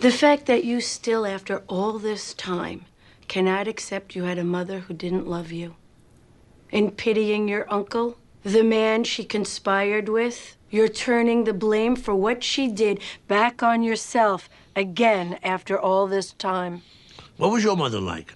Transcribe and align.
The 0.00 0.12
fact 0.12 0.46
that 0.46 0.62
you 0.62 0.80
still, 0.80 1.26
after 1.26 1.64
all 1.66 1.98
this 1.98 2.32
time, 2.32 2.84
cannot 3.26 3.66
accept 3.66 4.14
you 4.14 4.22
had 4.22 4.38
a 4.38 4.44
mother 4.44 4.78
who 4.78 4.94
didn't 4.94 5.26
love 5.26 5.50
you. 5.50 5.74
In 6.70 6.92
pitying 6.92 7.48
your 7.48 7.66
uncle, 7.68 8.16
the 8.44 8.62
man 8.62 9.02
she 9.02 9.24
conspired 9.24 10.08
with, 10.08 10.56
you're 10.70 10.86
turning 10.86 11.42
the 11.42 11.52
blame 11.52 11.96
for 11.96 12.14
what 12.14 12.44
she 12.44 12.68
did 12.68 13.00
back 13.26 13.60
on 13.60 13.82
yourself 13.82 14.48
again 14.76 15.36
after 15.42 15.76
all 15.76 16.06
this 16.06 16.30
time. 16.30 16.82
What 17.36 17.50
was 17.50 17.64
your 17.64 17.76
mother 17.76 18.00
like? 18.00 18.34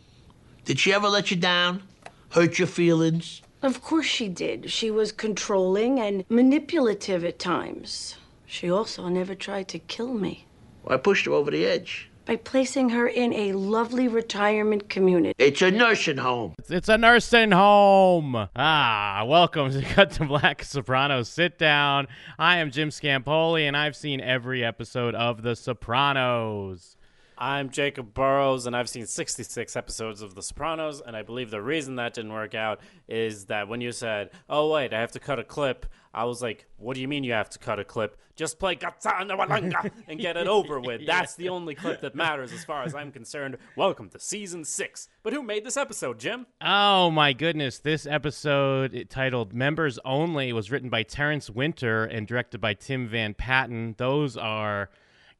Did 0.64 0.80
she 0.80 0.92
ever 0.92 1.08
let 1.08 1.30
you 1.30 1.36
down? 1.36 1.84
Hurt 2.30 2.58
your 2.58 2.66
feelings? 2.66 3.40
Of 3.62 3.82
course 3.82 4.06
she 4.06 4.28
did. 4.28 4.72
She 4.72 4.90
was 4.90 5.12
controlling 5.12 6.00
and 6.00 6.24
manipulative 6.28 7.24
at 7.24 7.38
times. 7.38 8.16
She 8.46 8.68
also 8.68 9.06
never 9.06 9.36
tried 9.36 9.68
to 9.68 9.78
kill 9.78 10.12
me. 10.12 10.48
I 10.86 10.96
pushed 10.96 11.26
her 11.26 11.32
over 11.32 11.50
the 11.50 11.64
edge. 11.64 12.08
By 12.24 12.36
placing 12.36 12.90
her 12.90 13.08
in 13.08 13.32
a 13.32 13.52
lovely 13.52 14.06
retirement 14.06 14.88
community. 14.88 15.34
It's 15.38 15.60
a 15.60 15.70
nursing 15.70 16.18
home. 16.18 16.54
It's 16.68 16.88
a 16.88 16.96
nursing 16.96 17.50
home. 17.50 18.48
Ah, 18.54 19.24
welcome 19.26 19.72
to 19.72 19.82
Cut 19.82 20.12
to 20.12 20.24
Black 20.26 20.62
Sopranos. 20.62 21.28
Sit 21.28 21.58
down. 21.58 22.06
I 22.38 22.58
am 22.58 22.70
Jim 22.70 22.90
Scampoli, 22.90 23.62
and 23.66 23.76
I've 23.76 23.96
seen 23.96 24.20
every 24.20 24.64
episode 24.64 25.16
of 25.16 25.42
The 25.42 25.56
Sopranos. 25.56 26.96
I'm 27.42 27.70
Jacob 27.70 28.14
Burrows, 28.14 28.68
and 28.68 28.76
I've 28.76 28.88
seen 28.88 29.04
66 29.04 29.74
episodes 29.74 30.22
of 30.22 30.36
The 30.36 30.42
Sopranos, 30.44 31.00
and 31.04 31.16
I 31.16 31.22
believe 31.22 31.50
the 31.50 31.60
reason 31.60 31.96
that 31.96 32.14
didn't 32.14 32.32
work 32.32 32.54
out 32.54 32.78
is 33.08 33.46
that 33.46 33.66
when 33.66 33.80
you 33.80 33.90
said, 33.90 34.30
"Oh 34.48 34.70
wait, 34.70 34.94
I 34.94 35.00
have 35.00 35.10
to 35.10 35.18
cut 35.18 35.40
a 35.40 35.42
clip," 35.42 35.86
I 36.14 36.22
was 36.22 36.40
like, 36.40 36.66
"What 36.76 36.94
do 36.94 37.00
you 37.00 37.08
mean 37.08 37.24
you 37.24 37.32
have 37.32 37.50
to 37.50 37.58
cut 37.58 37.80
a 37.80 37.84
clip? 37.84 38.16
Just 38.36 38.60
play 38.60 38.76
Gazzana 38.76 39.36
Walanga 39.36 39.90
and 40.06 40.20
get 40.20 40.36
it 40.36 40.46
over 40.46 40.78
with. 40.88 41.04
That's 41.04 41.34
the 41.34 41.48
only 41.48 41.74
clip 41.74 42.00
that 42.02 42.14
matters 42.14 42.52
as 42.52 42.64
far 42.64 42.84
as 42.84 42.94
I'm 42.94 43.10
concerned." 43.10 43.58
Welcome 43.74 44.08
to 44.10 44.20
season 44.20 44.64
six. 44.64 45.08
But 45.24 45.32
who 45.32 45.42
made 45.42 45.64
this 45.64 45.76
episode, 45.76 46.20
Jim? 46.20 46.46
Oh 46.60 47.10
my 47.10 47.32
goodness! 47.32 47.80
This 47.80 48.06
episode, 48.06 49.08
titled 49.10 49.52
"Members 49.52 49.98
Only," 50.04 50.52
was 50.52 50.70
written 50.70 50.90
by 50.90 51.02
Terence 51.02 51.50
Winter 51.50 52.04
and 52.04 52.24
directed 52.24 52.60
by 52.60 52.74
Tim 52.74 53.08
Van 53.08 53.34
Patten. 53.34 53.96
Those 53.98 54.36
are 54.36 54.90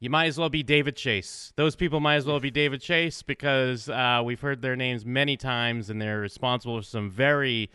you 0.03 0.09
might 0.09 0.25
as 0.25 0.37
well 0.37 0.49
be 0.49 0.63
David 0.63 0.97
Chase. 0.97 1.53
Those 1.55 1.77
people 1.77 2.01
might 2.01 2.15
as 2.15 2.25
well 2.25 2.41
be 2.41 2.51
David 2.51 2.81
Chase 2.81 3.21
because 3.23 3.87
uh, 3.87 4.21
we've 4.21 4.41
heard 4.41 4.61
their 4.61 4.75
names 4.75 5.05
many 5.05 5.37
times 5.37 5.89
and 5.89 6.01
they're 6.01 6.19
responsible 6.19 6.77
for 6.81 6.85
some 6.85 7.09
very 7.09 7.71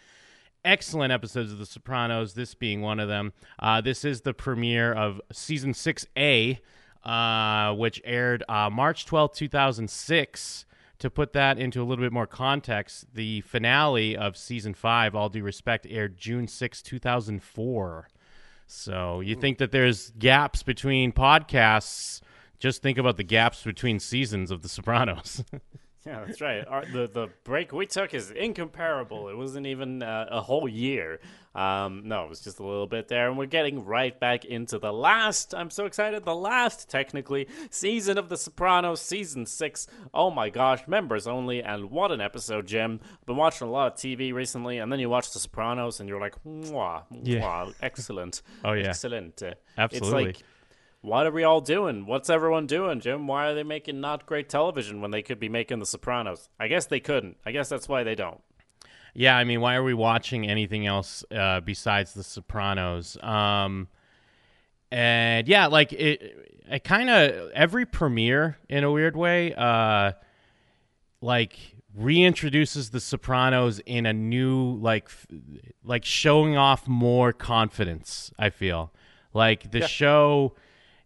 excellent 0.63 1.11
episodes 1.11 1.51
of 1.51 1.59
The 1.59 1.65
Sopranos, 1.65 2.35
this 2.35 2.53
being 2.53 2.83
one 2.83 3.01
of 3.01 3.09
them. 3.09 3.33
Uh, 3.59 3.81
this 3.81 4.05
is 4.05 4.21
the 4.21 4.35
premiere 4.35 4.93
of 4.93 5.23
season 5.33 5.73
6A, 5.73 6.59
uh, 7.03 7.75
which 7.75 8.03
aired 8.05 8.45
uh, 8.47 8.69
March 8.69 9.07
12, 9.07 9.33
2006. 9.33 10.67
To 10.99 11.09
put 11.09 11.33
that 11.33 11.59
into 11.59 11.81
a 11.81 11.85
little 11.85 12.05
bit 12.05 12.13
more 12.13 12.27
context, 12.27 13.07
the 13.15 13.41
finale 13.41 14.15
of 14.15 14.37
season 14.37 14.75
5, 14.75 15.15
All 15.15 15.31
Due 15.31 15.43
Respect, 15.43 15.87
aired 15.89 16.19
June 16.19 16.47
6, 16.47 16.83
2004. 16.83 18.09
So 18.69 19.21
you 19.21 19.35
hmm. 19.35 19.41
think 19.41 19.59
that 19.59 19.73
there's 19.73 20.11
gaps 20.19 20.63
between 20.63 21.13
podcasts? 21.13 22.21
Just 22.59 22.83
think 22.83 22.99
about 22.99 23.17
the 23.17 23.25
gaps 23.25 23.63
between 23.63 23.99
seasons 23.99 24.51
of 24.51 24.63
The 24.63 24.69
Sopranos. 24.69 25.45
Yeah, 26.09 26.25
that's 26.27 26.41
right. 26.41 26.67
Our, 26.67 26.85
the 26.87 27.07
the 27.07 27.29
break 27.45 27.73
we 27.73 27.87
took 27.87 28.15
is 28.15 28.31
incomparable. 28.31 29.29
It 29.29 29.37
wasn't 29.37 29.67
even 29.67 30.03
uh, 30.03 30.27
a 30.31 30.41
whole 30.41 30.69
year. 30.69 31.21
Um, 31.55 32.03
no, 32.05 32.25
it 32.25 32.29
was 32.29 32.41
just 32.41 32.61
a 32.61 32.63
little 32.63 32.87
bit 32.87 33.09
there, 33.09 33.29
and 33.29 33.37
we're 33.37 33.47
getting 33.47 33.85
right 33.85 34.19
back 34.19 34.45
into 34.45 34.79
the 34.79 34.93
last. 34.93 35.55
I'm 35.55 35.71
so 35.71 35.87
excited. 35.87 36.25
The 36.25 36.35
last, 36.35 36.89
technically, 36.89 37.49
season 37.71 38.17
of 38.17 38.29
The 38.29 38.37
Sopranos, 38.37 39.01
season 39.01 39.45
six. 39.45 39.87
Oh 40.15 40.31
my 40.31 40.51
gosh, 40.51 40.87
members 40.87 41.27
only, 41.27 41.63
and 41.63 41.91
what 41.91 42.13
an 42.13 42.21
episode, 42.21 42.67
Jim. 42.67 43.01
Been 43.27 43.37
watching 43.37 43.67
a 43.67 43.71
lot 43.71 43.93
of 43.93 43.99
TV 43.99 44.33
recently, 44.33 44.79
and 44.79 44.91
then 44.93 45.01
you 45.01 45.11
watch 45.11 45.33
The 45.33 45.41
Sopranos, 45.41 46.01
and 46.01 46.09
you're 46.09 46.21
like, 46.21 46.37
mwah, 46.45 47.03
mwah, 47.13 47.21
Yeah. 47.25 47.71
excellent. 47.83 48.43
Oh, 48.65 48.73
yeah. 48.73 48.89
excellent. 48.89 49.43
Uh, 49.43 49.53
Absolutely. 49.77 50.25
It's 50.31 50.39
like 50.41 50.47
what 51.01 51.27
are 51.27 51.31
we 51.31 51.45
all 51.45 51.61
doing? 51.61 52.07
What's 52.07 52.29
everyone 52.29 52.67
doing, 52.67 53.01
Jim? 53.01 53.27
Why 53.27 53.47
are 53.47 53.55
they 53.55 53.63
making 53.63 54.01
not 54.01 54.27
great 54.27 54.49
television 54.49 55.01
when 55.01 55.11
they 55.11 55.23
could 55.23 55.39
be 55.39 55.49
making 55.49 55.79
The 55.79 55.87
Sopranos? 55.87 56.49
I 56.59 56.69
guess 56.69 56.87
they 56.87 57.01
couldn't. 57.01 57.37
I 57.47 57.53
guess 57.53 57.69
that's 57.69 57.89
why 57.89 58.03
they 58.03 58.15
don't. 58.15 58.41
Yeah, 59.15 59.37
I 59.37 59.45
mean, 59.45 59.61
why 59.61 59.75
are 59.75 59.83
we 59.83 59.95
watching 59.95 60.49
anything 60.49 60.87
else 60.87 61.25
uh, 61.31 61.61
besides 61.61 62.15
The 62.15 62.25
Sopranos? 62.25 63.17
Um, 63.23 63.89
and 64.91 65.47
yeah, 65.47 65.67
like 65.67 65.93
it, 65.93 66.65
it 66.69 66.85
kind 66.85 67.11
of 67.11 67.51
every 67.53 67.87
premiere 67.87 68.59
in 68.69 68.85
a 68.85 68.91
weird 68.91 69.17
way, 69.17 69.55
uh, 69.55 70.13
like 71.21 71.59
reintroduces 71.99 72.91
The 72.91 73.01
Sopranos 73.01 73.81
in 73.87 74.05
a 74.05 74.13
new 74.13 74.77
like, 74.77 75.05
f- 75.07 75.27
like 75.85 76.05
showing 76.05 76.57
off 76.57 76.87
more 76.87 77.33
confidence. 77.33 78.33
I 78.39 78.51
feel 78.51 78.93
like 79.33 79.71
the 79.71 79.87
show 79.87 80.55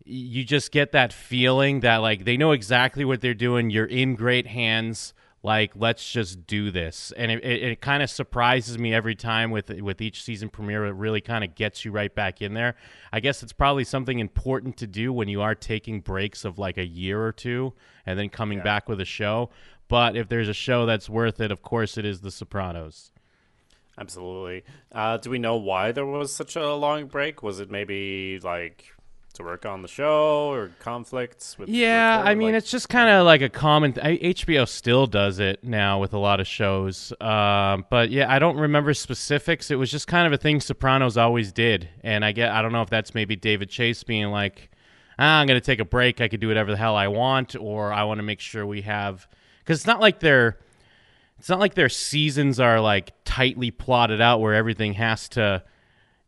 you 0.05 0.45
just 0.45 0.73
get 0.73 0.93
that 0.93 1.13
feeling 1.13 1.81
that 1.81 1.99
like 1.99 2.25
they 2.25 2.37
know 2.37 2.53
exactly 2.53 3.05
what 3.05 3.21
they're 3.21 3.35
doing. 3.35 3.71
You're 3.71 3.87
in 3.87 4.15
great 4.15 4.47
hands. 4.47 5.15
Like 5.45 5.73
let's 5.75 6.09
just 6.09 6.47
do 6.47 6.71
this, 6.71 7.13
and 7.17 7.33
it, 7.33 7.45
it, 7.45 7.63
it 7.65 7.81
kind 7.81 8.01
of 8.01 8.09
surprises 8.09 8.79
me 8.79 8.95
every 8.95 9.17
time 9.17 9.51
with 9.51 9.71
with 9.71 10.01
each 10.01 10.23
season 10.23 10.49
premiere. 10.49 10.87
It 10.87 10.93
really 10.93 11.21
kind 11.21 11.43
of 11.43 11.57
gets 11.57 11.85
you 11.85 11.91
right 11.91 12.15
back 12.15 12.41
in 12.41 12.55
there. 12.55 12.77
I 13.13 13.19
guess 13.19 13.43
it's 13.43 13.53
probably 13.53 13.83
something 13.83 14.21
important 14.21 14.77
to 14.77 14.87
do 14.87 15.13
when 15.13 15.27
you 15.27 15.43
are 15.43 15.57
taking 15.57 16.01
breaks 16.01 16.45
of 16.45 16.61
like 16.61 16.79
a 16.79 16.87
year 16.87 17.21
or 17.21 17.33
two 17.33 17.73
and 18.07 18.17
then 18.17 18.29
coming 18.29 18.61
back 18.61 18.89
with 18.89 19.01
a 19.01 19.05
show. 19.05 19.51
But 19.89 20.17
if 20.17 20.29
there's 20.29 20.49
a 20.49 20.55
show 20.55 20.87
that's 20.87 21.11
worth 21.11 21.41
it, 21.41 21.51
of 21.51 21.61
course 21.61 21.99
it 21.99 22.05
is 22.05 22.21
The 22.21 22.31
Sopranos. 22.31 23.11
Absolutely. 23.99 24.63
Uh, 24.93 25.17
do 25.17 25.29
we 25.29 25.39
know 25.39 25.57
why 25.57 25.93
there 25.93 26.07
was 26.07 26.33
such 26.33 26.55
a 26.55 26.75
long 26.75 27.07
break? 27.07 27.43
Was 27.43 27.61
it 27.61 27.71
maybe 27.71 28.39
like 28.43 28.95
to 29.35 29.43
work 29.43 29.65
on 29.67 29.83
the 29.83 29.89
show 29.89 30.51
or 30.53 30.71
conflicts 30.81 31.59
with? 31.59 31.69
Yeah, 31.69 32.17
record- 32.19 32.29
I 32.29 32.35
mean, 32.35 32.49
like- 32.53 32.59
it's 32.63 32.71
just 32.71 32.89
kind 32.89 33.09
of 33.09 33.25
like 33.27 33.43
a 33.43 33.49
common. 33.49 33.93
Th- 33.95 34.05
I- 34.05 34.19
HBO 34.35 34.65
still 34.69 35.07
does 35.07 35.39
it 35.39 35.63
now 35.65 35.99
with 36.01 36.13
a 36.13 36.19
lot 36.19 36.41
of 36.41 36.47
shows, 36.47 37.13
um, 37.21 37.85
but 37.91 38.11
yeah, 38.11 38.31
I 38.33 38.39
don't 38.39 38.57
remember 38.57 38.95
specifics. 38.95 39.71
It 39.71 39.77
was 39.77 39.91
just 39.91 40.07
kind 40.07 40.27
of 40.27 40.33
a 40.33 40.37
thing 40.37 40.61
Sopranos 40.61 41.17
always 41.17 41.53
did, 41.53 41.89
and 42.03 42.25
I 42.25 42.33
get. 42.33 42.51
I 42.51 42.63
don't 42.63 42.73
know 42.73 42.83
if 42.83 42.91
that's 42.91 43.15
maybe 43.15 43.37
David 43.37 43.69
Chase 43.71 44.03
being 44.03 44.27
like, 44.31 44.71
ah, 45.19 45.41
"I'm 45.41 45.47
going 45.47 45.61
to 45.61 45.65
take 45.65 45.81
a 45.81 45.85
break. 45.85 46.21
I 46.21 46.29
could 46.29 46.41
do 46.41 46.49
whatever 46.49 46.71
the 46.71 46.77
hell 46.77 46.97
I 46.97 47.09
want," 47.09 47.57
or 47.59 47.93
I 47.93 48.05
want 48.05 48.19
to 48.19 48.23
make 48.25 48.41
sure 48.41 48.67
we 48.67 48.83
have 48.83 49.27
because 49.61 49.79
it's 49.81 49.87
not 49.87 50.01
like 50.01 50.21
they're. 50.21 50.59
It's 51.39 51.49
not 51.49 51.59
like 51.59 51.75
their 51.75 51.89
seasons 51.89 52.61
are 52.61 52.81
like 52.81 53.13
tightly 53.25 53.73
plotted 53.73 54.21
out 54.21 54.41
where 54.41 54.55
everything 54.55 54.93
has 54.93 55.29
to 55.31 55.65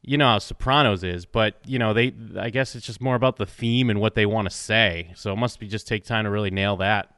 you 0.06 0.18
know 0.18 0.26
how 0.26 0.38
Sopranos 0.38 1.02
is, 1.02 1.24
but 1.24 1.56
you 1.66 1.78
know 1.78 1.92
they. 1.92 2.12
I 2.38 2.50
guess 2.50 2.74
it's 2.74 2.86
just 2.86 3.00
more 3.00 3.14
about 3.14 3.36
the 3.36 3.46
theme 3.46 3.90
and 3.90 4.00
what 4.00 4.14
they 4.14 4.26
want 4.26 4.48
to 4.48 4.54
say. 4.54 5.12
So 5.16 5.32
it 5.32 5.36
must 5.36 5.58
be 5.58 5.66
just 5.66 5.88
take 5.88 6.04
time 6.04 6.24
to 6.24 6.30
really 6.30 6.50
nail 6.50 6.76
that. 6.76 7.10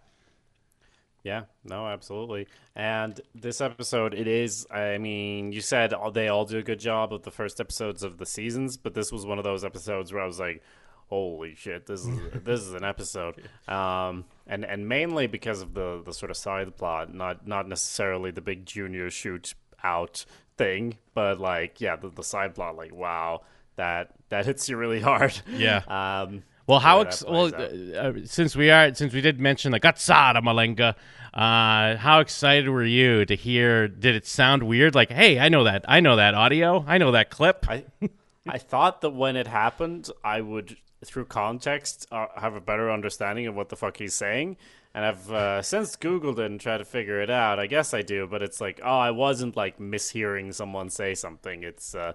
Yeah, 1.24 1.42
no, 1.64 1.88
absolutely. 1.88 2.46
And 2.76 3.20
this 3.34 3.60
episode, 3.60 4.14
it 4.14 4.28
is. 4.28 4.64
I 4.70 4.98
mean, 4.98 5.50
you 5.50 5.60
said 5.60 5.92
all- 5.92 6.12
they 6.12 6.28
all 6.28 6.44
do 6.44 6.58
a 6.58 6.62
good 6.62 6.78
job 6.78 7.12
of 7.12 7.24
the 7.24 7.32
first 7.32 7.60
episodes 7.60 8.04
of 8.04 8.18
the 8.18 8.26
seasons, 8.26 8.76
but 8.76 8.94
this 8.94 9.10
was 9.10 9.26
one 9.26 9.38
of 9.38 9.44
those 9.44 9.64
episodes 9.64 10.12
where 10.12 10.22
I 10.22 10.26
was 10.26 10.38
like, 10.38 10.62
"Holy 11.08 11.56
shit, 11.56 11.86
this 11.86 12.06
is 12.06 12.20
this 12.44 12.60
is 12.60 12.72
an 12.74 12.84
episode." 12.84 13.42
Um, 13.66 14.24
and 14.46 14.64
and 14.64 14.88
mainly 14.88 15.26
because 15.26 15.60
of 15.62 15.74
the 15.74 16.00
the 16.04 16.12
sort 16.12 16.30
of 16.30 16.36
side 16.36 16.76
plot, 16.76 17.12
not 17.12 17.48
not 17.48 17.68
necessarily 17.68 18.30
the 18.30 18.40
big 18.40 18.64
junior 18.64 19.10
shoot 19.10 19.54
out 19.82 20.24
thing, 20.56 20.96
but 21.14 21.38
like 21.40 21.80
yeah, 21.80 21.96
the, 21.96 22.08
the 22.08 22.22
side 22.22 22.54
plot, 22.54 22.76
like 22.76 22.94
wow, 22.94 23.42
that 23.76 24.10
that 24.28 24.46
hits 24.46 24.68
you 24.68 24.76
really 24.76 25.00
hard. 25.00 25.38
Yeah. 25.50 25.82
Um, 25.88 26.42
Well, 26.66 26.80
how 26.80 27.02
ex- 27.02 27.24
well 27.24 27.54
uh, 27.54 27.98
uh, 27.98 28.12
since 28.24 28.56
we 28.56 28.70
are 28.70 28.92
since 28.94 29.14
we 29.14 29.20
did 29.20 29.38
mention 29.40 29.70
the 29.72 29.78
Gazzara 29.80 30.42
Malanga, 30.42 30.94
uh, 31.32 31.96
how 31.96 32.20
excited 32.20 32.68
were 32.68 32.84
you 32.84 33.24
to 33.24 33.36
hear? 33.36 33.86
Did 33.88 34.16
it 34.16 34.26
sound 34.26 34.62
weird? 34.64 34.94
Like, 34.94 35.10
hey, 35.10 35.38
I 35.38 35.48
know 35.48 35.64
that, 35.64 35.84
I 35.86 36.00
know 36.00 36.16
that 36.16 36.34
audio, 36.34 36.84
I 36.88 36.98
know 36.98 37.12
that 37.12 37.30
clip. 37.30 37.66
I 37.68 37.84
I 38.48 38.58
thought 38.58 39.00
that 39.02 39.10
when 39.10 39.36
it 39.36 39.46
happened, 39.48 40.08
I 40.24 40.40
would, 40.40 40.76
through 41.04 41.26
context, 41.26 42.06
uh, 42.12 42.26
have 42.36 42.54
a 42.54 42.60
better 42.60 42.90
understanding 42.90 43.46
of 43.48 43.54
what 43.56 43.68
the 43.68 43.76
fuck 43.76 43.96
he's 43.96 44.14
saying. 44.14 44.56
And 44.96 45.04
I've 45.04 45.30
uh, 45.30 45.60
since 45.60 45.94
Googled 45.94 46.38
it 46.38 46.50
and 46.50 46.58
tried 46.58 46.78
to 46.78 46.86
figure 46.86 47.20
it 47.20 47.28
out. 47.28 47.58
I 47.58 47.66
guess 47.66 47.92
I 47.92 48.00
do, 48.00 48.26
but 48.26 48.40
it's 48.40 48.62
like, 48.62 48.80
oh, 48.82 48.98
I 48.98 49.10
wasn't 49.10 49.54
like 49.54 49.78
mishearing 49.78 50.54
someone 50.54 50.88
say 50.88 51.14
something. 51.14 51.64
It's, 51.64 51.94
uh, 51.94 52.14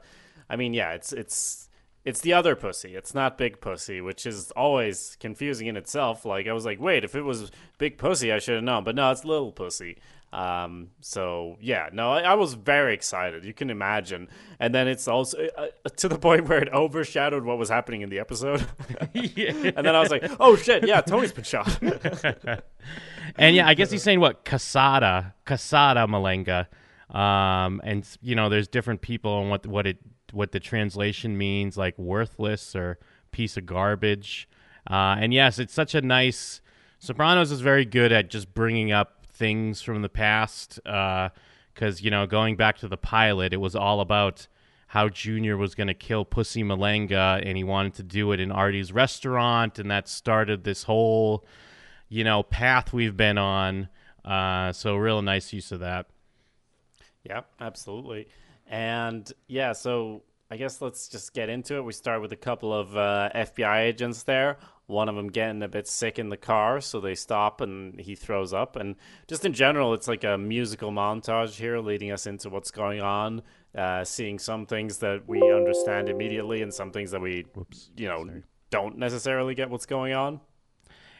I 0.49 0.55
mean, 0.55 0.73
yeah, 0.73 0.93
it's 0.93 1.13
it's 1.13 1.69
it's 2.03 2.21
the 2.21 2.33
other 2.33 2.55
pussy. 2.55 2.95
It's 2.95 3.13
not 3.13 3.37
big 3.37 3.61
pussy, 3.61 4.01
which 4.01 4.25
is 4.25 4.51
always 4.51 5.17
confusing 5.19 5.67
in 5.67 5.77
itself. 5.77 6.25
Like 6.25 6.47
I 6.47 6.53
was 6.53 6.65
like, 6.65 6.79
wait, 6.79 7.03
if 7.03 7.15
it 7.15 7.21
was 7.21 7.51
big 7.77 7.97
pussy, 7.97 8.31
I 8.31 8.39
should 8.39 8.55
have 8.55 8.63
known, 8.63 8.83
but 8.83 8.95
no, 8.95 9.11
it's 9.11 9.23
little 9.23 9.51
pussy. 9.51 9.97
Um, 10.33 10.91
so 11.01 11.57
yeah, 11.59 11.89
no, 11.91 12.13
I, 12.13 12.21
I, 12.21 12.33
was 12.35 12.53
very 12.53 12.93
excited. 12.93 13.43
You 13.43 13.53
can 13.53 13.69
imagine, 13.69 14.29
and 14.61 14.73
then 14.73 14.87
it's 14.87 15.05
also 15.05 15.37
uh, 15.57 15.67
uh 15.85 15.89
to 15.97 16.07
the 16.07 16.17
point 16.27 16.47
where 16.47 16.59
it 16.59 16.69
overshadowed 16.69 17.43
what 17.43 17.57
was 17.57 17.67
happening 17.67 17.99
in 17.99 18.09
the 18.09 18.19
episode. 18.19 18.65
yeah. 19.13 19.51
And 19.75 19.85
then 19.85 19.93
I 19.93 19.99
was 19.99 20.09
like, 20.09 20.23
oh 20.39 20.55
shit, 20.55 20.87
yeah, 20.87 21.01
Tony's 21.01 21.33
been 21.33 21.43
shot. 21.43 21.77
and 23.35 23.55
yeah, 23.57 23.67
I 23.67 23.73
guess 23.73 23.91
he's 23.91 24.03
saying 24.03 24.21
what 24.21 24.45
Casada, 24.45 25.33
Casada 25.45 26.07
Malanga. 26.07 26.67
Um, 27.13 27.81
and 27.83 28.07
you 28.21 28.35
know, 28.35 28.47
there's 28.47 28.69
different 28.69 29.01
people 29.01 29.41
and 29.41 29.49
what 29.49 29.67
what 29.67 29.85
it 29.85 29.97
what 30.33 30.51
the 30.51 30.59
translation 30.59 31.37
means, 31.37 31.77
like 31.77 31.97
worthless 31.97 32.75
or 32.75 32.97
piece 33.31 33.57
of 33.57 33.65
garbage. 33.65 34.47
Uh, 34.89 35.15
and 35.19 35.33
yes, 35.33 35.59
it's 35.59 35.73
such 35.73 35.95
a 35.95 36.01
nice. 36.01 36.61
Sopranos 36.99 37.51
is 37.51 37.61
very 37.61 37.85
good 37.85 38.11
at 38.11 38.29
just 38.29 38.53
bringing 38.53 38.91
up 38.91 39.25
things 39.25 39.81
from 39.81 40.01
the 40.01 40.09
past. 40.09 40.79
Because 40.83 41.31
uh, 41.99 41.99
you 41.99 42.11
know, 42.11 42.25
going 42.25 42.55
back 42.55 42.77
to 42.79 42.87
the 42.87 42.97
pilot, 42.97 43.53
it 43.53 43.57
was 43.57 43.75
all 43.75 44.01
about 44.01 44.47
how 44.87 45.07
Junior 45.07 45.55
was 45.55 45.73
going 45.73 45.87
to 45.87 45.93
kill 45.93 46.25
Pussy 46.25 46.63
Malanga, 46.63 47.41
and 47.45 47.55
he 47.55 47.63
wanted 47.63 47.93
to 47.93 48.03
do 48.03 48.33
it 48.33 48.41
in 48.41 48.51
Artie's 48.51 48.91
restaurant, 48.91 49.79
and 49.79 49.89
that 49.89 50.09
started 50.09 50.65
this 50.65 50.83
whole, 50.83 51.45
you 52.09 52.25
know, 52.25 52.43
path 52.43 52.91
we've 52.91 53.15
been 53.15 53.37
on. 53.37 53.87
Uh, 54.25 54.73
so, 54.73 54.97
real 54.97 55.21
nice 55.21 55.53
use 55.53 55.71
of 55.71 55.79
that. 55.79 56.07
Yeah, 57.23 57.41
absolutely. 57.59 58.27
And 58.71 59.31
yeah, 59.47 59.73
so 59.73 60.23
I 60.49 60.55
guess 60.57 60.81
let's 60.81 61.09
just 61.09 61.33
get 61.33 61.49
into 61.49 61.75
it. 61.75 61.83
We 61.83 61.91
start 61.93 62.21
with 62.21 62.31
a 62.31 62.37
couple 62.37 62.73
of 62.73 62.95
uh, 62.95 63.29
FBI 63.35 63.81
agents 63.81 64.23
there. 64.23 64.57
One 64.87 65.07
of 65.09 65.15
them 65.15 65.27
getting 65.27 65.61
a 65.61 65.67
bit 65.67 65.87
sick 65.87 66.17
in 66.17 66.29
the 66.29 66.37
car, 66.37 66.79
so 66.81 66.99
they 66.99 67.15
stop 67.15 67.59
and 67.61 67.99
he 67.99 68.15
throws 68.15 68.53
up. 68.53 68.77
And 68.77 68.95
just 69.27 69.45
in 69.45 69.53
general, 69.53 69.93
it's 69.93 70.07
like 70.07 70.23
a 70.23 70.37
musical 70.37 70.89
montage 70.91 71.55
here, 71.55 71.79
leading 71.79 72.11
us 72.11 72.25
into 72.27 72.49
what's 72.49 72.71
going 72.71 73.01
on, 73.01 73.41
uh, 73.77 74.03
seeing 74.05 74.39
some 74.39 74.65
things 74.65 74.97
that 74.99 75.27
we 75.27 75.39
understand 75.53 76.07
immediately 76.09 76.61
and 76.61 76.73
some 76.73 76.91
things 76.91 77.11
that 77.11 77.21
we, 77.21 77.45
Whoops, 77.53 77.91
you 77.95 78.07
know, 78.07 78.25
sorry. 78.25 78.43
don't 78.69 78.97
necessarily 78.97 79.53
get 79.53 79.69
what's 79.69 79.85
going 79.85 80.13
on. 80.13 80.39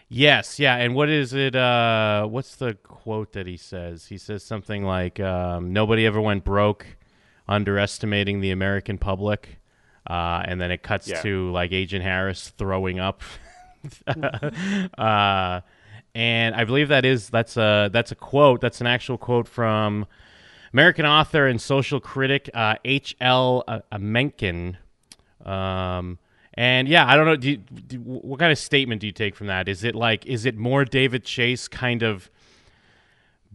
Yes, 0.10 0.60
yeah, 0.60 0.76
and 0.76 0.94
what 0.94 1.08
is 1.10 1.34
it? 1.34 1.56
Uh, 1.56 2.26
what's 2.28 2.56
the 2.58 2.74
quote 2.74 3.32
that 3.34 3.48
he 3.48 3.56
says? 3.56 4.08
He 4.08 4.18
says 4.18 4.44
something 4.44 4.84
like, 4.84 5.22
um, 5.22 5.72
"Nobody 5.72 6.06
ever 6.06 6.20
went 6.20 6.44
broke, 6.44 6.86
underestimating 7.52 8.42
the 8.42 8.52
American 8.52 8.98
public," 8.98 9.60
uh, 10.10 10.44
and 10.46 10.60
then 10.60 10.72
it 10.72 10.82
cuts 10.84 11.08
yeah. 11.08 11.22
to 11.22 11.52
like 11.52 11.72
Agent 11.72 12.04
Harris 12.04 12.50
throwing 12.58 13.00
up. 13.00 13.22
uh, 14.98 15.62
and 16.14 16.56
I 16.56 16.64
believe 16.66 16.90
that 16.90 17.06
is 17.06 17.30
that's 17.30 17.58
a 17.58 17.90
that's 17.92 18.12
a 18.12 18.16
quote. 18.16 18.62
That's 18.62 18.82
an 18.82 18.88
actual 18.88 19.18
quote 19.18 19.48
from 19.48 20.06
American 20.74 21.06
author 21.06 21.48
and 21.48 21.62
social 21.62 22.00
critic 22.00 22.50
H. 22.86 23.16
L. 23.20 23.64
Mencken. 23.98 24.78
Um, 25.46 26.20
and 26.54 26.88
yeah, 26.88 27.06
I 27.08 27.16
don't 27.16 27.26
know. 27.26 27.36
Do 27.36 27.52
you, 27.52 27.58
do, 27.58 27.98
what 27.98 28.40
kind 28.40 28.52
of 28.52 28.58
statement 28.58 29.02
do 29.02 29.08
you 29.08 29.14
take 29.14 29.36
from 29.36 29.48
that? 29.48 29.68
Is 29.68 29.84
it 29.84 29.96
like, 29.96 30.26
is 30.26 30.46
it 30.46 30.58
more 30.58 30.84
David 30.86 31.24
Chase 31.24 31.68
kind 31.68 32.04
of 32.04 32.30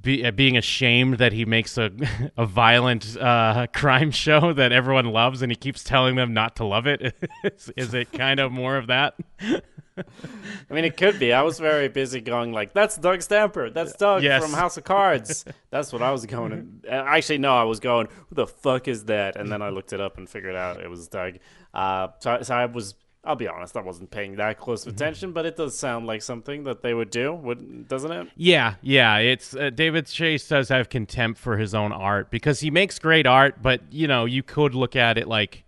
be, 0.07 0.25
uh, 0.25 0.31
being 0.31 0.57
ashamed 0.57 1.19
that 1.19 1.33
he 1.33 1.45
makes 1.45 1.77
a 1.77 1.91
a 2.37 2.47
violent 2.47 3.17
uh, 3.19 3.67
crime 3.75 4.11
show 4.11 4.53
that 4.55 4.73
everyone 4.73 5.07
loves, 5.07 5.43
and 5.43 5.53
he 5.53 5.57
keeps 5.57 5.85
telling 5.85 6.17
them 6.17 6.33
not 6.33 6.57
to 6.57 6.65
love 6.65 6.87
it? 6.87 7.15
is, 7.45 7.71
is 7.77 7.93
it 7.93 8.13
kind 8.13 8.41
of 8.41 8.51
more 8.51 8.77
of 8.77 8.87
that? 8.87 9.15
I 9.41 10.75
mean, 10.75 10.85
it 10.85 10.97
could 10.97 11.19
be. 11.19 11.33
I 11.33 11.43
was 11.43 11.59
very 11.59 11.89
busy 11.89 12.21
going 12.21 12.53
like, 12.53 12.73
"That's 12.73 12.97
Doug 12.97 13.23
Stamper. 13.23 13.71
That's 13.71 13.95
Doug 13.97 14.23
yes. 14.23 14.43
from 14.43 14.53
House 14.53 14.77
of 14.77 14.85
Cards." 14.85 15.45
That's 15.71 15.93
what 15.93 16.03
I 16.03 16.13
was 16.13 16.25
going. 16.27 16.81
To, 16.85 16.91
actually, 16.91 17.39
no, 17.39 17.57
I 17.57 17.65
was 17.65 17.81
going, 17.81 18.09
"Who 18.29 18.35
the 18.35 18.47
fuck 18.47 18.89
is 18.89 19.05
that?" 19.07 19.37
And 19.37 19.51
then 19.51 19.63
I 19.63 19.71
looked 19.71 19.93
it 19.93 20.01
up 20.01 20.19
and 20.19 20.29
figured 20.29 20.57
out 20.57 20.81
it 20.81 20.89
was 20.89 21.09
Doug. 21.09 21.39
Uh, 21.75 22.09
so, 22.21 22.43
so 22.43 22.55
I 22.55 22.67
was. 22.67 22.95
I'll 23.27 23.37
be 23.37 23.49
honest, 23.49 23.77
I 23.77 23.81
wasn't 23.81 24.11
paying 24.11 24.37
that 24.37 24.59
close 24.59 24.87
of 24.87 24.93
mm-hmm. 24.93 25.03
attention, 25.03 25.33
but 25.33 25.45
it 25.45 25.57
does 25.57 25.79
sound 25.79 26.07
like 26.07 26.23
something 26.23 26.65
that 26.65 26.83
they 26.83 26.95
would 26.95 27.11
do, 27.11 27.33
would, 27.33 27.89
doesn't 27.89 28.13
it? 28.13 28.29
Yeah, 28.37 28.75
yeah. 28.83 29.19
It's 29.19 29.55
uh, 29.55 29.71
David 29.71 30.07
Chase 30.07 30.47
does 30.49 30.69
have 30.69 30.89
contempt 30.89 31.41
for 31.41 31.57
his 31.57 31.75
own 31.75 31.93
art 31.93 32.31
because 32.31 32.61
he 32.61 32.71
makes 32.71 32.99
great 32.99 33.27
art, 33.27 33.61
but 33.61 33.81
you 33.91 34.07
know, 34.07 34.25
you 34.25 34.43
could 34.43 34.75
look 34.75 34.97
at 34.97 35.19
it 35.19 35.27
like 35.27 35.65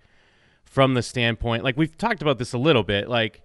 from 0.65 0.95
the 0.95 1.03
standpoint, 1.03 1.65
like 1.65 1.77
we've 1.77 1.97
talked 1.99 2.23
about 2.23 2.39
this 2.39 2.53
a 2.53 2.59
little 2.59 2.85
bit, 2.85 3.09
like 3.09 3.43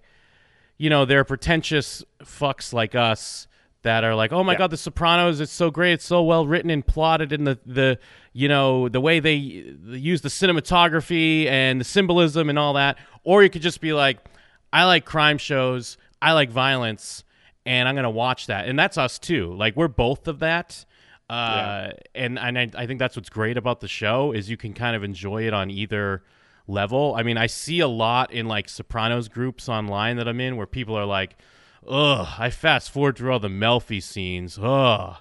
you 0.76 0.90
know, 0.90 1.04
there 1.04 1.20
are 1.20 1.24
pretentious 1.24 2.04
fucks 2.22 2.72
like 2.72 2.94
us 2.94 3.46
that 3.84 4.04
are 4.04 4.14
like, 4.14 4.32
"Oh 4.32 4.42
my 4.42 4.52
yeah. 4.52 4.58
god, 4.58 4.70
The 4.70 4.76
Sopranos! 4.76 5.40
It's 5.40 5.52
so 5.52 5.70
great! 5.70 5.92
It's 5.92 6.04
so 6.04 6.22
well 6.22 6.46
written 6.46 6.70
and 6.70 6.86
plotted, 6.86 7.32
and 7.32 7.46
the 7.46 7.58
the 7.64 7.98
you 8.32 8.48
know 8.48 8.88
the 8.88 9.00
way 9.00 9.20
they, 9.20 9.64
they 9.82 9.98
use 9.98 10.20
the 10.20 10.28
cinematography 10.28 11.46
and 11.46 11.80
the 11.80 11.84
symbolism 11.84 12.50
and 12.50 12.58
all 12.58 12.74
that." 12.74 12.98
Or 13.22 13.42
you 13.42 13.48
could 13.50 13.62
just 13.62 13.80
be 13.80 13.92
like, 13.92 14.18
"I 14.72 14.84
like 14.84 15.04
crime 15.04 15.38
shows. 15.38 15.96
I 16.20 16.32
like 16.32 16.50
violence, 16.50 17.24
and 17.64 17.88
I'm 17.88 17.94
gonna 17.94 18.10
watch 18.10 18.46
that." 18.48 18.68
And 18.68 18.78
that's 18.78 18.98
us 18.98 19.18
too. 19.18 19.54
Like 19.54 19.76
we're 19.76 19.88
both 19.88 20.26
of 20.28 20.40
that. 20.40 20.84
Uh, 21.30 21.88
yeah. 21.88 21.92
and 22.14 22.38
and 22.38 22.58
I, 22.58 22.70
I 22.76 22.86
think 22.86 22.98
that's 22.98 23.16
what's 23.16 23.30
great 23.30 23.56
about 23.56 23.80
the 23.80 23.88
show 23.88 24.32
is 24.32 24.50
you 24.50 24.56
can 24.58 24.74
kind 24.74 24.94
of 24.94 25.02
enjoy 25.02 25.46
it 25.46 25.54
on 25.54 25.70
either 25.70 26.22
level. 26.66 27.14
I 27.16 27.22
mean, 27.22 27.36
I 27.38 27.46
see 27.46 27.80
a 27.80 27.88
lot 27.88 28.32
in 28.32 28.46
like 28.46 28.68
Sopranos 28.68 29.28
groups 29.28 29.68
online 29.68 30.16
that 30.16 30.28
I'm 30.28 30.40
in 30.40 30.56
where 30.56 30.66
people 30.66 30.96
are 30.96 31.06
like, 31.06 31.36
"Ugh, 31.88 32.26
I 32.38 32.50
fast 32.50 32.90
forward 32.90 33.16
through 33.16 33.32
all 33.32 33.38
the 33.38 33.48
Melfi 33.48 34.02
scenes." 34.02 34.58
Ugh. 34.60 35.16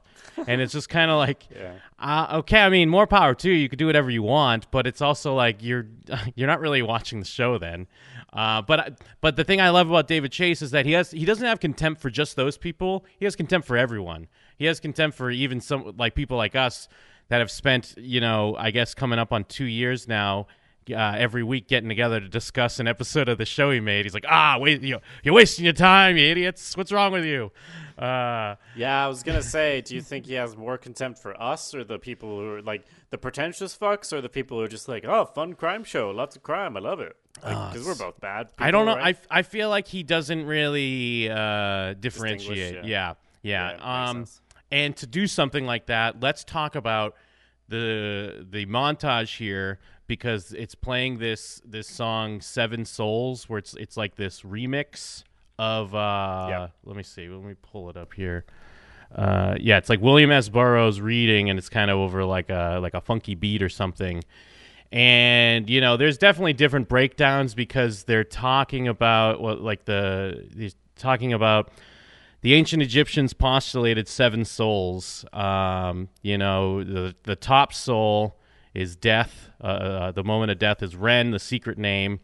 and 0.47 0.61
it's 0.61 0.73
just 0.73 0.89
kind 0.89 1.11
of 1.11 1.17
like, 1.17 1.43
yeah. 1.55 1.73
uh, 1.99 2.37
okay, 2.39 2.61
I 2.61 2.69
mean, 2.69 2.89
more 2.89 3.05
power 3.05 3.35
to 3.35 3.49
you. 3.49 3.55
You 3.55 3.69
could 3.69 3.79
do 3.79 3.85
whatever 3.85 4.09
you 4.09 4.23
want, 4.23 4.69
but 4.71 4.87
it's 4.87 5.01
also 5.01 5.35
like 5.35 5.61
you're 5.61 5.87
you're 6.35 6.47
not 6.47 6.59
really 6.59 6.81
watching 6.81 7.19
the 7.19 7.25
show 7.25 7.57
then. 7.57 7.87
Uh, 8.31 8.61
but 8.61 8.99
but 9.21 9.35
the 9.35 9.43
thing 9.43 9.61
I 9.61 9.69
love 9.69 9.89
about 9.89 10.07
David 10.07 10.31
Chase 10.31 10.61
is 10.61 10.71
that 10.71 10.85
he 10.85 10.93
has 10.93 11.11
he 11.11 11.25
doesn't 11.25 11.45
have 11.45 11.59
contempt 11.59 12.01
for 12.01 12.09
just 12.09 12.35
those 12.35 12.57
people. 12.57 13.05
He 13.19 13.25
has 13.25 13.35
contempt 13.35 13.67
for 13.67 13.77
everyone. 13.77 14.27
He 14.57 14.65
has 14.65 14.79
contempt 14.79 15.15
for 15.17 15.29
even 15.29 15.61
some 15.61 15.93
like 15.97 16.15
people 16.15 16.37
like 16.37 16.55
us 16.55 16.87
that 17.29 17.39
have 17.39 17.51
spent 17.51 17.93
you 17.97 18.19
know 18.19 18.55
I 18.57 18.71
guess 18.71 18.93
coming 18.95 19.19
up 19.19 19.31
on 19.31 19.43
two 19.43 19.65
years 19.65 20.07
now 20.07 20.47
uh, 20.91 21.15
every 21.17 21.43
week 21.43 21.67
getting 21.67 21.89
together 21.89 22.19
to 22.19 22.27
discuss 22.27 22.79
an 22.79 22.87
episode 22.87 23.29
of 23.29 23.37
the 23.37 23.45
show 23.45 23.71
he 23.71 23.79
made. 23.79 24.05
He's 24.05 24.13
like, 24.13 24.25
ah, 24.27 24.57
wait, 24.59 24.81
you, 24.81 24.99
you're 25.23 25.33
wasting 25.33 25.65
your 25.65 25.73
time, 25.73 26.17
you 26.17 26.25
idiots. 26.25 26.75
What's 26.75 26.91
wrong 26.91 27.11
with 27.11 27.25
you? 27.25 27.51
Uh, 27.97 28.55
yeah, 28.75 29.05
I 29.05 29.07
was 29.07 29.21
gonna 29.21 29.43
say, 29.43 29.81
do 29.81 29.93
you 29.93 30.01
think 30.01 30.25
he 30.25 30.33
has 30.33 30.57
more 30.57 30.79
contempt 30.79 31.19
for 31.19 31.39
us 31.41 31.75
or 31.75 31.83
the 31.83 31.99
people 31.99 32.39
who 32.39 32.55
are 32.55 32.61
like 32.61 32.85
the 33.11 33.19
pretentious 33.19 33.77
fucks, 33.77 34.11
or 34.11 34.19
the 34.19 34.29
people 34.29 34.57
who 34.57 34.63
are 34.63 34.67
just 34.67 34.89
like, 34.89 35.05
oh, 35.05 35.25
fun 35.25 35.53
crime 35.53 35.83
show, 35.83 36.09
lots 36.09 36.35
of 36.35 36.41
crime, 36.41 36.75
I 36.75 36.79
love 36.79 36.99
it, 36.99 37.15
because 37.35 37.75
like, 37.75 37.85
we're 37.85 38.05
both 38.05 38.19
bad. 38.19 38.47
People, 38.47 38.65
I 38.65 38.71
don't 38.71 38.87
know. 38.87 38.95
Right? 38.95 39.17
I 39.29 39.39
I 39.39 39.41
feel 39.43 39.69
like 39.69 39.87
he 39.87 40.01
doesn't 40.01 40.45
really 40.45 41.29
uh, 41.29 41.93
differentiate. 41.93 42.83
Yeah, 42.83 43.13
yeah. 43.43 43.77
yeah. 43.77 44.09
um, 44.09 44.25
and 44.71 44.97
to 44.97 45.05
do 45.05 45.27
something 45.27 45.67
like 45.67 45.85
that, 45.85 46.19
let's 46.19 46.43
talk 46.43 46.73
about 46.73 47.15
the 47.69 48.45
the 48.49 48.65
montage 48.65 49.37
here 49.37 49.79
because 50.07 50.53
it's 50.53 50.75
playing 50.75 51.19
this 51.19 51.61
this 51.65 51.87
song 51.87 52.41
Seven 52.41 52.85
Souls 52.85 53.49
where 53.49 53.59
it's 53.59 53.73
it's 53.75 53.97
like 53.97 54.15
this 54.15 54.41
remix 54.41 55.23
of 55.57 55.93
uh 55.93 56.47
yeah. 56.49 56.67
let 56.83 56.95
me 56.95 57.03
see, 57.03 57.27
let 57.27 57.43
me 57.43 57.55
pull 57.61 57.89
it 57.89 57.97
up 57.97 58.13
here. 58.13 58.45
Uh 59.13 59.55
yeah, 59.59 59.77
it's 59.77 59.89
like 59.89 60.01
William 60.01 60.31
S. 60.31 60.49
Burroughs 60.49 60.99
reading 60.99 61.49
and 61.49 61.57
it's 61.57 61.69
kind 61.69 61.89
of 61.89 61.97
over 61.97 62.25
like 62.25 62.49
a 62.49 62.79
like 62.81 62.93
a 62.93 63.01
funky 63.01 63.35
beat 63.35 63.61
or 63.61 63.69
something. 63.69 64.23
And 64.91 65.69
you 65.69 65.81
know, 65.81 65.97
there's 65.97 66.17
definitely 66.17 66.53
different 66.53 66.87
breakdowns 66.87 67.55
because 67.55 68.03
they're 68.03 68.23
talking 68.23 68.87
about 68.87 69.41
what 69.41 69.57
well, 69.57 69.65
like 69.65 69.85
the 69.85 70.47
he's 70.55 70.75
talking 70.95 71.33
about 71.33 71.71
the 72.41 72.53
ancient 72.53 72.83
Egyptians 72.83 73.33
postulated 73.33 74.07
seven 74.07 74.43
souls. 74.45 75.25
Um, 75.33 76.09
you 76.21 76.37
know, 76.37 76.83
the 76.83 77.15
the 77.23 77.35
top 77.35 77.73
soul 77.73 78.37
is 78.73 78.95
death. 78.95 79.49
Uh, 79.61 79.67
uh, 79.67 80.11
the 80.11 80.23
moment 80.23 80.51
of 80.51 80.59
death 80.59 80.81
is 80.81 80.95
Ren, 80.95 81.31
the 81.31 81.39
secret 81.39 81.77
name. 81.77 82.19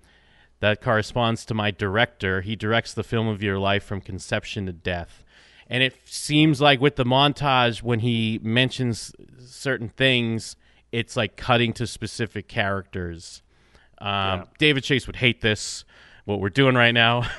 That 0.59 0.81
corresponds 0.81 1.45
to 1.45 1.53
my 1.53 1.71
director. 1.71 2.41
He 2.41 2.55
directs 2.55 2.93
the 2.93 3.03
film 3.03 3.27
of 3.27 3.41
your 3.41 3.57
life 3.57 3.83
from 3.83 4.01
conception 4.01 4.65
to 4.65 4.73
death. 4.73 5.23
And 5.67 5.83
it 5.83 5.95
seems 6.05 6.59
like 6.59 6.81
with 6.81 6.95
the 6.95 7.05
montage, 7.05 7.83
when 7.83 7.99
he 7.99 8.39
mentions 8.41 9.13
certain 9.39 9.89
things, 9.89 10.55
it's 10.91 11.15
like 11.15 11.37
cutting 11.37 11.73
to 11.73 11.85
specific 11.85 12.47
characters. 12.47 13.43
Um, 13.99 14.07
yeah. 14.09 14.43
David 14.57 14.83
Chase 14.83 15.05
would 15.07 15.17
hate 15.17 15.41
this, 15.41 15.85
what 16.25 16.41
we're 16.41 16.49
doing 16.49 16.75
right 16.75 16.93
now. 16.93 17.29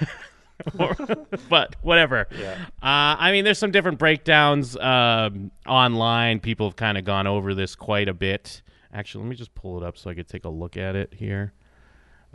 but 1.48 1.76
whatever. 1.82 2.26
Yeah. 2.38 2.52
Uh, 2.82 3.16
I 3.18 3.32
mean, 3.32 3.44
there's 3.44 3.58
some 3.58 3.70
different 3.70 3.98
breakdowns 3.98 4.76
um, 4.76 5.50
online. 5.66 6.40
People 6.40 6.68
have 6.68 6.76
kind 6.76 6.96
of 6.96 7.04
gone 7.04 7.26
over 7.26 7.54
this 7.54 7.74
quite 7.74 8.08
a 8.08 8.14
bit. 8.14 8.62
Actually, 8.92 9.24
let 9.24 9.30
me 9.30 9.36
just 9.36 9.54
pull 9.54 9.80
it 9.82 9.86
up 9.86 9.96
so 9.96 10.10
I 10.10 10.14
could 10.14 10.28
take 10.28 10.44
a 10.44 10.48
look 10.48 10.76
at 10.76 10.96
it 10.96 11.14
here. 11.16 11.52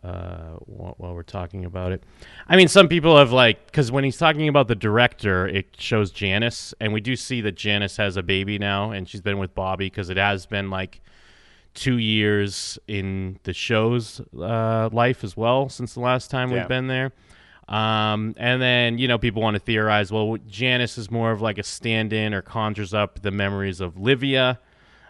uh, 0.03 0.57
while, 0.65 0.93
while 0.97 1.13
we're 1.15 1.23
talking 1.23 1.65
about 1.65 1.91
it. 1.91 2.03
I 2.47 2.55
mean, 2.57 2.67
some 2.67 2.87
people 2.87 3.17
have 3.17 3.31
like 3.31 3.65
because 3.65 3.91
when 3.91 4.03
he's 4.03 4.17
talking 4.17 4.47
about 4.47 4.67
the 4.67 4.75
director, 4.75 5.47
it 5.47 5.75
shows 5.79 6.11
Janice, 6.11 6.73
and 6.79 6.93
we 6.93 7.01
do 7.01 7.15
see 7.15 7.41
that 7.41 7.53
Janice 7.55 7.97
has 7.97 8.15
a 8.17 8.21
baby 8.23 8.59
now, 8.59 8.91
and 8.91 9.07
she's 9.09 9.21
been 9.21 9.39
with 9.39 9.55
Bobby 9.55 9.87
because 9.87 10.09
it 10.09 10.17
has 10.17 10.45
been 10.45 10.69
like 10.69 11.01
two 11.73 11.97
years 11.97 12.77
in 12.87 13.39
the 13.43 13.53
show's 13.53 14.21
uh, 14.39 14.89
life 14.93 15.23
as 15.23 15.35
well 15.35 15.67
since 15.69 15.93
the 15.95 15.99
last 16.01 16.29
time 16.29 16.51
Yeah. 16.51 16.59
we've 16.59 16.67
been 16.69 16.87
there. 16.87 17.11
Um, 17.67 18.35
and 18.37 18.61
then 18.61 18.97
you 18.99 19.07
know 19.07 19.17
people 19.17 19.41
want 19.41 19.55
to 19.55 19.59
theorize. 19.59 20.11
Well, 20.11 20.37
Janice 20.47 20.97
is 20.99 21.09
more 21.09 21.31
of 21.31 21.41
like 21.41 21.57
a 21.57 21.63
stand-in 21.63 22.33
or 22.33 22.41
conjures 22.43 22.93
up 22.93 23.23
the 23.23 23.31
memories 23.31 23.81
of 23.81 23.97
Livia, 23.97 24.59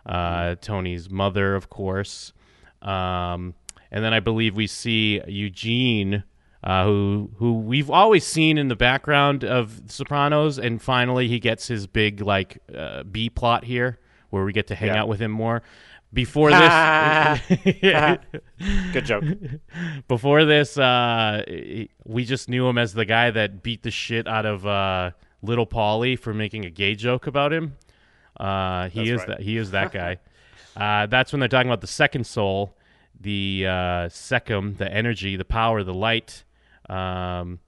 uh, 0.05 0.55
Tony's 0.61 1.09
mother, 1.09 1.55
of 1.55 1.69
course. 1.69 2.33
Um, 2.81 3.53
and 3.91 4.03
then 4.03 4.13
I 4.13 4.19
believe 4.19 4.55
we 4.55 4.67
see 4.67 5.21
Eugene, 5.27 6.23
uh, 6.63 6.85
who 6.85 7.29
who 7.37 7.53
we've 7.59 7.89
always 7.89 8.25
seen 8.25 8.57
in 8.57 8.67
the 8.67 8.75
background 8.75 9.43
of 9.43 9.81
Sopranos, 9.87 10.57
and 10.59 10.81
finally 10.81 11.27
he 11.27 11.39
gets 11.39 11.67
his 11.67 11.87
big 11.87 12.21
like 12.21 12.57
uh, 12.75 13.03
B 13.03 13.29
plot 13.29 13.63
here, 13.63 13.99
where 14.31 14.43
we 14.43 14.51
get 14.53 14.67
to 14.67 14.75
hang 14.75 14.89
Yeah. 14.89 15.01
out 15.01 15.07
with 15.07 15.19
him 15.21 15.31
more. 15.31 15.61
Before 16.13 16.49
this, 16.49 17.41
Good 18.93 19.05
joke. 19.05 19.23
before 20.07 20.45
this, 20.45 20.77
uh, 20.77 21.43
we 22.05 22.25
just 22.25 22.47
knew 22.49 22.67
him 22.67 22.77
as 22.77 22.93
the 22.93 23.05
guy 23.05 23.31
that 23.31 23.61
beat 23.63 23.83
the 23.83 23.91
shit 23.91 24.27
out 24.27 24.45
of 24.45 24.65
uh, 24.65 25.11
Little 25.41 25.67
Paulie 25.67 26.17
for 26.17 26.33
making 26.33 26.63
a 26.65 26.69
gay 26.69 26.95
joke 26.95 27.27
about 27.27 27.51
him. 27.51 27.75
Uh, 28.39 28.89
he 28.89 28.99
That's 28.99 29.09
is 29.09 29.17
right. 29.19 29.27
that. 29.29 29.39
He 29.41 29.57
is 29.57 29.71
that 29.71 29.91
guy. 29.93 30.17
uh, 30.75 31.05
that's 31.07 31.31
when 31.31 31.39
they're 31.39 31.49
talking 31.49 31.69
about 31.69 31.81
the 31.81 31.87
second 31.87 32.25
soul, 32.25 32.75
the 33.19 33.65
uh, 33.67 33.71
Sekhem, 34.09 34.77
the 34.77 34.91
energy, 34.91 35.35
the 35.35 35.45
power, 35.45 35.83
the 35.83 35.93
light. 35.93 36.43
Um, 36.89 37.59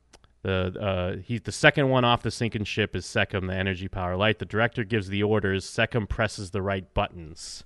the 0.44 0.76
uh, 0.80 1.22
he's 1.24 1.42
the 1.42 1.52
second 1.52 1.90
one 1.90 2.06
off 2.06 2.22
the 2.22 2.32
sinking 2.32 2.64
ship 2.66 2.96
is 2.96 3.06
Sekhem, 3.06 3.48
the 3.48 3.54
energy, 3.56 3.88
power, 3.88 4.16
light. 4.16 4.40
The 4.40 4.46
director 4.46 4.84
gives 4.84 5.08
the 5.10 5.24
orders. 5.24 5.66
Sekhem 5.66 6.08
presses 6.08 6.52
the 6.52 6.62
right 6.62 6.94
buttons. 6.94 7.64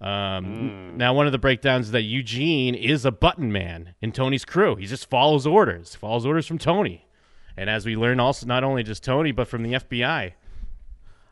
Um, 0.00 0.96
Now, 0.96 1.12
one 1.12 1.26
of 1.26 1.32
the 1.32 1.38
breakdowns 1.38 1.86
is 1.86 1.92
that 1.92 2.02
Eugene 2.02 2.74
is 2.76 3.04
a 3.04 3.10
button 3.10 3.50
man 3.50 3.94
in 4.00 4.12
Tony's 4.12 4.44
crew. 4.44 4.76
He 4.76 4.86
just 4.86 5.10
follows 5.10 5.44
orders, 5.46 5.94
follows 5.96 6.24
orders 6.24 6.46
from 6.46 6.58
Tony. 6.58 7.08
And 7.56 7.68
as 7.68 7.84
we 7.84 7.96
learn, 7.96 8.20
also 8.20 8.46
not 8.46 8.62
only 8.62 8.84
just 8.84 9.02
Tony, 9.02 9.32
but 9.32 9.48
from 9.48 9.64
the 9.64 9.72
FBI. 9.72 10.34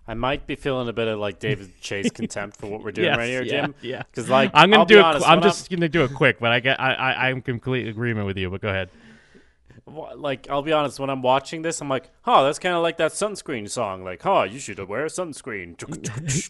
I 0.09 0.15
might 0.15 0.47
be 0.47 0.55
feeling 0.55 0.89
a 0.89 0.93
bit 0.93 1.09
of 1.09 1.19
like 1.19 1.39
David 1.41 1.71
Chase 1.81 2.11
contempt 2.15 2.57
for 2.59 2.69
what 2.69 2.83
we're 2.83 2.93
doing 2.93 3.07
Yes, 3.07 3.17
right 3.19 3.29
here, 3.29 3.43
yeah, 3.43 3.63
Jim. 3.63 3.75
yeah. 3.83 4.03
Because 4.11 4.29
like 4.31 4.51
I'm 4.55 4.71
gonna 4.71 4.81
I'll 4.83 4.87
do 4.87 4.99
it. 4.99 5.05
honest, 5.05 5.29
I'm 5.29 5.43
just 5.43 5.69
gonna 5.71 5.89
do 5.89 6.05
it 6.05 6.15
quick, 6.15 6.39
but 6.39 6.53
I 6.53 6.61
get. 6.61 6.81
I, 6.81 6.95
I 6.95 7.29
I'm 7.29 7.37
in 7.37 7.43
complete 7.43 7.89
agreement 7.89 8.27
with 8.27 8.37
you. 8.37 8.49
But 8.51 8.61
go 8.61 8.69
ahead. 8.69 8.89
Like 9.87 10.49
I'll 10.51 10.63
be 10.63 10.73
honest, 10.73 10.99
when 10.99 11.11
I'm 11.11 11.23
watching 11.23 11.63
this, 11.63 11.81
I'm 11.81 11.89
like, 11.89 12.11
oh, 12.27 12.45
that's 12.45 12.59
kind 12.59 12.75
of 12.75 12.83
like 12.83 12.97
that 12.97 13.13
sunscreen 13.13 13.71
song. 13.71 14.03
Like, 14.03 14.27
oh, 14.27 14.43
you 14.43 14.59
should 14.59 14.81
wear 14.89 15.07
sunscreen. 15.07 15.77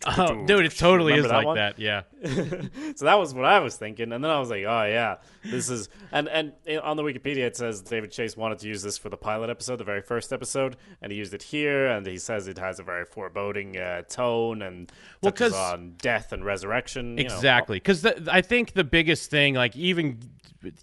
Oh, 0.07 0.47
dude, 0.47 0.65
it 0.65 0.71
totally 0.77 1.13
Remember 1.13 1.27
is 1.27 1.31
that 1.31 1.37
like 1.37 1.47
one? 1.47 1.57
that. 1.57 1.79
Yeah. 1.79 2.03
so 2.97 3.05
that 3.05 3.19
was 3.19 3.35
what 3.35 3.45
I 3.45 3.61
was 3.61 3.77
thinking, 3.77 4.13
and 4.13 4.25
then 4.25 4.31
I 4.31 4.41
was 4.41 4.49
like, 4.49 4.65
oh 4.65 4.85
yeah, 4.85 5.17
this 5.45 5.69
is 5.69 5.91
and 6.13 6.29
and 6.29 6.53
on 6.83 6.97
the 6.97 7.03
Wikipedia 7.03 7.45
it 7.45 7.57
says 7.57 7.83
David 7.83 8.11
Chase 8.11 8.39
wanted 8.39 8.59
to 8.61 8.69
use 8.69 8.83
this 8.83 8.97
for 8.97 9.11
the 9.11 9.19
pilot 9.19 9.51
episode, 9.51 9.77
the 9.77 9.85
very 9.85 10.01
first 10.03 10.33
episode, 10.33 10.77
and 11.03 11.13
he 11.13 11.19
used 11.19 11.35
it 11.35 11.43
here, 11.43 11.89
and 11.89 12.07
he 12.07 12.17
says 12.17 12.49
it 12.49 12.57
has 12.57 12.79
a 12.79 12.83
very 12.83 13.05
foreboding 13.05 13.77
uh, 13.77 14.01
tone 14.09 14.63
and 14.63 14.91
Well, 15.21 15.33
touches 15.33 15.53
on 15.53 15.97
death 15.99 16.33
and 16.33 16.43
resurrection. 16.43 17.19
you 17.19 17.29
know. 17.29 17.35
Exactly, 17.35 17.77
because 17.77 18.07
I 18.07 18.41
think 18.41 18.73
the 18.73 18.85
biggest 18.85 19.31
thing, 19.31 19.53
like 19.55 19.77
even 19.77 20.21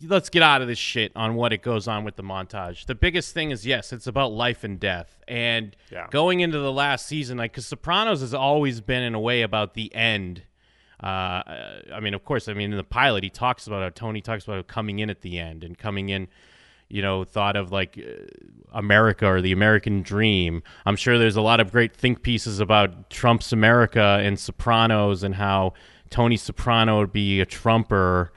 let's 0.08 0.30
get 0.30 0.44
out 0.44 0.62
of 0.62 0.68
this 0.68 0.78
shit 0.78 1.12
on 1.16 1.36
what 1.36 1.52
it 1.52 1.62
goes 1.62 1.88
on 1.88 2.04
with 2.04 2.16
the 2.16 2.24
montage. 2.48 2.86
The 2.86 2.96
biggest 2.96 3.34
thing 3.34 3.52
is 3.52 3.66
yes, 3.66 3.94
it's 3.94 4.08
about 4.08 4.32
life 4.32 4.64
and 4.64 4.80
death, 4.80 5.24
and 5.28 5.76
Yeah. 5.92 6.08
going 6.12 6.40
into 6.42 6.60
the 6.60 6.72
last 6.72 7.06
season, 7.08 7.38
like 7.38 7.52
because 7.54 7.66
Sopranos 7.68 8.22
has 8.22 8.34
always 8.34 8.82
been 8.82 9.04
in 9.04 9.14
a 9.16 9.20
way 9.20 9.42
about 9.42 9.74
the 9.74 9.94
end. 9.96 10.44
Uh, 11.02 11.44
I 11.94 12.00
mean, 12.02 12.14
of 12.14 12.24
course, 12.24 12.48
I 12.48 12.54
mean 12.54 12.72
in 12.72 12.78
the 12.78 12.84
pilot 12.84 13.24
he 13.24 13.30
talks 13.30 13.68
about 13.68 13.82
how 13.84 13.90
Tony 13.90 14.22
talks 14.22 14.46
about 14.46 14.68
coming 14.68 15.00
in 15.00 15.10
at 15.10 15.22
the 15.22 15.38
end 15.40 15.64
and 15.64 15.78
coming 15.78 16.10
in. 16.10 16.28
You 16.90 17.02
know, 17.02 17.24
thought 17.24 17.56
of 17.56 17.72
like 17.72 17.98
uh, 17.98 18.24
America 18.72 19.26
or 19.26 19.42
the 19.42 19.52
American 19.52 20.04
dream. 20.04 20.62
I'm 20.86 20.96
sure 20.96 21.18
there's 21.18 21.36
a 21.36 21.42
lot 21.42 21.60
of 21.60 21.72
great 21.72 21.96
think 21.96 22.22
pieces 22.22 22.60
about 22.60 23.10
Trump's 23.10 23.52
America 23.52 24.20
and 24.22 24.40
Sopranos 24.40 25.24
and 25.24 25.34
how 25.36 25.74
Tony 26.12 26.38
Soprano 26.38 27.00
would 27.00 27.12
be 27.12 27.42
a 27.42 27.46
Trumper 27.48 28.32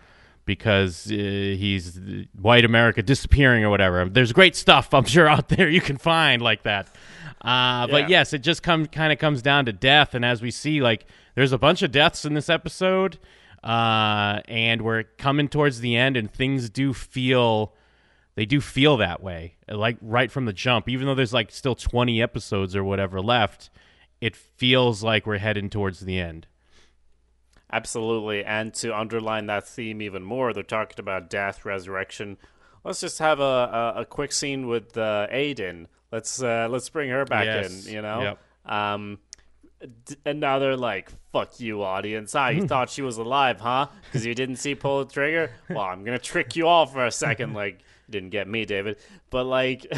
because 0.46 1.06
uh, 1.10 1.14
he's 1.14 2.00
white 2.40 2.64
America 2.64 3.02
disappearing 3.02 3.64
or 3.64 3.70
whatever. 3.70 4.08
There's 4.08 4.32
great 4.32 4.56
stuff 4.56 4.94
I'm 4.94 5.04
sure 5.04 5.28
out 5.28 5.48
there 5.48 5.68
you 5.68 5.80
can 5.82 5.98
find 5.98 6.40
like 6.40 6.62
that. 6.62 6.86
Uh, 7.42 7.86
But 7.88 8.08
yes, 8.08 8.32
it 8.32 8.38
just 8.38 8.62
come 8.62 8.86
kind 8.86 9.12
of 9.12 9.18
comes 9.18 9.42
down 9.42 9.66
to 9.66 9.72
death, 9.72 10.14
and 10.14 10.24
as 10.24 10.40
we 10.40 10.50
see, 10.50 10.80
like 10.80 11.06
there's 11.34 11.52
a 11.52 11.58
bunch 11.58 11.82
of 11.82 11.92
deaths 11.92 12.24
in 12.24 12.32
this 12.34 12.48
episode, 12.48 13.18
uh, 13.62 14.40
and 14.48 14.82
we're 14.82 15.02
coming 15.18 15.48
towards 15.48 15.80
the 15.80 15.96
end, 15.96 16.16
and 16.16 16.32
things 16.32 16.70
do 16.70 16.94
feel 16.94 17.74
they 18.36 18.46
do 18.46 18.60
feel 18.60 18.96
that 18.98 19.22
way, 19.22 19.56
like 19.68 19.96
right 20.00 20.30
from 20.30 20.44
the 20.46 20.52
jump. 20.52 20.88
Even 20.88 21.06
though 21.06 21.14
there's 21.14 21.32
like 21.34 21.50
still 21.50 21.74
20 21.74 22.22
episodes 22.22 22.74
or 22.76 22.84
whatever 22.84 23.20
left, 23.20 23.70
it 24.20 24.36
feels 24.36 25.02
like 25.02 25.26
we're 25.26 25.38
heading 25.38 25.70
towards 25.70 26.00
the 26.00 26.18
end. 26.18 26.46
Absolutely. 27.72 28.44
And 28.44 28.72
to 28.74 28.96
underline 28.96 29.46
that 29.46 29.66
theme 29.66 30.00
even 30.02 30.22
more, 30.22 30.52
they're 30.52 30.62
talking 30.62 31.00
about 31.00 31.28
death, 31.30 31.64
resurrection. 31.64 32.36
Let's 32.84 33.00
just 33.00 33.18
have 33.18 33.40
a, 33.40 33.92
a, 33.96 34.00
a 34.02 34.04
quick 34.04 34.30
scene 34.32 34.68
with 34.68 34.96
uh, 34.96 35.26
Aiden. 35.32 35.86
Let's 36.12 36.40
uh, 36.40 36.68
let's 36.70 36.88
bring 36.88 37.10
her 37.10 37.24
back 37.24 37.44
Yes. 37.46 37.86
in. 37.86 37.92
You 37.94 38.02
know. 38.02 38.20
Yep. 38.22 38.72
Um, 38.72 39.18
d- 40.04 40.14
and 40.24 40.38
now 40.38 40.60
they're 40.60 40.76
like, 40.76 41.10
"Fuck 41.32 41.58
you, 41.58 41.82
audience! 41.82 42.34
Ah, 42.36 42.48
you 42.50 42.66
thought 42.68 42.88
she 42.90 43.02
was 43.02 43.18
alive, 43.18 43.60
huh? 43.60 43.88
Because 44.04 44.24
you 44.24 44.34
didn't 44.36 44.56
see 44.56 44.76
pull 44.76 45.04
the 45.04 45.12
trigger. 45.12 45.50
Well, 45.68 45.80
I'm 45.80 46.04
gonna 46.04 46.20
trick 46.20 46.54
you 46.54 46.68
all 46.68 46.86
for 46.86 47.04
a 47.04 47.10
second. 47.10 47.54
Like, 47.54 47.80
you 48.06 48.12
didn't 48.12 48.30
get 48.30 48.46
me, 48.46 48.64
David. 48.64 48.98
But 49.30 49.44
like, 49.46 49.84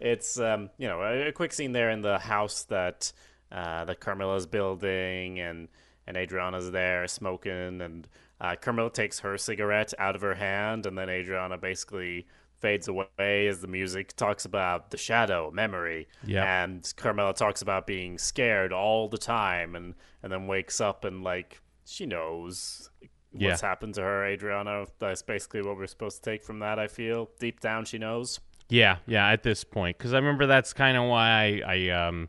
it's 0.00 0.38
um, 0.40 0.70
you 0.78 0.88
know, 0.88 1.00
a, 1.02 1.28
a 1.28 1.32
quick 1.32 1.52
scene 1.52 1.70
there 1.70 1.90
in 1.90 2.02
the 2.02 2.18
house 2.18 2.64
that 2.64 3.12
uh, 3.52 3.84
that 3.84 4.00
Carmela's 4.00 4.46
building, 4.46 5.38
and 5.38 5.68
and 6.14 6.18
Adriana's 6.22 6.70
there 6.70 7.06
smoking, 7.08 7.80
and 7.80 8.06
uh, 8.38 8.54
Carmela 8.60 8.90
takes 8.90 9.20
her 9.20 9.38
cigarette 9.38 9.94
out 9.98 10.14
of 10.14 10.20
her 10.20 10.34
hand, 10.34 10.84
and 10.84 10.98
then 10.98 11.08
Adriana 11.08 11.56
basically 11.56 12.26
fades 12.60 12.86
away 12.86 13.46
as 13.48 13.60
the 13.60 13.66
music 13.66 14.14
talks 14.14 14.44
about 14.44 14.90
the 14.90 14.96
shadow 14.98 15.50
memory 15.50 16.06
Yeah. 16.24 16.62
and 16.62 16.92
Carmela 16.96 17.34
talks 17.34 17.60
about 17.62 17.86
being 17.88 18.18
scared 18.18 18.72
all 18.72 19.08
the 19.08 19.18
time 19.18 19.74
and 19.74 19.94
and 20.22 20.30
then 20.30 20.46
wakes 20.46 20.80
up 20.80 21.04
and 21.04 21.24
like 21.24 21.60
she 21.84 22.06
knows 22.06 22.88
Yeah. 23.32 23.48
what's 23.48 23.62
happened 23.62 23.94
to 23.94 24.02
her 24.02 24.24
Adriana 24.24 24.86
that's 25.00 25.22
basically 25.22 25.62
what 25.62 25.76
we're 25.76 25.88
supposed 25.88 26.22
to 26.22 26.30
take 26.30 26.44
from 26.44 26.60
that 26.60 26.78
I 26.78 26.86
feel 26.86 27.30
deep 27.40 27.58
down 27.58 27.84
she 27.84 27.98
knows 27.98 28.38
Yeah, 28.68 28.98
yeah. 29.08 29.26
At 29.26 29.42
this 29.42 29.64
point, 29.64 29.98
because 29.98 30.14
I 30.14 30.18
remember 30.18 30.46
that's 30.46 30.72
kind 30.72 30.96
of 30.96 31.08
why 31.08 31.62
I, 31.66 31.74
I, 31.74 31.88
um, 31.88 32.28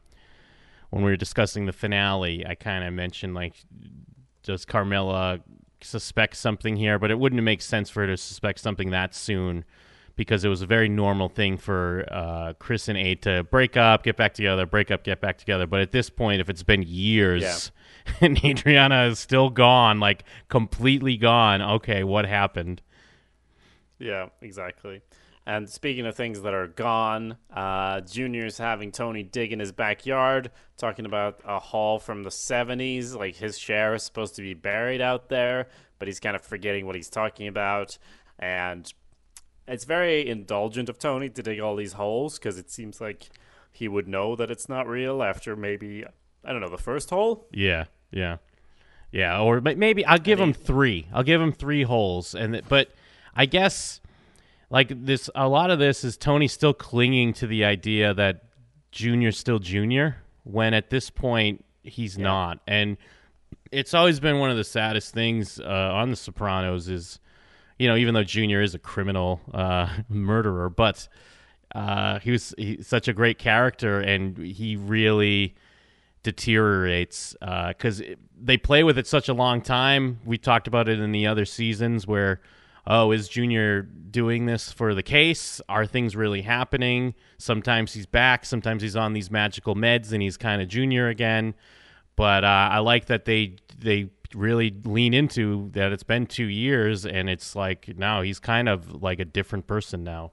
when 0.94 1.04
we 1.04 1.10
were 1.10 1.18
discussing 1.18 1.66
the 1.66 1.74
finale, 1.74 2.46
I 2.46 2.54
kind 2.54 2.84
of 2.84 2.94
mentioned 2.94 3.34
like, 3.34 3.56
does 4.44 4.64
Carmela 4.64 5.40
suspect 5.82 6.38
something 6.38 6.76
here? 6.76 7.00
But 7.00 7.10
it 7.10 7.18
wouldn't 7.18 7.42
make 7.42 7.64
sense 7.64 7.90
for 7.90 8.02
her 8.02 8.08
to 8.08 8.16
suspect 8.16 8.60
something 8.60 8.92
that 8.92 9.16
soon, 9.16 9.66
because 10.16 10.46
it 10.46 10.50
was 10.50 10.62
a 10.62 10.68
very 10.68 10.90
normal 10.90 11.30
thing 11.30 11.58
for 11.58 12.06
uh, 12.12 12.54
Chris 12.60 12.90
and 12.90 12.98
Ade 13.00 13.24
to 13.24 13.44
break 13.46 13.76
up, 13.76 14.04
get 14.04 14.18
back 14.18 14.36
together, 14.36 14.68
break 14.68 14.92
up, 14.92 15.04
get 15.04 15.20
back 15.20 15.40
together. 15.40 15.66
But 15.66 15.82
at 15.82 15.92
this 15.92 16.12
point, 16.12 16.42
if 16.42 16.48
it's 16.48 16.62
been 16.62 16.84
years 16.84 17.72
and 18.22 18.38
Adriana 18.46 19.06
is 19.06 19.18
still 19.18 19.50
gone, 19.50 20.00
like 20.00 20.24
completely 20.48 21.18
gone, 21.18 21.64
okay, 21.64 22.04
what 22.04 22.28
happened? 22.28 22.84
Yeah, 23.98 24.28
exactly. 24.42 25.02
And 25.46 25.70
speaking 25.70 26.06
of 26.06 26.16
things 26.16 26.42
that 26.42 26.54
are 26.54 26.68
gone, 26.68 27.38
uh, 27.54 28.02
Junior's 28.02 28.58
having 28.58 28.92
Tony 28.92 29.24
dig 29.24 29.52
in 29.52 29.60
his 29.60 29.74
backyard, 29.74 30.52
talking 30.78 31.06
about 31.06 31.42
a 31.46 31.60
haul 31.60 32.00
from 32.00 32.24
the 32.24 32.30
70s. 32.30 33.14
Like 33.14 33.36
his 33.36 33.58
share 33.58 33.94
is 33.94 34.04
supposed 34.04 34.36
to 34.36 34.42
be 34.42 34.54
buried 34.54 35.02
out 35.02 35.28
there, 35.28 35.68
but 36.00 36.08
he's 36.08 36.22
kind 36.22 36.36
of 36.36 36.44
forgetting 36.44 36.86
what 36.86 36.96
he's 36.96 37.10
talking 37.10 37.48
about. 37.48 37.98
And 38.40 38.92
it's 39.68 39.84
very 39.84 40.28
indulgent 40.28 40.88
of 40.88 40.98
Tony 40.98 41.30
to 41.30 41.44
dig 41.44 41.60
all 41.60 41.76
these 41.76 41.94
holes 41.94 42.40
because 42.40 42.58
it 42.58 42.72
seems 42.72 43.02
like 43.02 43.30
he 43.72 43.88
would 43.88 44.08
know 44.08 44.36
that 44.36 44.52
it's 44.52 44.70
not 44.70 44.88
real 44.88 45.22
after 45.22 45.56
maybe, 45.56 46.06
I 46.46 46.52
don't 46.52 46.62
know, 46.62 46.70
the 46.70 46.78
first 46.78 47.10
hole? 47.10 47.48
Yeah, 47.52 47.86
yeah, 48.12 48.38
yeah. 49.12 49.40
Or 49.42 49.60
maybe 49.60 50.06
I'll 50.06 50.20
give 50.20 50.40
him 50.40 50.54
three. 50.54 51.08
I'll 51.14 51.24
give 51.24 51.42
him 51.42 51.52
three 51.52 51.84
holes, 51.84 52.36
and 52.36 52.54
th- 52.54 52.66
but 52.70 52.92
I 53.36 53.46
guess 53.46 54.00
like 54.70 55.06
this, 55.06 55.30
a 55.36 55.48
lot 55.48 55.70
of 55.70 55.80
this 55.80 56.04
is 56.04 56.18
Tony 56.18 56.48
still 56.48 56.74
clinging 56.74 57.34
to 57.34 57.48
the 57.48 57.66
idea 57.66 58.14
that 58.14 58.44
Junior's 58.92 59.38
still 59.38 59.60
Junior 59.60 60.18
when 60.44 60.74
at 60.74 60.90
this 60.90 61.10
point 61.10 61.64
he's 61.84 62.18
not, 62.18 62.60
and 62.68 62.98
it's 63.72 63.94
always 63.94 64.20
been 64.20 64.40
one 64.40 64.52
of 64.52 64.58
the 64.58 64.64
saddest 64.64 65.14
things 65.14 65.60
uh, 65.60 65.64
on 65.94 66.10
The 66.10 66.16
Sopranos 66.16 66.90
is 66.90 67.20
you 67.80 67.88
know, 67.88 67.96
even 67.96 68.14
though 68.14 68.24
Junior 68.24 68.62
is 68.62 68.76
a 68.76 68.80
criminal 68.80 69.42
uh, 69.54 69.88
murderer, 70.10 70.70
but 70.70 71.08
uh, 71.74 72.20
he 72.20 72.32
was 72.32 72.54
he's 72.58 72.88
such 72.88 73.08
a 73.08 73.14
great 73.14 73.40
character, 73.40 74.00
and 74.00 74.38
he 74.38 74.76
really 74.76 75.56
deteriorates 76.22 77.36
because 77.42 78.02
they 78.40 78.58
play 78.58 78.84
with 78.84 78.98
it 78.98 79.08
such 79.08 79.28
a 79.28 79.34
long 79.34 79.62
time. 79.62 80.20
We 80.26 80.38
talked 80.38 80.68
about 80.68 80.88
it 80.88 81.00
in 81.00 81.12
the 81.12 81.28
other 81.28 81.46
seasons 81.46 82.08
where, 82.08 82.40
oh, 82.86 83.12
is 83.12 83.28
Junior 83.28 83.82
doing 83.82 84.46
this 84.46 84.72
for 84.72 84.94
the 84.94 85.04
case? 85.04 85.62
Are 85.70 85.86
things 85.86 86.16
really 86.16 86.42
happening? 86.42 87.16
Sometimes 87.38 87.94
he's 87.94 88.06
back, 88.06 88.46
sometimes 88.46 88.82
he's 88.82 88.96
on 88.96 89.14
these 89.14 89.32
magical 89.32 89.76
meds, 89.76 90.12
and 90.12 90.22
he's 90.22 90.38
kind 90.38 90.62
of 90.62 90.68
Junior 90.68 91.08
again. 91.08 91.54
But 92.16 92.44
uh, 92.44 92.70
I 92.72 92.80
like 92.80 93.06
that 93.08 93.26
they 93.26 93.56
they 93.80 94.10
really 94.36 94.74
lean 94.84 95.14
into 95.14 95.70
that. 95.74 95.92
It's 95.92 96.04
been 96.04 96.26
two 96.26 96.46
years, 96.46 97.06
and 97.06 97.30
it's 97.30 97.56
like 97.56 97.98
now 97.98 98.22
he's 98.22 98.40
kind 98.40 98.70
of 98.70 99.02
like 99.02 99.20
a 99.20 99.26
different 99.26 99.68
person 99.68 100.04
now. 100.04 100.32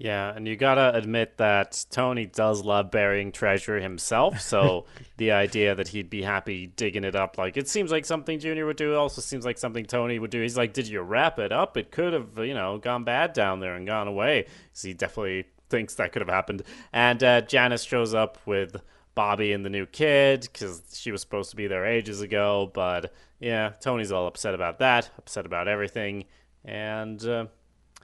Yeah, 0.00 0.32
and 0.34 0.48
you 0.48 0.56
gotta 0.56 0.96
admit 0.96 1.36
that 1.36 1.84
Tony 1.90 2.24
does 2.24 2.64
love 2.64 2.90
burying 2.90 3.32
treasure 3.32 3.78
himself. 3.78 4.40
So 4.40 4.86
the 5.18 5.32
idea 5.32 5.74
that 5.74 5.88
he'd 5.88 6.08
be 6.08 6.22
happy 6.22 6.68
digging 6.68 7.04
it 7.04 7.14
up, 7.14 7.36
like 7.36 7.58
it 7.58 7.68
seems 7.68 7.90
like 7.90 8.06
something 8.06 8.38
Junior 8.38 8.64
would 8.64 8.78
do. 8.78 8.94
Also 8.96 9.20
seems 9.20 9.44
like 9.44 9.58
something 9.58 9.84
Tony 9.84 10.18
would 10.18 10.30
do. 10.30 10.40
He's 10.40 10.56
like, 10.56 10.72
"Did 10.72 10.88
you 10.88 11.02
wrap 11.02 11.38
it 11.38 11.52
up? 11.52 11.76
It 11.76 11.90
could 11.90 12.14
have, 12.14 12.38
you 12.38 12.54
know, 12.54 12.78
gone 12.78 13.04
bad 13.04 13.34
down 13.34 13.60
there 13.60 13.74
and 13.74 13.86
gone 13.86 14.08
away." 14.08 14.46
So 14.72 14.88
he 14.88 14.94
definitely 14.94 15.44
thinks 15.68 15.96
that 15.96 16.12
could 16.12 16.22
have 16.22 16.30
happened. 16.30 16.62
And 16.94 17.22
uh, 17.22 17.42
Janice 17.42 17.84
shows 17.84 18.14
up 18.14 18.38
with 18.46 18.80
Bobby 19.14 19.52
and 19.52 19.66
the 19.66 19.70
new 19.70 19.84
kid 19.84 20.48
because 20.50 20.82
she 20.94 21.12
was 21.12 21.20
supposed 21.20 21.50
to 21.50 21.56
be 21.56 21.66
there 21.66 21.84
ages 21.84 22.22
ago. 22.22 22.70
But 22.72 23.12
yeah, 23.38 23.72
Tony's 23.82 24.12
all 24.12 24.26
upset 24.26 24.54
about 24.54 24.78
that, 24.78 25.10
upset 25.18 25.44
about 25.44 25.68
everything, 25.68 26.24
and. 26.64 27.22
Uh, 27.22 27.46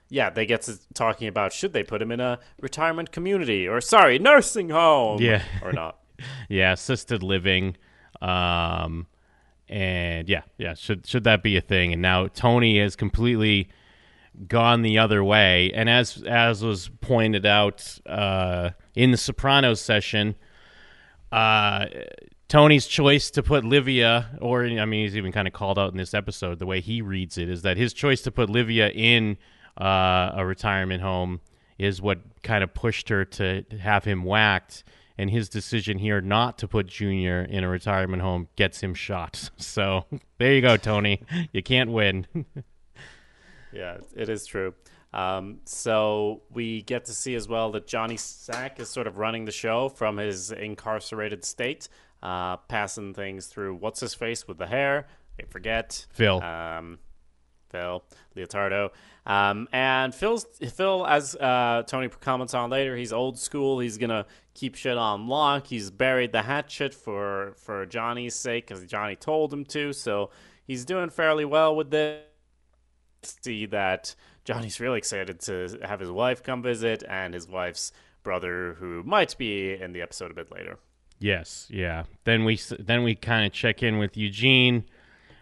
yeah, 0.09 0.29
they 0.29 0.45
get 0.45 0.61
to 0.63 0.77
talking 0.93 1.27
about 1.27 1.51
should 1.53 1.73
they 1.73 1.83
put 1.83 2.01
him 2.01 2.11
in 2.11 2.19
a 2.19 2.39
retirement 2.61 3.11
community 3.11 3.67
or 3.67 3.81
sorry, 3.81 4.19
nursing 4.19 4.69
home, 4.69 5.21
Yeah. 5.21 5.43
or 5.61 5.71
not. 5.73 5.97
yeah, 6.49 6.71
assisted 6.73 7.21
living, 7.23 7.75
um, 8.21 9.07
and 9.69 10.27
yeah, 10.29 10.41
yeah. 10.57 10.73
Should 10.73 11.05
should 11.05 11.23
that 11.25 11.43
be 11.43 11.57
a 11.57 11.61
thing? 11.61 11.93
And 11.93 12.01
now 12.01 12.27
Tony 12.27 12.79
has 12.79 12.95
completely 12.95 13.69
gone 14.47 14.81
the 14.81 14.97
other 14.97 15.23
way. 15.23 15.71
And 15.73 15.89
as 15.89 16.23
as 16.23 16.63
was 16.63 16.89
pointed 17.01 17.45
out 17.45 17.99
uh, 18.05 18.71
in 18.95 19.11
the 19.11 19.17
Sopranos 19.17 19.81
session, 19.81 20.35
uh, 21.31 21.87
Tony's 22.47 22.87
choice 22.87 23.29
to 23.31 23.43
put 23.43 23.65
Livia, 23.65 24.37
or 24.39 24.63
I 24.65 24.85
mean, 24.85 25.03
he's 25.03 25.17
even 25.17 25.31
kind 25.33 25.47
of 25.47 25.53
called 25.53 25.77
out 25.77 25.91
in 25.91 25.97
this 25.97 26.13
episode. 26.13 26.59
The 26.59 26.65
way 26.65 26.79
he 26.79 27.01
reads 27.01 27.37
it 27.37 27.49
is 27.49 27.61
that 27.63 27.75
his 27.77 27.93
choice 27.93 28.21
to 28.21 28.31
put 28.31 28.49
Livia 28.49 28.89
in 28.89 29.37
uh, 29.79 30.31
a 30.35 30.45
retirement 30.45 31.01
home 31.01 31.41
is 31.77 32.01
what 32.01 32.19
kind 32.43 32.63
of 32.63 32.73
pushed 32.73 33.09
her 33.09 33.23
to 33.25 33.63
have 33.79 34.03
him 34.03 34.23
whacked. 34.23 34.83
And 35.19 35.31
his 35.31 35.49
decision 35.49 35.97
here 35.97 36.21
not 36.21 36.59
to 36.59 36.67
put 36.67 36.85
Junior 36.85 37.41
in 37.41 37.63
a 37.63 37.69
retirement 37.69 38.21
home 38.21 38.49
gets 38.55 38.81
him 38.81 38.93
shot. 38.93 39.49
So 39.57 40.05
there 40.37 40.53
you 40.53 40.61
go, 40.61 40.77
Tony. 40.77 41.23
You 41.51 41.63
can't 41.63 41.91
win. 41.91 42.27
Yeah, 43.73 43.97
it 44.15 44.29
is 44.29 44.45
true. 44.45 44.73
Um, 45.13 45.59
so 45.65 46.41
we 46.51 46.81
get 46.83 47.05
to 47.05 47.13
see 47.13 47.35
as 47.35 47.47
well 47.47 47.71
that 47.71 47.87
Johnny 47.87 48.17
Sack 48.17 48.79
is 48.79 48.89
sort 48.89 49.07
of 49.07 49.17
running 49.17 49.45
the 49.45 49.51
show 49.51 49.89
from 49.89 50.17
his 50.17 50.51
incarcerated 50.51 51.45
state, 51.45 51.87
uh, 52.21 52.57
passing 52.57 53.13
things 53.13 53.47
through 53.47 53.75
what's 53.75 53.99
his 53.99 54.13
face 54.13 54.47
with 54.47 54.57
the 54.57 54.67
hair. 54.67 55.07
I 55.39 55.43
forget 55.49 56.05
Phil. 56.11 56.41
Um, 56.41 56.99
Phil 57.69 58.03
Leotardo. 58.35 58.89
Um, 59.25 59.67
and 59.71 60.13
Phil's 60.13 60.45
Phil, 60.73 61.05
as 61.05 61.35
uh, 61.35 61.83
Tony 61.85 62.07
comments 62.07 62.53
on 62.53 62.69
later, 62.69 62.95
he's 62.95 63.11
old 63.11 63.37
school. 63.37 63.79
He's 63.79 63.97
gonna 63.97 64.25
keep 64.53 64.75
shit 64.75 64.97
on 64.97 65.27
lock. 65.27 65.67
He's 65.67 65.91
buried 65.91 66.31
the 66.31 66.43
hatchet 66.43 66.93
for 66.93 67.53
for 67.57 67.85
Johnny's 67.85 68.35
sake 68.35 68.67
because 68.67 68.85
Johnny 68.85 69.15
told 69.15 69.53
him 69.53 69.65
to. 69.65 69.93
So 69.93 70.29
he's 70.65 70.85
doing 70.85 71.09
fairly 71.09 71.45
well 71.45 71.75
with 71.75 71.91
this. 71.91 72.23
See 73.23 73.65
that 73.67 74.15
Johnny's 74.45 74.79
really 74.79 74.99
excited 74.99 75.39
to 75.41 75.79
have 75.83 75.99
his 75.99 76.11
wife 76.11 76.41
come 76.41 76.61
visit 76.61 77.03
and 77.09 77.33
his 77.33 77.47
wife's 77.47 77.91
brother, 78.23 78.75
who 78.79 79.03
might 79.03 79.37
be 79.37 79.73
in 79.73 79.91
the 79.91 80.01
episode 80.01 80.31
a 80.31 80.33
bit 80.33 80.51
later. 80.51 80.77
Yes, 81.19 81.67
yeah. 81.69 82.03
Then 82.23 82.45
we 82.45 82.59
then 82.79 83.03
we 83.03 83.15
kind 83.15 83.45
of 83.45 83.51
check 83.51 83.81
in 83.81 83.97
with 83.97 84.15
Eugene, 84.15 84.85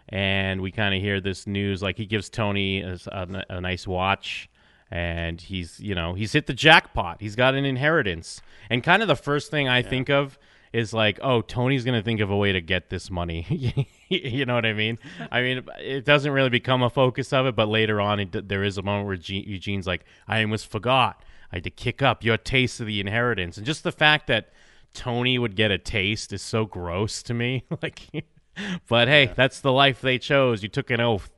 and 0.08 0.60
we 0.60 0.70
kind 0.70 0.94
of 0.94 1.00
hear 1.00 1.20
this 1.20 1.46
news. 1.46 1.82
Like 1.82 1.96
he 1.96 2.06
gives 2.06 2.28
Tony 2.28 2.80
a 2.80 3.60
nice 3.60 3.86
watch, 3.86 4.48
and 4.90 5.40
he's 5.40 5.80
you 5.80 5.94
know 5.94 6.14
he's 6.14 6.32
hit 6.32 6.46
the 6.46 6.54
jackpot. 6.54 7.20
He's 7.20 7.36
got 7.36 7.54
an 7.54 7.64
inheritance, 7.64 8.40
and 8.70 8.82
kind 8.82 9.02
of 9.02 9.08
the 9.08 9.16
first 9.16 9.50
thing 9.50 9.68
I 9.68 9.82
think 9.82 10.10
of 10.10 10.38
is 10.72 10.92
like, 10.92 11.18
oh, 11.22 11.40
Tony's 11.40 11.84
gonna 11.84 12.02
think 12.02 12.20
of 12.20 12.30
a 12.30 12.36
way 12.36 12.52
to 12.52 12.60
get 12.60 12.90
this 12.90 13.10
money. 13.10 13.86
you 14.08 14.44
know 14.44 14.54
what 14.54 14.66
I 14.66 14.72
mean? 14.72 14.98
I 15.30 15.42
mean, 15.42 15.64
it 15.78 16.04
doesn't 16.04 16.30
really 16.30 16.50
become 16.50 16.82
a 16.82 16.90
focus 16.90 17.32
of 17.32 17.46
it, 17.46 17.56
but 17.56 17.68
later 17.68 18.00
on, 18.00 18.20
it, 18.20 18.48
there 18.48 18.62
is 18.62 18.78
a 18.78 18.82
moment 18.82 19.06
where 19.06 19.16
Ge- 19.16 19.46
Eugene's 19.46 19.86
like, 19.86 20.04
I 20.28 20.42
almost 20.42 20.70
forgot. 20.70 21.24
I 21.50 21.56
had 21.56 21.64
to 21.64 21.70
kick 21.70 22.02
up 22.02 22.24
your 22.24 22.36
taste 22.36 22.80
of 22.80 22.86
the 22.86 23.00
inheritance, 23.00 23.56
and 23.56 23.64
just 23.64 23.84
the 23.84 23.92
fact 23.92 24.26
that 24.26 24.50
Tony 24.92 25.38
would 25.38 25.56
get 25.56 25.70
a 25.70 25.78
taste 25.78 26.32
is 26.32 26.42
so 26.42 26.64
gross 26.64 27.22
to 27.22 27.34
me. 27.34 27.64
like, 27.82 28.24
but 28.88 29.08
hey, 29.08 29.32
that's 29.34 29.60
the 29.60 29.72
life 29.72 30.00
they 30.00 30.18
chose. 30.18 30.62
You 30.62 30.68
took 30.68 30.90
an 30.90 31.00
oath, 31.00 31.30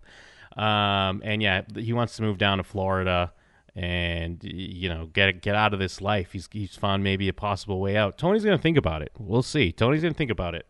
um, 0.56 1.22
and 1.24 1.42
yeah, 1.42 1.62
he 1.74 1.92
wants 1.92 2.16
to 2.16 2.22
move 2.22 2.38
down 2.38 2.58
to 2.58 2.64
Florida 2.64 3.32
and 3.78 4.42
you 4.42 4.88
know 4.88 5.06
get 5.06 5.40
get 5.40 5.54
out 5.54 5.72
of 5.72 5.78
this 5.78 6.00
life. 6.00 6.32
He's 6.32 6.48
he's 6.50 6.74
found 6.74 7.04
maybe 7.04 7.28
a 7.28 7.32
possible 7.32 7.80
way 7.80 7.96
out. 7.96 8.18
Tony's 8.18 8.44
gonna 8.44 8.58
think 8.58 8.76
about 8.76 9.02
it. 9.02 9.12
We'll 9.18 9.42
see. 9.42 9.72
Tony's 9.72 10.02
gonna 10.02 10.14
think 10.14 10.30
about 10.30 10.54
it. 10.54 10.66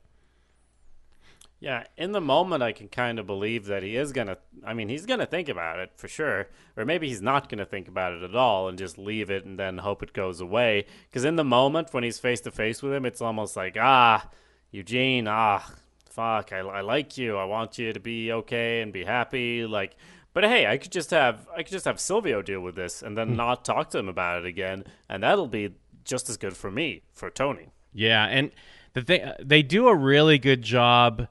Yeah, 1.61 1.85
in 1.97 2.13
the 2.13 2.21
moment, 2.21 2.63
I 2.63 2.71
can 2.71 2.87
kind 2.87 3.19
of 3.19 3.27
believe 3.27 3.65
that 3.67 3.83
he 3.83 3.97
is 3.97 4.13
gonna. 4.13 4.37
I 4.65 4.75
mean, 4.75 4.89
he's 4.89 5.07
gonna 5.07 5.27
think 5.27 5.49
about 5.49 5.81
it 5.81 5.91
for 5.97 6.07
sure, 6.07 6.49
or 6.77 6.85
maybe 6.85 7.09
he's 7.09 7.23
not 7.23 7.49
gonna 7.49 7.65
think 7.65 7.89
about 7.89 8.13
it 8.13 8.23
at 8.23 8.37
all 8.37 8.69
and 8.69 8.79
just 8.79 8.99
leave 8.99 9.31
it 9.31 9.45
and 9.45 9.59
then 9.59 9.79
hope 9.79 10.03
it 10.03 10.13
goes 10.13 10.41
away. 10.41 10.85
Because 11.09 11.25
in 11.25 11.37
the 11.37 11.45
moment 11.45 11.93
when 11.93 12.05
he's 12.05 12.19
face 12.19 12.43
to 12.43 12.51
face 12.51 12.83
with 12.83 12.93
him, 12.93 13.07
it's 13.07 13.23
almost 13.23 13.57
like, 13.57 13.77
ah, 13.81 14.29
Eugene, 14.71 15.27
ah, 15.27 15.69
fuck, 16.11 16.53
I, 16.53 16.59
I 16.59 16.81
like 16.81 17.19
you, 17.19 17.37
I 17.37 17.45
want 17.45 17.79
you 17.79 17.93
to 17.93 18.01
be 18.01 18.33
okay 18.33 18.81
and 18.81 18.93
be 18.93 19.05
happy, 19.05 19.67
like. 19.67 19.97
But 20.35 20.45
hey, 20.45 20.67
I 20.67 20.77
could 20.77 20.93
just 20.93 21.11
have 21.11 21.49
I 21.53 21.63
could 21.63 21.73
just 21.73 21.87
have 21.87 21.99
Silvio 21.99 22.43
deal 22.43 22.61
with 22.61 22.77
this 22.77 23.03
and 23.03 23.17
then 23.17 23.31
hmm. 23.31 23.37
not 23.37 23.65
talk 23.65 23.91
to 23.91 23.99
him 23.99 24.09
about 24.09 24.39
it 24.39 24.47
again, 24.47 24.85
and 25.09 25.23
that'll 25.23 25.49
be 25.49 25.75
just 26.05 26.29
as 26.29 26.37
good 26.37 26.57
for 26.57 26.71
me, 26.71 27.03
for 27.13 27.31
Tony. 27.31 27.69
Yeah, 27.93 28.25
and 28.27 28.51
the 28.93 29.03
thing 29.03 29.23
uh, 29.23 29.37
they 29.41 29.63
do 29.63 29.89
a 29.89 29.95
really 29.95 30.39
good 30.39 30.63
job 30.63 31.29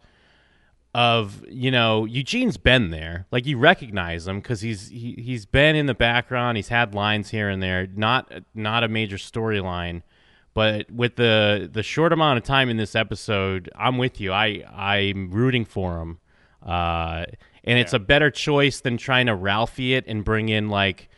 of 0.94 1.44
you 1.48 1.70
know 1.70 2.06
Eugene's 2.06 2.58
been 2.58 2.90
there, 2.90 3.28
like 3.32 3.46
you 3.46 3.58
recognize 3.58 4.28
him 4.28 4.40
because 4.40 4.62
he's 4.62 4.90
he, 4.90 5.14
he's 5.14 5.46
been 5.46 5.76
in 5.76 5.86
the 5.86 5.94
background. 5.94 6.58
He's 6.58 6.70
had 6.70 6.94
lines 6.96 7.30
here 7.30 7.50
and 7.50 7.62
there, 7.62 7.88
not 7.88 8.32
not 8.54 8.84
a 8.84 8.88
major 8.88 9.18
storyline, 9.18 10.02
but 10.58 10.90
with 10.90 11.18
the 11.18 11.70
the 11.72 11.84
short 11.84 12.12
amount 12.12 12.40
of 12.40 12.44
time 12.44 12.68
in 12.68 12.78
this 12.78 12.96
episode, 12.96 13.70
I'm 13.76 14.00
with 14.00 14.20
you. 14.20 14.34
I 14.34 14.64
I'm 14.76 15.30
rooting 15.30 15.66
for 15.66 16.02
him, 16.02 16.18
uh, 16.66 17.26
and 17.64 17.78
it's 17.78 17.94
a 17.94 18.00
better 18.00 18.32
choice 18.32 18.80
than 18.80 18.98
trying 18.98 19.28
to 19.28 19.36
Ralphie 19.36 19.94
it 19.94 20.06
and 20.08 20.26
bring 20.26 20.50
in 20.50 20.70
like 20.70 21.10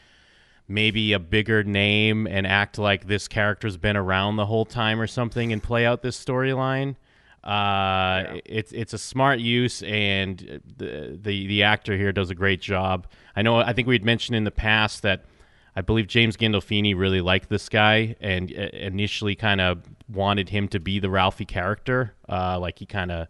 maybe 0.68 1.14
a 1.14 1.20
bigger 1.20 1.64
name 1.64 2.28
and 2.28 2.46
act 2.46 2.78
like 2.78 3.08
this 3.08 3.30
character's 3.30 3.78
been 3.78 3.96
around 3.96 4.36
the 4.36 4.46
whole 4.46 4.66
time 4.66 5.00
or 5.00 5.08
something 5.08 5.54
and 5.54 5.64
play 5.64 5.86
out 5.86 6.02
this 6.02 6.22
storyline. 6.22 6.98
Uh, 7.42 8.40
It's 8.44 8.74
it's 8.74 8.92
a 8.92 8.98
smart 8.98 9.40
use, 9.40 9.82
and 9.84 10.60
the, 10.76 11.18
the 11.18 11.48
the 11.48 11.64
actor 11.64 11.96
here 11.96 12.12
does 12.12 12.30
a 12.30 12.36
great 12.36 12.60
job. 12.60 13.08
I 13.38 13.42
know. 13.42 13.56
I 13.60 13.72
think 13.72 13.88
we 13.88 13.96
had 13.96 14.04
mentioned 14.04 14.36
in 14.36 14.44
the 14.44 14.52
past 14.52 15.02
that 15.04 15.24
I 15.76 15.82
believe 15.82 16.08
James 16.08 16.36
Gandolfini 16.36 16.98
really 16.98 17.22
liked 17.22 17.50
this 17.50 17.70
guy 17.70 18.16
and 18.20 18.52
uh, 18.52 18.70
initially 18.74 19.36
kind 19.36 19.62
of 19.62 19.84
wanted 20.08 20.50
him 20.50 20.68
to 20.70 20.80
be 20.80 21.00
the 21.00 21.10
Ralphie 21.10 21.46
character. 21.46 22.16
Uh, 22.28 22.60
like 22.60 22.80
he 22.80 22.86
kind 22.86 23.12
of 23.12 23.28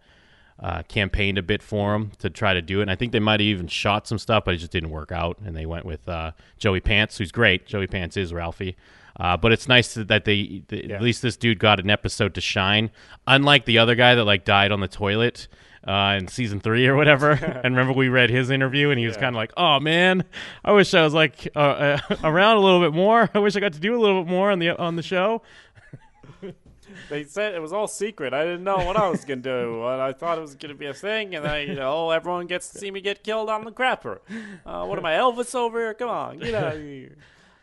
uh, 0.62 0.84
campaigned 0.88 1.38
a 1.38 1.44
bit 1.44 1.62
for 1.64 1.96
him 1.96 2.12
to 2.20 2.30
try 2.30 2.54
to 2.54 2.62
do 2.62 2.80
it. 2.80 2.84
And 2.84 2.92
I 2.92 2.96
think 2.96 3.12
they 3.12 3.20
might 3.20 3.40
have 3.40 3.48
even 3.48 3.68
shot 3.68 4.08
some 4.08 4.18
stuff, 4.18 4.46
but 4.46 4.54
it 4.54 4.58
just 4.58 4.72
didn't 4.72 4.90
work 4.90 5.12
out. 5.12 5.38
And 5.44 5.56
they 5.56 5.66
went 5.66 5.86
with 5.86 6.08
uh, 6.08 6.32
Joey 6.58 6.82
Pants, 6.82 7.18
who's 7.18 7.32
great. 7.32 7.66
Joey 7.66 7.88
Pants 7.88 8.18
is 8.18 8.34
Ralphie. 8.34 8.76
Uh, 9.20 9.36
but 9.36 9.52
it's 9.52 9.68
nice 9.68 9.94
that 9.96 10.26
they, 10.26 10.64
th- 10.68 10.92
at 10.92 11.02
least 11.02 11.22
this 11.22 11.36
dude 11.36 11.60
got 11.60 11.80
an 11.80 11.90
episode 11.90 12.34
to 12.36 12.42
shine. 12.42 12.90
Unlike 13.28 13.66
the 13.66 13.78
other 13.78 13.96
guy 13.96 14.16
that 14.16 14.24
like 14.24 14.46
died 14.46 14.72
on 14.72 14.80
the 14.80 14.88
toilet 14.88 15.48
uh, 15.88 16.18
in 16.20 16.28
season 16.28 16.60
three 16.60 16.88
or 16.88 16.96
whatever. 16.96 17.32
and 17.64 17.76
remember 17.76 17.94
we 17.94 18.10
read 18.10 18.30
his 18.30 18.50
interview 18.50 18.90
and 18.90 19.00
he 19.00 19.08
was 19.08 19.18
kind 19.18 19.36
of 19.36 19.36
like, 19.36 19.52
"Oh 19.58 19.80
man, 19.80 20.24
I 20.64 20.72
wish 20.72 20.94
I 20.94 21.04
was 21.04 21.14
like 21.14 21.48
uh, 21.56 21.60
uh, 21.60 22.00
around 22.24 22.58
a 22.58 22.60
little 22.60 22.82
bit 22.82 22.94
more. 22.94 23.30
I 23.34 23.40
wish 23.40 23.56
I 23.56 23.60
got 23.60 23.74
to 23.74 23.80
do 23.80 23.96
a 23.96 24.00
little 24.00 24.24
bit 24.24 24.30
more 24.30 24.52
on 24.52 24.60
the 24.60 24.78
on 24.78 24.96
the 24.96 25.04
show." 25.04 25.42
they 27.10 27.24
said 27.24 27.54
it 27.54 27.62
was 27.62 27.74
all 27.74 27.88
secret. 27.88 28.34
I 28.34 28.44
didn't 28.44 28.64
know 28.64 28.78
what 28.78 28.98
I 28.98 29.08
was 29.10 29.26
gonna 29.26 29.42
do. 29.42 29.86
And 29.88 30.02
I 30.02 30.14
thought 30.14 30.38
it 30.38 30.42
was 30.42 30.56
gonna 30.56 30.76
be 30.76 30.88
a 30.88 30.94
thing, 30.94 31.36
and 31.36 31.46
then 31.46 31.68
you 31.68 31.76
know, 31.76 32.12
everyone 32.12 32.48
gets 32.48 32.70
to 32.70 32.80
see 32.80 32.92
me 32.92 33.02
get 33.02 33.24
killed 33.24 33.50
on 33.50 33.64
the 33.64 33.72
crapper. 33.72 34.20
Uh, 34.66 34.86
what 34.86 34.98
am 34.98 35.06
I, 35.06 35.14
Elvis 35.14 35.56
over 35.56 35.80
here? 35.80 35.94
Come 35.94 36.10
on, 36.10 36.40
get 36.40 36.54
out 36.54 36.76
of 36.76 36.82
here. 36.82 37.16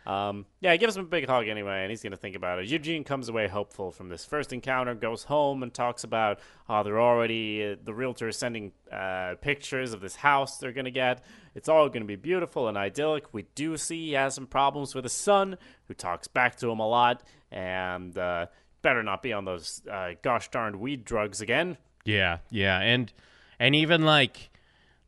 Um, 0.07 0.47
yeah, 0.61 0.71
he 0.71 0.79
gives 0.79 0.97
him 0.97 1.05
a 1.05 1.09
big 1.09 1.27
hug 1.27 1.49
anyway, 1.49 1.83
and 1.83 1.91
he's 1.91 2.03
going 2.03 2.13
to 2.13 2.17
think 2.17 2.37
about 2.37 2.61
it. 2.61 2.69
Eugene 2.69 3.03
comes 3.03 3.29
away 3.29 3.49
hopeful 3.49 3.91
from 3.91 4.09
this 4.09 4.25
first 4.25 4.53
encounter, 4.53 4.95
goes 4.95 5.25
home 5.25 5.65
and 5.65 5.75
talks 5.75 6.05
about 6.05 6.39
how 6.69 6.85
they're 6.85 7.01
already, 7.01 7.73
uh, 7.73 7.77
the 7.83 7.93
realtor 7.93 8.29
is 8.29 8.37
sending 8.37 8.71
uh, 8.93 9.35
pictures 9.41 9.93
of 9.93 10.01
this 10.01 10.17
house 10.17 10.59
they're 10.59 10.73
going 10.73 10.85
to 10.85 10.93
get. 10.93 11.25
It's 11.57 11.69
all 11.69 11.89
going 11.89 12.03
to 12.03 12.07
be 12.07 12.17
beautiful 12.17 12.69
and 12.69 12.79
idyllic. 12.79 13.35
We 13.35 13.47
do 13.57 13.77
see 13.77 14.07
he 14.07 14.13
has 14.13 14.35
some 14.35 14.47
problems 14.47 14.95
with 14.95 15.05
his 15.05 15.13
son, 15.13 15.57
who 15.89 15.95
talks 15.95 16.29
back 16.29 16.57
to 16.57 16.71
him 16.71 16.79
a 16.79 16.89
lot, 16.89 17.25
and 17.51 18.17
uh, 18.17 18.47
better 18.83 19.03
not 19.03 19.23
be 19.23 19.33
on 19.33 19.45
those 19.45 19.83
uh, 19.91 20.13
gosh 20.23 20.49
darned 20.51 20.77
weed 20.77 21.05
drugs 21.05 21.41
again. 21.41 21.79
Yeah, 22.05 22.39
yeah, 22.51 22.79
and 22.79 23.13
and 23.59 23.75
even 23.75 24.05
like 24.05 24.51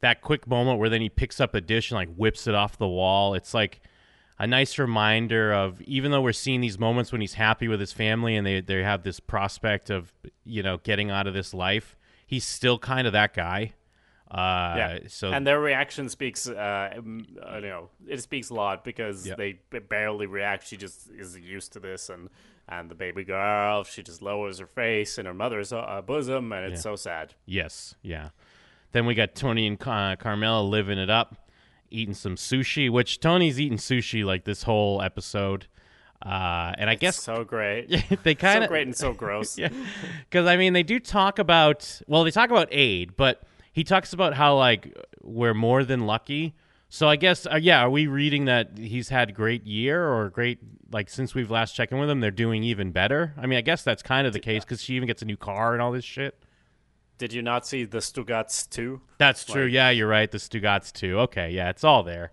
that 0.00 0.20
quick 0.20 0.48
moment 0.48 0.80
where 0.80 0.88
then 0.88 1.00
he 1.00 1.08
picks 1.08 1.40
up 1.40 1.54
a 1.54 1.60
dish 1.60 1.90
and 1.92 1.96
like 1.96 2.12
whips 2.16 2.48
it 2.48 2.54
off 2.56 2.76
the 2.76 2.88
wall. 2.88 3.34
It's 3.34 3.54
like 3.54 3.80
a 4.38 4.46
nice 4.46 4.78
reminder 4.78 5.52
of 5.52 5.80
even 5.82 6.10
though 6.12 6.20
we're 6.20 6.32
seeing 6.32 6.60
these 6.60 6.78
moments 6.78 7.10
when 7.12 7.20
he's 7.20 7.34
happy 7.34 7.68
with 7.68 7.80
his 7.80 7.92
family 7.92 8.36
and 8.36 8.46
they 8.46 8.60
they 8.60 8.82
have 8.82 9.02
this 9.02 9.20
prospect 9.20 9.90
of 9.90 10.12
you 10.44 10.62
know 10.62 10.78
getting 10.78 11.10
out 11.10 11.26
of 11.26 11.34
this 11.34 11.52
life, 11.52 11.96
he's 12.26 12.44
still 12.44 12.78
kind 12.78 13.06
of 13.06 13.12
that 13.12 13.34
guy. 13.34 13.72
Uh, 14.30 14.74
yeah. 14.76 14.98
So 15.08 15.32
and 15.32 15.46
their 15.46 15.58
reaction 15.58 16.08
speaks, 16.10 16.46
uh, 16.46 16.92
you 17.02 17.24
know, 17.62 17.88
it 18.06 18.20
speaks 18.22 18.50
a 18.50 18.54
lot 18.54 18.84
because 18.84 19.26
Yep. 19.26 19.38
they 19.38 19.52
barely 19.88 20.26
react. 20.26 20.66
She 20.66 20.76
just 20.76 21.08
is 21.10 21.38
used 21.38 21.72
to 21.72 21.80
this, 21.80 22.10
and 22.10 22.28
and 22.68 22.90
the 22.90 22.94
baby 22.94 23.24
girl, 23.24 23.84
she 23.84 24.02
just 24.02 24.20
lowers 24.20 24.58
her 24.58 24.66
face 24.66 25.16
in 25.18 25.24
her 25.24 25.32
mother's 25.32 25.72
uh, 25.72 26.02
bosom, 26.04 26.52
and 26.52 26.70
it's 26.72 26.82
so 26.82 26.94
sad. 26.94 27.32
Yes, 27.46 27.94
yeah. 28.02 28.28
Then 28.92 29.06
we 29.06 29.14
got 29.14 29.34
Tony 29.34 29.66
and 29.66 29.80
Ca- 29.80 30.16
Carmela 30.16 30.62
living 30.62 30.98
it 30.98 31.08
up, 31.08 31.47
eating 31.90 32.14
some 32.14 32.36
sushi. 32.36 32.90
Which 32.90 33.20
Tony's 33.20 33.60
eating 33.60 33.78
sushi 33.78 34.24
like 34.24 34.44
this 34.44 34.62
whole 34.64 35.02
episode, 35.02 35.66
uh, 36.24 36.72
and 36.76 36.90
I 36.90 36.94
guess 36.94 37.16
So 37.16 37.44
great, 37.44 37.88
they 38.22 38.34
kind 38.34 38.58
so 38.58 38.62
of 38.64 38.68
great 38.68 38.86
and 38.86 38.96
so 38.96 39.12
gross. 39.12 39.58
yeah, 39.58 39.68
because 40.28 40.46
I 40.46 40.56
mean 40.56 40.72
they 40.72 40.82
do 40.82 40.98
talk 40.98 41.38
about 41.38 42.00
well 42.06 42.24
they 42.24 42.30
talk 42.30 42.50
about 42.50 42.68
Ade, 42.70 43.16
but 43.16 43.42
he 43.72 43.84
talks 43.84 44.12
about 44.12 44.34
how 44.34 44.56
like 44.56 44.96
we're 45.22 45.54
more 45.54 45.84
than 45.84 46.06
lucky. 46.06 46.54
So 46.88 47.08
I 47.08 47.16
guess 47.16 47.46
uh, 47.46 47.56
yeah, 47.60 47.80
are 47.80 47.90
we 47.90 48.06
reading 48.06 48.46
that 48.46 48.78
he's 48.78 49.10
had 49.10 49.34
great 49.34 49.66
year 49.66 50.08
or 50.08 50.30
great 50.30 50.58
like 50.90 51.10
since 51.10 51.34
we've 51.34 51.50
last 51.50 51.74
checked 51.74 51.92
in 51.92 51.98
with 51.98 52.08
him, 52.08 52.20
they're 52.20 52.30
doing 52.30 52.64
even 52.64 52.92
better? 52.92 53.34
I 53.36 53.46
mean, 53.46 53.58
I 53.58 53.62
guess 53.62 53.82
that's 53.82 54.02
kind 54.02 54.26
of 54.26 54.32
the 54.32 54.40
case 54.40 54.64
because 54.64 54.82
she 54.82 54.94
even 54.94 55.06
gets 55.06 55.22
a 55.22 55.26
new 55.26 55.36
car 55.36 55.74
and 55.74 55.82
all 55.82 55.92
this 55.92 56.04
shit. 56.04 56.42
Did 57.18 57.32
you 57.32 57.42
not 57.42 57.66
see 57.66 57.84
the 57.84 58.00
Stugots 58.00 58.66
too? 58.66 59.00
That's 59.18 59.44
true. 59.44 59.64
Like- 59.64 59.72
yeah, 59.72 59.90
you're 59.90 60.08
right. 60.08 60.30
The 60.30 60.38
Stugots 60.38 60.92
too. 60.92 61.18
Okay, 61.20 61.50
yeah, 61.50 61.68
it's 61.68 61.84
all 61.84 62.02
there. 62.02 62.32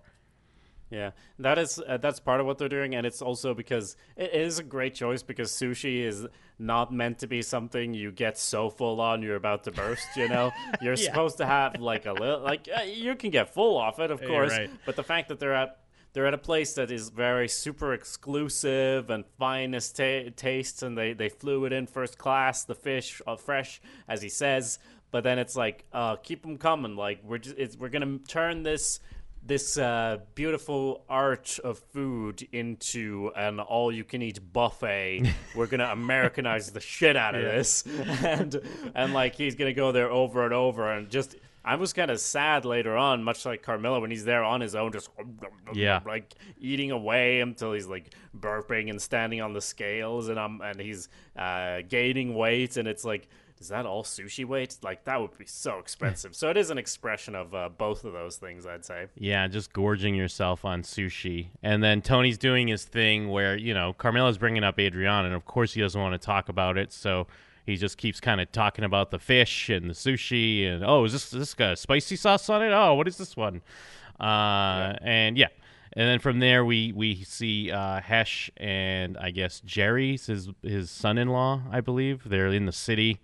Yeah, 0.91 1.11
that 1.39 1.57
is 1.57 1.81
uh, 1.85 1.97
that's 1.97 2.19
part 2.19 2.39
of 2.39 2.45
what 2.45 2.59
they're 2.59 2.69
doing, 2.69 2.93
and 2.93 3.05
it's 3.05 3.21
also 3.21 3.53
because 3.55 3.97
it 4.15 4.33
is 4.33 4.59
a 4.59 4.63
great 4.63 4.93
choice 4.93 5.23
because 5.23 5.51
sushi 5.51 6.03
is 6.03 6.27
not 6.59 6.93
meant 6.93 7.19
to 7.19 7.27
be 7.27 7.41
something 7.41 7.93
you 7.93 8.11
get 8.11 8.37
so 8.37 8.69
full 8.69 9.01
on 9.01 9.21
you're 9.23 9.35
about 9.35 9.63
to 9.63 9.71
burst. 9.71 10.07
You 10.15 10.29
know, 10.29 10.51
you're 10.81 10.95
supposed 10.95 11.37
to 11.37 11.45
have 11.45 11.81
like 11.81 12.05
a 12.05 12.13
little 12.13 12.39
like 12.39 12.69
uh, 12.73 12.83
you 12.83 13.15
can 13.15 13.31
get 13.31 13.53
full 13.53 13.77
off 13.77 13.99
it, 13.99 14.11
of 14.11 14.21
course, 14.21 14.51
right. 14.51 14.69
but 14.85 14.95
the 14.95 15.03
fact 15.03 15.29
that 15.29 15.39
they're 15.39 15.55
at 15.55 15.79
they're 16.15 16.25
at 16.25 16.33
a 16.33 16.37
place 16.37 16.75
that 16.75 16.91
is 16.91 17.09
very 17.09 17.49
super 17.49 17.93
exclusive 17.93 19.09
and 19.09 19.25
finest 19.37 19.97
ta- 19.97 20.29
tastes, 20.33 20.81
and 20.81 20.97
they 20.97 21.11
they 21.11 21.27
flew 21.27 21.65
it 21.65 21.73
in 21.73 21.87
first 21.87 22.17
class, 22.17 22.63
the 22.63 22.73
fish 22.73 23.21
uh, 23.27 23.35
fresh 23.35 23.81
as 24.07 24.21
he 24.21 24.29
says. 24.29 24.79
But 25.11 25.25
then 25.25 25.39
it's 25.39 25.57
like, 25.57 25.83
uh, 25.91 26.15
keep 26.15 26.41
them 26.41 26.57
coming. 26.57 26.95
Like 26.95 27.19
we're 27.21 27.39
just 27.39 27.57
it's, 27.57 27.75
we're 27.75 27.89
gonna 27.89 28.19
turn 28.29 28.63
this 28.63 29.01
this 29.45 29.77
uh, 29.77 30.19
beautiful 30.35 31.03
art 31.09 31.59
of 31.65 31.79
food 31.79 32.47
into 32.53 33.31
an 33.35 33.59
all-you-can-eat 33.59 34.39
buffet. 34.51 35.21
We're 35.55 35.67
gonna 35.67 35.89
Americanize 35.91 36.71
the 36.71 36.79
shit 36.79 37.15
out 37.15 37.35
of 37.35 37.43
this, 37.43 37.83
and 38.23 38.59
and 38.95 39.13
like 39.13 39.35
he's 39.35 39.55
gonna 39.55 39.73
go 39.73 39.91
there 39.91 40.09
over 40.09 40.45
and 40.45 40.53
over, 40.53 40.89
and 40.89 41.09
just 41.09 41.35
I 41.67 41.75
was 41.75 41.93
kind 41.93 42.11
of 42.11 42.19
sad 42.19 42.63
later 42.63 42.95
on, 42.95 43.23
much 43.23 43.43
like 43.45 43.63
Carmela 43.63 43.99
when 43.99 44.11
he's 44.11 44.23
there 44.23 44.43
on 44.43 44.61
his 44.61 44.75
own, 44.75 44.91
just 44.91 45.09
Yeah. 45.73 45.99
like 46.05 46.35
eating 46.59 46.91
away 46.91 47.41
until 47.41 47.73
he's 47.73 47.87
like 47.87 48.13
burping 48.37 48.89
and 48.91 49.01
standing 49.01 49.41
on 49.41 49.53
the 49.53 49.61
scales, 49.61 50.29
and 50.29 50.37
um 50.37 50.61
and 50.63 50.79
he's 50.79 51.09
uh, 51.35 51.81
gaining 51.89 52.35
weight, 52.35 52.77
and 52.77 52.87
it's 52.87 53.03
like. 53.03 53.27
Is 53.57 53.69
that 53.69 53.85
all 53.85 54.03
sushi 54.03 54.43
weight? 54.43 54.77
Like 54.83 55.05
that 55.05 55.19
would 55.21 55.35
be 55.37 55.45
so 55.45 55.79
expensive. 55.79 56.35
so 56.41 56.49
it 56.49 56.57
is 56.57 56.71
an 56.71 56.77
expression 56.77 57.35
of 57.35 57.55
uh, 57.55 57.69
both 57.69 58.03
of 58.03 58.11
those 58.11 58.35
things, 58.35 58.65
I'd 58.65 58.83
say. 58.83 59.07
Yeah, 59.17 59.47
just 59.47 59.71
gorging 59.71 60.13
yourself 60.13 60.65
on 60.65 60.81
sushi. 60.81 61.47
And 61.63 61.81
then 61.81 62.01
Tony's 62.01 62.37
doing 62.37 62.67
his 62.67 62.83
thing 62.83 63.29
where, 63.29 63.55
you 63.55 63.73
know, 63.73 63.93
Carmela's 63.93 64.37
bringing 64.37 64.65
up 64.65 64.77
Adrian, 64.77 65.25
and 65.25 65.33
of 65.33 65.45
course 65.45 65.71
he 65.73 65.79
doesn't 65.79 65.99
want 65.99 66.11
to 66.13 66.23
talk 66.23 66.49
about 66.49 66.77
it. 66.77 66.91
So 66.91 67.27
he 67.65 67.75
just 67.77 67.97
keeps 67.97 68.19
kind 68.19 68.39
of 68.39 68.51
talking 68.51 68.85
about 68.85 69.11
the 69.11 69.19
fish 69.19 69.69
and 69.69 69.89
the 69.89 69.93
sushi. 69.93 70.67
And, 70.67 70.83
oh, 70.85 71.03
is 71.05 71.13
this, 71.13 71.29
this 71.29 71.53
got 71.53 71.73
a 71.73 71.75
spicy 71.75 72.15
sauce 72.15 72.49
on 72.49 72.61
it? 72.63 72.71
Oh, 72.71 72.93
what 72.93 73.07
is 73.07 73.17
this 73.17 73.35
one? 73.35 73.61
Uh, 74.19 74.23
And 75.01 75.37
yeah. 75.37 75.47
And 75.93 76.09
then 76.09 76.19
from 76.19 76.39
there, 76.39 76.65
we, 76.65 76.91
we 76.91 77.23
see 77.23 77.71
uh, 77.71 78.01
Hesh 78.01 78.49
and 78.57 79.17
I 79.17 79.31
guess 79.31 79.61
Jerry's 79.61 80.25
his, 80.25 80.49
his 80.61 80.91
son 80.91 81.17
in 81.17 81.29
law, 81.29 81.61
I 81.71 81.79
believe. 81.81 82.27
They're 82.27 82.47
in 82.47 82.65
the 82.65 82.73
city, 82.73 83.21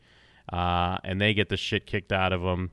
uh, 0.54 0.98
and 1.04 1.20
they 1.20 1.34
get 1.34 1.50
the 1.50 1.58
shit 1.58 1.86
kicked 1.86 2.14
out 2.14 2.32
of 2.32 2.42
them 2.42 2.72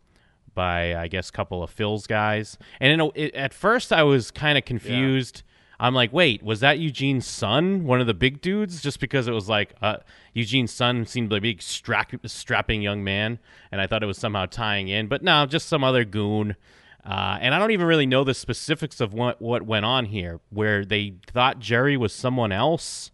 by 0.55 0.95
I 0.97 1.09
guess 1.09 1.29
a 1.31 1.33
couple 1.33 1.63
of 1.65 1.71
Phil's 1.71 2.07
guys. 2.07 2.59
And 2.81 2.93
in 2.93 3.01
a, 3.01 3.09
it, 3.15 3.35
at 3.35 3.53
first 3.53 3.93
I 3.93 4.05
was 4.05 4.31
kind 4.31 4.57
of 4.57 4.65
confused. 4.65 5.43
I'm 5.81 5.95
like, 5.95 6.13
wait, 6.13 6.43
was 6.43 6.61
that 6.61 6.79
Eugene's 6.79 7.27
son, 7.27 7.85
one 7.85 8.01
of 8.01 8.07
the 8.07 8.15
big 8.15 8.41
dudes? 8.41 8.83
Just 8.83 8.99
because 8.99 9.29
it 9.29 9.33
was 9.33 9.49
like 9.49 9.75
uh, 9.81 9.99
Eugene's 10.35 10.73
son 10.73 11.07
seemed 11.07 11.31
like 11.31 11.39
a 11.39 11.43
big 11.43 11.63
strap- 11.63 12.27
strapping 12.27 12.83
young 12.83 13.05
man, 13.05 13.39
and 13.71 13.81
I 13.81 13.87
thought 13.87 14.03
it 14.03 14.07
was 14.07 14.19
somehow 14.19 14.47
tying 14.47 14.89
in, 14.89 15.07
but 15.07 15.23
no, 15.23 15.47
just 15.47 15.69
some 15.69 15.85
other 15.85 16.05
goon. 16.05 16.57
Uh, 17.05 17.39
and 17.41 17.55
I 17.55 17.59
don't 17.59 17.71
even 17.71 17.87
really 17.87 18.07
know 18.07 18.25
the 18.25 18.35
specifics 18.35 19.01
of 19.01 19.15
what 19.15 19.41
what 19.41 19.63
went 19.63 19.87
on 19.87 20.07
here, 20.07 20.41
where 20.51 20.85
they 20.85 21.15
thought 21.33 21.61
Jerry 21.61 21.97
was 21.97 22.13
someone 22.13 22.53
else, 22.53 23.13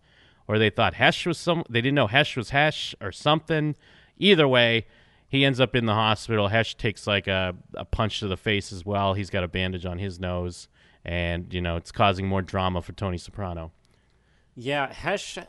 or 0.48 0.58
they 0.58 0.70
thought 0.70 0.94
Hesh 0.94 1.26
was 1.26 1.38
some. 1.38 1.64
They 1.68 1.80
didn't 1.80 1.94
know 1.94 2.06
Hesh 2.06 2.36
was 2.36 2.50
Hesh 2.50 2.94
or 3.00 3.12
something. 3.12 3.76
Either 4.18 4.48
way, 4.48 4.86
he 5.28 5.44
ends 5.44 5.60
up 5.60 5.76
in 5.76 5.86
the 5.86 5.94
hospital. 5.94 6.48
Hesh 6.48 6.76
takes 6.76 7.06
like 7.06 7.26
a, 7.26 7.54
a 7.74 7.84
punch 7.84 8.20
to 8.20 8.26
the 8.26 8.36
face 8.36 8.72
as 8.72 8.84
well. 8.84 9.14
He's 9.14 9.30
got 9.30 9.44
a 9.44 9.48
bandage 9.48 9.84
on 9.84 9.98
his 9.98 10.18
nose, 10.18 10.68
and 11.04 11.52
you 11.52 11.60
know 11.60 11.76
it's 11.76 11.92
causing 11.92 12.26
more 12.26 12.42
drama 12.42 12.82
for 12.82 12.92
Tony 12.92 13.18
Soprano. 13.18 13.72
Yeah, 14.56 14.92
Hesh. 14.92 15.36
Uh, 15.36 15.42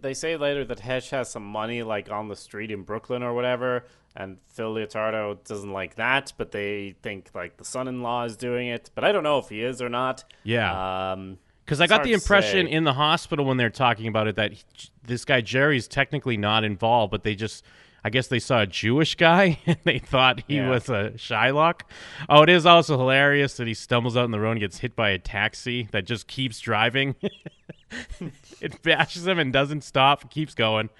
they 0.00 0.14
say 0.14 0.36
later 0.36 0.64
that 0.64 0.80
Hesh 0.80 1.10
has 1.10 1.30
some 1.30 1.44
money, 1.44 1.82
like 1.82 2.10
on 2.10 2.28
the 2.28 2.36
street 2.36 2.70
in 2.70 2.82
Brooklyn 2.82 3.22
or 3.22 3.34
whatever, 3.34 3.84
and 4.14 4.38
Phil 4.46 4.72
Leotardo 4.72 5.42
doesn't 5.44 5.72
like 5.72 5.96
that, 5.96 6.32
but 6.36 6.52
they 6.52 6.94
think 7.02 7.30
like 7.34 7.56
the 7.56 7.64
son-in-law 7.64 8.24
is 8.24 8.36
doing 8.36 8.68
it. 8.68 8.90
But 8.94 9.02
I 9.02 9.10
don't 9.10 9.24
know 9.24 9.38
if 9.38 9.48
he 9.48 9.60
is 9.62 9.82
or 9.82 9.88
not. 9.88 10.22
Yeah. 10.44 11.12
Um, 11.12 11.38
Because 11.64 11.80
I 11.80 11.88
got 11.88 12.04
the 12.04 12.12
impression 12.12 12.68
in 12.68 12.84
the 12.84 12.92
hospital 12.92 13.44
when 13.44 13.56
they're 13.56 13.70
talking 13.70 14.06
about 14.06 14.28
it 14.28 14.36
that 14.36 14.52
he, 14.52 14.62
this 15.02 15.24
guy 15.24 15.40
Jerry's 15.40 15.88
technically 15.88 16.36
not 16.36 16.62
involved, 16.62 17.10
but 17.10 17.24
they 17.24 17.34
just, 17.34 17.64
I 18.06 18.10
guess 18.10 18.26
they 18.26 18.38
saw 18.38 18.60
a 18.60 18.66
Jewish 18.66 19.14
guy 19.14 19.58
and 19.66 19.78
they 19.84 19.98
thought 19.98 20.42
he 20.46 20.56
Yeah. 20.56 20.68
was 20.68 20.88
a 20.90 21.12
Shylock. 21.16 21.80
Oh, 22.28 22.42
it 22.42 22.50
is 22.50 22.66
also 22.66 22.98
hilarious 22.98 23.56
that 23.56 23.66
he 23.66 23.72
stumbles 23.74 24.16
out 24.16 24.24
in 24.26 24.30
the 24.30 24.40
road 24.40 24.52
and 24.52 24.60
gets 24.60 24.78
hit 24.78 24.94
by 24.94 25.10
a 25.10 25.18
taxi 25.18 25.88
that 25.92 26.04
just 26.04 26.26
keeps 26.26 26.60
driving. 26.60 27.14
it 28.60 28.82
bashes 28.82 29.26
him 29.26 29.38
and 29.38 29.52
doesn't 29.52 29.82
stop, 29.84 30.30
keeps 30.30 30.54
going. 30.54 30.90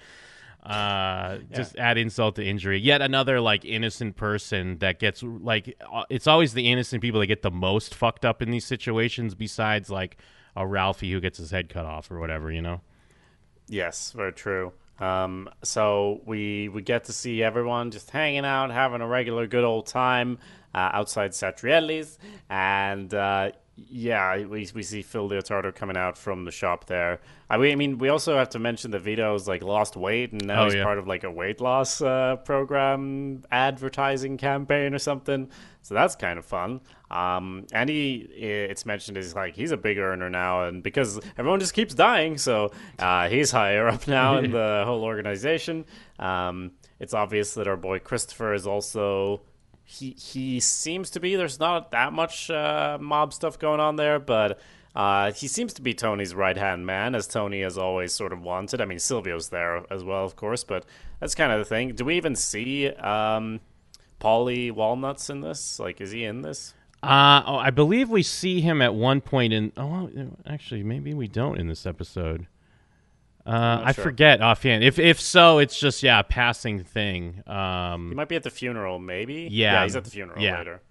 Uh, 0.63 1.37
just 1.53 1.77
add 1.77 1.95
insult 1.95 2.37
to 2.37 2.43
injury. 2.43 2.79
Yet 2.79 2.99
another 3.01 3.39
like 3.39 3.63
innocent 3.65 4.15
person 4.15 4.79
that 4.79 4.97
gets 4.99 5.21
like 5.21 5.77
uh, 5.93 6.05
it's 6.09 6.25
always 6.25 6.53
the 6.55 6.71
innocent 6.71 7.03
people 7.03 7.19
that 7.19 7.27
get 7.27 7.43
the 7.43 7.51
most 7.51 7.93
fucked 7.93 8.25
up 8.25 8.41
in 8.41 8.49
these 8.49 8.65
situations. 8.65 9.35
Besides 9.35 9.91
like 9.91 10.17
a 10.55 10.65
Ralphie 10.65 11.11
who 11.11 11.19
gets 11.21 11.37
his 11.37 11.51
head 11.51 11.69
cut 11.69 11.85
off 11.85 12.09
or 12.09 12.19
whatever, 12.19 12.51
you 12.51 12.63
know. 12.63 12.81
Yes, 13.67 14.11
very 14.11 14.33
true. 14.33 14.73
Um, 14.99 15.49
so 15.63 16.21
we 16.25 16.69
we 16.69 16.81
get 16.81 17.05
to 17.05 17.13
see 17.13 17.43
everyone 17.43 17.91
just 17.91 18.09
hanging 18.11 18.45
out, 18.45 18.71
having 18.71 19.01
a 19.01 19.07
regular 19.07 19.45
good 19.47 19.63
old 19.63 19.87
time 19.87 20.37
uh, 20.73 20.89
outside 20.93 21.31
Satriale's, 21.31 22.17
and 22.49 23.13
uh, 23.13 23.51
yeah, 23.75 24.37
we 24.45 24.69
we 24.73 24.83
see 24.83 25.01
Phil 25.01 25.27
Leotardo 25.29 25.75
coming 25.75 25.97
out 25.97 26.17
from 26.17 26.45
the 26.45 26.51
shop 26.51 26.85
there. 26.85 27.19
I 27.49 27.57
mean, 27.57 27.73
I 27.73 27.75
mean, 27.75 27.97
we 27.97 28.07
also 28.09 28.37
have 28.37 28.49
to 28.51 28.59
mention 28.59 28.91
that 28.91 29.01
Vito's 29.01 29.47
like 29.49 29.61
lost 29.63 29.97
weight, 29.97 30.31
and 30.31 30.45
now 30.47 30.61
Oh, 30.61 30.65
he's 30.65 30.75
yeah. 30.75 30.83
part 30.83 30.97
of 30.97 31.07
like 31.07 31.23
a 31.25 31.31
weight 31.31 31.59
loss 31.59 32.01
uh, 32.01 32.37
program, 32.37 33.43
advertising 33.51 34.37
campaign 34.37 34.93
or 34.93 34.99
something. 34.99 35.49
So 35.85 35.93
that's 35.93 36.15
kind 36.15 36.39
of 36.39 36.45
fun. 36.45 36.81
Um, 37.11 37.67
and 37.71 37.91
he, 37.91 38.15
it's 38.15 38.87
mentioned 38.87 39.17
is 39.17 39.35
like 39.35 39.55
he's 39.55 39.69
a 39.69 39.77
big 39.77 39.99
earner 39.99 40.31
now, 40.31 40.63
and 40.63 40.81
because 40.81 41.19
everyone 41.37 41.59
just 41.59 41.75
keeps 41.75 41.93
dying, 41.93 42.39
so 42.39 42.71
uh, 42.97 43.29
he's 43.29 43.51
higher 43.51 43.87
up 43.87 44.07
now 44.07 44.39
in 44.39 44.49
the 44.49 44.81
whole 44.87 45.03
organization. 45.03 45.85
Um, 46.17 46.71
it's 46.99 47.13
obvious 47.13 47.53
that 47.53 47.67
our 47.67 47.77
boy 47.77 47.99
Christopher 47.99 48.55
is 48.55 48.65
also 48.65 49.41
he 49.83 50.15
he 50.17 50.59
seems 50.59 51.11
to 51.11 51.19
be. 51.19 51.35
There's 51.35 51.59
not 51.59 51.91
that 51.91 52.13
much 52.13 52.49
uh, 52.49 52.97
mob 52.99 53.31
stuff 53.31 53.59
going 53.59 53.79
on 53.79 53.95
there, 53.95 54.17
but 54.17 54.59
uh, 54.95 55.33
he 55.33 55.47
seems 55.47 55.71
to 55.75 55.83
be 55.83 55.93
Tony's 55.93 56.33
right 56.33 56.57
hand 56.57 56.87
man, 56.87 57.13
as 57.13 57.27
Tony 57.27 57.61
has 57.61 57.77
always 57.77 58.11
sort 58.11 58.33
of 58.33 58.41
wanted. 58.41 58.81
I 58.81 58.85
mean, 58.85 58.97
Silvio's 58.97 59.49
there 59.49 59.85
as 59.93 60.03
well, 60.03 60.25
of 60.25 60.35
course, 60.35 60.63
but 60.63 60.83
that's 61.19 61.35
kind 61.35 61.51
of 61.51 61.59
the 61.59 61.65
thing. 61.65 61.93
Do 61.93 62.05
we 62.05 62.17
even 62.17 62.35
see 62.35 62.89
um, 62.89 63.59
Paulie 64.19 64.71
Walnuts 64.71 65.29
in 65.29 65.41
this? 65.41 65.79
Like, 65.79 66.01
is 66.01 66.11
he 66.11 66.25
in 66.25 66.41
this? 66.41 66.73
Uh, 67.03 67.43
oh, 67.45 67.57
I 67.57 67.69
believe 67.69 68.09
we 68.09 68.23
see 68.23 68.61
him 68.61 68.81
at 68.81 68.95
one 68.95 69.21
point 69.21 69.53
in. 69.53 69.71
Oh, 69.77 70.09
actually, 70.47 70.83
maybe 70.83 71.13
we 71.13 71.27
don't 71.27 71.59
in 71.59 71.67
this 71.67 71.85
episode. 71.85 72.47
Uh, 73.45 73.83
I 73.85 73.91
sure. 73.91 74.05
forget 74.05 74.41
offhand. 74.41 74.83
If 74.83 74.97
if 74.97 75.21
so, 75.21 75.59
it's 75.59 75.79
just 75.79 76.01
yeah, 76.01 76.19
a 76.19 76.23
passing 76.23 76.83
thing. 76.83 77.43
Um, 77.45 78.09
He 78.09 78.15
might 78.15 78.27
be 78.27 78.35
at 78.35 78.43
the 78.43 78.49
funeral, 78.49 78.97
maybe. 78.97 79.47
Yeah, 79.51 79.83
he's 79.83 79.95
at 79.95 80.03
the 80.03 80.09
funeral 80.09 80.41
yeah. 80.41 80.57
later. 80.57 80.81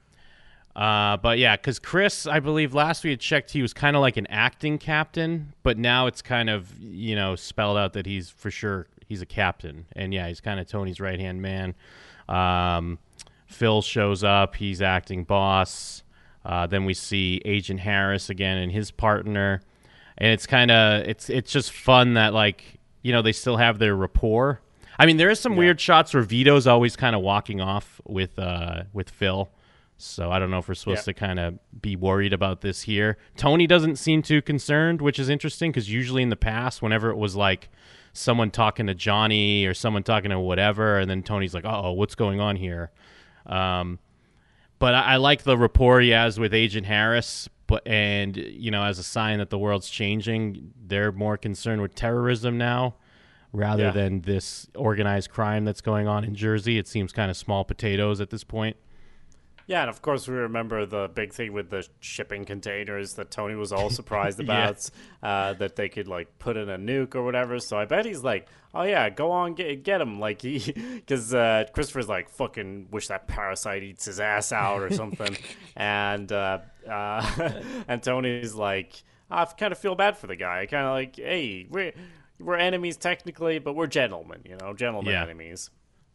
Uh, 0.77 1.17
but 1.17 1.39
yeah, 1.39 1.57
because 1.57 1.79
Chris, 1.79 2.27
I 2.27 2.41
believe 2.41 2.75
last 2.75 3.05
we 3.05 3.11
had 3.11 3.21
checked, 3.21 3.53
he 3.53 3.63
was 3.63 3.73
kind 3.73 3.97
of 3.97 4.03
like 4.03 4.17
an 4.17 4.27
acting 4.27 4.79
captain, 4.79 5.53
but 5.63 5.79
now 5.79 6.07
it's 6.07 6.23
kind 6.23 6.49
of 6.51 6.79
you 6.81 7.17
know 7.17 7.35
spelled 7.35 7.77
out 7.77 7.93
that 7.95 8.07
he's 8.07 8.31
for 8.31 8.53
sure 8.53 8.87
he's 9.09 9.23
a 9.23 9.27
captain, 9.27 9.87
and 9.97 10.15
yeah, 10.15 10.29
he's 10.29 10.41
kind 10.41 10.61
of 10.61 10.69
Tony's 10.69 11.01
right 11.01 11.19
hand 11.19 11.43
man. 11.43 11.75
Um, 12.29 12.99
Phil 13.55 13.83
shows 13.83 14.23
up, 14.25 14.57
he's 14.57 14.83
acting 14.83 15.25
boss. 15.25 16.03
Uh, 16.45 16.67
then 16.67 16.85
we 16.85 16.93
see 16.95 17.41
Agent 17.45 17.81
Harris 17.81 18.29
again 18.29 18.59
and 18.59 18.71
his 18.71 18.91
partner, 18.91 19.63
and 20.19 20.31
it's 20.33 20.47
kind 20.47 20.71
of 20.71 21.03
it's 21.09 21.31
it's 21.31 21.51
just 21.51 21.73
fun 21.73 22.15
that 22.15 22.35
like 22.35 22.79
you 23.03 23.13
know 23.13 23.23
they 23.23 23.33
still 23.33 23.57
have 23.57 23.79
their 23.79 23.95
rapport. 23.97 24.61
I 24.99 25.07
mean, 25.07 25.17
there 25.17 25.31
is 25.31 25.41
some 25.41 25.57
weird 25.57 25.81
shots 25.81 26.13
where 26.15 26.23
Vito's 26.23 26.67
always 26.67 26.97
kind 26.97 27.17
of 27.17 27.23
walking 27.23 27.61
off 27.61 28.01
with 28.07 28.39
uh, 28.39 28.83
with 28.93 29.09
Phil. 29.11 29.49
So 29.97 30.31
I 30.31 30.39
don't 30.39 30.51
know 30.51 30.59
if 30.59 30.69
we're 30.69 30.75
supposed 30.75 31.07
Yeah. 31.07 31.15
to 31.15 31.15
kind 31.15 31.39
of 31.39 31.59
be 31.81 31.95
worried 31.97 32.33
about 32.33 32.61
this 32.61 32.83
here. 32.83 33.17
Tony 33.37 33.67
doesn't 33.67 33.97
seem 33.97 34.23
too 34.23 34.43
concerned, 34.43 35.01
which 35.01 35.19
is 35.21 35.29
interesting 35.29 35.71
because 35.71 35.91
usually 35.91 36.23
in 36.23 36.31
the 36.31 36.37
past, 36.37 36.83
whenever 36.83 37.11
it 37.11 37.17
was 37.17 37.37
like 37.37 37.71
someone 38.13 38.51
talking 38.51 38.87
to 38.89 38.95
Johnny 38.95 39.65
or 39.65 39.73
someone 39.73 40.03
talking 40.03 40.31
to 40.31 40.39
whatever, 40.39 40.99
and 40.99 41.09
then 41.09 41.23
Tony's 41.23 41.55
like, 41.55 41.65
"Oh, 41.65 41.93
what's 41.93 42.15
going 42.17 42.39
on 42.41 42.57
here?" 42.57 42.91
Um, 43.47 43.99
but 44.79 44.95
I, 44.95 45.15
I 45.15 45.17
like 45.17 45.43
the 45.45 45.57
rapport 45.57 46.01
he 46.01 46.11
has 46.11 46.39
with 46.39 46.53
Agent 46.55 46.87
Harris. 46.87 47.49
But 47.67 47.87
and 47.87 48.37
you 48.37 48.71
know, 48.71 48.83
as 48.85 48.99
a 48.99 49.03
sign 49.03 49.39
that 49.39 49.49
the 49.51 49.59
world's 49.59 49.89
changing, 49.89 50.73
they're 50.87 51.13
more 51.13 51.37
concerned 51.39 51.81
with 51.81 51.95
terrorism 51.95 52.59
now 52.59 52.97
rather 53.53 53.85
Yeah. 53.85 53.91
than 53.93 54.21
this 54.23 54.67
organized 54.75 55.31
crime 55.31 55.65
that's 55.65 55.81
going 55.81 56.07
on 56.09 56.25
in 56.25 56.35
Jersey. 56.35 56.77
It 56.77 56.87
seems 56.89 57.13
kind 57.13 57.31
of 57.31 57.37
small 57.37 57.65
potatoes 57.65 58.21
at 58.21 58.29
this 58.31 58.45
point. 58.45 58.77
Yeah, 59.67 59.81
and 59.81 59.89
of 59.91 60.03
course 60.03 60.29
we 60.29 60.35
remember 60.35 60.85
the 60.85 61.09
big 61.15 61.33
thing 61.33 61.53
with 61.55 61.71
the 61.71 61.87
shipping 62.01 62.45
containers 62.45 63.15
that 63.15 63.31
Tony 63.31 63.55
was 63.55 63.73
all 63.73 63.89
surprised 64.01 64.39
about, 64.41 64.91
uh, 65.23 65.55
that 65.55 65.77
they 65.77 65.89
could 65.89 66.07
like 66.07 66.39
put 66.39 66.57
in 66.57 66.69
a 66.69 66.77
nuke 66.79 67.15
or 67.15 67.23
whatever. 67.23 67.59
So 67.59 67.79
I 67.79 67.87
bet 67.87 68.05
he's 68.05 68.23
like, 68.23 68.47
"Oh 68.75 68.83
yeah, 68.83 69.09
go 69.09 69.31
on, 69.31 69.55
get 69.55 69.83
get 69.83 70.01
him!" 70.01 70.21
Like 70.21 70.43
he, 70.43 70.59
because 70.95 71.33
uh, 71.33 71.65
Christopher's 71.73 72.09
like, 72.09 72.29
"Fucking 72.29 72.89
wish 72.91 73.09
that 73.09 73.27
parasite 73.27 73.83
eats 73.83 74.05
his 74.05 74.21
ass 74.21 74.53
out 74.53 74.83
or 74.83 74.91
something," 74.91 75.37
and 75.77 76.31
uh, 76.31 76.59
uh, 76.89 77.61
and 77.89 78.03
Tony's 78.03 78.55
like, 78.55 79.03
"I 79.31 79.45
kind 79.47 79.73
of 79.73 79.79
feel 79.79 79.95
bad 79.95 80.19
for 80.19 80.27
the 80.27 80.37
guy. 80.37 80.67
Kind 80.67 80.85
of 80.87 80.93
like, 80.93 81.17
hey, 81.17 81.67
we're 81.71 81.93
we're 82.39 82.57
enemies 82.57 82.97
technically, 82.99 83.61
but 83.61 83.75
we're 83.75 83.87
gentlemen, 83.87 84.43
you 84.45 84.57
know, 84.61 84.75
gentlemen 84.75 85.13
Yeah. 85.13 85.23
enemies." 85.23 85.71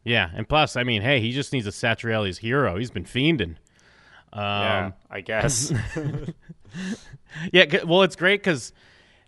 Yeah, 0.09 0.29
and 0.33 0.47
plus, 0.49 0.75
I 0.75 0.83
mean, 0.83 1.01
hey, 1.03 1.21
he 1.21 1.31
just 1.31 1.53
needs 1.53 1.67
a 1.67 1.71
Satriale's 1.71 2.39
hero. 2.39 2.77
He's 2.77 2.89
been 2.91 3.03
fiending. 3.05 3.55
yeah, 4.35 4.85
Um, 4.87 4.93
I 5.09 5.21
guess. 5.21 5.71
Yeah, 7.53 7.83
well, 7.85 8.01
it's 8.03 8.15
great 8.15 8.41
because 8.41 8.73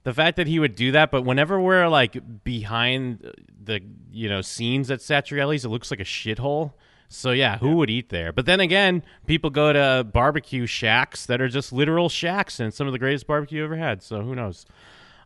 the 0.03 0.13
fact 0.13 0.37
that 0.37 0.47
he 0.47 0.57
would 0.59 0.75
do 0.75 0.91
that, 0.93 1.11
but 1.11 1.23
whenever 1.23 1.59
we're 1.59 1.87
like 1.87 2.17
behind 2.43 3.31
the 3.63 3.81
you 4.11 4.27
know 4.29 4.41
scenes 4.41 4.89
at 4.89 4.99
Satriale's, 4.99 5.65
it 5.65 5.69
looks 5.69 5.91
like 5.91 5.99
a 5.99 6.03
shithole. 6.05 6.73
So 7.09 7.31
yeah, 7.31 7.57
who 7.57 7.75
would 7.77 7.89
eat 7.89 8.09
there? 8.09 8.31
But 8.31 8.45
then 8.45 8.59
again, 8.59 9.03
people 9.27 9.49
go 9.49 9.73
to 9.73 10.03
barbecue 10.03 10.65
shacks 10.65 11.25
that 11.27 11.41
are 11.41 11.49
just 11.49 11.73
literal 11.73 12.09
shacks, 12.09 12.59
and 12.59 12.73
some 12.73 12.87
of 12.87 12.93
the 12.93 12.99
greatest 12.99 13.27
barbecue 13.27 13.59
you 13.59 13.65
ever 13.65 13.75
had. 13.75 14.01
So 14.01 14.21
who 14.21 14.33
knows? 14.35 14.65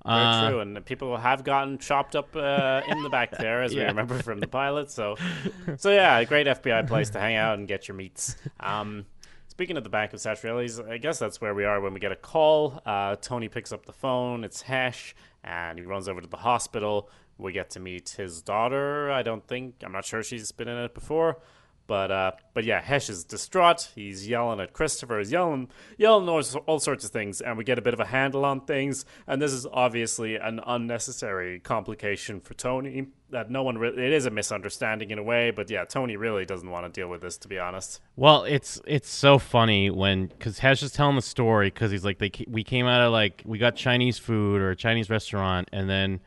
Very 0.05 0.17
Uh, 0.19 0.49
true, 0.49 0.59
and 0.59 0.85
people 0.85 1.17
have 1.17 1.43
gotten 1.43 1.77
chopped 1.77 2.15
up 2.15 2.35
uh, 2.35 2.81
in 2.87 3.01
the 3.03 3.09
back 3.09 3.31
there, 3.39 3.63
as 3.63 3.73
we 3.73 3.81
remember 3.83 4.21
from 4.21 4.39
the 4.39 4.47
pilot. 4.47 4.91
So, 4.91 5.15
so 5.77 5.91
yeah, 5.91 6.17
a 6.19 6.25
great 6.25 6.47
FBI 6.47 6.87
place 6.87 7.09
to 7.11 7.19
hang 7.19 7.35
out 7.35 7.57
and 7.57 7.67
get 7.67 7.87
your 7.87 7.95
meats. 7.95 8.35
Um, 8.59 9.05
speaking 9.47 9.77
of 9.77 9.83
the 9.83 9.89
back 9.89 10.13
of 10.13 10.19
Satriale's, 10.19 10.79
I 10.79 10.97
guess 10.97 11.17
that's 11.19 11.41
where 11.41 11.55
we 11.55 11.65
are 11.65 11.81
when 11.81 11.93
we 11.93 11.99
get 11.99 12.11
a 12.11 12.15
call. 12.15 12.81
Uh, 12.85 13.15
Tony 13.15 13.49
picks 13.49 13.71
up 13.71 13.85
the 13.85 13.93
phone. 13.93 14.43
It's 14.43 14.61
Hesh, 14.61 15.15
and 15.43 15.79
he 15.79 15.85
runs 15.85 16.07
over 16.07 16.21
to 16.21 16.27
the 16.27 16.37
hospital. 16.37 17.09
We 17.37 17.51
get 17.51 17.69
to 17.71 17.79
meet 17.79 18.09
his 18.17 18.41
daughter. 18.41 19.11
I 19.11 19.21
don't 19.23 19.45
think 19.45 19.75
I'm 19.83 19.91
not 19.91 20.05
sure 20.05 20.23
she's 20.23 20.51
been 20.51 20.67
in 20.67 20.77
it 20.77 20.93
before. 20.93 21.39
But 21.87 22.11
uh, 22.11 22.31
but 22.53 22.63
yeah, 22.63 22.81
Hesh 22.81 23.09
is 23.09 23.23
distraught. 23.23 23.91
He's 23.93 24.27
yelling 24.27 24.59
at 24.59 24.73
Christopher. 24.73 25.19
He's 25.19 25.31
yelling, 25.31 25.69
yelling 25.97 26.27
all, 26.27 26.41
all 26.65 26.79
sorts 26.79 27.05
of 27.05 27.11
things, 27.11 27.41
and 27.41 27.57
we 27.57 27.63
get 27.63 27.77
a 27.77 27.81
bit 27.81 27.93
of 27.93 27.99
a 27.99 28.05
handle 28.05 28.43
on 28.43 28.61
things. 28.61 29.05
And 29.27 29.39
this 29.39 29.51
is 29.51 29.67
obviously 29.71 30.35
an 30.35 30.61
unnecessary 30.65 31.59
complication 31.59 32.39
for 32.39 32.55
Tony. 32.55 33.07
That 33.29 33.51
no 33.51 33.61
one 33.61 33.77
really. 33.77 34.03
It 34.03 34.13
is 34.13 34.25
a 34.25 34.31
misunderstanding 34.31 35.11
in 35.11 35.19
a 35.19 35.23
way, 35.23 35.51
but 35.51 35.69
yeah, 35.69 35.85
Tony 35.85 36.17
really 36.17 36.45
doesn't 36.45 36.69
want 36.69 36.91
to 36.91 36.99
deal 36.99 37.07
with 37.07 37.21
this, 37.21 37.37
to 37.39 37.47
be 37.47 37.59
honest. 37.59 38.01
Well, 38.15 38.45
it's 38.45 38.81
it's 38.87 39.09
so 39.09 39.37
funny 39.37 39.91
when 39.91 40.27
because 40.27 40.59
Hesh 40.59 40.81
is 40.81 40.91
telling 40.91 41.15
the 41.15 41.21
story 41.21 41.67
because 41.67 41.91
he's 41.91 42.05
like 42.05 42.17
they 42.17 42.31
we 42.47 42.63
came 42.63 42.87
out 42.87 43.01
of 43.01 43.11
like 43.11 43.43
we 43.45 43.59
got 43.59 43.75
Chinese 43.75 44.17
food 44.17 44.59
or 44.59 44.71
a 44.71 44.75
Chinese 44.75 45.09
restaurant 45.11 45.69
and 45.71 45.87
then 45.87 46.19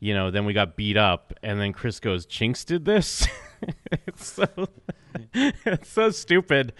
you 0.00 0.14
know 0.14 0.30
then 0.30 0.46
we 0.46 0.54
got 0.54 0.76
beat 0.76 0.96
up 0.96 1.34
and 1.42 1.60
then 1.60 1.72
Chris 1.74 2.00
goes 2.00 2.24
Chinks 2.24 2.64
did 2.64 2.86
this. 2.86 3.26
it's 4.06 4.26
so 4.26 4.46
it's 5.34 5.90
so 5.90 6.10
stupid. 6.10 6.72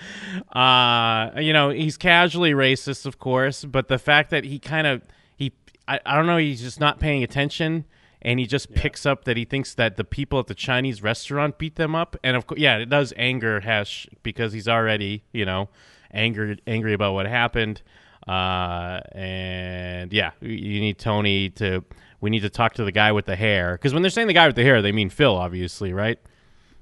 Uh, 0.52 1.30
you 1.38 1.52
know 1.52 1.70
he's 1.70 1.96
casually 1.96 2.52
racist, 2.52 3.06
of 3.06 3.18
course, 3.18 3.64
but 3.64 3.88
the 3.88 3.98
fact 3.98 4.30
that 4.30 4.44
he 4.44 4.58
kind 4.58 4.86
of 4.86 5.02
he 5.36 5.52
I, 5.88 6.00
I 6.04 6.16
don't 6.16 6.26
know 6.26 6.36
he's 6.36 6.60
just 6.60 6.80
not 6.80 7.00
paying 7.00 7.22
attention 7.22 7.84
and 8.24 8.40
he 8.40 8.46
just 8.46 8.72
picks 8.72 9.04
up 9.04 9.24
that 9.24 9.36
he 9.36 9.44
thinks 9.44 9.74
that 9.74 9.96
the 9.96 10.04
people 10.04 10.38
at 10.38 10.46
the 10.46 10.54
Chinese 10.54 11.02
restaurant 11.02 11.58
beat 11.58 11.76
them 11.76 11.94
up, 11.94 12.16
and 12.24 12.36
of 12.36 12.46
course, 12.46 12.58
yeah, 12.58 12.78
it 12.78 12.88
does 12.88 13.12
anger 13.16 13.60
Hesh 13.60 14.08
because 14.22 14.52
he's 14.52 14.66
already, 14.66 15.24
you 15.32 15.44
know, 15.44 15.68
angry 16.10 16.58
angry 16.66 16.94
about 16.94 17.12
what 17.12 17.26
happened, 17.26 17.82
uh, 18.26 19.00
and 19.12 20.12
yeah, 20.12 20.30
you 20.40 20.80
need 20.80 20.98
Tony 20.98 21.50
to. 21.50 21.84
We 22.20 22.30
need 22.30 22.40
to 22.40 22.48
talk 22.48 22.72
to 22.74 22.84
the 22.84 22.92
guy 22.92 23.12
with 23.12 23.26
the 23.26 23.36
hair 23.36 23.72
because 23.72 23.92
when 23.92 24.02
they're 24.02 24.10
saying 24.10 24.28
the 24.28 24.32
guy 24.32 24.46
with 24.46 24.56
the 24.56 24.62
hair, 24.62 24.80
they 24.80 24.92
mean 24.92 25.10
Phil, 25.10 25.36
obviously, 25.36 25.92
right? 25.92 26.18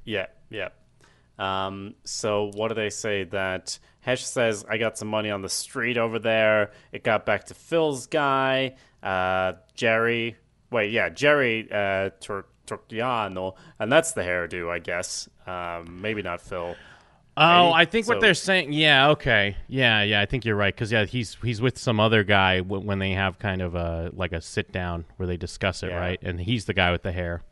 Yeah, 0.04 0.26
yeah. 0.50 0.68
Um, 1.38 1.94
so 2.04 2.50
what 2.54 2.68
do 2.68 2.74
they 2.74 2.90
say 2.90 3.24
that 3.24 3.78
Hesh 4.00 4.24
says 4.24 4.64
I 4.68 4.78
got 4.78 4.98
some 4.98 5.08
money 5.08 5.30
on 5.30 5.42
the 5.42 5.48
street 5.48 5.96
over 5.96 6.18
there. 6.18 6.72
It 6.92 7.04
got 7.04 7.24
back 7.24 7.44
to 7.46 7.54
Phil's 7.54 8.06
guy, 8.06 8.76
uh, 9.02 9.54
Jerry. 9.74 10.36
Wait, 10.70 10.90
yeah, 10.92 11.08
Jerry 11.08 11.68
uh, 11.70 12.10
Tur- 12.20 12.46
Torciano, 12.66 13.54
and 13.78 13.90
that's 13.92 14.12
the 14.12 14.22
hairdo, 14.22 14.70
I 14.70 14.78
guess. 14.78 15.28
Um, 15.46 16.00
maybe 16.00 16.22
not 16.22 16.40
Phil. 16.40 16.74
Oh, 17.34 17.64
Maybe. 17.70 17.74
I 17.74 17.84
think 17.86 18.08
what 18.08 18.20
they're 18.20 18.34
saying. 18.34 18.72
Yeah, 18.74 19.08
okay, 19.10 19.56
yeah, 19.66 20.02
yeah. 20.02 20.20
I 20.20 20.26
think 20.26 20.44
you're 20.44 20.56
right 20.56 20.74
because 20.74 20.92
yeah, 20.92 21.06
he's 21.06 21.36
he's 21.42 21.62
with 21.62 21.78
some 21.78 21.98
other 21.98 22.24
guy 22.24 22.58
w- 22.58 22.84
when 22.86 22.98
they 22.98 23.12
have 23.12 23.38
kind 23.38 23.62
of 23.62 23.74
a 23.74 24.10
like 24.12 24.32
a 24.32 24.40
sit 24.42 24.70
down 24.70 25.06
where 25.16 25.26
they 25.26 25.38
discuss 25.38 25.82
it, 25.82 25.88
Yeah. 25.88 25.98
right? 25.98 26.18
And 26.22 26.38
he's 26.40 26.66
the 26.66 26.74
guy 26.74 26.92
with 26.92 27.02
the 27.02 27.12
hair. 27.12 27.42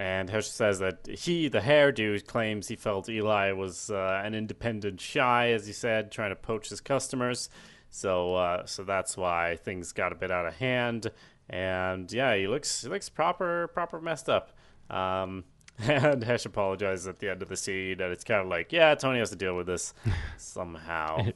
And 0.00 0.30
Hesh 0.30 0.48
says 0.48 0.78
that 0.78 1.06
he, 1.06 1.48
the 1.48 1.60
hairdo, 1.60 2.26
claims 2.26 2.68
he 2.68 2.74
felt 2.74 3.10
Eli 3.10 3.52
was 3.52 3.90
uh, 3.90 4.22
an 4.24 4.34
independent 4.34 4.98
shy, 4.98 5.50
as 5.50 5.66
he 5.66 5.74
said, 5.74 6.10
trying 6.10 6.30
to 6.30 6.36
poach 6.36 6.70
his 6.70 6.80
customers. 6.80 7.50
So, 7.90 8.34
uh, 8.34 8.64
so 8.64 8.82
that's 8.82 9.18
why 9.18 9.58
things 9.62 9.92
got 9.92 10.10
a 10.10 10.14
bit 10.14 10.30
out 10.30 10.46
of 10.46 10.54
hand. 10.54 11.10
And 11.50 12.10
yeah, 12.10 12.34
he 12.34 12.48
looks 12.48 12.80
he 12.80 12.88
looks 12.88 13.10
proper 13.10 13.68
proper 13.68 14.00
messed 14.00 14.30
up. 14.30 14.56
Um, 14.88 15.44
and 15.78 16.24
Hesh 16.24 16.46
apologizes 16.46 17.06
at 17.06 17.18
the 17.18 17.28
end 17.28 17.42
of 17.42 17.50
the 17.50 17.56
scene, 17.58 18.00
and 18.00 18.10
it's 18.10 18.24
kind 18.24 18.40
of 18.40 18.46
like, 18.46 18.72
yeah, 18.72 18.94
Tony 18.94 19.18
has 19.18 19.28
to 19.28 19.36
deal 19.36 19.54
with 19.54 19.66
this 19.66 19.92
somehow. 20.38 21.26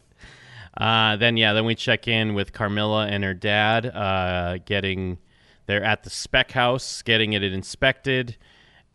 Uh, 0.74 1.16
then 1.16 1.37
yeah, 1.37 1.53
then 1.53 1.66
we 1.66 1.74
check 1.74 2.09
in 2.09 2.33
with 2.33 2.55
Carmela 2.55 3.09
and 3.09 3.24
her 3.24 3.35
dad, 3.35 3.85
uh, 3.85 4.57
getting 4.64 5.18
they're 5.66 5.85
at 5.85 6.03
the 6.03 6.11
spec 6.11 6.53
house, 6.53 7.03
getting 7.03 7.35
it 7.35 7.42
inspected, 7.42 8.37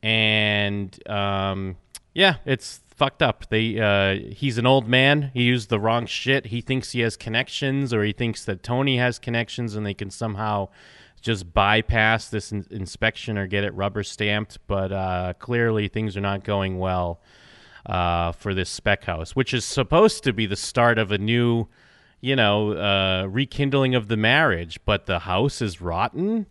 and 0.02 1.08
um, 1.10 1.78
yeah, 2.14 2.36
it's 2.46 2.82
fucked 2.96 3.24
up. 3.24 3.50
They 3.50 3.80
uh, 3.80 4.34
he's 4.34 4.58
an 4.58 4.66
old 4.66 4.88
man. 4.88 5.32
He 5.34 5.44
used 5.44 5.70
the 5.70 5.80
wrong 5.80 6.06
shit. 6.06 6.48
He 6.48 6.62
thinks 6.62 6.92
he 6.92 7.00
has 7.02 7.16
connections, 7.16 7.94
or 7.94 8.04
he 8.04 8.12
thinks 8.12 8.46
that 8.46 8.62
Tony 8.62 8.98
has 8.98 9.20
connections, 9.20 9.76
and 9.76 9.86
they 9.86 9.94
can 9.94 10.10
somehow 10.10 10.70
just 11.22 11.54
bypass 11.54 12.30
this 12.30 12.52
in- 12.52 12.66
inspection 12.72 13.38
or 13.38 13.48
get 13.48 13.64
it 13.64 13.74
rubber 13.74 14.04
stamped. 14.04 14.58
But 14.68 14.92
uh, 14.92 15.34
clearly, 15.40 15.88
things 15.88 16.16
are 16.18 16.22
not 16.22 16.44
going 16.44 16.78
well 16.78 17.22
uh, 17.86 18.34
for 18.34 18.54
this 18.54 18.70
spec 18.70 19.06
house, 19.06 19.36
which 19.36 19.54
is 19.54 19.66
supposed 19.66 20.24
to 20.26 20.34
be 20.34 20.46
the 20.46 20.56
start 20.56 20.98
of 20.98 21.12
a 21.12 21.18
new, 21.18 21.68
you 22.22 22.36
know, 22.36 22.74
uh, 22.74 23.28
rekindling 23.30 23.96
of 23.96 24.08
the 24.08 24.18
marriage. 24.18 24.80
But 24.86 25.06
the 25.06 25.20
house 25.20 25.62
is 25.62 25.82
rotten. 25.82 26.48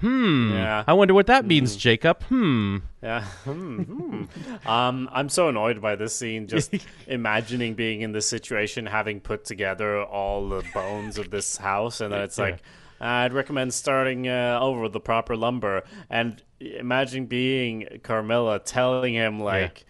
Hmm. 0.00 0.52
Yeah. 0.52 0.84
I 0.86 0.92
wonder 0.92 1.14
what 1.14 1.26
that 1.28 1.46
means, 1.46 1.74
Jacob. 1.74 2.22
Hmm. 2.24 2.78
Yeah. 3.02 3.22
Hmm, 3.44 3.82
hmm. 3.82 4.68
um, 4.68 5.08
I'm 5.10 5.28
so 5.30 5.48
annoyed 5.48 5.80
by 5.80 5.96
this 5.96 6.14
scene. 6.14 6.46
Just 6.48 6.74
imagining 7.06 7.74
being 7.74 8.02
in 8.02 8.12
this 8.12 8.28
situation, 8.28 8.84
having 8.86 9.20
put 9.20 9.44
together 9.44 10.02
all 10.02 10.48
the 10.48 10.62
bones 10.74 11.16
of 11.18 11.30
this 11.30 11.56
house, 11.56 12.00
and 12.00 12.12
then 12.12 12.20
it's 12.22 12.36
like, 12.38 12.62
I'd 13.00 13.32
recommend 13.32 13.72
starting 13.72 14.28
uh, 14.28 14.58
over 14.60 14.80
with 14.82 14.92
the 14.92 15.00
proper 15.00 15.34
lumber. 15.36 15.84
And 16.10 16.42
imagine 16.60 17.26
being 17.26 18.00
Carmela 18.02 18.58
telling 18.58 19.14
him 19.14 19.40
like. 19.40 19.84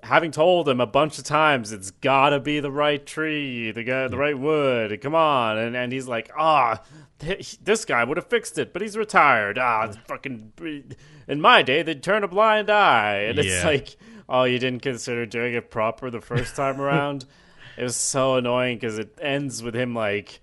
Having 0.00 0.30
told 0.30 0.68
him 0.68 0.80
a 0.80 0.86
bunch 0.86 1.18
of 1.18 1.24
times 1.24 1.72
it's 1.72 1.90
gotta 1.90 2.38
be 2.38 2.60
the 2.60 2.70
right 2.70 3.04
tree, 3.04 3.72
the 3.72 3.82
the 4.08 4.16
right 4.16 4.38
wood. 4.38 5.00
Come 5.00 5.16
on, 5.16 5.58
and 5.58 5.76
and 5.76 5.92
he's 5.92 6.06
like, 6.06 6.30
ah, 6.38 6.76
th- 6.76 6.86
this 7.62 7.84
guy 7.84 8.04
would 8.04 8.16
have 8.16 8.28
fixed 8.28 8.58
it, 8.58 8.72
but 8.72 8.82
he's 8.82 8.96
retired. 8.96 9.58
Ah, 9.58 9.84
it's 9.84 9.96
fucking. 10.06 10.52
In 11.26 11.40
my 11.40 11.62
day, 11.62 11.82
they'd 11.82 12.02
turn 12.02 12.24
a 12.24 12.28
blind 12.28 12.70
eye, 12.70 13.24
and 13.28 13.38
it's 13.38 13.48
Yeah. 13.62 13.66
like, 13.66 13.96
oh, 14.28 14.44
you 14.44 14.58
didn't 14.58 14.82
consider 14.82 15.26
doing 15.26 15.54
it 15.54 15.70
proper 15.70 16.10
the 16.10 16.20
first 16.20 16.54
time 16.56 16.80
around. 16.80 17.24
it 17.76 17.82
was 17.82 17.96
so 17.96 18.36
annoying 18.36 18.76
because 18.76 18.98
it 18.98 19.16
ends 19.20 19.62
with 19.62 19.74
him 19.74 19.94
like, 19.94 20.40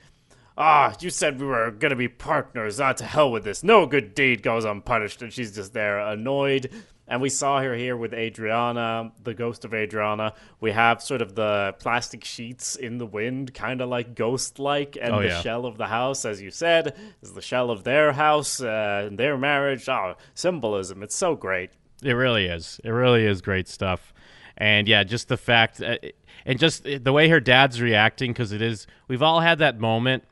ah, 0.58 0.94
you 1.02 1.10
said 1.10 1.40
we 1.40 1.46
were 1.46 1.72
gonna 1.72 1.96
be 1.96 2.08
partners. 2.08 2.80
Ah, 2.80 2.94
to 2.94 3.04
hell 3.06 3.32
with 3.32 3.44
this. 3.44 3.64
No 3.64 3.86
good 3.86 4.16
deed 4.16 4.42
goes 4.44 4.64
unpunished, 4.66 5.22
and 5.22 5.32
she's 5.34 5.54
just 5.56 5.74
there 5.74 6.00
annoyed. 6.00 6.70
And 7.08 7.22
we 7.22 7.30
saw 7.30 7.62
her 7.62 7.76
here 7.76 7.96
with 7.96 8.14
Adriana, 8.14 9.12
the 9.24 9.36
ghost 9.36 9.64
of 9.64 9.74
Adriana. 9.76 10.34
We 10.60 10.72
have 10.72 11.04
sort 11.04 11.22
of 11.22 11.36
the 11.36 11.76
plastic 11.80 12.24
sheets 12.26 12.76
in 12.76 12.98
the 12.98 13.06
wind, 13.06 13.54
kind 13.54 13.80
of 13.82 13.90
like 13.90 14.16
ghost 14.16 14.58
like, 14.58 14.98
and 15.00 15.14
Oh, 15.14 15.22
the 15.22 15.28
yeah. 15.28 15.42
shell 15.42 15.68
of 15.68 15.78
the 15.78 15.86
house, 15.88 16.26
as 16.26 16.42
you 16.42 16.50
said, 16.50 16.96
is 17.22 17.34
the 17.34 17.42
shell 17.44 17.70
of 17.70 17.84
their 17.84 18.14
house, 18.14 18.60
uh, 18.60 19.04
and 19.08 19.20
their 19.20 19.38
marriage. 19.38 19.88
Oh, 19.88 20.16
symbolism. 20.34 21.04
It's 21.04 21.16
so 21.16 21.36
great. 21.36 21.70
It 22.02 22.14
really 22.14 22.46
is. 22.48 22.82
It 22.84 22.90
really 22.90 23.26
is 23.26 23.42
great 23.42 23.68
stuff. 23.68 24.12
And 24.58 24.88
yeah, 24.88 25.04
just 25.04 25.28
the 25.28 25.38
fact, 25.38 25.82
uh, 25.82 25.98
and 26.46 26.58
just 26.58 26.86
the 26.86 27.14
way 27.14 27.30
her 27.30 27.40
dad's 27.40 27.82
reacting, 27.82 28.32
because 28.32 28.52
it 28.52 28.62
is, 28.64 28.88
we've 29.08 29.22
all 29.22 29.42
had 29.42 29.60
that 29.60 29.80
moment 29.80 30.24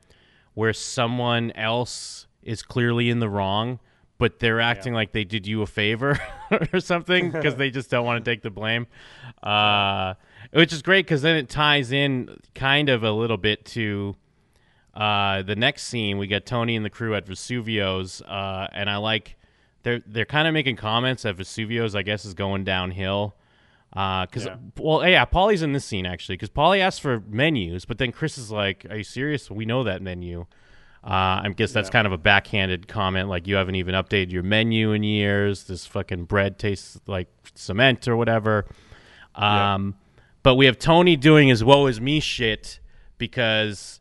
where 0.54 0.72
someone 0.72 1.52
else 1.52 2.26
is 2.42 2.62
clearly 2.62 3.10
in 3.10 3.20
the 3.20 3.28
wrong, 3.28 3.78
but 4.18 4.38
they're 4.38 4.60
acting 4.60 4.94
like 4.94 5.12
they 5.12 5.24
did 5.24 5.46
you 5.46 5.62
a 5.62 5.66
favor 5.66 6.18
or 6.72 6.80
something 6.80 7.30
because 7.30 7.56
they 7.56 7.70
just 7.70 7.90
don't 7.90 8.04
want 8.04 8.24
to 8.24 8.30
take 8.30 8.42
the 8.42 8.50
blame. 8.50 8.86
Uh, 9.42 10.14
which 10.52 10.72
is 10.72 10.80
great 10.80 11.04
because 11.04 11.20
then 11.20 11.36
it 11.36 11.50
ties 11.50 11.92
in 11.92 12.34
kind 12.54 12.88
of 12.88 13.02
a 13.04 13.10
little 13.10 13.36
bit 13.36 13.62
to 13.66 14.16
uh, 14.94 15.42
the 15.42 15.54
next 15.56 15.84
scene. 15.84 16.16
We 16.16 16.26
get 16.26 16.46
Tony 16.46 16.76
and 16.76 16.84
the 16.84 16.88
crew 16.88 17.14
at 17.14 17.26
Vesuvio's, 17.26 18.22
uh, 18.22 18.68
and 18.72 18.88
I 18.88 18.96
like 18.96 19.36
they're 19.82 20.02
they're 20.06 20.24
kind 20.24 20.48
of 20.48 20.54
making 20.54 20.76
comments 20.76 21.24
that 21.24 21.36
Vesuvio's, 21.36 21.94
I 21.94 22.02
guess, 22.02 22.24
is 22.24 22.32
going 22.32 22.64
downhill. 22.64 23.34
Because 23.90 24.46
Yeah. 24.46 24.56
well, 24.78 25.06
yeah, 25.06 25.24
Paulie's 25.26 25.62
in 25.62 25.72
this 25.72 25.84
scene 25.84 26.06
actually 26.06 26.36
because 26.36 26.50
Paulie 26.50 26.80
asked 26.80 27.00
for 27.02 27.22
menus, 27.28 27.84
but 27.84 27.98
then 27.98 28.12
Chris 28.12 28.38
is 28.38 28.50
like, 28.50 28.86
"Are 28.88 28.96
you 28.96 29.04
serious? 29.04 29.50
We 29.50 29.66
know 29.66 29.84
that 29.84 30.00
menu." 30.00 30.46
Uh, 31.06 31.42
I 31.44 31.52
guess 31.54 31.72
that's 31.72 31.88
Yeah. 31.88 31.92
kind 31.92 32.06
of 32.06 32.12
a 32.12 32.18
backhanded 32.18 32.88
comment, 32.88 33.28
like 33.28 33.46
you 33.46 33.56
haven't 33.56 33.74
even 33.74 33.94
updated 33.94 34.32
your 34.32 34.42
menu 34.42 34.92
in 34.92 35.02
years. 35.02 35.64
This 35.64 35.84
fucking 35.86 36.24
bread 36.24 36.58
tastes 36.58 36.98
like 37.06 37.28
cement 37.54 38.08
or 38.08 38.16
whatever. 38.16 38.64
Um, 39.34 39.96
But 40.42 40.54
we 40.56 40.66
have 40.66 40.78
Tony 40.78 41.16
doing 41.16 41.48
his 41.48 41.62
"woe 41.64 41.86
is 41.86 42.00
me" 42.00 42.20
shit 42.20 42.78
because 43.18 44.00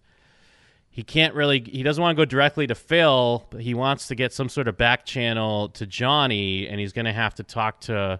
he 0.89 1.01
can't 1.03 1.33
really 1.33 1.59
he 1.61 1.83
doesn't 1.83 2.01
want 2.01 2.15
to 2.15 2.21
go 2.21 2.25
directly 2.25 2.67
to 2.67 2.75
Phil, 2.75 3.45
but 3.49 3.61
he 3.61 3.73
wants 3.73 4.07
to 4.07 4.15
get 4.15 4.31
some 4.31 4.47
sort 4.47 4.67
of 4.67 4.77
back 4.77 5.05
channel 5.05 5.69
to 5.69 5.85
Johnny 5.87 6.67
and 6.67 6.79
he's 6.79 6.93
going 6.93 7.05
to 7.05 7.13
have 7.13 7.33
to 7.35 7.43
talk 7.43 7.79
to 7.81 8.19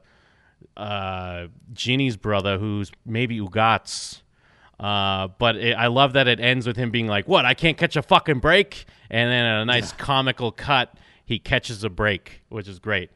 uh 0.76 1.48
Ginny's 1.74 2.18
brother 2.18 2.58
who's 2.58 2.92
maybe 3.06 3.40
Ugats. 3.40 4.22
Uh, 4.80 5.28
but 5.38 5.56
it, 5.56 5.74
I 5.74 5.88
love 5.88 6.14
that 6.14 6.28
it 6.28 6.40
ends 6.40 6.66
with 6.68 6.76
him 6.78 6.92
being 6.92 7.08
like, 7.08 7.28
"What? 7.28 7.46
I 7.46 7.54
can't 7.54 7.78
catch 7.78 7.96
a 7.96 8.02
fucking 8.02 8.40
break," 8.40 8.86
and 9.10 9.32
then 9.32 9.46
a 9.46 9.66
nice 9.66 9.92
comical 9.94 10.52
cut, 10.52 10.94
he 11.26 11.40
catches 11.40 11.84
a 11.84 11.90
break, 11.90 12.42
which 12.50 12.68
is 12.68 12.80
great. 12.80 13.10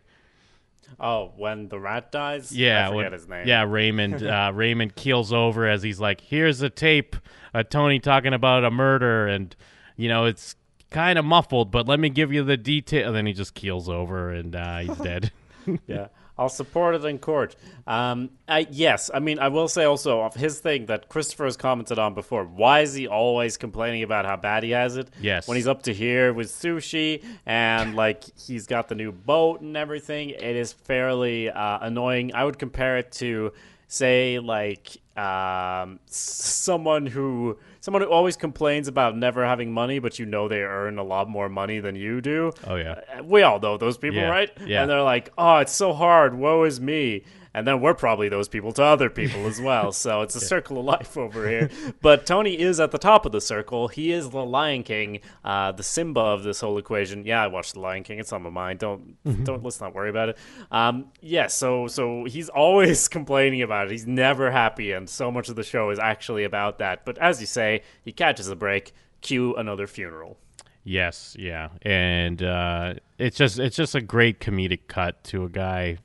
Oh, 0.99 1.33
when 1.35 1.67
the 1.69 1.79
rat 1.79 2.11
dies? 2.11 2.51
Yeah, 2.51 2.85
I 2.85 2.89
forget 2.91 2.95
when- 3.03 3.13
his 3.13 3.27
name. 3.27 3.47
Yeah, 3.47 3.65
Raymond. 3.67 4.23
Uh, 4.27 4.51
Raymond 4.53 4.95
keels 4.95 5.33
over 5.33 5.67
as 5.67 5.83
he's 5.83 5.99
like, 5.99 6.21
"Here's 6.21 6.61
a 6.61 6.69
tape, 6.69 7.15
uh, 7.53 7.63
Tony 7.63 7.99
talking 7.99 8.33
about 8.33 8.63
a 8.63 8.71
murder, 8.71 9.27
and 9.27 9.55
you 9.95 10.07
know 10.09 10.25
it's 10.25 10.55
kind 10.89 11.19
of 11.19 11.25
muffled, 11.25 11.71
but 11.71 11.87
let 11.87 11.99
me 11.99 12.09
give 12.09 12.31
you 12.31 12.43
the 12.43 12.57
detail." 12.57 13.07
And 13.07 13.15
then 13.15 13.25
he 13.25 13.33
just 13.33 13.53
keels 13.55 13.89
over 13.89 14.31
and 14.31 14.55
uh, 14.55 14.77
he's 14.79 14.97
dead. 14.97 15.31
yeah. 15.87 16.07
I'll 16.39 16.49
support 16.49 16.93
it 16.93 17.03
in 17.03 17.17
court. 17.17 17.55
Um, 17.87 18.29
I, 18.47 18.67
yes, 18.69 19.09
I 19.11 19.19
mean, 19.19 19.39
I 19.39 19.47
will 19.47 19.67
say 19.67 19.85
also 19.85 20.21
of 20.21 20.35
his 20.35 20.59
thing 20.59 20.85
that 20.85 21.09
Christopher 21.09 21.45
has 21.45 21.57
commented 21.57 21.97
on 21.97 22.13
before. 22.13 22.43
Why 22.43 22.81
is 22.81 22.93
he 22.93 23.07
always 23.07 23.57
complaining 23.57 24.03
about 24.03 24.25
how 24.25 24.37
bad 24.37 24.61
he 24.63 24.71
has 24.71 24.97
it? 24.97 25.09
Yes. 25.19 25.47
When 25.47 25.55
he's 25.55 25.67
up 25.67 25.81
to 25.83 25.93
here 25.93 26.33
with 26.33 26.49
sushi 26.49 27.23
and 27.47 27.95
like 27.95 28.23
he's 28.37 28.67
got 28.67 28.87
the 28.87 28.95
new 28.95 29.11
boat 29.11 29.61
and 29.61 29.75
everything, 29.75 30.29
it 30.29 30.55
is 30.55 30.73
fairly 30.73 31.49
uh, 31.49 31.79
annoying. 31.81 32.35
I 32.35 32.43
would 32.43 32.59
compare 32.59 32.97
it 32.97 33.11
to, 33.13 33.51
say, 33.87 34.37
like 34.37 34.97
um, 35.17 35.99
someone 36.05 37.05
who 37.05 37.57
someone 37.79 38.01
who 38.01 38.09
always 38.09 38.35
complains 38.37 38.87
about 38.87 39.17
never 39.17 39.45
having 39.45 39.71
money, 39.71 39.99
but 39.99 40.19
you 40.19 40.25
know 40.25 40.47
they 40.47 40.61
earn 40.61 40.97
a 40.97 41.03
lot 41.03 41.27
more 41.29 41.49
money 41.49 41.79
than 41.79 41.95
you 41.95 42.21
do. 42.21 42.51
Oh, 42.65 42.75
yeah. 42.75 42.99
Uh, 43.17 43.23
we 43.23 43.41
all 43.41 43.59
know 43.59 43.77
those 43.77 43.97
people, 43.97 44.17
Yeah, 44.19 44.29
right? 44.29 44.51
yeah. 44.65 44.81
And 44.81 44.89
they're 44.89 45.01
like, 45.03 45.31
"Oh, 45.37 45.57
it's 45.57 45.71
so 45.75 45.93
hard. 45.93 46.35
Woe 46.35 46.63
is 46.63 46.79
me." 46.79 47.23
And 47.57 47.65
then 47.65 47.81
we're 47.81 47.95
probably 47.95 48.29
those 48.29 48.47
people 48.47 48.71
to 48.73 48.83
other 48.83 49.09
people 49.09 49.47
as 49.47 49.59
well. 49.59 49.91
So 49.91 50.21
it's 50.21 50.35
a 50.35 50.39
circle 50.53 50.77
of 50.77 50.85
life 50.85 51.17
over 51.17 51.49
here. 51.49 51.71
But 52.03 52.27
Tony 52.27 52.59
is 52.59 52.79
at 52.79 52.91
the 52.91 52.99
top 52.99 53.25
of 53.25 53.31
the 53.31 53.41
circle. 53.41 53.87
He 53.87 54.11
is 54.11 54.29
the 54.29 54.45
Lion 54.45 54.83
King, 54.83 55.21
uh, 55.43 55.71
the 55.71 55.81
Simba 55.81 56.19
of 56.19 56.43
this 56.43 56.61
whole 56.61 56.77
equation. 56.77 57.25
Yeah, 57.25 57.41
I 57.41 57.47
watched 57.47 57.73
the 57.73 57.79
Lion 57.79 58.03
King. 58.03 58.19
It's 58.19 58.31
on 58.31 58.43
my 58.43 58.51
mind. 58.51 58.77
Don't 58.77 59.17
don't 59.43 59.63
let's 59.63 59.81
not 59.81 59.95
worry 59.95 60.11
about 60.11 60.29
it. 60.29 60.37
Um, 60.69 61.07
yeah. 61.19 61.47
So 61.47 61.87
so 61.87 62.25
he's 62.25 62.47
always 62.49 63.07
complaining 63.17 63.63
about 63.63 63.87
it. 63.87 63.91
He's 63.91 64.05
never 64.05 64.51
happy, 64.51 64.91
and 64.91 65.09
so 65.09 65.31
much 65.31 65.49
of 65.49 65.55
the 65.55 65.63
show 65.63 65.89
is 65.89 65.97
actually 65.97 66.43
about 66.43 66.77
that. 66.77 67.05
But 67.05 67.17
as 67.17 67.41
you 67.41 67.47
say, 67.47 67.81
he 68.05 68.11
catches 68.11 68.49
a 68.49 68.55
break. 68.55 68.93
Cue 69.21 69.55
another 69.55 69.87
funeral. 69.87 70.37
yes, 70.83 71.35
yeah, 71.39 71.69
and 71.81 72.43
uh, 72.43 72.93
it's 73.17 73.35
just 73.35 73.57
it's 73.57 73.75
just 73.75 73.95
a 73.95 74.01
great 74.01 74.39
comedic 74.39 74.81
cut 74.87 75.23
to 75.23 75.43
a 75.43 75.49
guy 75.49 75.97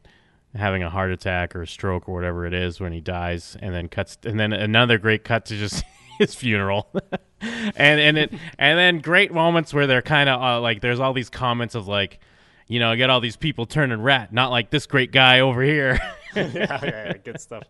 having 0.54 0.82
a 0.82 0.90
heart 0.90 1.10
attack 1.10 1.56
or 1.56 1.62
a 1.62 1.66
stroke 1.66 2.08
or 2.08 2.14
whatever 2.14 2.46
it 2.46 2.54
is 2.54 2.80
when 2.80 2.92
he 2.92 3.00
dies, 3.00 3.56
and 3.60 3.74
then 3.74 3.88
cuts, 3.88 4.18
and 4.24 4.38
then 4.38 4.52
another 4.52 4.98
great 4.98 5.24
cut 5.24 5.46
to 5.46 5.56
just 5.56 5.84
his 6.18 6.34
funeral, 6.34 6.92
and 7.40 8.00
and 8.00 8.18
it 8.18 8.32
and 8.58 8.78
then 8.78 8.98
great 8.98 9.32
moments 9.32 9.72
where 9.72 9.86
they're 9.86 10.02
kind 10.02 10.28
of 10.28 10.40
uh, 10.40 10.60
like 10.60 10.80
there's 10.80 11.00
all 11.00 11.12
these 11.12 11.30
comments 11.30 11.74
of 11.74 11.88
like, 11.88 12.20
you 12.68 12.78
know, 12.78 12.90
I 12.90 12.96
get 12.96 13.10
all 13.10 13.20
these 13.20 13.36
people 13.36 13.66
turning 13.66 14.02
rat, 14.02 14.32
not 14.32 14.50
like 14.50 14.70
this 14.70 14.86
great 14.86 15.12
guy 15.12 15.40
over 15.40 15.62
here. 15.62 15.98
yeah, 16.36 16.50
yeah, 16.54 16.84
yeah, 16.84 17.12
good 17.24 17.40
stuff. 17.40 17.64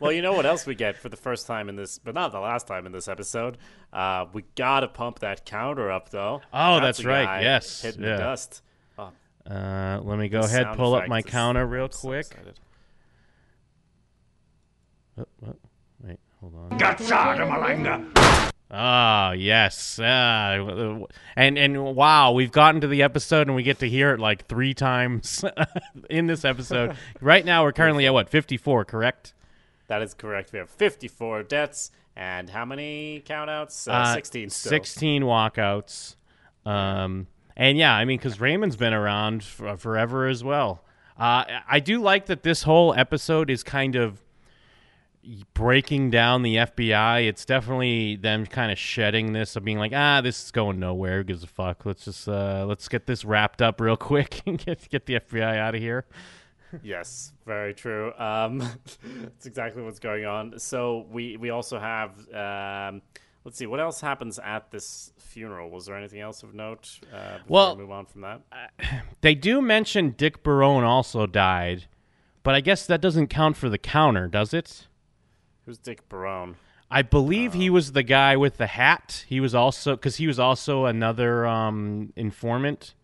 well, 0.00 0.10
you 0.10 0.22
know 0.22 0.32
what 0.32 0.46
else 0.46 0.64
we 0.66 0.74
get 0.74 0.96
for 0.96 1.10
the 1.10 1.16
first 1.18 1.46
time 1.46 1.68
in 1.68 1.76
this, 1.76 1.98
but 1.98 2.14
not 2.14 2.32
the 2.32 2.40
last 2.40 2.66
time 2.66 2.86
in 2.86 2.92
this 2.92 3.08
episode. 3.08 3.58
Uh, 3.92 4.24
we 4.32 4.42
gotta 4.56 4.88
pump 4.88 5.18
that 5.18 5.44
counter 5.44 5.90
up, 5.90 6.08
though. 6.08 6.40
Oh, 6.52 6.80
that's 6.80 6.98
the 6.98 7.08
right, 7.08 7.42
yes, 7.42 7.82
hitting 7.82 8.02
yeah. 8.02 8.12
the 8.12 8.18
dust. 8.18 8.62
Oh, 9.50 9.54
Uh, 9.54 10.00
let 10.02 10.18
me 10.18 10.28
go 10.28 10.40
the 10.40 10.46
ahead, 10.46 10.76
pull 10.76 10.94
up 10.94 11.06
my 11.08 11.22
counter 11.22 11.66
real 11.66 11.90
so 11.90 12.08
quick. 12.08 12.26
Oh, 15.18 15.24
oh, 15.46 15.54
wait, 16.02 16.18
hold 16.40 16.54
on. 16.72 16.78
Ah, 18.70 19.32
yes. 19.32 20.00
Ah, 20.02 20.54
w- 20.56 20.76
w- 20.76 21.06
and 21.36 21.56
and 21.58 21.94
wow, 21.94 22.32
we've 22.32 22.50
gotten 22.50 22.80
to 22.80 22.88
the 22.88 23.02
episode 23.02 23.46
and 23.46 23.54
we 23.54 23.62
get 23.62 23.78
to 23.80 23.88
hear 23.88 24.12
it 24.14 24.18
like 24.20 24.46
three 24.46 24.74
times 24.74 25.44
in 26.10 26.26
this 26.26 26.44
episode. 26.44 26.96
right 27.20 27.44
now, 27.44 27.62
we're 27.62 27.72
currently 27.72 28.06
at 28.06 28.12
what 28.14 28.28
fifty 28.28 28.56
four, 28.56 28.84
correct? 28.84 29.32
That 29.86 30.02
is 30.02 30.14
correct. 30.14 30.50
We 30.54 30.58
have 30.58 30.70
54 30.70 31.42
deaths, 31.42 31.90
and 32.16 32.48
how 32.48 32.64
many 32.64 33.22
countouts? 33.26 33.86
Uh, 33.86 33.92
Uh, 33.92 34.14
16 34.14 34.48
still. 34.48 34.70
16 34.70 35.22
walkouts. 35.24 36.16
Um, 36.64 37.26
and 37.56 37.78
yeah, 37.78 37.94
I 37.94 38.04
mean, 38.04 38.18
because 38.18 38.40
Raymond's 38.40 38.76
been 38.76 38.94
around 38.94 39.44
for, 39.44 39.76
forever 39.76 40.26
as 40.26 40.42
well. 40.42 40.84
Uh, 41.16 41.44
I 41.68 41.80
do 41.80 42.00
like 42.00 42.26
that 42.26 42.42
this 42.42 42.64
whole 42.64 42.92
episode 42.94 43.48
is 43.48 43.62
kind 43.62 43.94
of 43.94 44.20
breaking 45.54 46.10
down 46.10 46.42
the 46.42 46.56
FBI. 46.56 47.26
It's 47.28 47.44
definitely 47.44 48.16
them 48.16 48.46
kind 48.46 48.72
of 48.72 48.78
shedding 48.78 49.32
this 49.32 49.56
of 49.56 49.64
being 49.64 49.78
like, 49.78 49.92
ah, 49.94 50.20
this 50.20 50.44
is 50.44 50.50
going 50.50 50.80
nowhere. 50.80 51.18
Who 51.18 51.24
gives 51.24 51.44
a 51.44 51.46
fuck? 51.46 51.86
Let's 51.86 52.04
just 52.04 52.28
uh, 52.28 52.64
let's 52.66 52.88
get 52.88 53.06
this 53.06 53.24
wrapped 53.24 53.62
up 53.62 53.80
real 53.80 53.96
quick 53.96 54.42
and 54.46 54.58
get 54.58 54.88
get 54.88 55.06
the 55.06 55.20
FBI 55.20 55.56
out 55.56 55.74
of 55.74 55.80
here. 55.80 56.04
Yes, 56.82 57.32
very 57.46 57.72
true. 57.72 58.12
Um, 58.18 58.58
that's 59.22 59.46
exactly 59.46 59.82
what's 59.82 60.00
going 60.00 60.24
on. 60.24 60.58
So 60.58 61.06
we 61.10 61.36
we 61.36 61.50
also 61.50 61.78
have. 61.78 62.12
Um, 62.34 63.02
let's 63.44 63.58
see 63.58 63.66
what 63.66 63.80
else 63.80 64.00
happens 64.00 64.38
at 64.38 64.70
this 64.70 65.12
funeral. 65.18 65.70
Was 65.70 65.86
there 65.86 65.96
anything 65.96 66.20
else 66.20 66.42
of 66.42 66.54
note? 66.54 67.00
Uh, 67.12 67.38
before 67.38 67.44
Well- 67.48 67.76
we 67.76 67.82
move 67.82 67.90
on 67.90 68.06
from 68.06 68.22
that. 68.22 68.40
They 69.20 69.34
do 69.34 69.62
mention 69.62 70.10
Dick 70.10 70.42
Barone 70.42 70.84
also 70.84 71.26
died, 71.26 71.86
but 72.42 72.54
I 72.54 72.60
guess 72.60 72.84
that 72.86 73.00
doesn't 73.00 73.28
count 73.28 73.56
for 73.56 73.70
the 73.70 73.78
counter, 73.78 74.28
does 74.28 74.52
it? 74.52 74.86
Who's 75.64 75.78
Dick 75.78 76.06
Barone? 76.10 76.56
I 76.90 77.00
believe 77.00 77.54
he 77.54 77.70
was 77.70 77.92
the 77.92 78.02
guy 78.02 78.36
with 78.36 78.58
the 78.58 78.66
hat. 78.66 79.24
He 79.26 79.40
was 79.40 79.54
also 79.54 79.96
because 79.96 80.16
he 80.16 80.26
was 80.26 80.38
also 80.38 80.84
another 80.84 81.46
um, 81.46 82.12
informant. 82.16 82.94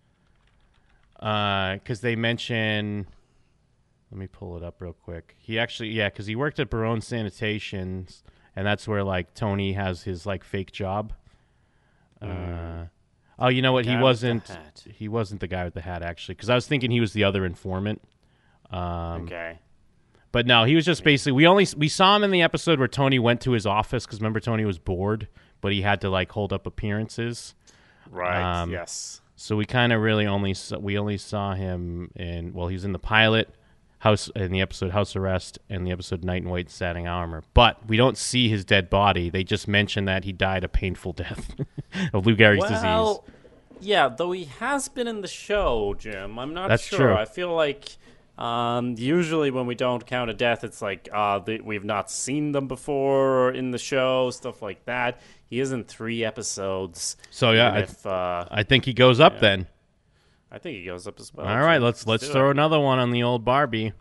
Because 1.18 2.00
they 2.02 2.16
mention, 2.16 3.06
let 4.10 4.18
me 4.18 4.26
pull 4.26 4.56
it 4.58 4.62
up 4.62 4.80
real 4.80 4.92
quick. 4.92 5.36
He 5.38 5.58
actually, 5.58 5.88
yeah, 5.90 6.08
because 6.10 6.26
he 6.26 6.36
worked 6.36 6.58
at 6.60 6.68
Barone 6.70 7.00
Sanitation, 7.00 8.06
and 8.56 8.66
that's 8.66 8.86
where 8.88 9.04
like 9.04 9.34
Tony 9.34 9.72
has 9.72 10.02
his 10.02 10.26
like 10.26 10.44
fake 10.44 10.72
job. 10.72 11.12
Uh, 12.20 12.84
oh, 13.38 13.48
you 13.48 13.62
know 13.62 13.72
what? 13.72 13.84
He 13.84 13.92
Guy 13.92 13.96
with 13.96 14.00
the 14.00 14.04
wasn't. 14.04 14.58
He 14.94 15.08
wasn't 15.08 15.40
the 15.40 15.46
guy 15.46 15.64
with 15.64 15.74
the 15.74 15.80
hat 15.80 16.02
actually, 16.02 16.34
because 16.34 16.50
I 16.50 16.54
was 16.54 16.66
thinking 16.66 16.90
he 16.90 17.00
was 17.00 17.12
the 17.12 17.24
other 17.24 17.44
informant. 17.44 18.02
Um, 18.70 19.22
okay. 19.22 19.58
but 20.30 20.46
no, 20.46 20.62
he 20.64 20.76
was 20.76 20.84
just 20.84 21.02
basically 21.02 21.32
we 21.32 21.46
only 21.46 21.66
we 21.76 21.88
saw 21.88 22.14
him 22.14 22.22
in 22.22 22.30
the 22.30 22.42
episode 22.42 22.78
where 22.78 22.88
Tony 22.88 23.18
went 23.18 23.40
to 23.42 23.52
his 23.52 23.66
office 23.66 24.06
because 24.06 24.20
remember 24.20 24.40
Tony 24.40 24.64
was 24.64 24.78
bored, 24.78 25.28
but 25.60 25.72
he 25.72 25.82
had 25.82 26.00
to 26.02 26.10
like 26.10 26.30
hold 26.30 26.52
up 26.52 26.66
appearances. 26.66 27.54
Right. 28.10 28.62
um, 28.62 28.70
yes. 28.70 29.20
So 29.36 29.56
we 29.56 29.64
kind 29.64 29.92
of 29.92 30.02
really 30.02 30.26
only 30.26 30.54
saw, 30.54 30.78
we 30.78 30.98
only 30.98 31.16
saw 31.16 31.54
him 31.54 32.10
in 32.14 32.52
well, 32.52 32.68
he's 32.68 32.84
in 32.84 32.92
the 32.92 32.98
pilot 32.98 33.48
house 34.00 34.28
in 34.34 34.50
the 34.52 34.60
episode 34.60 34.90
House 34.90 35.14
Arrest 35.16 35.58
and 35.68 35.86
the 35.86 35.92
episode 35.92 36.24
Knight 36.24 36.42
in 36.42 36.48
White 36.48 36.70
Satin 36.70 37.06
Armor, 37.06 37.42
but 37.54 37.78
we 37.88 37.96
don't 37.96 38.16
see 38.18 38.48
his 38.48 38.64
dead 38.64 38.90
body. 38.90 39.30
They 39.30 39.44
just 39.44 39.68
mention 39.68 40.04
that 40.06 40.24
he 40.24 40.32
died 40.32 40.64
a 40.64 40.68
painful 40.68 41.12
death 41.12 41.54
of 42.12 42.26
Lou 42.26 42.34
Gehrig's 42.36 42.68
disease. 42.68 43.18
Yeah, 43.82 44.08
though 44.08 44.32
he 44.32 44.44
has 44.44 44.88
been 44.88 45.06
in 45.08 45.20
the 45.22 45.28
show, 45.28 45.94
Jim. 45.98 46.38
I'm 46.38 46.52
not 46.52 46.68
That's 46.68 46.82
sure. 46.82 46.98
true. 46.98 47.14
I 47.14 47.24
feel 47.24 47.54
like 47.54 47.96
um, 48.36 48.94
usually 48.98 49.50
when 49.50 49.66
we 49.66 49.74
don't 49.74 50.04
count 50.06 50.30
a 50.30 50.34
death, 50.34 50.64
it's 50.64 50.82
like 50.82 51.08
uh, 51.12 51.38
the, 51.38 51.60
we've 51.60 51.84
not 51.84 52.10
seen 52.10 52.52
them 52.52 52.68
before 52.68 53.52
in 53.52 53.70
the 53.70 53.78
show, 53.78 54.30
stuff 54.30 54.60
like 54.62 54.84
that. 54.86 55.20
He 55.48 55.60
is 55.60 55.72
in 55.72 55.84
three 55.84 56.24
episodes. 56.24 57.16
So, 57.30 57.52
yeah, 57.52 57.72
I- 57.72 57.78
if, 57.80 58.06
uh, 58.06 58.46
I 58.50 58.62
think 58.62 58.84
he 58.84 58.92
goes 58.94 59.18
up 59.20 59.40
then. 59.40 59.66
I 60.50 60.58
think 60.58 60.78
he 60.78 60.84
goes 60.84 61.06
up 61.06 61.20
as 61.20 61.32
well. 61.32 61.46
All 61.46 61.60
right, 61.60 61.78
so 61.78 61.84
let's 61.84 62.06
let's 62.06 62.26
do 62.26 62.32
throw 62.32 62.48
it. 62.48 62.52
another 62.52 62.80
one 62.80 62.98
on 62.98 63.10
the 63.10 63.22
old 63.22 63.44
Barbie. 63.44 63.92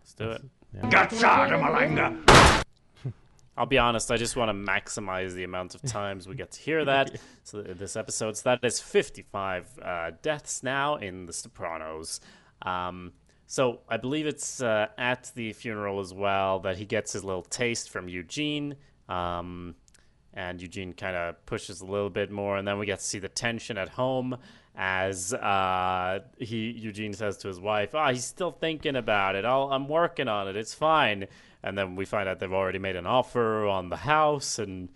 Let's 0.00 0.14
do 0.14 0.30
it. 0.30 0.42
Cazzata 0.90 1.58
malanga. 1.60 2.62
I'll 3.56 3.66
be 3.66 3.78
honest, 3.78 4.10
I 4.10 4.16
just 4.16 4.34
want 4.34 4.48
to 4.48 4.72
maximize 4.72 5.34
the 5.34 5.44
amount 5.44 5.74
of 5.74 5.82
times 5.82 6.26
we 6.26 6.34
get 6.34 6.52
to 6.52 6.60
hear 6.60 6.84
that. 6.86 7.16
so 7.44 7.60
this 7.60 7.96
episode, 7.96 8.36
so 8.36 8.42
that 8.44 8.64
is 8.64 8.80
55 8.80 9.78
uh, 9.82 10.10
deaths 10.22 10.62
now 10.62 10.96
in 10.96 11.26
The 11.26 11.34
Sopranos. 11.34 12.20
Um, 12.62 13.12
so 13.46 13.80
I 13.90 13.98
believe 13.98 14.26
it's 14.26 14.62
uh, 14.62 14.86
at 14.96 15.30
the 15.34 15.52
funeral 15.52 16.00
as 16.00 16.14
well 16.14 16.60
that 16.60 16.78
he 16.78 16.86
gets 16.86 17.12
his 17.12 17.24
little 17.24 17.42
taste 17.42 17.90
from 17.90 18.08
Eugene. 18.08 18.76
Um, 19.10 19.74
and 20.32 20.62
Eugene 20.62 20.94
kind 20.94 21.14
of 21.14 21.44
pushes 21.44 21.82
a 21.82 21.84
little 21.86 22.08
bit 22.08 22.30
more, 22.30 22.56
and 22.56 22.66
then 22.66 22.78
we 22.78 22.86
get 22.86 23.00
to 23.00 23.04
see 23.04 23.18
the 23.18 23.28
tension 23.28 23.76
at 23.76 23.90
home 23.90 24.38
as 24.74 25.34
uh, 25.34 26.20
he 26.38 26.70
Eugene 26.70 27.12
says 27.12 27.36
to 27.38 27.48
his 27.48 27.60
wife, 27.60 27.94
"Ah, 27.94 28.10
he's 28.10 28.24
still 28.24 28.52
thinking 28.52 28.96
about 28.96 29.36
it. 29.36 29.44
I'll, 29.44 29.70
I'm 29.70 29.88
working 29.88 30.28
on 30.28 30.48
it. 30.48 30.56
It's 30.56 30.74
fine." 30.74 31.26
And 31.62 31.78
then 31.78 31.94
we 31.94 32.04
find 32.04 32.28
out 32.28 32.40
they've 32.40 32.52
already 32.52 32.78
made 32.78 32.96
an 32.96 33.06
offer 33.06 33.66
on 33.66 33.88
the 33.88 33.98
house, 33.98 34.58
and 34.58 34.88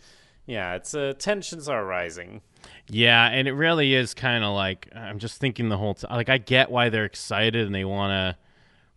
yeah, 0.46 0.74
it's 0.74 0.94
uh, 0.94 1.12
tensions 1.18 1.68
are 1.68 1.84
rising. 1.84 2.40
Yeah, 2.88 3.26
and 3.26 3.46
it 3.46 3.52
really 3.52 3.94
is 3.94 4.14
kind 4.14 4.44
of 4.44 4.54
like 4.54 4.88
I'm 4.94 5.18
just 5.18 5.40
thinking 5.40 5.68
the 5.68 5.76
whole 5.76 5.94
time. 5.94 6.16
Like 6.16 6.28
I 6.28 6.38
get 6.38 6.70
why 6.70 6.88
they're 6.88 7.04
excited 7.04 7.66
and 7.66 7.74
they 7.74 7.84
want 7.84 8.10
to 8.10 8.45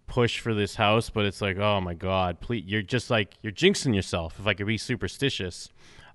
push 0.09 0.39
for 0.39 0.53
this 0.53 0.75
house, 0.75 1.09
but 1.09 1.25
it's 1.25 1.41
like, 1.41 1.57
oh 1.57 1.79
my 1.79 1.93
god, 1.93 2.41
please! 2.41 2.65
You're 2.65 2.81
just 2.81 3.09
like 3.09 3.35
you're 3.41 3.53
jinxing 3.53 3.95
yourself. 3.95 4.35
If 4.39 4.47
I 4.47 4.53
could 4.53 4.67
be 4.67 4.77
superstitious, 4.77 5.69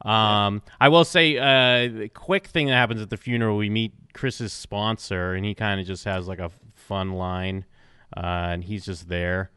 um, 0.05 0.63
I 0.81 0.89
will 0.89 1.05
say, 1.05 1.39
uh, 1.39 2.09
quick 2.13 2.49
thing 2.49 2.67
that 2.67 2.75
happens 2.75 3.01
at 3.01 3.09
the 3.09 3.17
funeral, 3.17 3.57
we 3.57 3.71
meet 3.71 3.93
Chris's 4.13 4.53
sponsor, 4.53 5.33
and 5.33 5.45
he 5.45 5.55
kind 5.55 5.81
of 5.81 5.87
just 5.87 6.05
has 6.05 6.29
like 6.29 6.41
a 6.41 6.51
fun 6.75 7.13
line, 7.13 7.65
uh, 8.17 8.21
and 8.53 8.65
he's 8.65 8.85
just 8.85 9.09
there. 9.09 9.51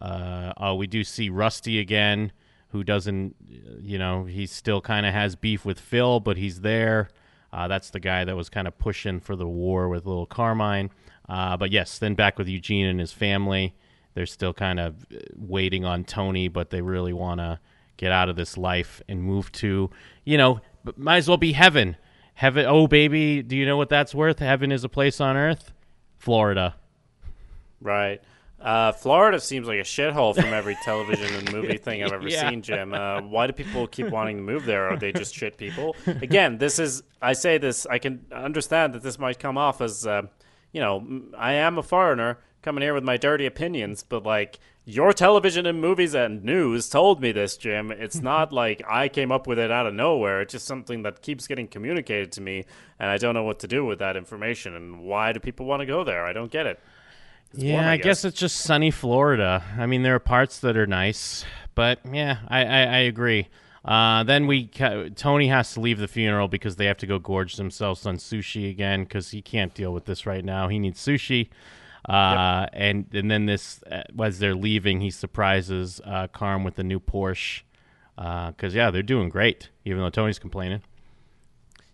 Uh, 0.00 0.52
oh, 0.58 0.74
we 0.74 0.86
do 0.86 1.04
see 1.04 1.30
Rusty 1.30 1.78
again, 1.78 2.32
who 2.68 2.84
doesn't, 2.84 3.36
you 3.80 3.96
know, 3.96 4.24
he 4.24 4.46
still 4.46 4.80
kind 4.80 5.06
of 5.06 5.14
has 5.14 5.36
beef 5.36 5.64
with 5.64 5.80
Phil, 5.80 6.20
but 6.20 6.36
he's 6.36 6.60
there. 6.60 7.08
Uh, 7.52 7.68
that's 7.68 7.90
the 7.90 8.00
guy 8.00 8.24
that 8.24 8.36
was 8.36 8.50
kind 8.50 8.66
of 8.66 8.76
pushing 8.76 9.20
for 9.20 9.36
the 9.36 9.46
war 9.46 9.88
with 9.88 10.04
little 10.04 10.26
Carmine. 10.26 10.90
Uh, 11.28 11.56
but 11.56 11.70
yes, 11.70 11.98
then 11.98 12.14
back 12.14 12.36
with 12.36 12.48
Eugene 12.48 12.86
and 12.86 13.00
his 13.00 13.12
family. 13.12 13.74
They're 14.14 14.26
still 14.26 14.52
kind 14.54 14.78
of 14.80 15.04
uh, 15.12 15.18
waiting 15.36 15.84
on 15.84 16.04
Tony, 16.04 16.48
but 16.48 16.70
they 16.70 16.80
really 16.82 17.12
want 17.12 17.40
to 17.40 17.58
get 17.96 18.12
out 18.12 18.28
of 18.28 18.36
this 18.36 18.56
life 18.56 19.02
and 19.08 19.22
move 19.22 19.50
to, 19.52 19.90
you 20.24 20.38
know, 20.38 20.60
might 20.96 21.18
as 21.18 21.28
well 21.28 21.36
be 21.36 21.52
heaven. 21.52 21.96
Heaven, 22.34 22.66
oh 22.68 22.86
baby, 22.88 23.42
do 23.42 23.56
you 23.56 23.64
know 23.66 23.76
what 23.76 23.88
that's 23.88 24.14
worth? 24.14 24.40
Heaven 24.40 24.72
is 24.72 24.82
a 24.84 24.88
place 24.88 25.20
on 25.20 25.36
earth, 25.36 25.72
Florida. 26.18 26.74
Right. 27.80 28.20
Uh, 28.60 28.92
Florida 28.92 29.38
seems 29.40 29.68
like 29.68 29.78
a 29.78 29.82
shithole 29.82 30.34
from 30.34 30.54
every 30.54 30.74
television 30.84 31.34
and 31.34 31.52
movie 31.52 31.76
thing 31.76 32.02
I've 32.02 32.12
ever 32.12 32.28
Yeah. 32.28 32.48
seen, 32.48 32.62
Jim. 32.62 32.94
Uh, 32.94 33.20
why 33.22 33.46
do 33.46 33.52
people 33.52 33.86
keep 33.86 34.08
wanting 34.08 34.38
to 34.38 34.42
move 34.42 34.64
there? 34.64 34.88
Are 34.88 34.96
they 34.96 35.12
just 35.12 35.34
shit 35.34 35.58
people? 35.58 35.94
Again, 36.06 36.56
this 36.58 36.78
is, 36.78 37.02
I 37.20 37.34
say 37.34 37.58
this, 37.58 37.86
I 37.86 37.98
can 37.98 38.24
understand 38.32 38.94
that 38.94 39.02
this 39.02 39.18
might 39.18 39.38
come 39.38 39.58
off 39.58 39.80
as, 39.82 40.06
uh, 40.06 40.22
you 40.72 40.80
know, 40.80 41.06
I 41.36 41.54
am 41.54 41.76
a 41.76 41.82
foreigner 41.82 42.38
coming 42.64 42.82
here 42.82 42.94
with 42.94 43.04
my 43.04 43.16
dirty 43.16 43.46
opinions, 43.46 44.02
but 44.02 44.24
like, 44.24 44.58
your 44.86 45.12
television 45.12 45.64
and 45.64 45.80
movies 45.80 46.14
and 46.14 46.44
news 46.44 46.88
told 46.88 47.20
me 47.20 47.32
this, 47.32 47.56
Jim. 47.56 47.90
It's 47.90 48.20
not 48.22 48.52
like 48.52 48.82
I 48.88 49.08
came 49.08 49.30
up 49.30 49.46
with 49.46 49.58
it 49.58 49.70
out 49.70 49.86
of 49.86 49.94
nowhere. 49.94 50.42
It's 50.42 50.52
just 50.52 50.66
something 50.66 51.02
that 51.04 51.22
keeps 51.22 51.46
getting 51.46 51.68
communicated 51.68 52.32
to 52.32 52.40
me, 52.40 52.64
and 52.98 53.10
I 53.10 53.18
don't 53.18 53.34
know 53.34 53.44
what 53.44 53.60
to 53.60 53.68
do 53.68 53.84
with 53.84 53.98
that 54.00 54.16
information. 54.16 54.74
And 54.74 55.02
why 55.04 55.32
do 55.32 55.40
people 55.40 55.66
want 55.66 55.80
to 55.80 55.86
go 55.86 56.04
there? 56.04 56.26
I 56.26 56.32
don't 56.32 56.50
get 56.50 56.66
it. 56.66 56.80
It's 57.52 57.62
yeah, 57.62 57.74
warm, 57.74 57.86
I 57.86 57.96
guess. 57.98 58.24
it's 58.24 58.38
just 58.38 58.56
sunny 58.56 58.90
Florida. 58.90 59.62
I 59.78 59.86
mean, 59.86 60.02
there 60.02 60.14
are 60.14 60.20
parts 60.20 60.58
that 60.60 60.76
are 60.76 60.86
nice, 60.86 61.44
but 61.74 62.00
yeah, 62.10 62.38
I, 62.48 62.64
I, 62.64 62.80
I 62.82 62.98
agree. 62.98 63.48
Uh, 63.84 64.24
then 64.24 64.46
we 64.46 64.66
ca- 64.66 65.10
Tony 65.14 65.48
has 65.48 65.74
to 65.74 65.80
leave 65.80 65.98
the 65.98 66.08
funeral 66.08 66.48
because 66.48 66.76
they 66.76 66.86
have 66.86 66.96
to 66.96 67.06
go 67.06 67.18
gorge 67.18 67.56
themselves 67.56 68.06
on 68.06 68.16
sushi 68.16 68.70
again 68.70 69.04
because 69.04 69.30
he 69.30 69.42
can't 69.42 69.74
deal 69.74 69.92
with 69.92 70.06
this 70.06 70.24
right 70.24 70.44
now. 70.44 70.68
He 70.68 70.78
needs 70.78 71.04
sushi. 71.04 71.48
Uh, 72.08 72.66
and 72.72 73.06
and 73.14 73.30
then 73.30 73.46
this 73.46 73.82
uh, 73.90 74.02
as 74.22 74.38
they're 74.38 74.54
leaving, 74.54 75.00
he 75.00 75.10
surprises 75.10 76.00
uh, 76.04 76.28
Carm 76.28 76.64
with 76.64 76.78
a 76.78 76.84
new 76.84 77.00
Porsche 77.00 77.62
because 78.16 78.74
yeah, 78.74 78.90
they're 78.90 79.02
doing 79.02 79.28
great 79.28 79.70
even 79.84 80.00
though 80.00 80.10
Tony's 80.10 80.38
complaining. 80.38 80.82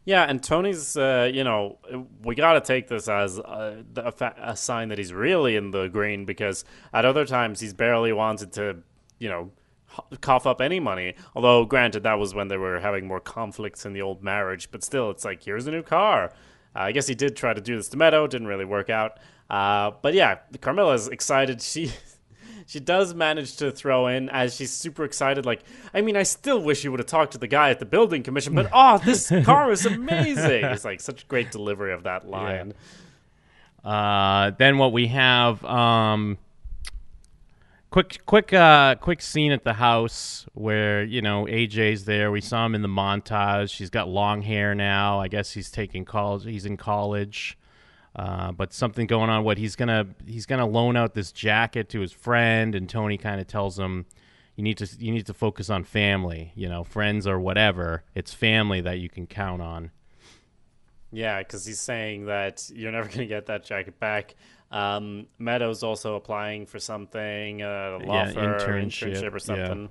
Yeah, 0.05 0.25
and 0.25 0.43
Tony's, 0.43 0.97
uh, 0.97 1.31
you 1.33 1.45
know, 1.45 1.79
we 2.25 2.35
got 2.35 2.55
to 2.55 2.61
take 2.61 2.89
this 2.89 3.07
as 3.07 3.39
a, 3.39 3.85
a, 3.97 4.11
fa- 4.11 4.35
a 4.39 4.57
sign 4.57 4.89
that 4.89 4.99
he's 4.99 5.13
really 5.13 5.57
in 5.57 5.71
the 5.73 5.89
green 5.89 6.25
because 6.25 6.65
at 6.93 7.05
other 7.05 7.27
times 7.27 7.61
he's 7.61 7.75
barely 7.75 8.13
wanted 8.13 8.53
to, 8.55 8.79
you 9.19 9.29
know, 9.29 9.53
h- 9.93 10.21
cough 10.21 10.47
up 10.47 10.63
any 10.63 10.81
money. 10.81 11.15
Although, 11.37 11.67
granted, 11.67 12.03
that 12.05 12.19
was 12.19 12.35
when 12.35 12.49
they 12.49 12.57
were 12.57 12.81
having 12.81 13.07
more 13.07 13.21
conflicts 13.21 13.85
in 13.85 13.93
the 13.93 14.01
old 14.01 14.23
marriage, 14.23 14.71
but 14.71 14.83
still, 14.83 15.11
it's 15.11 15.25
like, 15.25 15.45
here's 15.45 15.67
a 15.67 15.71
new 15.71 15.83
car. 15.83 16.33
Uh, 16.75 16.79
I 16.79 16.93
guess 16.93 17.07
he 17.07 17.15
did 17.15 17.37
try 17.37 17.53
to 17.53 17.61
do 17.61 17.77
this 17.77 17.89
to 17.91 17.99
Meadow, 17.99 18.27
didn't 18.27 18.49
really 18.49 18.65
work 18.65 18.89
out. 18.89 19.19
Uh, 19.51 19.90
but 20.01 20.14
yeah, 20.14 20.38
Carmela's 20.61 21.09
excited. 21.09 21.61
She. 21.70 21.92
She 22.66 22.78
does 22.78 23.14
manage 23.14 23.57
to 23.57 23.72
throw 23.72 24.07
in 24.07 24.28
as 24.28 24.55
she's 24.55 24.70
super 24.70 25.03
excited. 25.03 25.44
Like, 25.44 25.64
I 25.92 26.03
mean, 26.03 26.16
I 26.16 26.22
still 26.22 26.62
wish 26.62 26.84
you 26.84 26.92
would 26.92 27.01
have 27.01 27.09
talked 27.09 27.32
to 27.32 27.38
the 27.38 27.48
guy 27.48 27.70
at 27.70 27.80
the 27.80 27.84
building 27.84 28.22
commission, 28.22 28.55
but 28.55 28.70
oh, 28.72 28.98
this 28.98 29.28
car 29.42 29.72
is 29.72 29.86
amazing. 29.86 30.64
It's 30.66 30.84
like 30.84 31.01
such 31.01 31.26
great 31.26 31.51
delivery 31.51 31.92
of 31.92 32.05
that 32.05 32.28
line. 32.28 32.74
Uh, 33.84 34.53
then 34.57 34.78
what 34.78 34.92
we 34.92 35.09
have, 35.09 35.64
um, 35.64 36.38
quick, 37.90 38.20
quick, 38.26 38.53
uh, 38.53 38.94
quick 38.94 39.20
scene 39.20 39.51
at 39.51 39.64
the 39.64 39.72
house 39.72 40.46
where 40.55 41.03
you 41.03 41.22
know 41.22 41.46
AJ's 41.46 42.05
there. 42.05 42.30
We 42.30 42.40
saw 42.40 42.66
him 42.66 42.76
in 42.76 42.82
the 42.82 42.88
montage. 42.88 43.70
She's 43.70 43.90
got 43.90 44.09
long 44.09 44.42
hair 44.42 44.76
now. 44.76 45.18
I 45.18 45.26
guess 45.26 45.51
he's 45.55 45.72
taking 45.72 46.05
college. 46.05 46.44
He's 46.44 46.66
in 46.66 46.76
college. 46.76 47.59
Uh, 48.17 48.51
but 48.53 48.73
something 48.73 49.07
going 49.07 49.31
on. 49.31 49.45
What 49.45 49.59
he's 49.59 49.77
gonna 49.77 50.09
he's 50.27 50.47
gonna 50.47 50.67
loan 50.67 50.97
out 50.97 51.15
this 51.15 51.31
jacket 51.31 51.89
to 51.91 52.01
his 52.01 52.13
friend, 52.13 52.75
and 52.75 52.89
Tony 52.89 53.17
kind 53.17 53.41
of 53.41 53.47
tells 53.47 53.79
him, 53.79 54.07
"You 54.57 54.65
need 54.65 54.79
to 54.79 54.89
you 54.99 55.13
need 55.13 55.27
to 55.27 55.35
focus 55.35 55.71
on 55.71 55.85
family. 55.85 56.53
You 56.57 56.69
know, 56.69 56.83
friends 56.83 57.27
or 57.27 57.39
whatever. 57.39 58.03
It's 58.15 58.35
family 58.35 58.81
that 58.81 58.99
you 58.99 59.09
can 59.09 59.27
count 59.27 59.63
on." 59.63 59.93
Yeah, 61.13 61.39
because 61.39 61.67
he's 61.67 61.81
saying 61.81 62.27
that 62.27 62.71
you're 62.75 62.93
never 62.93 63.09
going 63.09 63.21
to 63.21 63.27
get 63.27 63.47
that 63.47 63.65
jacket 63.65 63.99
back. 63.99 64.35
Um, 64.71 65.27
Meadows 65.39 65.83
also 65.83 66.15
applying 66.15 66.67
for 66.67 66.79
something, 66.79 67.63
uh, 67.63 67.99
a 68.01 68.05
law 68.05 68.25
Yeah, 68.25 68.33
firm, 68.33 68.61
internship, 68.61 69.15
internship 69.15 69.31
or 69.33 69.33
yeah. 69.35 69.39
something. 69.39 69.91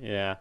Yeah. 0.00 0.34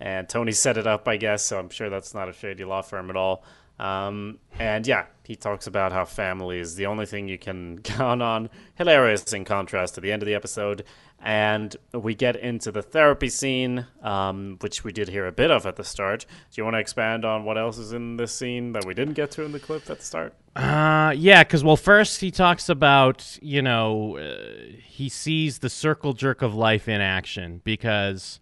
And 0.00 0.28
Tony 0.28 0.52
set 0.52 0.76
it 0.76 0.86
up, 0.86 1.06
I 1.08 1.16
guess, 1.16 1.44
so 1.44 1.58
I'm 1.58 1.70
sure 1.70 1.90
that's 1.90 2.14
not 2.14 2.28
a 2.28 2.32
shady 2.32 2.64
law 2.64 2.82
firm 2.82 3.10
at 3.10 3.16
all. 3.16 3.44
Um, 3.78 4.38
and 4.58 4.86
yeah, 4.86 5.06
he 5.24 5.36
talks 5.36 5.66
about 5.66 5.92
how 5.92 6.04
family 6.04 6.58
is 6.58 6.76
the 6.76 6.86
only 6.86 7.06
thing 7.06 7.28
you 7.28 7.38
can 7.38 7.78
count 7.84 8.22
on. 8.22 8.48
Hilarious 8.76 9.32
in 9.32 9.44
contrast 9.44 9.94
to 9.96 10.00
the 10.00 10.12
end 10.12 10.22
of 10.22 10.26
the 10.26 10.34
episode. 10.34 10.84
And 11.18 11.74
we 11.92 12.14
get 12.14 12.36
into 12.36 12.70
the 12.70 12.82
therapy 12.82 13.28
scene, 13.30 13.86
um, 14.02 14.58
which 14.60 14.84
we 14.84 14.92
did 14.92 15.08
hear 15.08 15.26
a 15.26 15.32
bit 15.32 15.50
of 15.50 15.66
at 15.66 15.76
the 15.76 15.82
start. 15.82 16.26
Do 16.52 16.60
you 16.60 16.64
want 16.64 16.74
to 16.74 16.78
expand 16.78 17.24
on 17.24 17.44
what 17.44 17.58
else 17.58 17.78
is 17.78 17.92
in 17.92 18.16
this 18.16 18.32
scene 18.32 18.72
that 18.72 18.84
we 18.84 18.94
didn't 18.94 19.14
get 19.14 19.30
to 19.32 19.42
in 19.42 19.52
the 19.52 19.58
clip 19.58 19.88
at 19.90 19.98
the 19.98 20.04
start? 20.04 20.34
Uh, 20.54 21.14
yeah, 21.16 21.42
because 21.42 21.64
well, 21.64 21.76
first 21.76 22.20
he 22.20 22.30
talks 22.30 22.68
about 22.68 23.38
you 23.42 23.60
know 23.60 24.18
uh, 24.18 24.36
he 24.84 25.08
sees 25.08 25.58
the 25.58 25.68
circle 25.68 26.12
jerk 26.12 26.42
of 26.42 26.54
life 26.54 26.86
in 26.86 27.00
action 27.00 27.60
because 27.64 28.40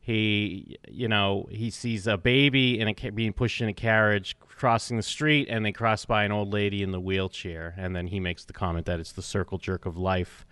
he 0.00 0.76
you 0.88 1.06
know 1.06 1.48
he 1.50 1.70
sees 1.70 2.08
a 2.08 2.18
baby 2.18 2.80
in 2.80 2.88
a 2.88 3.10
being 3.10 3.32
pushed 3.32 3.60
in 3.60 3.68
a 3.68 3.72
carriage 3.72 4.36
crossing 4.62 4.96
the 4.96 5.02
street 5.02 5.48
and 5.50 5.66
they 5.66 5.72
cross 5.72 6.04
by 6.04 6.22
an 6.22 6.30
old 6.30 6.52
lady 6.52 6.84
in 6.84 6.92
the 6.92 7.00
wheelchair. 7.00 7.74
And 7.76 7.96
then 7.96 8.06
he 8.06 8.20
makes 8.20 8.44
the 8.44 8.52
comment 8.52 8.86
that 8.86 9.00
it's 9.00 9.10
the 9.10 9.20
circle 9.20 9.58
jerk 9.58 9.86
of 9.86 9.96
life. 9.96 10.46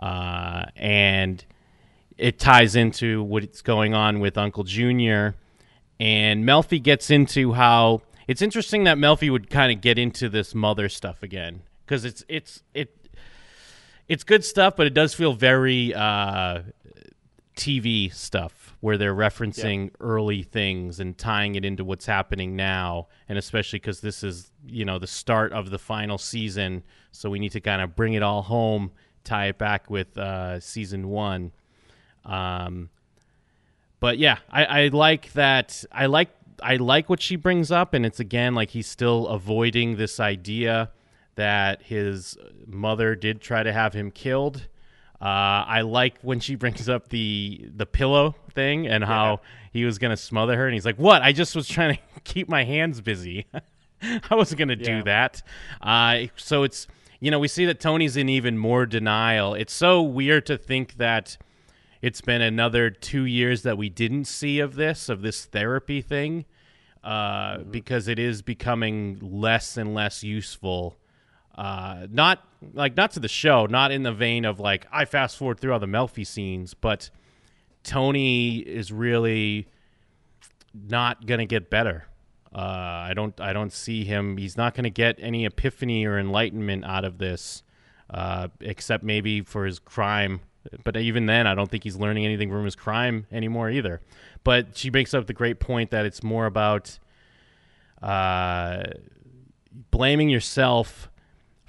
Uh, 0.00 0.64
and 0.74 1.44
it 2.16 2.38
ties 2.38 2.74
into 2.74 3.22
what's 3.22 3.60
going 3.60 3.92
on 3.92 4.20
with 4.20 4.38
Uncle 4.38 4.64
Junior. 4.64 5.34
And 6.00 6.44
Melfi 6.44 6.82
gets 6.82 7.10
into 7.10 7.52
how 7.52 8.00
it's 8.26 8.40
interesting 8.40 8.84
that 8.84 8.96
Melfi 8.96 9.30
would 9.30 9.50
kind 9.50 9.70
of 9.70 9.82
get 9.82 9.98
into 9.98 10.30
this 10.30 10.54
mother 10.54 10.88
stuff 10.88 11.22
again. 11.22 11.60
Because 11.84 12.06
it's 12.06 12.24
it's 12.28 12.62
it 12.72 13.10
it's 14.08 14.24
good 14.24 14.46
stuff, 14.46 14.76
but 14.76 14.86
it 14.86 14.94
does 14.94 15.12
feel 15.12 15.34
very 15.34 15.92
uh, 15.92 16.62
TV 17.54 18.14
stuff 18.14 18.61
where 18.82 18.98
they're 18.98 19.14
referencing 19.14 19.90
early 20.00 20.42
things 20.42 20.98
and 20.98 21.16
tying 21.16 21.54
it 21.54 21.64
into 21.64 21.84
what's 21.84 22.04
happening 22.04 22.56
now, 22.56 23.06
and 23.28 23.38
especially 23.38 23.78
because 23.78 24.00
this 24.00 24.24
is 24.24 24.50
you 24.66 24.84
know 24.84 24.98
the 24.98 25.06
start 25.06 25.52
of 25.52 25.70
the 25.70 25.78
final 25.78 26.18
season, 26.18 26.82
so 27.12 27.30
we 27.30 27.38
need 27.38 27.52
to 27.52 27.60
kind 27.60 27.80
of 27.80 27.94
bring 27.94 28.14
it 28.14 28.24
all 28.24 28.42
home, 28.42 28.90
tie 29.22 29.46
it 29.46 29.56
back 29.56 29.88
with 29.88 30.18
uh, 30.18 30.58
season 30.58 31.08
one. 31.08 31.52
Um, 32.24 32.90
but 34.00 34.18
yeah, 34.18 34.38
I, 34.50 34.64
I 34.64 34.88
like 34.88 35.32
that. 35.34 35.84
I 35.92 36.06
like 36.06 36.30
I 36.60 36.74
like 36.74 37.08
what 37.08 37.22
she 37.22 37.36
brings 37.36 37.70
up, 37.70 37.94
and 37.94 38.04
it's 38.04 38.18
again 38.18 38.56
like 38.56 38.70
he's 38.70 38.88
still 38.88 39.28
avoiding 39.28 39.94
this 39.94 40.18
idea 40.18 40.90
that 41.36 41.82
his 41.82 42.36
mother 42.66 43.14
did 43.14 43.40
try 43.40 43.62
to 43.62 43.72
have 43.72 43.94
him 43.94 44.10
killed. 44.10 44.66
Uh, 45.22 45.62
I 45.68 45.82
like 45.82 46.18
when 46.22 46.40
she 46.40 46.56
brings 46.56 46.88
up 46.88 47.08
the 47.08 47.70
the 47.76 47.86
pillow 47.86 48.34
thing 48.54 48.88
and 48.88 49.04
how 49.04 49.40
he 49.72 49.84
was 49.84 49.98
gonna 49.98 50.16
smother 50.16 50.56
her, 50.56 50.66
and 50.66 50.74
he's 50.74 50.84
like, 50.84 50.96
"What? 50.98 51.22
I 51.22 51.30
just 51.32 51.54
was 51.54 51.68
trying 51.68 51.94
to 51.94 52.00
keep 52.24 52.48
my 52.48 52.64
hands 52.64 53.00
busy. 53.00 53.46
I 54.02 54.34
wasn't 54.34 54.58
gonna 54.58 54.76
Yeah. 54.78 54.96
do 54.98 55.02
that." 55.04 55.42
Uh, 55.80 56.22
so 56.36 56.64
it's 56.64 56.88
you 57.20 57.30
know 57.30 57.38
we 57.38 57.46
see 57.46 57.64
that 57.66 57.78
Tony's 57.78 58.16
in 58.16 58.28
even 58.28 58.58
more 58.58 58.84
denial. 58.84 59.54
It's 59.54 59.72
so 59.72 60.02
weird 60.02 60.44
to 60.46 60.58
think 60.58 60.96
that 60.96 61.36
it's 62.00 62.20
been 62.20 62.42
another 62.42 62.90
two 62.90 63.24
years 63.24 63.62
that 63.62 63.78
we 63.78 63.88
didn't 63.88 64.24
see 64.24 64.58
of 64.58 64.74
this 64.74 65.08
of 65.08 65.22
this 65.22 65.44
therapy 65.44 66.00
thing 66.02 66.46
uh, 67.04 67.58
because 67.58 68.08
it 68.08 68.18
is 68.18 68.42
becoming 68.42 69.20
less 69.22 69.76
and 69.76 69.94
less 69.94 70.24
useful 70.24 70.96
uh, 71.62 72.08
not 72.10 72.44
like 72.74 72.96
not 72.96 73.12
to 73.12 73.20
the 73.20 73.28
show 73.28 73.66
not 73.66 73.92
in 73.92 74.02
the 74.02 74.12
vein 74.12 74.44
of 74.44 74.58
like 74.58 74.84
i 74.90 75.04
fast 75.04 75.36
forward 75.36 75.60
through 75.60 75.72
all 75.72 75.78
the 75.78 75.86
melfi 75.86 76.26
scenes 76.26 76.74
but 76.74 77.08
tony 77.84 78.58
is 78.58 78.90
really 78.90 79.68
not 80.74 81.26
gonna 81.26 81.46
get 81.46 81.70
better. 81.70 82.04
Uh, 82.52 82.58
i 82.58 83.12
don't 83.14 83.40
i 83.40 83.52
don't 83.52 83.72
see 83.72 84.04
him 84.04 84.36
he's 84.36 84.56
not 84.56 84.74
gonna 84.74 84.90
get 84.90 85.16
any 85.20 85.46
epiphany 85.46 86.04
or 86.04 86.18
enlightenment 86.18 86.84
out 86.84 87.04
of 87.04 87.18
this 87.18 87.62
uh, 88.10 88.48
except 88.60 89.02
maybe 89.02 89.40
for 89.40 89.64
his 89.64 89.78
crime. 89.78 90.40
But 90.84 90.96
even 90.96 91.26
then 91.26 91.46
i 91.46 91.54
don't 91.54 91.70
think 91.70 91.84
he's 91.84 91.96
learning 91.96 92.24
anything 92.24 92.50
from 92.50 92.64
his 92.64 92.74
crime 92.74 93.26
anymore 93.30 93.70
either. 93.70 94.00
But 94.42 94.76
she 94.76 94.90
makes 94.90 95.14
up 95.14 95.26
the 95.26 95.32
great 95.32 95.60
point 95.60 95.92
that 95.92 96.06
it's 96.06 96.22
more 96.22 96.46
about 96.46 96.98
uh, 98.02 98.82
blaming 99.90 100.28
yourself 100.28 101.08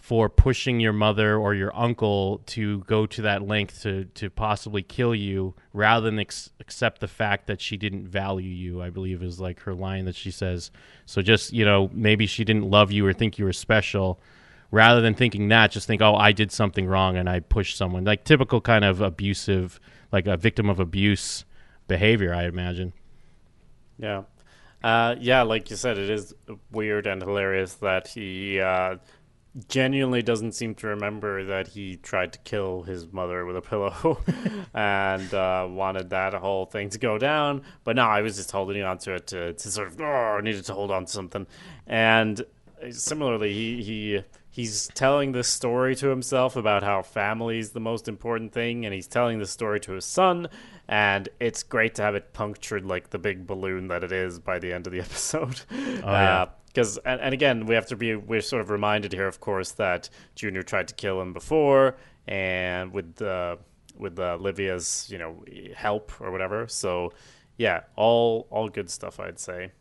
for 0.03 0.27
pushing 0.27 0.81
your 0.81 0.91
mother 0.91 1.37
or 1.37 1.55
your 1.55 1.73
uncle 1.73 2.41
to 2.45 2.79
go 2.79 3.05
to 3.05 3.21
that 3.21 3.41
length 3.41 3.83
to, 3.83 4.03
to 4.03 4.29
possibly 4.29 4.83
kill 4.83 5.15
you 5.15 5.55
rather 5.71 6.07
than 6.07 6.19
ex- 6.19 6.49
accept 6.59 6.99
the 6.99 7.07
fact 7.07 7.47
that 7.47 7.61
she 7.61 7.77
didn't 7.77 8.05
value 8.05 8.49
you 8.49 8.81
i 8.81 8.89
believe 8.89 9.23
is 9.23 9.39
like 9.39 9.61
her 9.61 9.73
line 9.73 10.03
that 10.03 10.13
she 10.13 10.29
says. 10.29 10.71
So 11.05 11.21
just 11.21 11.53
you 11.53 11.63
know 11.63 11.89
maybe 11.93 12.25
she 12.25 12.43
didn't 12.43 12.69
love 12.69 12.91
you 12.91 13.07
or 13.07 13.13
think 13.13 13.39
you 13.39 13.45
were 13.45 13.53
special. 13.53 14.19
Rather 14.71 14.99
than 14.99 15.13
thinking 15.13 15.47
that 15.47 15.71
just 15.71 15.87
think 15.87 16.01
oh 16.01 16.15
i 16.15 16.33
did 16.33 16.51
something 16.51 16.85
wrong 16.85 17.15
and 17.15 17.29
i 17.29 17.39
pushed 17.39 17.77
someone. 17.77 18.03
Like 18.03 18.25
typical 18.25 18.59
kind 18.59 18.83
of 18.83 18.99
abusive 18.99 19.79
like 20.11 20.27
a 20.27 20.35
victim 20.35 20.69
of 20.69 20.81
abuse 20.81 21.45
behavior 21.87 22.33
i 22.33 22.43
imagine. 22.43 22.91
Yeah. 23.97 24.23
Uh, 24.83 25.15
yeah, 25.17 25.43
like 25.43 25.69
you 25.69 25.77
said, 25.77 25.97
it 25.97 26.09
is 26.09 26.35
weird 26.69 27.07
and 27.07 27.21
hilarious 27.21 27.75
that 27.75 28.09
he 28.09 28.59
uh, 28.59 28.97
genuinely 29.67 30.21
doesn't 30.21 30.53
seem 30.53 30.73
to 30.75 30.87
remember 30.87 31.45
that 31.45 31.67
he 31.67 31.97
tried 31.97 32.33
to 32.33 32.39
kill 32.39 32.83
his 32.83 33.11
mother 33.11 33.45
with 33.45 33.55
a 33.55 33.61
pillow 33.61 34.19
and 34.73 35.33
uh, 35.33 35.67
wanted 35.69 36.09
that 36.09 36.33
whole 36.33 36.65
thing 36.65 36.89
to 36.89 36.97
go 36.97 37.17
down. 37.17 37.61
But 37.83 37.95
no, 37.95 38.03
I 38.03 38.21
was 38.21 38.35
just 38.35 38.51
holding 38.51 38.81
on 38.83 38.97
to 38.99 39.15
it 39.15 39.27
to, 39.27 39.53
to 39.53 39.71
sort 39.71 39.89
of, 39.89 40.01
oh, 40.01 40.37
I 40.37 40.41
needed 40.41 40.65
to 40.65 40.73
hold 40.73 40.91
on 40.91 41.05
to 41.05 41.11
something. 41.11 41.45
And 41.85 42.43
similarly, 42.89 43.53
he, 43.53 43.83
he 43.83 44.23
he's 44.49 44.87
telling 44.93 45.31
this 45.31 45.47
story 45.47 45.95
to 45.95 46.07
himself 46.07 46.55
about 46.55 46.83
how 46.83 47.01
family 47.01 47.59
is 47.59 47.71
the 47.71 47.79
most 47.79 48.07
important 48.07 48.53
thing, 48.53 48.85
and 48.85 48.93
he's 48.93 49.07
telling 49.07 49.39
this 49.39 49.51
story 49.51 49.79
to 49.81 49.93
his 49.93 50.05
son. 50.05 50.47
And 50.87 51.29
it's 51.39 51.63
great 51.63 51.95
to 51.95 52.01
have 52.01 52.15
it 52.15 52.33
punctured 52.33 52.85
like 52.85 53.09
the 53.09 53.17
big 53.17 53.47
balloon 53.47 53.87
that 53.87 54.03
it 54.03 54.11
is 54.11 54.39
by 54.39 54.59
the 54.59 54.73
end 54.73 54.87
of 54.87 54.93
the 54.93 54.99
episode. 55.01 55.61
Oh, 55.71 56.11
yeah. 56.11 56.45
Because 56.73 56.97
and, 57.05 57.21
and 57.21 57.33
again 57.33 57.65
we 57.65 57.75
have 57.75 57.85
to 57.85 57.95
be 57.95 58.15
we're 58.15 58.41
sort 58.41 58.61
of 58.61 58.69
reminded 58.69 59.13
here 59.13 59.27
of 59.27 59.39
course 59.39 59.71
that 59.71 60.09
junior 60.35 60.63
tried 60.63 60.87
to 60.87 60.93
kill 60.95 61.21
him 61.21 61.31
before 61.33 61.95
and 62.27 62.91
with 62.91 63.21
uh, 63.21 63.55
with 63.97 64.17
uh, 64.19 64.37
livia's 64.39 65.07
you 65.11 65.17
know 65.17 65.43
help 65.75 66.11
or 66.19 66.31
whatever 66.31 66.67
so 66.67 67.11
yeah 67.57 67.81
all 67.95 68.47
all 68.49 68.67
good 68.69 68.89
stuff 68.89 69.19
i'd 69.19 69.39
say 69.39 69.71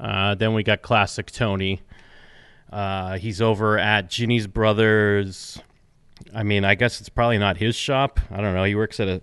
Uh, 0.00 0.34
then 0.36 0.54
we 0.54 0.62
got 0.62 0.80
classic 0.82 1.30
Tony. 1.30 1.80
Uh, 2.72 3.18
he's 3.18 3.40
over 3.40 3.76
at 3.78 4.08
Ginny's 4.08 4.46
brother's. 4.46 5.58
I 6.32 6.44
mean, 6.44 6.64
I 6.64 6.76
guess 6.76 7.00
it's 7.00 7.08
probably 7.08 7.38
not 7.38 7.56
his 7.56 7.74
shop. 7.74 8.20
I 8.30 8.40
don't 8.40 8.54
know. 8.54 8.62
He 8.64 8.76
works 8.76 9.00
at 9.00 9.08
a, 9.08 9.20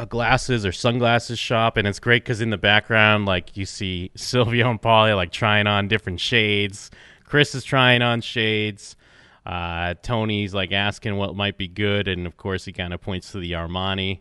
a 0.00 0.06
glasses 0.06 0.64
or 0.64 0.72
sunglasses 0.72 1.38
shop, 1.38 1.76
and 1.76 1.86
it's 1.86 2.00
great 2.00 2.24
because 2.24 2.40
in 2.40 2.50
the 2.50 2.58
background, 2.58 3.26
like 3.26 3.56
you 3.56 3.66
see 3.66 4.10
Silvio 4.16 4.70
and 4.70 4.80
Paulie 4.80 5.14
like 5.14 5.30
trying 5.32 5.66
on 5.66 5.88
different 5.88 6.20
shades. 6.20 6.90
Chris 7.24 7.54
is 7.54 7.62
trying 7.64 8.02
on 8.02 8.20
shades. 8.20 8.96
Uh, 9.46 9.94
Tony's 10.02 10.54
like 10.54 10.72
asking 10.72 11.16
what 11.16 11.36
might 11.36 11.56
be 11.58 11.68
good, 11.68 12.08
and 12.08 12.26
of 12.26 12.36
course 12.36 12.64
he 12.64 12.72
kind 12.72 12.92
of 12.94 13.00
points 13.00 13.32
to 13.32 13.38
the 13.38 13.52
Armani. 13.52 14.20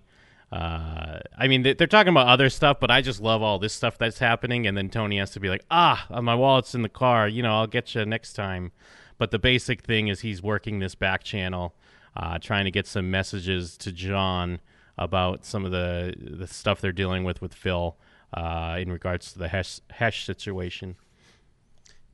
Uh, 0.51 1.19
I 1.38 1.47
mean, 1.47 1.61
they- 1.61 1.73
they're 1.73 1.86
talking 1.88 2.09
about 2.11 2.27
other 2.27 2.49
stuff, 2.49 2.80
but 2.80 2.89
I 2.89 3.01
just 3.01 3.21
love 3.21 3.41
all 3.43 3.59
this 3.59 3.73
stuff 3.73 3.97
that's 3.99 4.17
happening. 4.19 4.65
And 4.65 4.75
then 4.75 4.89
Tony 4.89 5.19
has 5.19 5.30
to 5.32 5.39
be 5.39 5.47
like, 5.47 5.63
ah, 5.69 6.07
uh, 6.09 6.21
my 6.23 6.34
wallet's 6.34 6.73
in 6.73 6.82
the 6.82 6.89
car. 6.89 7.27
You 7.27 7.43
know, 7.43 7.53
I'll 7.53 7.67
get 7.67 7.93
you 7.93 8.03
next 8.05 8.34
time. 8.34 8.71
But 9.19 9.30
the 9.32 9.38
basic 9.38 9.82
thing 9.82 10.07
is 10.07 10.21
he's 10.21 10.41
working 10.41 10.80
this 10.80 10.95
back 10.95 11.23
channel, 11.23 11.75
uh, 12.17 12.39
trying 12.39 12.65
to 12.65 12.71
get 12.71 12.88
some 12.88 13.11
messages 13.11 13.77
to 13.77 13.91
John 13.91 14.59
about 15.00 15.45
some 15.45 15.66
of 15.66 15.72
the 15.72 16.14
the 16.20 16.45
stuff 16.47 16.82
they're 16.82 16.91
dealing 16.91 17.24
with 17.24 17.41
with 17.41 17.54
Phil 17.54 17.97
uh, 18.34 18.78
in 18.80 18.91
regards 18.91 19.34
to 19.34 19.39
the 19.39 19.47
hash 19.47 19.80
Hesh 19.89 20.26
situation. 20.26 20.95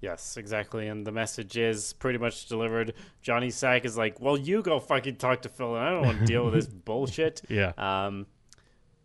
Yes, 0.02 0.38
exactly. 0.38 0.88
And 0.88 1.06
the 1.06 1.12
message 1.12 1.58
is 1.58 1.94
pretty 1.94 2.20
much 2.20 2.46
delivered. 2.46 2.94
Johnny 3.22 3.50
Sack 3.50 3.86
is 3.86 3.98
like, 3.98 4.20
"Well, 4.22 4.38
you 4.38 4.62
go 4.62 4.80
fucking 4.80 5.16
talk 5.16 5.42
to 5.42 5.50
Phil. 5.50 5.76
And 5.76 5.84
I 5.84 5.90
don't 5.92 6.06
want 6.06 6.20
to 6.20 6.26
deal 6.26 6.46
with 6.46 6.54
this 6.54 6.68
bullshit." 6.86 7.42
Yeah. 7.50 7.74
Um, 7.78 8.28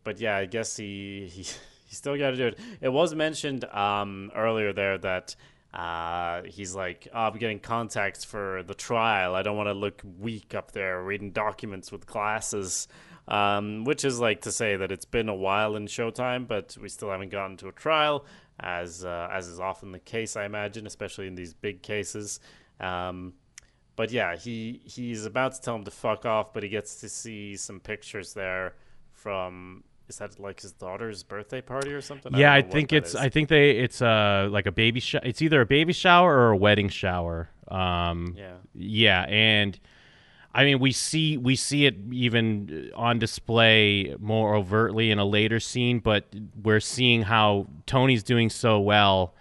but 0.05 0.21
yeah, 0.21 0.37
I 0.37 0.45
guess 0.47 0.77
he 0.77 1.27
he, 1.33 1.43
he 1.87 1.95
still 1.95 2.19
got 2.19 2.31
to 2.33 2.37
do 2.37 2.49
it. 2.49 2.59
It 2.81 2.91
was 2.91 3.15
mentioned 3.15 3.65
um 3.65 4.31
earlier 4.37 4.73
there 4.73 4.99
that 4.99 5.37
uh 5.73 6.43
he's 6.43 6.75
like, 6.75 7.09
oh, 7.15 7.19
"I'm 7.19 7.39
getting 7.39 7.61
contacts 7.61 8.25
for 8.25 8.63
the 8.63 8.75
trial. 8.75 9.35
I 9.35 9.43
don't 9.43 9.57
want 9.57 9.69
to 9.69 9.75
look 9.75 10.03
weak 10.19 10.55
up 10.55 10.73
there 10.73 11.03
reading 11.03 11.31
documents 11.31 11.91
with 11.91 12.07
glasses." 12.07 12.89
Um, 13.29 13.85
which 13.85 14.05
is 14.05 14.19
like 14.19 14.41
to 14.43 14.51
say 14.51 14.75
that 14.77 14.91
it's 14.91 15.05
been 15.05 15.29
a 15.29 15.35
while 15.35 15.77
in 15.77 15.87
Showtime, 15.87 16.49
but 16.49 16.77
we 16.81 16.89
still 16.89 17.11
haven't 17.11 17.31
gotten 17.31 17.57
to 17.59 17.69
a 17.69 17.73
trial 17.73 18.25
as 18.59 19.05
uh, 19.05 19.29
as 19.31 19.47
is 19.49 19.61
often 19.61 19.93
the 19.93 19.99
case, 19.99 20.37
I 20.37 20.45
imagine, 20.45 20.87
especially 20.87 21.27
in 21.27 21.35
these 21.35 21.55
big 21.55 21.83
cases. 21.83 22.41
Um, 22.81 23.35
but 23.97 24.11
yeah, 24.11 24.37
he 24.37 24.81
he's 24.85 25.27
about 25.27 25.55
to 25.55 25.61
tell 25.61 25.77
him 25.77 25.85
to 25.85 25.91
fuck 25.91 26.27
off, 26.27 26.53
but 26.53 26.63
he 26.63 26.69
gets 26.69 26.97
to 26.97 27.09
see 27.09 27.57
some 27.57 27.81
pictures 27.81 28.35
there 28.35 28.75
from 29.13 29.85
is 30.09 30.19
that 30.19 30.41
like 30.41 30.61
his 30.61 30.73
daughter's 30.73 31.23
birthday 31.23 31.61
party 31.61 31.93
or 31.93 32.01
something? 32.01 32.35
yeah, 32.35 32.61
don't 32.61 32.69
I 32.69 32.73
think 32.73 32.93
it's 32.93 33.11
is. 33.11 33.17
I 33.17 33.29
think 33.29 33.49
they 33.49 33.71
it's 33.73 34.03
uh 34.03 34.49
like 34.51 34.67
a 34.67 34.73
baby 34.73 35.01
shower. 35.01 35.23
It's 35.25 35.41
either 35.41 35.61
a 35.61 35.67
baby 35.67 35.93
shower 35.93 36.35
or 36.35 36.51
a 36.51 36.57
wedding 36.57 36.89
shower. 36.89 37.51
Um, 37.69 38.35
yeah. 38.37 38.57
Yeah, 38.75 39.23
and 39.29 39.79
I 40.53 40.65
mean 40.65 40.81
we 40.81 40.93
see 40.93 41.37
we 41.37 41.55
see 41.57 41.87
it 41.87 41.97
even 42.13 42.91
on 42.95 43.19
display 43.19 44.17
more 44.19 44.55
overtly 44.55 45.11
in 45.11 45.19
a 45.19 45.25
later 45.25 45.61
scene, 45.61 46.01
but 46.01 46.25
we're 46.63 46.81
seeing 46.81 47.23
how 47.23 47.67
Tony's 47.87 48.23
doing 48.23 48.51
so 48.51 48.81
well 48.81 49.35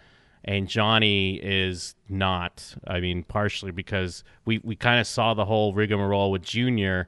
and 0.45 0.67
Johnny 0.67 1.35
is 1.35 1.95
not. 2.07 2.75
I 2.87 2.99
mean, 2.99 3.23
partially 3.23 3.71
because 3.71 4.23
we 4.45 4.59
we 4.63 4.75
kind 4.75 4.99
of 4.99 5.07
saw 5.07 5.33
the 5.33 5.45
whole 5.45 5.73
rigmarole 5.73 6.31
with 6.31 6.41
Junior. 6.41 7.07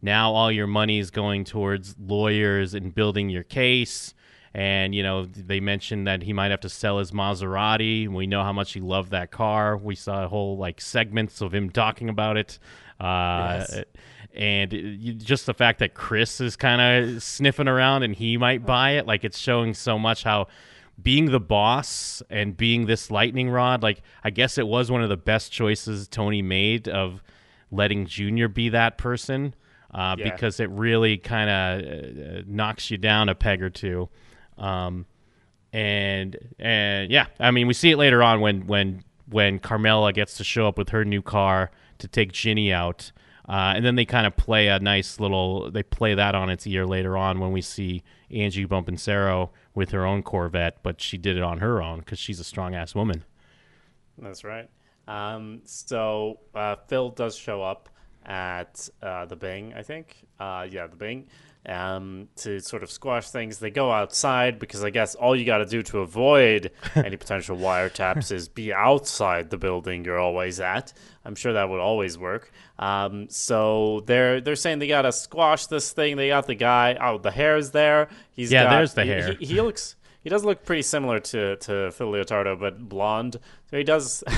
Now 0.00 0.32
all 0.32 0.50
your 0.50 0.66
money 0.66 0.98
is 0.98 1.10
going 1.10 1.44
towards 1.44 1.94
lawyers 1.98 2.74
and 2.74 2.94
building 2.94 3.30
your 3.30 3.44
case. 3.44 4.14
And 4.54 4.94
you 4.94 5.02
know 5.02 5.24
they 5.24 5.60
mentioned 5.60 6.06
that 6.06 6.22
he 6.22 6.32
might 6.32 6.50
have 6.50 6.60
to 6.60 6.68
sell 6.68 6.98
his 6.98 7.12
Maserati. 7.12 8.08
We 8.08 8.26
know 8.26 8.42
how 8.42 8.52
much 8.52 8.72
he 8.72 8.80
loved 8.80 9.10
that 9.12 9.30
car. 9.30 9.76
We 9.76 9.94
saw 9.94 10.24
a 10.24 10.28
whole 10.28 10.58
like 10.58 10.80
segments 10.80 11.40
of 11.40 11.54
him 11.54 11.70
talking 11.70 12.08
about 12.08 12.36
it. 12.36 12.58
Uh, 13.02 13.64
Yes. 13.68 13.84
And 14.34 14.72
you, 14.72 15.12
just 15.12 15.44
the 15.44 15.52
fact 15.52 15.80
that 15.80 15.92
Chris 15.92 16.40
is 16.40 16.56
kind 16.56 16.80
of 16.80 17.22
sniffing 17.22 17.68
around 17.68 18.02
and 18.02 18.14
he 18.16 18.38
might 18.38 18.64
buy 18.64 18.92
it, 18.92 19.06
like 19.06 19.24
it's 19.24 19.36
showing 19.38 19.74
so 19.74 19.98
much 19.98 20.22
how 20.22 20.46
being 21.02 21.30
the 21.30 21.38
boss 21.40 22.22
and 22.30 22.56
being 22.56 22.86
this 22.86 23.10
lightning 23.10 23.50
rod, 23.50 23.82
like 23.82 24.00
I 24.24 24.30
guess 24.30 24.56
it 24.56 24.66
was 24.66 24.90
one 24.90 25.02
of 25.02 25.10
the 25.10 25.18
best 25.18 25.52
choices 25.52 26.08
Tony 26.08 26.40
made 26.40 26.88
of 26.88 27.22
letting 27.70 28.06
Junior 28.06 28.48
be 28.48 28.70
that 28.70 28.96
person 28.96 29.54
uh, 29.92 30.16
Yeah. 30.18 30.30
because 30.30 30.60
it 30.60 30.70
really 30.70 31.18
kind 31.18 31.50
of 31.50 32.38
uh, 32.38 32.42
knocks 32.46 32.90
you 32.90 32.96
down 32.96 33.28
a 33.28 33.34
peg 33.34 33.62
or 33.62 33.68
two. 33.68 34.08
Um, 34.56 35.04
and 35.74 36.38
and 36.58 37.10
yeah, 37.10 37.26
I 37.38 37.50
mean 37.50 37.66
we 37.66 37.74
see 37.74 37.90
it 37.90 37.98
later 37.98 38.22
on 38.22 38.40
when 38.40 38.66
when 38.66 39.04
when 39.28 39.58
Carmela 39.58 40.14
gets 40.14 40.38
to 40.38 40.44
show 40.44 40.66
up 40.68 40.78
with 40.78 40.88
her 40.90 41.04
new 41.04 41.20
car 41.20 41.70
to 42.02 42.08
take 42.08 42.32
Ginny 42.32 42.72
out. 42.72 43.12
Uh, 43.48 43.72
and 43.74 43.84
then 43.84 43.96
they 43.96 44.04
kind 44.04 44.26
of 44.26 44.36
play 44.36 44.68
a 44.68 44.78
nice 44.78 45.18
little. 45.18 45.70
They 45.70 45.82
play 45.82 46.14
that 46.14 46.34
on 46.34 46.48
its 46.48 46.66
ear 46.66 46.86
later 46.86 47.16
on 47.16 47.40
when 47.40 47.50
we 47.50 47.60
see 47.60 48.04
Angie 48.30 48.66
Bonpensiero 48.66 49.50
with 49.74 49.90
her 49.90 50.06
own 50.06 50.22
Corvette, 50.22 50.82
but 50.82 51.00
she 51.00 51.18
did 51.18 51.36
it 51.36 51.42
on 51.42 51.58
her 51.58 51.82
own 51.82 52.00
because 52.00 52.18
she's 52.18 52.38
a 52.38 52.44
strong 52.44 52.74
ass 52.74 52.94
woman. 52.94 53.24
That's 54.18 54.44
right. 54.44 54.68
Um, 55.08 55.62
so 55.64 56.38
uh, 56.54 56.76
Phil 56.86 57.10
does 57.10 57.36
show 57.36 57.62
up 57.62 57.88
at 58.24 58.88
uh, 59.02 59.26
the 59.26 59.36
Bing, 59.36 59.74
I 59.74 59.82
think. 59.82 60.24
Uh, 60.38 60.66
yeah, 60.70 60.86
the 60.86 60.96
Bing. 60.96 61.26
Um, 61.64 62.26
to 62.38 62.58
sort 62.58 62.82
of 62.82 62.90
squash 62.90 63.28
things, 63.30 63.58
they 63.60 63.70
go 63.70 63.92
outside 63.92 64.58
because 64.58 64.82
I 64.82 64.90
guess 64.90 65.14
all 65.14 65.36
you 65.36 65.44
got 65.44 65.58
to 65.58 65.64
do 65.64 65.80
to 65.84 66.00
avoid 66.00 66.72
any 66.96 67.16
potential 67.16 67.56
wiretaps 67.56 68.32
is 68.32 68.48
be 68.48 68.72
outside 68.72 69.48
the 69.50 69.58
building 69.58 70.04
you're 70.04 70.18
always 70.18 70.58
at. 70.58 70.92
I'm 71.24 71.36
sure 71.36 71.52
that 71.52 71.68
would 71.68 71.78
always 71.78 72.18
work. 72.18 72.50
Um, 72.80 73.28
so 73.30 74.02
they're 74.06 74.40
they're 74.40 74.56
saying 74.56 74.80
they 74.80 74.88
got 74.88 75.02
to 75.02 75.12
squash 75.12 75.66
this 75.66 75.92
thing. 75.92 76.16
They 76.16 76.28
got 76.28 76.48
the 76.48 76.56
guy. 76.56 76.96
Oh, 77.00 77.18
the 77.18 77.30
hair's 77.30 77.70
there. 77.70 78.08
He's 78.32 78.50
Yeah, 78.50 78.64
got- 78.64 78.70
there's 78.70 78.94
the 78.94 79.04
he- 79.04 79.10
hair. 79.10 79.32
He, 79.34 79.46
he 79.46 79.60
looks. 79.60 79.94
He 80.24 80.30
does 80.30 80.44
look 80.44 80.64
pretty 80.64 80.82
similar 80.82 81.20
to 81.20 81.54
to 81.58 81.92
Phil 81.92 82.10
Leotardo, 82.10 82.58
but 82.58 82.88
blonde. 82.88 83.36
So 83.70 83.76
he 83.76 83.84
does. 83.84 84.24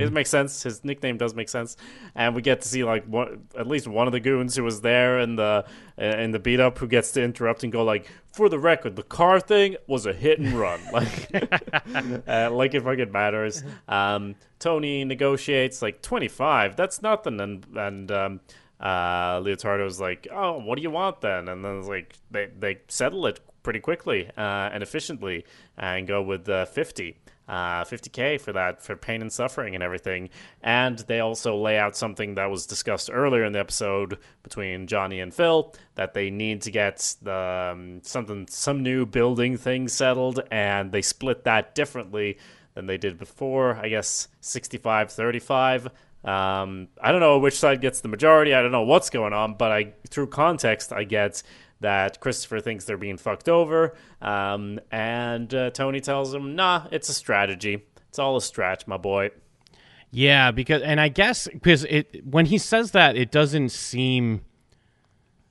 It 0.00 0.12
makes 0.12 0.30
sense. 0.30 0.62
His 0.62 0.84
nickname 0.84 1.16
does 1.16 1.34
make 1.34 1.48
sense, 1.48 1.76
and 2.14 2.34
we 2.34 2.42
get 2.42 2.60
to 2.62 2.68
see 2.68 2.84
like 2.84 3.04
one, 3.06 3.46
at 3.58 3.66
least 3.66 3.86
one 3.86 4.06
of 4.06 4.12
the 4.12 4.20
goons 4.20 4.56
who 4.56 4.64
was 4.64 4.80
there 4.80 5.18
in 5.18 5.36
the 5.36 5.64
uh, 6.00 6.02
in 6.02 6.30
the 6.30 6.38
beat 6.38 6.60
up 6.60 6.78
who 6.78 6.86
gets 6.86 7.12
to 7.12 7.22
interrupt 7.22 7.62
and 7.62 7.72
go 7.72 7.84
like, 7.84 8.06
"For 8.32 8.48
the 8.48 8.58
record, 8.58 8.96
the 8.96 9.02
car 9.02 9.40
thing 9.40 9.76
was 9.86 10.06
a 10.06 10.12
hit 10.12 10.38
and 10.38 10.52
run." 10.52 10.80
Like, 10.92 11.30
uh, 12.28 12.50
like 12.50 12.74
it 12.74 12.82
fucking 12.82 13.12
matters. 13.12 13.62
Um, 13.88 14.34
Tony 14.58 15.04
negotiates 15.04 15.82
like 15.82 16.02
twenty 16.02 16.28
five. 16.28 16.76
That's 16.76 17.02
nothing, 17.02 17.40
and 17.40 17.66
and 17.74 18.10
um, 18.10 18.40
uh, 18.80 19.40
Leotardo's 19.40 20.00
like, 20.00 20.26
"Oh, 20.30 20.58
what 20.58 20.76
do 20.76 20.82
you 20.82 20.90
want 20.90 21.20
then?" 21.20 21.48
And 21.48 21.64
then 21.64 21.78
it's 21.78 21.88
like 21.88 22.14
they 22.30 22.48
they 22.58 22.78
settle 22.88 23.26
it 23.26 23.40
pretty 23.62 23.80
quickly 23.80 24.30
uh, 24.36 24.70
and 24.72 24.82
efficiently 24.82 25.44
and 25.76 26.06
go 26.06 26.22
with 26.22 26.48
uh, 26.48 26.64
fifty 26.64 27.18
uh, 27.48 27.84
50k 27.84 28.40
for 28.40 28.52
that 28.52 28.82
for 28.82 28.94
pain 28.94 29.22
and 29.22 29.32
suffering 29.32 29.74
and 29.74 29.82
everything. 29.82 30.28
And 30.62 30.98
they 30.98 31.20
also 31.20 31.56
lay 31.56 31.78
out 31.78 31.96
something 31.96 32.34
that 32.34 32.50
was 32.50 32.66
discussed 32.66 33.10
earlier 33.12 33.44
in 33.44 33.52
the 33.52 33.58
episode 33.58 34.18
between 34.42 34.86
johnny 34.86 35.20
and 35.20 35.32
phil 35.34 35.74
that 35.94 36.14
they 36.14 36.30
need 36.30 36.62
to 36.62 36.70
get 36.70 37.16
the 37.22 37.70
um, 37.72 38.00
something 38.02 38.46
some 38.48 38.82
new 38.82 39.04
building 39.04 39.56
thing 39.56 39.88
settled 39.88 40.40
and 40.50 40.92
they 40.92 41.02
split 41.02 41.44
that 41.44 41.74
differently 41.74 42.38
than 42.74 42.86
they 42.86 42.96
did 42.96 43.18
before 43.18 43.76
i 43.76 43.88
guess 43.88 44.28
65 44.40 45.10
35 45.10 45.86
um, 46.24 46.88
i 47.02 47.12
don't 47.12 47.20
know 47.20 47.38
which 47.38 47.58
side 47.58 47.80
gets 47.80 48.00
the 48.00 48.08
majority. 48.08 48.52
I 48.54 48.60
don't 48.62 48.72
know 48.72 48.82
what's 48.82 49.10
going 49.10 49.32
on 49.32 49.54
but 49.54 49.70
i 49.70 49.92
through 50.08 50.28
context 50.28 50.92
i 50.92 51.04
get 51.04 51.42
that 51.80 52.20
Christopher 52.20 52.60
thinks 52.60 52.84
they're 52.84 52.96
being 52.96 53.18
fucked 53.18 53.48
over, 53.48 53.94
um, 54.20 54.80
and 54.90 55.52
uh, 55.54 55.70
Tony 55.70 56.00
tells 56.00 56.34
him, 56.34 56.56
"Nah, 56.56 56.86
it's 56.90 57.08
a 57.08 57.14
strategy. 57.14 57.84
It's 58.08 58.18
all 58.18 58.36
a 58.36 58.42
stretch, 58.42 58.86
my 58.86 58.96
boy." 58.96 59.30
Yeah, 60.10 60.50
because 60.50 60.82
and 60.82 61.00
I 61.00 61.08
guess 61.08 61.48
because 61.48 61.84
it 61.84 62.24
when 62.24 62.46
he 62.46 62.58
says 62.58 62.92
that 62.92 63.16
it 63.16 63.30
doesn't 63.30 63.70
seem 63.70 64.42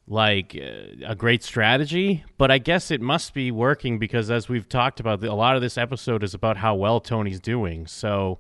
like 0.07 0.57
uh, 0.59 1.05
a 1.05 1.15
great 1.15 1.43
strategy, 1.43 2.23
but 2.37 2.49
I 2.49 2.57
guess 2.57 2.91
it 2.91 3.01
must 3.01 3.33
be 3.33 3.51
working 3.51 3.99
because 3.99 4.31
as 4.31 4.47
we've 4.47 4.67
talked 4.67 4.99
about, 4.99 5.23
a 5.23 5.33
lot 5.33 5.55
of 5.55 5.61
this 5.61 5.77
episode 5.77 6.23
is 6.23 6.33
about 6.33 6.57
how 6.57 6.75
well 6.75 6.99
Tony's 6.99 7.41
doing. 7.41 7.85
So 7.87 8.39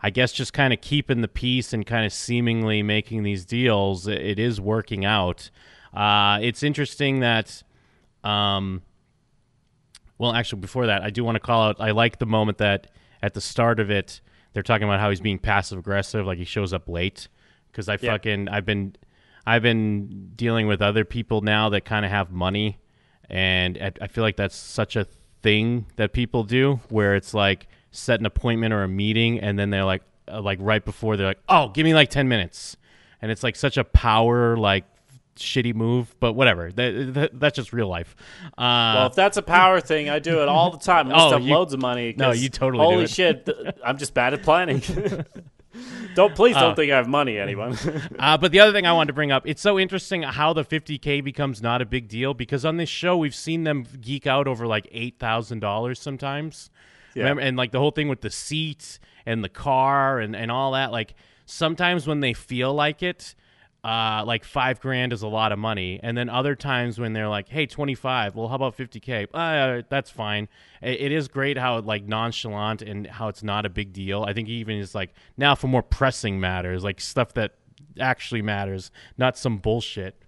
I 0.00 0.10
guess 0.10 0.32
just 0.32 0.52
kind 0.52 0.72
of 0.72 0.80
keeping 0.80 1.20
the 1.20 1.28
peace 1.28 1.72
and 1.72 1.84
kind 1.84 2.06
of 2.06 2.12
seemingly 2.12 2.82
making 2.82 3.24
these 3.24 3.44
deals, 3.44 4.06
it, 4.06 4.20
it 4.20 4.38
is 4.38 4.60
working 4.60 5.04
out. 5.04 5.50
Uh, 5.94 6.38
it's 6.42 6.62
interesting 6.62 7.20
that. 7.20 7.62
Um, 8.24 8.82
well, 10.18 10.32
actually, 10.34 10.60
before 10.60 10.86
that, 10.86 11.02
I 11.02 11.10
do 11.10 11.22
want 11.24 11.36
to 11.36 11.40
call 11.40 11.62
out. 11.68 11.76
I 11.80 11.92
like 11.92 12.18
the 12.18 12.26
moment 12.26 12.58
that 12.58 12.88
at 13.22 13.34
the 13.34 13.40
start 13.40 13.78
of 13.78 13.90
it, 13.90 14.20
they're 14.52 14.62
talking 14.64 14.84
about 14.88 14.98
how 15.00 15.10
he's 15.10 15.20
being 15.20 15.38
passive 15.38 15.78
aggressive, 15.78 16.26
like 16.26 16.38
he 16.38 16.44
shows 16.44 16.72
up 16.72 16.88
late. 16.88 17.28
Because 17.70 17.88
I 17.88 17.98
Yeah. 18.00 18.12
fucking 18.12 18.48
I've 18.48 18.64
been 18.66 18.96
I've 19.46 19.62
been 19.62 20.32
dealing 20.36 20.66
with 20.66 20.82
other 20.82 21.04
people 21.04 21.40
now 21.40 21.68
that 21.70 21.84
kind 21.84 22.04
of 22.04 22.10
have 22.10 22.30
money, 22.30 22.78
and 23.30 23.78
I- 23.80 23.92
I 24.02 24.06
feel 24.08 24.22
like 24.22 24.36
that's 24.36 24.56
such 24.56 24.94
a 24.96 25.06
thing 25.42 25.86
that 25.96 26.12
people 26.12 26.42
do, 26.44 26.80
where 26.90 27.14
it's 27.14 27.32
like 27.32 27.66
set 27.90 28.18
an 28.20 28.26
appointment 28.26 28.74
or 28.74 28.82
a 28.82 28.88
meeting, 28.88 29.38
and 29.38 29.58
then 29.58 29.70
they're 29.70 29.84
like 29.84 30.02
uh, 30.30 30.42
like 30.42 30.58
right 30.60 30.84
before 30.84 31.16
they're 31.16 31.28
like, 31.28 31.40
oh, 31.48 31.68
give 31.68 31.84
me 31.84 31.94
like 31.94 32.10
ten 32.10 32.28
minutes, 32.28 32.76
and 33.22 33.30
it's 33.30 33.42
like 33.44 33.54
such 33.56 33.76
a 33.78 33.84
power 33.84 34.56
like 34.56 34.84
shitty 35.40 35.74
move, 35.74 36.14
but 36.20 36.32
whatever. 36.34 36.70
That, 36.72 37.14
that, 37.14 37.40
that's 37.40 37.56
just 37.56 37.72
real 37.72 37.88
life. 37.88 38.14
Uh, 38.56 38.92
Well, 38.96 39.06
if 39.08 39.14
that's 39.14 39.36
a 39.36 39.42
power 39.42 39.80
thing, 39.80 40.08
I 40.08 40.18
do 40.18 40.42
it 40.42 40.48
all 40.48 40.70
the 40.70 40.78
time. 40.78 41.08
I 41.08 41.10
must 41.16 41.26
Oh, 41.26 41.30
have 41.38 41.42
you- 41.42 41.54
loads 41.54 41.72
of 41.74 41.80
money. 41.80 42.14
No, 42.16 42.32
you 42.32 42.48
totally 42.48 42.82
do 42.84 42.90
Holy 42.90 43.04
it. 43.04 43.10
shit! 43.10 43.46
th- 43.46 43.56
I'm 43.84 43.98
just 43.98 44.14
bad 44.14 44.34
at 44.34 44.42
planning. 44.42 44.82
don't 46.14 46.34
please 46.34 46.54
don't 46.54 46.72
Uh, 46.72 46.74
think 46.74 46.90
I 46.92 46.96
have 46.96 47.08
money, 47.08 47.38
anyone. 47.38 47.76
Uh, 48.18 48.36
but 48.36 48.50
the 48.52 48.60
other 48.60 48.72
thing 48.72 48.86
I 48.86 48.92
wanted 48.92 49.08
to 49.08 49.12
bring 49.12 49.30
up, 49.30 49.46
it's 49.46 49.62
so 49.62 49.78
interesting 49.78 50.22
how 50.22 50.52
the 50.52 50.64
50K 50.64 51.22
becomes 51.22 51.62
not 51.62 51.80
a 51.80 51.86
big 51.86 52.08
deal 52.08 52.34
because 52.34 52.64
on 52.64 52.76
this 52.78 52.88
show, 52.88 53.16
we've 53.16 53.34
seen 53.34 53.64
them 53.64 53.86
geek 54.00 54.26
out 54.26 54.48
over 54.48 54.66
like 54.66 54.90
$8,000 54.92 55.96
sometimes. 55.96 56.70
Yeah. 57.14 57.22
Remember? 57.24 57.42
And 57.42 57.56
like 57.56 57.70
the 57.72 57.78
whole 57.78 57.90
thing 57.92 58.08
with 58.08 58.22
the 58.22 58.30
seat 58.30 58.98
and 59.24 59.44
the 59.44 59.48
car 59.48 60.18
and, 60.18 60.34
and 60.34 60.50
all 60.50 60.72
that. 60.72 60.90
Like 60.90 61.14
sometimes 61.46 62.06
when 62.06 62.20
they 62.20 62.32
feel 62.32 62.74
like 62.74 63.02
it, 63.02 63.34
uh, 63.84 64.24
like 64.26 64.44
five 64.44 64.80
grand 64.80 65.12
is 65.12 65.22
a 65.22 65.28
lot 65.28 65.52
of 65.52 65.58
money, 65.58 66.00
and 66.02 66.16
then 66.18 66.28
other 66.28 66.54
times 66.56 66.98
when 66.98 67.12
they're 67.12 67.28
like, 67.28 67.48
"Hey, 67.48 67.66
twenty 67.66 67.94
five. 67.94 68.34
Well, 68.34 68.48
how 68.48 68.56
about 68.56 68.74
fifty 68.74 68.98
k? 68.98 69.26
Uh, 69.32 69.82
that's 69.88 70.10
fine." 70.10 70.48
It, 70.82 71.00
it 71.00 71.12
is 71.12 71.28
great 71.28 71.56
how 71.56 71.80
like 71.80 72.04
nonchalant 72.04 72.82
and 72.82 73.06
how 73.06 73.28
it's 73.28 73.42
not 73.42 73.64
a 73.64 73.68
big 73.68 73.92
deal. 73.92 74.24
I 74.24 74.32
think 74.32 74.48
even 74.48 74.76
is 74.76 74.94
like 74.94 75.14
now 75.36 75.54
for 75.54 75.68
more 75.68 75.82
pressing 75.82 76.40
matters, 76.40 76.82
like 76.82 77.00
stuff 77.00 77.34
that 77.34 77.54
actually 78.00 78.42
matters, 78.42 78.90
not 79.16 79.38
some 79.38 79.58
bullshit. 79.58 80.22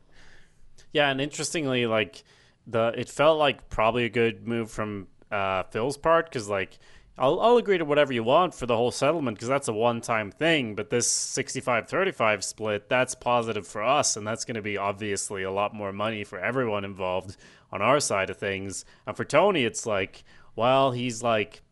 Yeah, 0.92 1.10
and 1.10 1.20
interestingly, 1.20 1.86
like 1.86 2.22
the 2.66 2.94
it 2.96 3.08
felt 3.08 3.38
like 3.38 3.68
probably 3.68 4.04
a 4.04 4.10
good 4.10 4.46
move 4.46 4.70
from 4.70 5.08
uh, 5.30 5.64
Phil's 5.64 5.96
part 5.96 6.26
because 6.26 6.48
like 6.48 6.78
I'll, 7.18 7.40
I'll 7.40 7.56
agree 7.58 7.78
to 7.78 7.84
whatever 7.84 8.12
you 8.12 8.24
want 8.24 8.54
for 8.54 8.66
the 8.66 8.76
whole 8.76 8.90
settlement 8.90 9.36
because 9.36 9.48
that's 9.48 9.68
a 9.68 9.72
one 9.72 10.00
time 10.00 10.30
thing. 10.30 10.74
But 10.74 10.90
this 10.90 11.06
65 11.06 11.88
35 11.88 12.44
split, 12.44 12.88
that's 12.88 13.14
positive 13.14 13.66
for 13.66 13.82
us. 13.82 14.16
And 14.16 14.26
that's 14.26 14.44
going 14.44 14.54
to 14.54 14.62
be 14.62 14.78
obviously 14.78 15.42
a 15.42 15.50
lot 15.50 15.74
more 15.74 15.92
money 15.92 16.24
for 16.24 16.38
everyone 16.38 16.84
involved 16.84 17.36
on 17.72 17.82
our 17.82 18.00
side 18.00 18.30
of 18.30 18.38
things. 18.38 18.84
And 19.06 19.16
for 19.16 19.24
Tony, 19.24 19.64
it's 19.64 19.86
like, 19.86 20.24
well, 20.56 20.92
he's 20.92 21.22
like, 21.22 21.62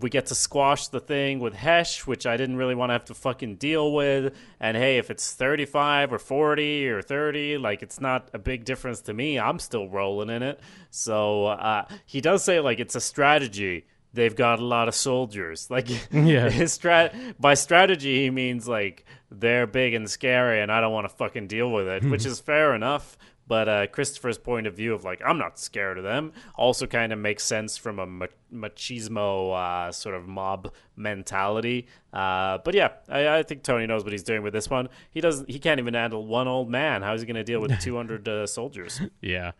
we 0.00 0.10
get 0.10 0.26
to 0.26 0.34
squash 0.34 0.88
the 0.88 1.00
thing 1.00 1.38
with 1.38 1.54
Hesh, 1.54 2.06
which 2.06 2.26
I 2.26 2.36
didn't 2.36 2.56
really 2.56 2.74
want 2.74 2.90
to 2.90 2.94
have 2.94 3.04
to 3.06 3.14
fucking 3.14 3.56
deal 3.56 3.92
with. 3.92 4.34
And 4.58 4.76
hey, 4.76 4.98
if 4.98 5.10
it's 5.10 5.32
35 5.32 6.12
or 6.12 6.18
40 6.18 6.88
or 6.88 7.02
30, 7.02 7.58
like 7.58 7.82
it's 7.82 8.00
not 8.00 8.28
a 8.32 8.38
big 8.38 8.64
difference 8.64 9.00
to 9.02 9.14
me. 9.14 9.38
I'm 9.38 9.58
still 9.58 9.88
rolling 9.88 10.30
in 10.30 10.42
it. 10.42 10.60
So 10.90 11.46
uh, 11.46 11.86
he 12.06 12.20
does 12.20 12.42
say, 12.42 12.60
like, 12.60 12.80
it's 12.80 12.96
a 12.96 13.00
strategy 13.00 13.86
they've 14.18 14.36
got 14.36 14.58
a 14.58 14.64
lot 14.64 14.88
of 14.88 14.94
soldiers. 14.94 15.68
Like, 15.76 15.88
Yeah. 16.12 16.50
his 16.50 16.76
strat 16.78 17.34
by 17.38 17.54
strategy, 17.54 18.24
he 18.24 18.30
means 18.30 18.66
like 18.68 19.04
they're 19.30 19.66
big 19.66 19.94
and 19.94 20.10
scary, 20.10 20.60
and 20.60 20.70
I 20.72 20.80
don't 20.80 20.92
want 20.92 21.08
to 21.08 21.14
fucking 21.14 21.46
deal 21.46 21.70
with 21.70 21.86
it, 21.88 22.02
which 22.04 22.26
is 22.26 22.40
fair 22.40 22.74
enough. 22.74 23.16
But 23.46 23.66
uh, 23.68 23.86
Christopher's 23.86 24.36
point 24.36 24.66
of 24.66 24.74
view 24.74 24.92
of 24.92 25.04
like 25.04 25.22
I'm 25.24 25.38
not 25.38 25.58
scared 25.58 25.96
of 25.96 26.04
them 26.04 26.32
also 26.54 26.86
kind 26.86 27.14
of 27.14 27.18
makes 27.18 27.42
sense 27.44 27.78
from 27.78 27.98
a 27.98 28.06
machismo 28.52 29.54
uh, 29.56 29.90
sort 29.92 30.14
of 30.14 30.28
mob 30.28 30.72
mentality. 30.96 31.86
Uh, 32.12 32.58
but 32.64 32.74
yeah, 32.74 32.90
I, 33.08 33.38
I 33.38 33.42
think 33.42 33.62
Tony 33.62 33.86
knows 33.86 34.04
what 34.04 34.12
he's 34.12 34.22
doing 34.22 34.42
with 34.42 34.52
this 34.52 34.68
one. 34.68 34.88
He 35.10 35.20
doesn't. 35.22 35.50
He 35.50 35.58
can't 35.58 35.80
even 35.80 35.94
handle 35.94 36.26
one 36.26 36.46
old 36.48 36.68
man. 36.68 37.02
How 37.02 37.14
is 37.14 37.22
he 37.22 37.26
going 37.26 37.36
to 37.36 37.44
deal 37.44 37.60
with 37.60 37.78
200 37.80 38.28
uh, 38.28 38.46
soldiers? 38.46 39.00
Yeah. 39.22 39.52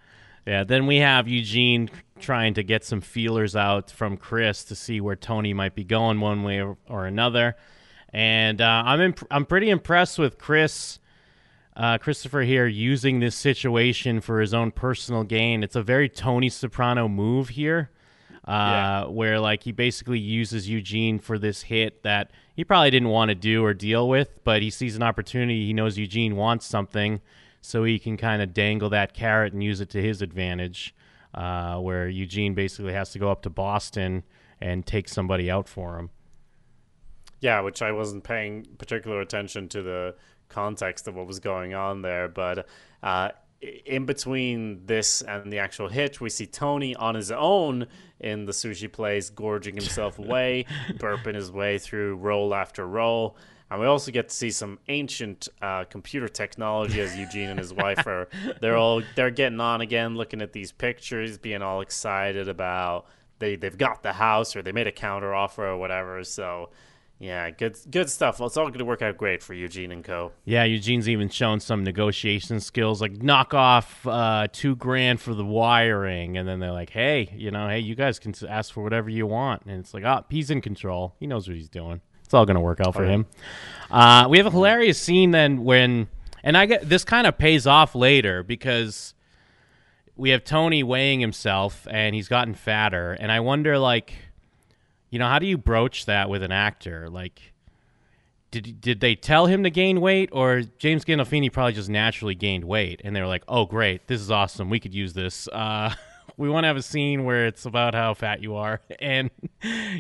Yeah. 0.49 0.65
Then 0.65 0.87
we 0.87 0.97
have 0.97 1.29
Eugene 1.29 1.91
trying 2.19 2.55
to 2.55 2.63
get 2.63 2.83
some 2.85 3.01
feelers 3.03 3.55
out 3.55 3.91
from 3.91 4.17
Chris 4.17 4.65
to 4.65 4.75
see 4.75 5.01
where 5.01 5.15
Tony 5.15 5.53
might 5.53 5.75
be 5.75 5.85
going 5.85 6.21
one 6.21 6.43
way 6.43 6.61
or, 6.63 6.77
or 6.89 7.07
another. 7.07 7.55
And 8.13 8.61
uh, 8.63 8.83
I'm 8.87 9.01
imp- 9.03 9.27
I'm 9.31 9.45
pretty 9.45 9.69
impressed 9.69 10.19
with 10.19 10.39
Chris, 10.39 10.99
uh, 11.77 11.99
Christopher 11.99 12.41
here 12.41 12.67
using 12.67 13.21
this 13.21 13.37
situation 13.37 14.23
for 14.23 14.41
his 14.41 14.55
own 14.55 14.71
personal 14.71 15.23
gain. 15.23 15.63
It's 15.63 15.77
a 15.77 15.83
very 15.83 16.09
Tony 16.09 16.49
Soprano 16.49 17.07
move 17.09 17.51
here, 17.51 17.91
uh, 18.47 18.51
Yeah. 18.51 19.05
where 19.09 19.39
like 19.39 19.65
he 19.65 19.73
basically 19.73 20.19
uses 20.19 20.69
Eugene 20.69 21.19
for 21.19 21.39
this 21.39 21.61
hit 21.63 22.03
that 22.05 22.31
he 22.57 22.65
probably 22.65 22.91
didn't 22.91 23.11
want 23.11 23.29
to 23.29 23.35
do 23.35 23.63
or 23.63 23.75
deal 23.75 24.09
with, 24.09 24.43
but 24.43 24.63
he 24.63 24.71
sees 24.71 24.97
an 24.97 25.03
opportunity. 25.03 25.67
He 25.67 25.75
knows 25.75 25.99
Eugene 25.99 26.35
wants 26.35 26.65
something, 26.67 27.21
so 27.61 27.85
he 27.85 27.99
can 27.99 28.17
kind 28.17 28.43
of 28.43 28.55
dangle 28.55 28.91
that 28.91 29.15
carrot 29.15 29.53
and 29.53 29.63
use 29.63 29.81
it 29.81 29.91
to 29.91 30.03
his 30.03 30.23
advantage. 30.23 30.95
Uh, 31.35 31.77
where 31.79 32.09
Eugene 32.09 32.55
basically 32.55 32.95
has 32.95 33.11
to 33.13 33.19
go 33.19 33.31
up 33.31 33.43
to 33.43 33.51
Boston 33.51 34.25
and 34.61 34.87
take 34.87 35.09
somebody 35.09 35.51
out 35.51 35.69
for 35.69 35.99
him. 35.99 36.11
Yeah, 37.41 37.61
which 37.61 37.83
I 37.83 37.93
wasn't 37.93 38.25
paying 38.25 38.65
particular 38.79 39.21
attention 39.21 39.69
to 39.69 39.83
the 39.83 40.15
context 40.49 41.07
of 41.07 41.15
what 41.15 41.27
was 41.27 41.39
going 41.39 41.75
on 41.75 42.03
there. 42.03 42.29
But 42.29 42.67
uh, 43.03 43.31
in 43.61 44.07
between 44.07 44.87
this 44.87 45.23
and 45.23 45.53
the 45.53 45.59
actual 45.59 45.89
hitch, 45.89 46.21
we 46.21 46.31
see 46.31 46.47
Tony 46.47 46.95
on 46.97 47.15
his 47.15 47.31
own 47.31 47.87
in 48.21 48.47
the 48.47 48.53
sushi 48.53 48.91
place, 48.91 49.31
gorging 49.31 49.75
himself 49.75 50.19
away, 50.19 50.67
burping 50.95 51.35
his 51.35 51.53
way 51.53 51.79
through 51.79 52.17
roll 52.17 52.55
after 52.55 52.87
roll. 52.87 53.37
And 53.71 53.81
we 53.81 53.87
also 53.87 54.11
get 54.11 54.31
to 54.31 54.35
see 54.35 54.51
some 54.51 54.79
ancient 54.89 55.49
uh, 55.61 55.85
computer 55.85 56.29
technology 56.29 57.01
as 57.01 57.17
Eugene 57.17 57.51
and 57.51 57.59
his 57.59 57.73
wife 57.73 58.07
are. 58.07 58.29
They're 58.61 58.77
all 58.77 59.03
they're 59.15 59.31
getting 59.31 59.61
on 59.61 59.81
again, 59.83 60.17
looking 60.17 60.41
at 60.41 60.53
these 60.53 60.73
pictures, 60.73 61.37
being 61.37 61.61
all 61.63 61.81
excited 61.83 62.49
about 62.49 63.07
they 63.39 63.57
they've 63.57 63.77
got 63.77 64.03
the 64.03 64.13
house 64.13 64.57
or 64.57 64.63
they 64.63 64.73
made 64.73 64.87
a 64.87 64.93
counter 64.93 65.35
offer 65.35 65.67
or 65.67 65.77
whatever. 65.77 66.25
So 66.25 66.71
yeah, 67.21 67.51
good 67.51 67.77
good 67.91 68.09
stuff. 68.09 68.39
Well, 68.39 68.47
it's 68.47 68.57
all 68.57 68.67
going 68.67 68.79
to 68.79 68.85
work 68.85 69.03
out 69.03 69.17
great 69.17 69.43
for 69.43 69.53
Eugene 69.53 69.91
and 69.91 70.05
Co. 70.05 70.33
Yeah, 70.45 70.65
Eugene's 70.65 71.09
even 71.09 71.29
shown 71.29 71.59
some 71.59 71.83
negotiation 71.83 72.61
skills, 72.61 73.01
like 73.01 73.23
knock 73.23 73.55
off 73.55 74.07
uh, 74.07 74.47
two 74.53 74.77
grand 74.77 75.21
for 75.21 75.35
the 75.35 75.45
wiring, 75.45 76.37
and 76.37 76.49
then 76.49 76.61
they're 76.61 76.73
like, 76.73 76.91
"Hey, 76.91 77.33
you 77.35 77.51
know, 77.51 77.69
hey, 77.69 77.81
you 77.81 77.97
guys 77.97 78.21
can 78.21 78.35
ask 78.49 78.73
for 78.73 78.85
whatever 78.85 79.11
you 79.11 79.27
want," 79.27 79.63
and 79.67 79.81
it's 79.81 79.93
like, 79.93 80.05
"Oh, 80.05 80.25
he's 80.31 80.49
in 80.51 80.61
control. 80.61 81.17
He 81.19 81.27
knows 81.27 81.49
what 81.49 81.57
he's 81.57 81.69
doing. 81.69 82.01
It's 82.29 82.35
all 82.35 82.45
gonna 82.45 82.61
work 82.61 82.79
out 82.81 82.95
for 82.95 83.07
yeah. 83.07 83.13
him." 83.13 83.27
Uh, 83.91 84.27
we 84.29 84.37
have 84.37 84.47
a 84.47 84.51
hilarious 84.51 85.01
scene 85.01 85.31
then 85.31 85.65
when, 85.65 86.09
and 86.45 86.59
I 86.59 86.67
get 86.67 86.87
this 86.87 87.05
kind 87.05 87.27
of 87.27 87.39
pays 87.39 87.67
off 87.67 87.95
later 87.95 88.43
because 88.43 89.15
we 90.15 90.29
have 90.29 90.45
Tony 90.45 90.83
weighing 90.83 91.21
himself, 91.21 91.89
and 91.91 92.15
he's 92.15 92.29
gotten 92.29 92.53
fatter, 92.53 93.15
and 93.15 93.33
I 93.33 93.41
wonder, 93.41 93.79
like, 93.79 94.13
you 95.09 95.19
know, 95.19 95.27
how 95.27 95.39
do 95.39 95.47
you 95.47 95.57
broach 95.57 96.05
that 96.05 96.29
with 96.29 96.43
an 96.43 96.53
actor, 96.53 97.09
like? 97.09 97.55
did 98.51 98.81
did 98.81 99.01
they 99.01 99.15
tell 99.15 99.47
him 99.47 99.63
to 99.63 99.71
gain 99.71 100.01
weight 100.01 100.31
or 100.33 100.63
James 100.79 101.05
Gandolfini 101.05 101.53
probably 101.53 101.75
just 101.75 101.91
naturally 101.91 102.35
gained 102.35 102.65
weight 102.65 103.01
and 103.05 103.15
they 103.15 103.21
were 103.21 103.27
like, 103.27 103.45
"Oh, 103.47 103.67
great, 103.67 104.07
this 104.07 104.21
is 104.21 104.31
awesome. 104.31 104.71
We 104.71 104.81
could 104.81 104.95
use 104.95 105.13
this." 105.13 105.49
Uh, 105.49 105.95
we 106.39 106.49
want 106.49 106.65
to 106.65 106.69
have 106.69 106.77
a 106.77 106.83
scene 106.83 107.25
where 107.25 107.47
it's 107.47 107.67
about 107.67 107.95
how 107.95 108.15
fat 108.15 108.41
you 108.41 108.55
are, 108.55 108.81
and 109.01 109.31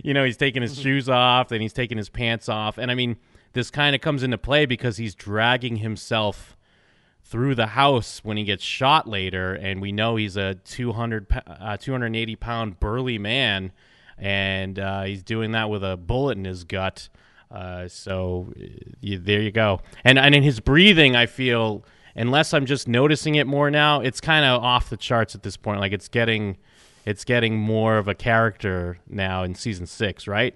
you 0.02 0.14
know 0.14 0.24
he's 0.24 0.38
taking 0.38 0.62
his 0.62 0.78
shoes 0.78 1.08
off, 1.08 1.52
and 1.52 1.60
he's 1.60 1.74
taking 1.74 1.98
his 1.98 2.08
pants 2.08 2.48
off, 2.48 2.78
and 2.78 2.90
I 2.90 2.94
mean 2.94 3.16
this 3.52 3.70
kind 3.70 3.94
of 3.94 4.00
comes 4.00 4.22
into 4.22 4.38
play 4.38 4.66
because 4.66 4.98
he's 4.98 5.14
dragging 5.14 5.76
himself 5.76 6.56
through 7.24 7.54
the 7.54 7.68
house 7.68 8.20
when 8.22 8.36
he 8.36 8.44
gets 8.44 8.62
shot 8.62 9.06
later, 9.06 9.54
and 9.54 9.82
we 9.82 9.92
know 9.92 10.16
he's 10.16 10.36
a 10.36 10.54
200, 10.54 11.26
uh, 11.46 11.76
280 11.76 12.36
pound 12.36 12.80
burly 12.80 13.18
man, 13.18 13.72
and 14.16 14.78
uh, 14.78 15.02
he's 15.02 15.22
doing 15.22 15.52
that 15.52 15.68
with 15.68 15.84
a 15.84 15.96
bullet 15.96 16.38
in 16.38 16.44
his 16.44 16.64
gut. 16.64 17.08
Uh, 17.50 17.88
so 17.88 18.52
you, 19.00 19.18
there 19.18 19.40
you 19.40 19.50
go. 19.50 19.80
And 20.04 20.18
and 20.18 20.34
in 20.34 20.42
his 20.42 20.60
breathing, 20.60 21.16
I 21.16 21.26
feel 21.26 21.84
unless 22.18 22.52
I'm 22.52 22.66
just 22.66 22.88
noticing 22.88 23.36
it 23.36 23.46
more 23.46 23.70
now, 23.70 24.00
it's 24.00 24.20
kind 24.20 24.44
of 24.44 24.62
off 24.62 24.90
the 24.90 24.96
charts 24.96 25.34
at 25.34 25.42
this 25.42 25.56
point. 25.56 25.80
Like 25.80 25.92
it's 25.92 26.08
getting, 26.08 26.58
it's 27.06 27.24
getting 27.24 27.56
more 27.56 27.96
of 27.96 28.08
a 28.08 28.14
character 28.14 28.98
now 29.08 29.44
in 29.44 29.54
season 29.54 29.86
six, 29.86 30.26
right? 30.26 30.54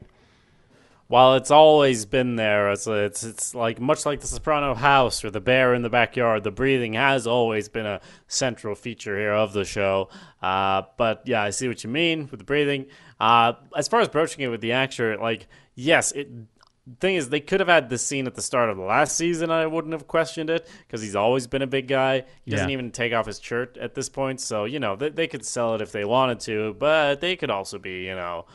While 1.07 1.35
it's 1.35 1.51
always 1.51 2.07
been 2.07 2.37
there, 2.37 2.71
it's 2.71 2.87
it's 2.87 3.23
it's 3.23 3.55
like 3.55 3.79
much 3.79 4.07
like 4.07 4.21
the 4.21 4.27
Soprano 4.27 4.75
house 4.75 5.23
or 5.25 5.31
the 5.31 5.43
bear 5.43 5.75
in 5.75 5.83
the 5.83 5.91
backyard. 5.91 6.43
The 6.43 6.51
breathing 6.51 6.95
has 6.95 7.27
always 7.27 7.69
been 7.69 7.85
a 7.85 8.01
central 8.29 8.75
feature 8.75 9.19
here 9.19 9.35
of 9.35 9.53
the 9.53 9.67
show. 9.67 10.09
Uh, 10.41 10.83
but 10.97 11.23
yeah, 11.27 11.43
I 11.43 11.51
see 11.51 11.69
what 11.69 11.85
you 11.85 11.91
mean 11.91 12.29
with 12.31 12.39
the 12.41 12.45
breathing. 12.45 12.87
Uh, 13.21 13.53
as 13.77 13.89
far 13.89 14.01
as 14.01 14.09
broaching 14.09 14.43
it 14.43 14.49
with 14.49 14.63
the 14.63 14.73
actor, 14.73 15.19
like 15.19 15.49
yes, 15.75 16.13
it. 16.13 16.29
Thing 16.99 17.15
is, 17.15 17.29
they 17.29 17.39
could 17.39 17.61
have 17.61 17.69
had 17.69 17.89
this 17.91 18.05
scene 18.05 18.27
at 18.27 18.35
the 18.35 18.43
start 18.43 18.69
of 18.69 18.77
the 18.77 18.83
last 18.83 19.17
season. 19.17 19.51
I 19.53 19.67
wouldn't 19.69 19.93
have 19.93 20.09
questioned 20.09 20.51
it 20.51 20.69
because 20.87 21.01
he's 21.01 21.15
always 21.15 21.47
been 21.47 21.63
a 21.63 21.67
big 21.67 21.87
guy. 21.87 22.25
He 22.45 22.51
doesn't 22.51 22.71
even 22.71 22.91
take 22.91 23.13
off 23.13 23.27
his 23.27 23.41
shirt 23.41 23.77
at 23.77 23.95
this 23.95 24.09
point, 24.09 24.41
so 24.41 24.65
you 24.65 24.81
know 24.81 24.97
they, 24.97 25.11
they 25.11 25.27
could 25.29 25.45
sell 25.47 25.77
it 25.77 25.81
if 25.81 25.93
they 25.93 26.05
wanted 26.05 26.41
to. 26.41 26.75
But 26.75 27.21
they 27.21 27.37
could 27.37 27.51
also 27.51 27.79
be, 27.79 28.03
you 28.07 28.17
know, 28.17 28.47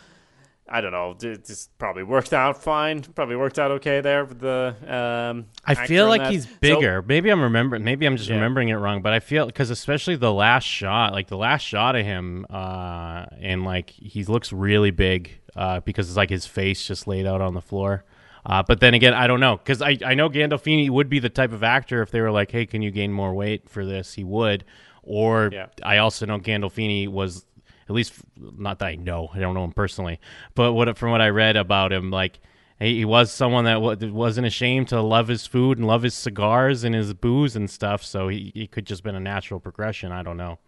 I 0.68 0.82
don't 0.82 0.92
know. 0.92 1.16
It 1.22 1.46
just 1.46 1.78
probably 1.78 2.04
worked 2.04 2.34
out 2.34 2.62
fine. 2.62 3.02
Probably 3.02 3.38
worked 3.38 3.60
out 3.60 3.72
okay 3.72 4.02
there 4.02 4.26
with 4.26 4.42
the. 4.42 4.76
Um, 4.86 5.46
I 5.64 5.88
feel 5.88 6.08
like 6.10 6.24
he's 6.30 6.44
So- 6.50 6.56
bigger. 6.60 7.02
maybe 7.02 7.30
I'm 7.30 7.42
remembering. 7.42 7.86
Maybe 7.86 8.06
I'm 8.06 8.18
just 8.18 8.28
Yeah. 8.28 8.36
remembering 8.36 8.68
it 8.68 8.76
wrong. 8.76 9.02
But 9.02 9.14
I 9.14 9.22
feel 9.22 9.46
because 9.46 9.70
especially 9.70 10.18
the 10.18 10.34
last 10.34 10.66
shot, 10.66 11.14
like 11.14 11.28
the 11.28 11.38
last 11.38 11.62
shot 11.62 11.96
of 11.96 12.04
him, 12.06 12.46
uh, 12.50 13.28
and 13.40 13.64
like 13.64 13.90
he 13.92 14.26
looks 14.26 14.52
really 14.52 14.92
big 14.92 15.40
uh, 15.56 15.80
because 15.80 16.10
it's 16.10 16.18
like 16.18 16.30
his 16.30 16.46
face 16.46 16.86
just 16.86 17.08
laid 17.08 17.26
out 17.26 17.40
on 17.40 17.54
the 17.54 17.62
floor. 17.62 18.04
Uh, 18.48 18.64
but 18.64 18.80
then 18.80 18.94
again, 18.94 19.14
I 19.14 19.28
don't 19.28 19.42
know 19.42 19.58
because 19.58 19.82
I, 19.82 19.98
I 20.06 20.14
know 20.16 20.30
Gandolfini 20.30 20.90
would 20.90 21.10
be 21.10 21.20
the 21.20 21.30
type 21.30 21.52
of 21.52 21.64
actor 21.64 22.02
if 22.02 22.12
they 22.12 22.22
were 22.22 22.32
like, 22.32 22.50
hey, 22.50 22.66
can 22.66 22.82
you 22.82 22.92
gain 22.92 23.12
more 23.12 23.34
weight 23.34 23.70
for 23.70 23.86
this? 23.86 24.14
He 24.14 24.24
would. 24.24 24.64
Or 25.04 25.50
Yeah. 25.52 25.68
I 25.84 25.98
also 25.98 26.26
know 26.26 26.40
Gandolfini 26.40 27.10
was 27.10 27.46
at 27.90 27.96
least 27.96 28.14
not 28.38 28.80
that 28.80 28.86
I 28.86 28.96
know. 28.96 29.30
I 29.34 29.40
don't 29.40 29.54
know 29.54 29.66
him 29.66 29.74
personally, 29.74 30.20
but 30.56 30.74
what 30.74 30.98
from 30.98 31.12
what 31.12 31.22
I 31.22 31.28
read 31.28 31.58
about 31.58 31.92
him, 31.92 32.10
like 32.10 32.40
he, 32.80 32.96
he 33.00 33.06
was 33.06 33.32
someone 33.32 33.66
that 33.66 34.00
that 34.00 34.14
wasn't 34.14 34.48
ashamed 34.48 34.88
to 34.90 35.02
love 35.02 35.28
his 35.28 35.46
food 35.46 35.78
and 35.78 35.86
love 35.86 36.04
his 36.04 36.14
cigars 36.14 36.86
and 36.86 36.96
his 36.96 37.14
booze 37.14 37.56
and 37.56 37.70
stuff. 37.70 38.04
So 38.04 38.30
he, 38.30 38.54
he 38.56 38.66
could 38.66 38.86
just 38.86 39.04
been 39.04 39.16
a 39.16 39.20
natural 39.20 39.60
progression. 39.60 40.14
I 40.14 40.24
don't 40.24 40.38
know. 40.38 40.60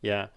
Yeah. 0.00 0.28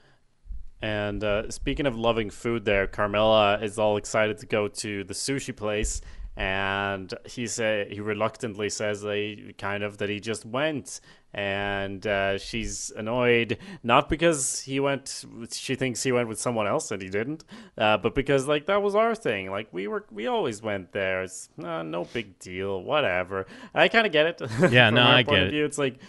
And 0.81 1.23
uh, 1.23 1.49
speaking 1.49 1.85
of 1.85 1.97
loving 1.97 2.29
food, 2.29 2.65
there, 2.65 2.85
Carmela 2.87 3.59
is 3.59 3.79
all 3.79 3.97
excited 3.97 4.37
to 4.39 4.45
go 4.45 4.67
to 4.67 5.03
the 5.03 5.13
sushi 5.13 5.55
place, 5.55 6.01
and 6.35 7.11
he 7.25 7.47
say 7.47 7.87
he 7.89 7.99
reluctantly 7.99 8.69
says 8.69 9.01
they 9.01 9.55
kind 9.57 9.83
of 9.83 9.97
that 9.97 10.09
he 10.09 10.19
just 10.19 10.45
went. 10.45 11.01
And 11.33 12.05
uh, 12.07 12.37
she's 12.37 12.91
annoyed 12.95 13.57
not 13.83 14.07
because 14.07 14.61
he 14.61 14.79
went 14.79 15.25
she 15.51 15.75
thinks 15.75 16.01
he 16.01 16.11
went 16.11 16.29
with 16.29 16.39
someone 16.39 16.65
else 16.65 16.89
and 16.89 16.99
he 17.01 17.09
didn't 17.09 17.43
uh, 17.77 17.97
but 17.97 18.15
because 18.15 18.47
like 18.47 18.65
that 18.67 18.81
was 18.81 18.95
our 18.95 19.13
thing. 19.13 19.51
Like 19.51 19.67
we 19.71 19.87
were 19.87 20.05
we 20.09 20.25
always 20.27 20.61
went 20.61 20.93
there. 20.93 21.23
It's 21.23 21.49
uh, 21.61 21.83
no 21.83 22.05
big 22.05 22.39
deal 22.39 22.81
whatever. 22.81 23.45
I 23.75 23.87
kind 23.87 24.07
of 24.07 24.13
get 24.13 24.25
it 24.41 24.41
Yeah, 24.71 24.89
no, 24.89 25.03
I 25.03 25.21
get 25.23 25.43
it. 25.43 25.51
view, 25.51 25.65
it's 25.65 25.77
like 25.77 25.99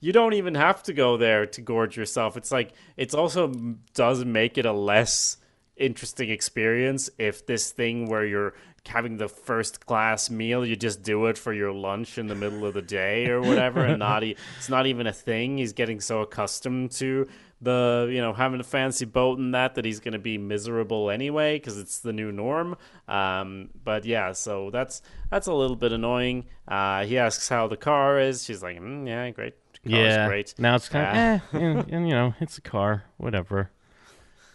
you 0.00 0.12
don't 0.12 0.34
even 0.34 0.54
have 0.54 0.82
to 0.84 0.92
go 0.92 1.16
there 1.16 1.46
to 1.46 1.60
gorge 1.60 1.96
yourself. 1.96 2.36
It's 2.36 2.52
like 2.52 2.72
it's 2.96 3.14
also 3.14 3.48
does 3.94 4.24
make 4.24 4.58
it 4.58 4.66
a 4.66 4.72
less 4.72 5.38
interesting 5.76 6.30
experience 6.30 7.08
if 7.18 7.46
this 7.46 7.70
thing 7.70 8.08
where 8.08 8.26
you're 8.26 8.54
having 8.86 9.18
the 9.18 9.28
first 9.28 9.84
class 9.84 10.30
meal 10.30 10.64
you 10.64 10.74
just 10.74 11.02
do 11.02 11.26
it 11.26 11.36
for 11.36 11.52
your 11.52 11.72
lunch 11.72 12.16
in 12.16 12.26
the 12.26 12.34
middle 12.34 12.64
of 12.64 12.72
the 12.72 12.80
day 12.82 13.28
or 13.28 13.40
whatever 13.40 13.84
and 13.84 13.98
not 13.98 14.24
e- 14.24 14.34
it's 14.56 14.68
not 14.68 14.86
even 14.86 15.06
a 15.06 15.12
thing. 15.12 15.58
He's 15.58 15.72
getting 15.72 16.00
so 16.00 16.22
accustomed 16.22 16.92
to 16.92 17.28
the 17.60 18.08
you 18.10 18.20
know 18.20 18.32
having 18.32 18.60
a 18.60 18.64
fancy 18.64 19.04
boat 19.04 19.38
and 19.38 19.54
that 19.54 19.74
that 19.74 19.84
he's 19.84 20.00
going 20.00 20.12
to 20.12 20.18
be 20.18 20.38
miserable 20.38 21.10
anyway 21.10 21.56
because 21.56 21.78
it's 21.78 21.98
the 21.98 22.12
new 22.12 22.32
norm. 22.32 22.76
Um, 23.08 23.70
but 23.84 24.04
yeah 24.04 24.32
so 24.32 24.70
that's 24.70 25.02
that's 25.30 25.48
a 25.48 25.52
little 25.52 25.76
bit 25.76 25.92
annoying. 25.92 26.46
Uh, 26.66 27.04
he 27.04 27.18
asks 27.18 27.48
how 27.48 27.68
the 27.68 27.76
car 27.76 28.18
is. 28.18 28.44
She's 28.44 28.62
like 28.62 28.80
mm, 28.80 29.06
yeah 29.06 29.30
great 29.30 29.54
Car's 29.84 29.94
yeah. 29.94 30.26
great 30.26 30.54
Now 30.58 30.74
it's 30.74 30.88
kind 30.88 31.06
Uh, 31.06 31.56
of, 31.56 31.62
eh, 31.62 31.64
and, 31.64 31.92
and, 31.92 32.08
you 32.08 32.14
know, 32.14 32.34
it's 32.40 32.58
a 32.58 32.62
car, 32.62 33.04
whatever. 33.16 33.70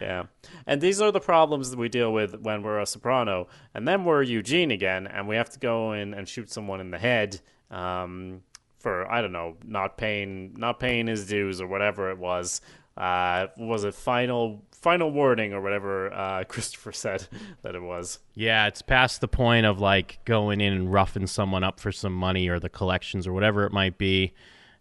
Yeah. 0.00 0.24
And 0.66 0.80
these 0.80 1.00
are 1.00 1.10
the 1.10 1.20
problems 1.20 1.70
that 1.70 1.78
we 1.78 1.88
deal 1.88 2.12
with 2.12 2.40
when 2.40 2.62
we're 2.62 2.80
a 2.80 2.86
soprano. 2.86 3.48
And 3.74 3.86
then 3.86 4.04
we're 4.04 4.22
Eugene 4.22 4.70
again, 4.70 5.06
and 5.06 5.26
we 5.28 5.36
have 5.36 5.50
to 5.50 5.58
go 5.58 5.92
in 5.92 6.14
and 6.14 6.28
shoot 6.28 6.50
someone 6.50 6.80
in 6.80 6.90
the 6.90 6.98
head 6.98 7.40
um, 7.70 8.42
for, 8.78 9.10
I 9.10 9.22
don't 9.22 9.32
know, 9.32 9.56
not 9.64 9.96
paying 9.96 10.54
not 10.56 10.78
paying 10.80 11.06
his 11.06 11.26
dues 11.26 11.60
or 11.60 11.66
whatever 11.66 12.10
it 12.10 12.18
was. 12.18 12.60
Uh, 12.96 13.46
was 13.56 13.84
it 13.84 13.94
final 13.94 14.62
final 14.72 15.10
warning 15.10 15.52
or 15.52 15.60
whatever 15.60 16.12
uh, 16.12 16.44
Christopher 16.48 16.92
said 16.92 17.26
that 17.62 17.74
it 17.74 17.82
was? 17.82 18.18
Yeah, 18.34 18.66
it's 18.66 18.82
past 18.82 19.20
the 19.20 19.28
point 19.28 19.64
of 19.66 19.80
like 19.80 20.18
going 20.24 20.60
in 20.60 20.72
and 20.72 20.92
roughing 20.92 21.26
someone 21.26 21.64
up 21.64 21.80
for 21.80 21.92
some 21.92 22.12
money 22.14 22.48
or 22.48 22.58
the 22.58 22.68
collections 22.68 23.26
or 23.26 23.32
whatever 23.32 23.64
it 23.64 23.72
might 23.72 23.96
be. 23.98 24.34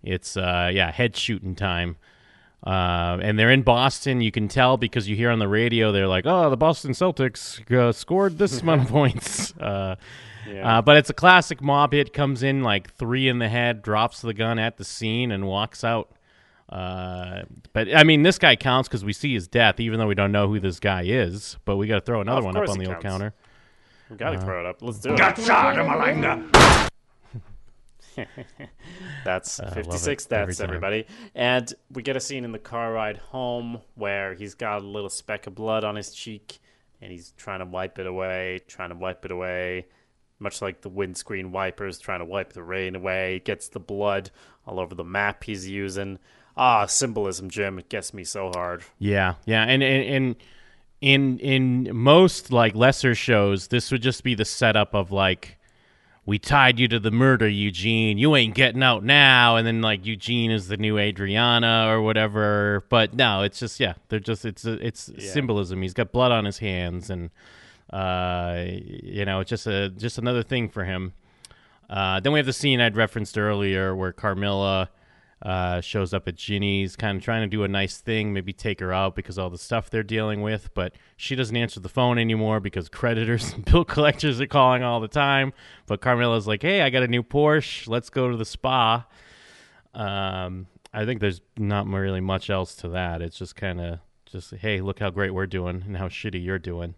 It's 0.04 0.36
uh 0.36 0.72
yeah, 0.74 0.92
head 0.92 1.16
shooting 1.16 1.56
time. 1.56 1.98
Uh, 2.66 3.18
and 3.24 3.40
they're 3.40 3.50
in 3.50 3.64
Boston. 3.64 4.22
You 4.22 4.32
can 4.32 4.48
tell 4.48 4.78
because 4.78 5.10
you 5.10 5.16
hear 5.16 5.32
on 5.32 5.40
the 5.40 5.48
radio 5.48 5.92
they're 5.92 6.08
like, 6.08 6.26
"Oh, 6.28 6.50
the 6.50 6.58
Boston 6.58 6.92
Celtics 6.92 7.60
uh, 7.72 7.92
scored 7.92 8.38
this 8.38 8.62
amount 8.62 8.82
of 8.84 8.88
points." 8.88 9.54
Uh, 9.62 9.96
Yeah. 10.48 10.80
uh, 10.80 10.82
but 10.82 10.98
it's 10.98 11.10
a 11.10 11.14
classic 11.14 11.62
mob 11.62 11.94
hit. 11.94 12.14
Comes 12.14 12.42
in 12.44 12.62
like 12.64 12.92
three 12.96 13.28
in 13.28 13.38
the 13.40 13.48
head, 13.48 13.82
drops 13.84 14.22
the 14.22 14.34
gun 14.34 14.58
at 14.60 14.78
the 14.78 14.84
scene, 14.84 15.32
and 15.32 15.46
walks 15.48 15.84
out. 15.84 16.10
Uh, 16.72 17.44
but 17.74 17.94
I 17.96 18.04
mean, 18.04 18.24
this 18.24 18.38
guy 18.38 18.56
counts 18.56 18.88
because 18.88 19.04
we 19.04 19.12
see 19.14 19.34
his 19.34 19.48
death, 19.48 19.80
even 19.80 20.00
though 20.00 20.08
we 20.08 20.16
don't 20.16 20.32
know 20.32 20.48
who 20.48 20.60
this 20.60 20.80
guy 20.80 21.04
is. 21.06 21.58
But 21.66 21.76
we 21.78 21.88
got 21.88 21.96
to 21.96 22.02
throw 22.02 22.22
another 22.22 22.40
Of 22.40 22.46
one 22.46 22.58
up 22.58 22.70
on 22.70 22.80
he 22.80 22.86
the 22.86 22.94
old 22.94 23.04
counter. 23.04 23.34
We 24.10 24.16
gotta 24.18 24.38
Uh-huh. 24.38 24.46
throw 24.46 24.60
it 24.62 24.66
up. 24.66 24.82
Let's 24.82 25.00
do 25.00 25.14
it. 25.14 25.20
Gazzada 25.20 25.86
Malanga. 25.86 26.90
That's 29.26 29.60
56 29.74 30.28
every 30.32 30.46
deaths, 30.48 30.58
time. 30.60 30.68
everybody. 30.70 31.06
And 31.34 31.74
we 31.92 32.02
get 32.04 32.16
a 32.18 32.20
scene 32.20 32.44
in 32.44 32.52
the 32.52 32.60
car 32.60 32.92
ride 32.94 33.18
home 33.18 33.82
where 33.96 34.34
he's 34.34 34.54
got 34.54 34.82
a 34.82 34.86
little 34.86 35.10
speck 35.10 35.48
of 35.48 35.56
blood 35.56 35.84
on 35.84 35.96
his 35.96 36.14
cheek 36.14 36.60
and 37.02 37.12
he's 37.12 37.32
trying 37.38 37.60
to 37.60 37.66
wipe 37.66 38.00
it 38.00 38.06
away, 38.08 38.60
trying 38.68 38.90
to 38.90 38.96
wipe 38.96 39.24
it 39.26 39.32
away. 39.32 39.88
Much 40.40 40.62
like 40.62 40.82
the 40.82 40.90
windscreen 40.90 41.52
wipers 41.52 42.00
trying 42.00 42.20
to 42.20 42.26
wipe 42.26 42.54
the 42.54 42.64
rain 42.64 42.96
away. 42.96 43.34
He 43.36 43.40
gets 43.40 43.70
the 43.70 43.80
blood 43.80 44.32
all 44.66 44.80
over 44.80 44.94
the 44.96 45.04
map 45.04 45.44
he's 45.44 45.70
using. 45.70 46.20
Ah, 46.64 46.86
symbolism, 46.86 47.50
Jim. 47.50 47.80
It 47.80 47.90
gets 47.90 48.14
me 48.14 48.24
so 48.24 48.52
hard. 48.54 48.84
Yeah, 49.00 49.34
yeah, 49.48 49.64
and 49.64 49.82
and, 49.82 50.06
and 50.06 50.36
in 51.02 51.40
in 51.40 51.96
most 51.96 52.52
like 52.52 52.76
lesser 52.76 53.16
shows, 53.16 53.70
this 53.70 53.92
would 53.92 54.04
just 54.04 54.24
be 54.24 54.36
the 54.36 54.46
setup 54.46 54.94
of 54.94 55.12
like. 55.12 55.58
We 56.24 56.38
tied 56.38 56.80
you 56.80 56.88
to 56.90 57.00
the 57.00 57.10
murder, 57.10 57.50
Eugene. 57.50 58.20
You 58.20 58.36
ain't 58.36 58.54
getting 58.54 58.84
out 58.84 59.04
now. 59.04 59.56
And 59.56 59.66
then 59.66 59.82
like 59.82 60.06
Eugene 60.06 60.52
is 60.52 60.68
the 60.68 60.78
new 60.78 61.00
Adriana 61.00 61.88
or 61.90 62.00
whatever. 62.00 62.86
But 62.90 63.16
no, 63.16 63.42
it's 63.42 63.60
just 63.60 63.80
yeah, 63.80 63.96
they're 64.10 64.20
just 64.20 64.46
it's 64.46 64.64
it's 64.64 65.12
symbolism. 65.18 65.82
He's 65.82 65.96
got 65.96 66.12
blood 66.12 66.32
on 66.32 66.46
his 66.46 66.60
hands, 66.60 67.10
and 67.10 67.32
uh, 67.90 68.66
you 68.68 69.26
know, 69.26 69.40
it's 69.40 69.50
just 69.50 69.66
a 69.66 69.90
just 69.90 70.20
another 70.20 70.44
thing 70.44 70.70
for 70.70 70.86
him. 70.86 71.14
Uh, 71.90 72.20
then 72.20 72.34
we 72.34 72.40
have 72.40 72.46
the 72.46 72.54
scene 72.54 72.80
I'd 72.80 72.96
referenced 72.96 73.36
earlier 73.36 73.96
where 73.96 74.14
Carmela 74.14 74.92
uh, 75.42 75.82
shows 75.82 76.14
up 76.14 76.28
at 76.28 76.36
Ginny's, 76.36 76.96
kind 76.96 77.18
of 77.18 77.24
trying 77.24 77.42
to 77.42 77.48
do 77.48 77.64
a 77.64 77.68
nice 77.68 77.98
thing, 77.98 78.32
maybe 78.32 78.54
take 78.54 78.80
her 78.80 78.94
out 78.94 79.16
because 79.16 79.40
all 79.40 79.50
the 79.50 79.58
stuff 79.58 79.90
they're 79.90 80.04
dealing 80.04 80.42
with, 80.42 80.72
but 80.74 80.94
she 81.18 81.36
doesn't 81.36 81.56
answer 81.56 81.80
the 81.80 81.90
phone 81.90 82.20
anymore 82.20 82.60
because 82.60 82.90
creditors 82.90 83.54
and 83.54 83.66
bill 83.66 83.84
collectors 83.84 84.40
are 84.40 84.48
calling 84.48 84.84
all 84.84 85.00
the 85.00 85.08
time. 85.08 85.54
But 85.88 86.02
Carmela's 86.02 86.48
like, 86.48 86.62
"Hey, 86.62 86.82
I 86.82 86.90
got 86.90 87.04
a 87.04 87.08
new 87.08 87.24
Porsche. 87.24 87.88
Let's 87.88 88.10
go 88.10 88.30
to 88.30 88.38
the 88.38 88.46
spa." 88.46 89.08
Um, 89.94 90.68
I 90.94 91.06
think 91.06 91.22
there's 91.22 91.42
not 91.58 91.88
really 91.88 92.22
much 92.22 92.50
else 92.50 92.76
to 92.76 92.90
that. 92.90 93.22
It's 93.22 93.38
just 93.38 93.56
kind 93.56 93.82
of 93.82 94.00
just, 94.26 94.54
"Hey, 94.54 94.82
look 94.82 95.00
how 95.00 95.10
great 95.10 95.34
we're 95.34 95.48
doing 95.48 95.84
and 95.86 95.98
how 95.98 96.08
shitty 96.08 96.44
you're 96.44 96.60
doing." 96.60 96.94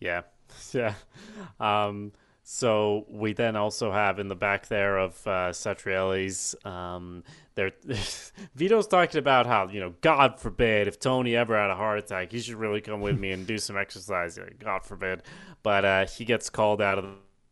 Yeah, 0.00 0.22
yeah. 0.72 0.94
Um, 1.58 2.12
so 2.44 3.06
we 3.08 3.32
then 3.32 3.54
also 3.54 3.92
have 3.92 4.18
in 4.18 4.28
the 4.28 4.34
back 4.34 4.66
there 4.66 4.98
of 4.98 5.26
uh, 5.26 5.52
Satriale's, 5.52 6.56
um, 6.64 7.22
there, 7.54 7.70
Vito's 8.54 8.88
talking 8.88 9.18
about 9.18 9.46
how 9.46 9.68
you 9.68 9.80
know, 9.80 9.94
God 10.00 10.40
forbid, 10.40 10.88
if 10.88 10.98
Tony 10.98 11.36
ever 11.36 11.56
had 11.56 11.70
a 11.70 11.76
heart 11.76 12.00
attack, 12.00 12.32
he 12.32 12.40
should 12.40 12.56
really 12.56 12.80
come 12.80 13.00
with 13.00 13.18
me 13.18 13.30
and 13.30 13.46
do 13.46 13.58
some 13.58 13.76
exercise. 13.76 14.38
God 14.58 14.84
forbid, 14.84 15.22
but 15.62 15.84
uh, 15.84 16.06
he 16.06 16.24
gets 16.24 16.50
called 16.50 16.82
out 16.82 16.98
of 16.98 17.04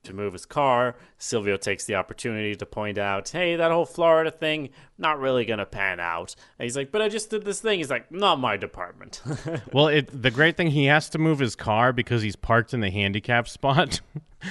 to 0.03 0.15
move 0.15 0.33
his 0.33 0.47
car. 0.47 0.97
Silvio 1.19 1.57
takes 1.57 1.85
the 1.85 1.95
opportunity 1.95 2.55
to 2.55 2.67
point 2.67 2.99
out, 2.99 3.29
hey, 3.29 3.57
that 3.57 3.71
whole 3.71 3.85
Florida 3.85 4.31
thing, 4.31 4.71
not 4.99 5.19
really 5.21 5.45
going 5.45 5.59
to 5.59 5.67
pan 5.67 6.01
out. 6.01 6.35
And 6.59 6.65
he's 6.65 6.77
like, 6.77 6.91
but 6.91 7.03
I 7.03 7.09
just 7.09 7.31
did 7.31 7.45
this 7.45 7.61
thing. 7.61 7.79
He's 7.79 7.91
like, 7.91 8.11
not 8.11 8.39
my 8.39 8.57
department. 8.57 9.21
Well, 9.73 9.89
it, 9.89 10.23
the 10.23 10.31
great 10.31 10.57
thing 10.57 10.69
he 10.69 10.87
has 10.87 11.09
to 11.11 11.19
move 11.19 11.39
his 11.39 11.55
car 11.55 11.93
because 11.93 12.23
he's 12.23 12.35
parked 12.37 12.75
in 12.75 12.81
the 12.81 12.91
handicap 12.91 13.49
spot, 13.49 14.01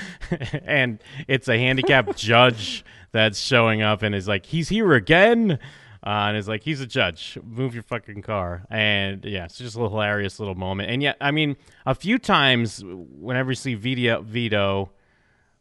and 0.66 1.00
it's 1.28 1.48
a 1.48 1.58
handicap 1.58 2.16
judge 2.16 2.86
that's 3.12 3.40
showing 3.40 3.82
up 3.82 4.02
and 4.02 4.14
is 4.16 4.28
like, 4.28 4.46
"He's 4.46 4.70
here 4.70 4.94
again," 4.94 5.60
uh, 6.06 6.10
and 6.28 6.38
is 6.38 6.48
like, 6.48 6.64
"He's 6.64 6.80
a 6.80 6.86
judge. 6.86 7.38
Move 7.44 7.74
your 7.74 7.84
fucking 7.84 8.22
car." 8.22 8.66
And 8.70 9.26
yeah, 9.26 9.46
it's 9.46 9.58
just 9.58 9.76
a 9.76 9.80
hilarious 9.80 10.40
little 10.40 10.56
moment. 10.56 10.90
And 10.90 11.02
yet, 11.02 11.18
I 11.20 11.32
mean, 11.32 11.56
a 11.86 11.96
few 11.96 12.18
times 12.18 12.84
whenever 12.86 13.52
you 13.52 13.56
see 13.56 13.76
Vito, 13.76 14.22
Vito. 14.22 14.92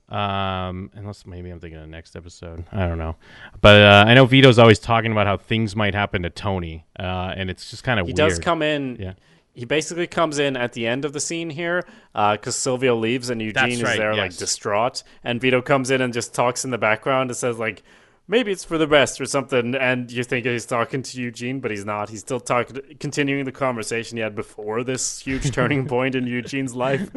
Um, 0.08 0.90
unless 0.94 1.26
maybe 1.26 1.50
I'm 1.50 1.60
thinking 1.60 1.76
of 1.78 1.82
the 1.84 1.90
next 1.90 2.16
episode. 2.16 2.64
I 2.72 2.86
don't 2.86 2.96
know, 2.98 3.16
but 3.60 3.82
uh, 3.82 4.04
I 4.06 4.14
know 4.14 4.24
Vito's 4.24 4.58
always 4.58 4.78
talking 4.78 5.12
about 5.12 5.26
how 5.26 5.36
things 5.36 5.76
might 5.76 5.94
happen 5.94 6.22
to 6.22 6.30
Tony, 6.30 6.86
uh, 6.98 7.34
and 7.36 7.50
it's 7.50 7.70
just 7.70 7.84
kind 7.84 8.00
of 8.00 8.06
He 8.06 8.12
weird. 8.14 8.30
does 8.30 8.38
come 8.38 8.62
in. 8.62 8.96
Yeah. 8.98 9.12
He 9.52 9.64
basically 9.64 10.06
comes 10.06 10.38
in 10.38 10.56
at 10.56 10.72
the 10.72 10.86
end 10.86 11.04
of 11.04 11.12
the 11.12 11.20
scene 11.20 11.50
here 11.50 11.84
because 12.12 12.54
Silvio 12.56 12.94
leaves 12.96 13.28
and 13.28 13.42
Eugene 13.42 13.62
That's 13.64 13.74
is 13.74 13.82
right, 13.82 13.98
there 13.98 14.14
like 14.14 14.36
distraught, 14.36 15.02
and 15.24 15.40
Vito 15.40 15.60
comes 15.60 15.90
in 15.90 16.00
and 16.00 16.14
just 16.14 16.32
talks 16.32 16.64
in 16.64 16.70
the 16.70 16.78
background 16.78 17.30
and 17.30 17.36
says 17.36 17.58
like. 17.58 17.82
Maybe 18.30 18.52
it's 18.52 18.62
for 18.62 18.76
the 18.76 18.86
best 18.86 19.22
or 19.22 19.24
something, 19.24 19.74
and 19.74 20.12
you 20.12 20.22
think 20.22 20.44
he's 20.44 20.66
talking 20.66 21.00
to 21.02 21.18
Eugene, 21.18 21.60
but 21.60 21.70
he's 21.70 21.86
not. 21.86 22.10
He's 22.10 22.20
still 22.20 22.40
talking, 22.40 22.78
continuing 23.00 23.46
the 23.46 23.52
conversation 23.52 24.18
he 24.18 24.22
had 24.22 24.34
before 24.34 24.84
this 24.84 25.20
huge 25.20 25.50
turning 25.50 25.86
point 25.88 26.14
in 26.14 26.26
Eugene's 26.26 26.74
life. 26.74 27.08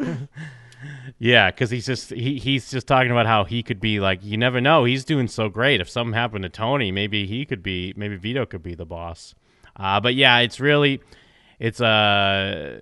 Yeah, 1.18 1.50
because 1.50 1.70
he's 1.70 1.86
just 1.86 2.10
he, 2.10 2.38
he's 2.38 2.70
just 2.70 2.86
talking 2.86 3.10
about 3.10 3.26
how 3.26 3.44
he 3.44 3.62
could 3.62 3.80
be 3.80 4.00
like 4.00 4.22
you 4.22 4.36
never 4.36 4.60
know 4.60 4.84
he's 4.84 5.04
doing 5.04 5.28
so 5.28 5.48
great. 5.48 5.80
If 5.80 5.88
something 5.88 6.14
happened 6.14 6.42
to 6.42 6.48
Tony 6.48 6.90
maybe 6.90 7.26
he 7.26 7.44
could 7.44 7.62
be 7.62 7.92
maybe 7.96 8.16
Vito 8.16 8.46
could 8.46 8.62
be 8.62 8.74
the 8.74 8.86
boss, 8.86 9.34
uh, 9.76 10.00
but 10.00 10.14
yeah 10.14 10.38
it's 10.38 10.60
really 10.60 11.00
it's 11.58 11.80
uh 11.80 12.80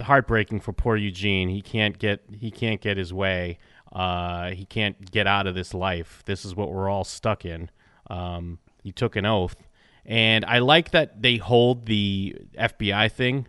heartbreaking 0.00 0.60
for 0.60 0.72
poor 0.72 0.96
Eugene. 0.96 1.48
He 1.48 1.62
can't 1.62 1.98
get 1.98 2.22
he 2.30 2.50
can't 2.50 2.80
get 2.80 2.96
his 2.96 3.12
way. 3.12 3.58
Uh, 3.92 4.50
he 4.50 4.64
can't 4.64 5.10
get 5.10 5.26
out 5.26 5.46
of 5.46 5.54
this 5.54 5.72
life. 5.72 6.22
This 6.26 6.44
is 6.44 6.56
what 6.56 6.72
we're 6.72 6.88
all 6.88 7.04
stuck 7.04 7.44
in. 7.44 7.70
Um, 8.10 8.58
he 8.82 8.90
took 8.92 9.14
an 9.16 9.24
oath. 9.24 9.56
And 10.04 10.44
I 10.44 10.58
like 10.58 10.90
that 10.90 11.22
they 11.22 11.36
hold 11.36 11.86
the 11.86 12.36
FBI 12.58 13.10
thing 13.12 13.46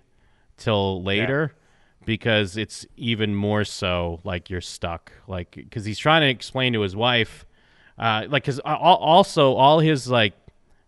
till 0.56 1.04
later 1.04 1.54
because 2.06 2.58
it's 2.58 2.86
even 2.96 3.36
more 3.36 3.64
so 3.64 4.20
like 4.24 4.50
you're 4.50 4.62
stuck 4.62 5.12
like 5.28 5.52
because 5.52 5.86
he's 5.86 6.00
trying 6.00 6.22
to 6.22 6.30
explain 6.30 6.74
to 6.74 6.82
his 6.82 6.96
wife 6.96 7.46
uh 7.98 8.26
like 8.30 8.44
because 8.44 8.60
also 8.60 9.54
all 9.54 9.80
his 9.80 10.08
like 10.08 10.34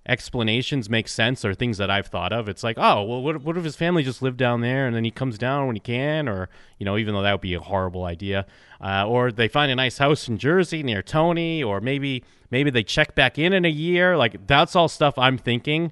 explanations 0.07 0.89
make 0.89 1.07
sense 1.07 1.43
or 1.43 1.53
things 1.53 1.77
that 1.77 1.89
I've 1.89 2.07
thought 2.07 2.31
of. 2.31 2.47
It's 2.47 2.63
like, 2.63 2.77
oh, 2.77 3.03
well, 3.03 3.21
what, 3.21 3.43
what 3.43 3.57
if 3.57 3.63
his 3.63 3.75
family 3.75 4.03
just 4.03 4.21
lived 4.21 4.37
down 4.37 4.61
there 4.61 4.87
and 4.87 4.95
then 4.95 5.03
he 5.03 5.11
comes 5.11 5.37
down 5.37 5.67
when 5.67 5.75
he 5.75 5.79
can, 5.79 6.29
or 6.29 6.49
you 6.79 6.85
know, 6.85 6.97
even 6.97 7.13
though 7.13 7.21
that 7.21 7.33
would 7.33 7.41
be 7.41 7.53
a 7.53 7.59
horrible 7.59 8.05
idea, 8.05 8.45
uh, 8.81 9.05
or 9.07 9.31
they 9.31 9.47
find 9.47 9.71
a 9.71 9.75
nice 9.75 9.97
house 9.97 10.27
in 10.27 10.37
Jersey 10.37 10.81
near 10.81 11.01
Tony, 11.01 11.61
or 11.61 11.81
maybe 11.81 12.23
maybe 12.49 12.69
they 12.69 12.83
check 12.83 13.15
back 13.15 13.37
in 13.37 13.53
in 13.53 13.65
a 13.65 13.69
year. 13.69 14.15
Like 14.15 14.47
that's 14.47 14.75
all 14.75 14.87
stuff 14.87 15.17
I'm 15.17 15.37
thinking, 15.37 15.91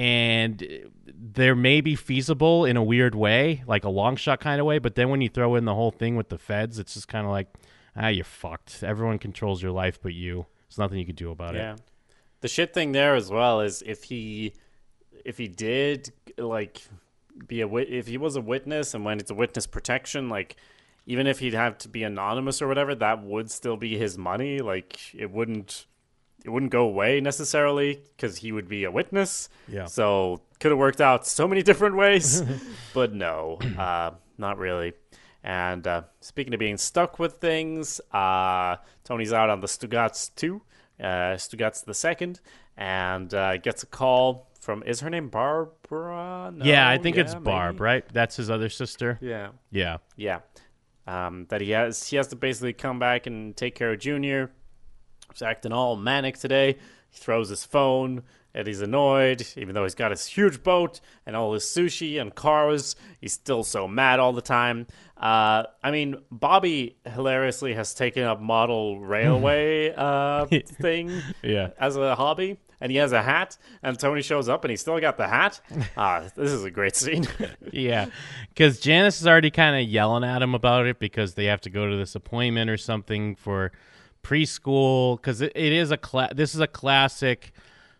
and 0.00 0.66
there 1.14 1.54
may 1.54 1.80
be 1.80 1.94
feasible 1.94 2.64
in 2.64 2.76
a 2.76 2.82
weird 2.82 3.14
way, 3.14 3.62
like 3.66 3.84
a 3.84 3.88
long 3.90 4.16
shot 4.16 4.40
kind 4.40 4.60
of 4.60 4.66
way. 4.66 4.78
But 4.78 4.94
then 4.94 5.10
when 5.10 5.20
you 5.20 5.28
throw 5.28 5.54
in 5.56 5.64
the 5.66 5.74
whole 5.74 5.90
thing 5.90 6.16
with 6.16 6.28
the 6.30 6.38
feds, 6.38 6.78
it's 6.78 6.94
just 6.94 7.08
kind 7.08 7.26
of 7.26 7.30
like, 7.32 7.48
ah, 7.96 8.08
you're 8.08 8.24
fucked. 8.24 8.82
Everyone 8.82 9.18
controls 9.18 9.62
your 9.62 9.72
life 9.72 10.00
but 10.02 10.14
you. 10.14 10.46
There's 10.68 10.78
nothing 10.78 10.98
you 10.98 11.06
can 11.06 11.16
do 11.16 11.30
about 11.30 11.54
Yeah. 11.54 11.60
it. 11.60 11.64
Yeah. 11.64 11.76
The 12.40 12.48
shit 12.48 12.72
thing 12.72 12.92
there 12.92 13.14
as 13.14 13.30
well 13.30 13.60
is 13.60 13.82
if 13.84 14.04
he 14.04 14.54
if 15.26 15.36
he 15.36 15.46
did 15.48 16.10
like 16.38 16.80
be 17.46 17.60
a 17.60 17.68
wit- 17.68 17.90
if 17.90 18.06
he 18.06 18.16
was 18.16 18.34
a 18.36 18.40
witness 18.40 18.94
and 18.94 19.04
when 19.04 19.18
it's 19.20 19.30
a 19.30 19.34
witness 19.34 19.66
protection 19.66 20.30
like 20.30 20.56
even 21.06 21.26
if 21.26 21.40
he'd 21.40 21.52
have 21.52 21.76
to 21.78 21.88
be 21.88 22.02
anonymous 22.02 22.62
or 22.62 22.68
whatever 22.68 22.94
that 22.94 23.22
would 23.22 23.50
still 23.50 23.76
be 23.76 23.98
his 23.98 24.16
money 24.16 24.60
like 24.60 25.14
it 25.14 25.30
wouldn't 25.30 25.84
it 26.44 26.50
wouldn't 26.50 26.72
go 26.72 26.84
away 26.84 27.20
necessarily 27.20 28.02
because 28.16 28.38
he 28.38 28.52
would 28.52 28.68
be 28.68 28.84
a 28.84 28.90
witness 28.90 29.48
Yeah. 29.68 29.86
so 29.86 30.40
could 30.58 30.70
have 30.70 30.78
worked 30.78 31.00
out 31.00 31.26
so 31.26 31.46
many 31.48 31.62
different 31.70 31.96
ways 31.96 32.42
but 32.94 33.12
no 33.14 33.58
uh 33.78 34.12
not 34.38 34.58
really 34.58 34.92
and 35.42 35.86
uh, 35.86 36.02
speaking 36.20 36.52
of 36.52 36.60
being 36.60 36.76
stuck 36.76 37.18
with 37.18 37.36
things, 37.40 37.98
uh, 38.12 38.76
Tony's 39.04 39.32
out 39.32 39.48
on 39.48 39.62
the 39.62 39.68
Stugots 39.68 40.28
2, 40.36 40.60
uh, 41.02 41.38
Stugots 41.38 41.80
the 41.80 41.94
second, 41.94 42.40
and 42.76 43.32
uh, 43.32 43.56
gets 43.56 43.82
a 43.82 43.86
call 43.86 44.50
from, 44.60 44.82
is 44.82 45.00
her 45.00 45.08
name 45.08 45.30
Barbara? 45.30 46.52
No? 46.54 46.62
yeah, 46.62 46.86
I 46.90 46.98
think 46.98 47.16
it's 47.16 47.32
maybe? 47.32 47.44
Barb, 47.44 47.80
right? 47.80 48.04
That's 48.12 48.36
his 48.36 48.50
other 48.50 48.68
sister. 48.68 49.18
Yeah. 49.22 49.52
Yeah. 49.70 49.96
Yeah. 50.14 50.40
Um, 51.06 51.46
that 51.48 51.62
he 51.62 51.70
has 51.70 52.06
he 52.06 52.16
has 52.16 52.26
to 52.28 52.36
basically 52.36 52.74
come 52.74 52.98
back 52.98 53.26
and 53.26 53.56
take 53.56 53.74
care 53.74 53.92
of 53.92 53.98
Junior. 53.98 54.50
He's 55.32 55.42
acting 55.42 55.72
all 55.72 55.96
manic 55.96 56.38
today. 56.38 56.76
He 57.10 57.18
throws 57.18 57.48
his 57.48 57.64
phone 57.64 58.22
and 58.52 58.66
he's 58.66 58.80
annoyed, 58.80 59.46
even 59.56 59.74
though 59.74 59.84
he's 59.84 59.94
got 59.94 60.10
his 60.10 60.26
huge 60.26 60.62
boat 60.64 61.00
and 61.24 61.36
all 61.36 61.52
his 61.54 61.62
sushi 61.64 62.20
and 62.20 62.34
cars. 62.34 62.96
He's 63.20 63.32
still 63.32 63.62
so 63.62 63.86
mad 63.86 64.18
all 64.18 64.32
the 64.32 64.42
time. 64.42 64.88
Uh, 65.16 65.64
I 65.84 65.90
mean, 65.92 66.16
Bobby 66.32 66.96
hilariously 67.06 67.74
has 67.74 67.94
taken 67.94 68.24
up 68.24 68.40
model 68.40 68.98
railway 68.98 69.94
uh, 69.96 70.46
thing 70.46 71.12
Yeah. 71.44 71.70
as 71.78 71.96
a 71.96 72.16
hobby, 72.16 72.58
and 72.80 72.90
he 72.90 72.98
has 72.98 73.12
a 73.12 73.22
hat. 73.22 73.56
And 73.84 73.96
Tony 73.96 74.22
shows 74.22 74.48
up, 74.48 74.64
and 74.64 74.70
he's 74.70 74.80
still 74.80 74.98
got 74.98 75.16
the 75.16 75.28
hat. 75.28 75.60
Ah, 75.96 76.24
this 76.34 76.50
is 76.50 76.64
a 76.64 76.70
great 76.72 76.96
scene. 76.96 77.28
yeah, 77.72 78.06
because 78.48 78.80
Janice 78.80 79.20
is 79.20 79.26
already 79.28 79.50
kind 79.52 79.80
of 79.80 79.88
yelling 79.88 80.24
at 80.24 80.42
him 80.42 80.54
about 80.56 80.86
it 80.86 80.98
because 80.98 81.34
they 81.34 81.44
have 81.44 81.60
to 81.60 81.70
go 81.70 81.88
to 81.88 81.96
this 81.96 82.14
appointment 82.16 82.68
or 82.70 82.76
something 82.78 83.36
for 83.36 83.70
preschool. 84.22 85.16
Because 85.16 85.40
it, 85.40 85.52
it 85.54 85.72
is 85.72 85.90
a 85.90 85.96
cla- 85.96 86.30
this 86.34 86.54
is 86.54 86.60
a 86.60 86.66
classic 86.66 87.52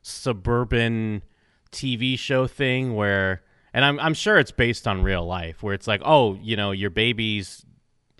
suburban 0.03 1.23
TV 1.73 2.19
show 2.19 2.47
thing 2.47 2.95
where, 2.95 3.43
and 3.73 3.85
I'm 3.85 4.01
I'm 4.01 4.15
sure 4.15 4.39
it's 4.39 4.51
based 4.51 4.89
on 4.89 5.03
real 5.03 5.25
life 5.25 5.63
where 5.63 5.75
it's 5.75 5.87
like, 5.87 6.03
oh, 6.05 6.35
you 6.43 6.57
know, 6.57 6.73
your 6.73 6.91
baby's 6.91 7.65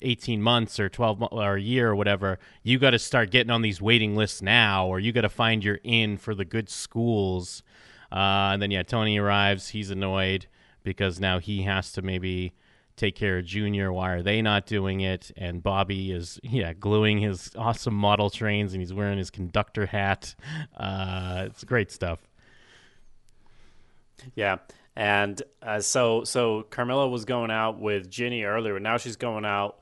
18 0.03 0.43
months 0.43 0.81
or 0.81 0.89
12 0.89 1.21
mo- 1.21 1.29
or 1.31 1.57
a 1.57 1.61
year 1.61 1.91
or 1.91 1.97
whatever, 1.97 2.39
you 2.63 2.79
got 2.79 2.91
to 2.91 2.99
start 2.99 3.31
getting 3.31 3.51
on 3.51 3.63
these 3.63 3.81
waiting 3.81 4.17
lists 4.17 4.43
now, 4.43 4.87
or 4.87 4.99
you 4.99 5.13
got 5.13 5.23
to 5.23 5.29
find 5.29 5.65
your 5.65 5.79
in 5.85 6.17
for 6.17 6.35
the 6.35 6.45
good 6.45 6.69
schools. 6.69 7.63
Uh, 8.13 8.51
and 8.53 8.63
then, 8.63 8.71
yeah, 8.71 8.83
Tony 8.83 9.19
arrives. 9.19 9.69
He's 9.69 9.91
annoyed 9.91 10.47
because 10.83 11.21
now 11.21 11.39
he 11.39 11.63
has 11.63 11.93
to 11.93 12.03
maybe 12.03 12.55
take 13.01 13.17
care 13.17 13.39
of 13.39 13.45
Junior. 13.47 13.93
Why 13.93 14.13
are 14.13 14.23
they 14.23 14.43
not 14.43 14.67
doing 14.67 15.01
it? 15.01 15.33
And 15.37 15.63
Bobby 15.63 16.13
is, 16.13 16.39
yeah, 16.43 16.75
gluing 16.75 17.19
his 17.19 17.51
awesome 17.57 17.95
model 17.95 18.31
trains 18.31 18.73
and 18.73 18.81
he's 18.81 18.93
wearing 18.93 19.19
his 19.19 19.31
conductor 19.31 19.87
hat. 19.87 20.35
Uh, 20.77 21.45
it's 21.47 21.65
great 21.65 21.91
stuff. 21.91 22.21
Yeah, 24.35 24.59
and 24.95 25.43
uh, 25.63 25.81
so 25.81 26.25
so 26.25 26.63
Carmela 26.69 27.09
was 27.09 27.25
going 27.25 27.51
out 27.51 27.81
with 27.81 28.11
Ginny 28.11 28.45
earlier. 28.45 28.79
Now 28.79 28.99
she's 28.99 29.17
going 29.17 29.47
out 29.47 29.79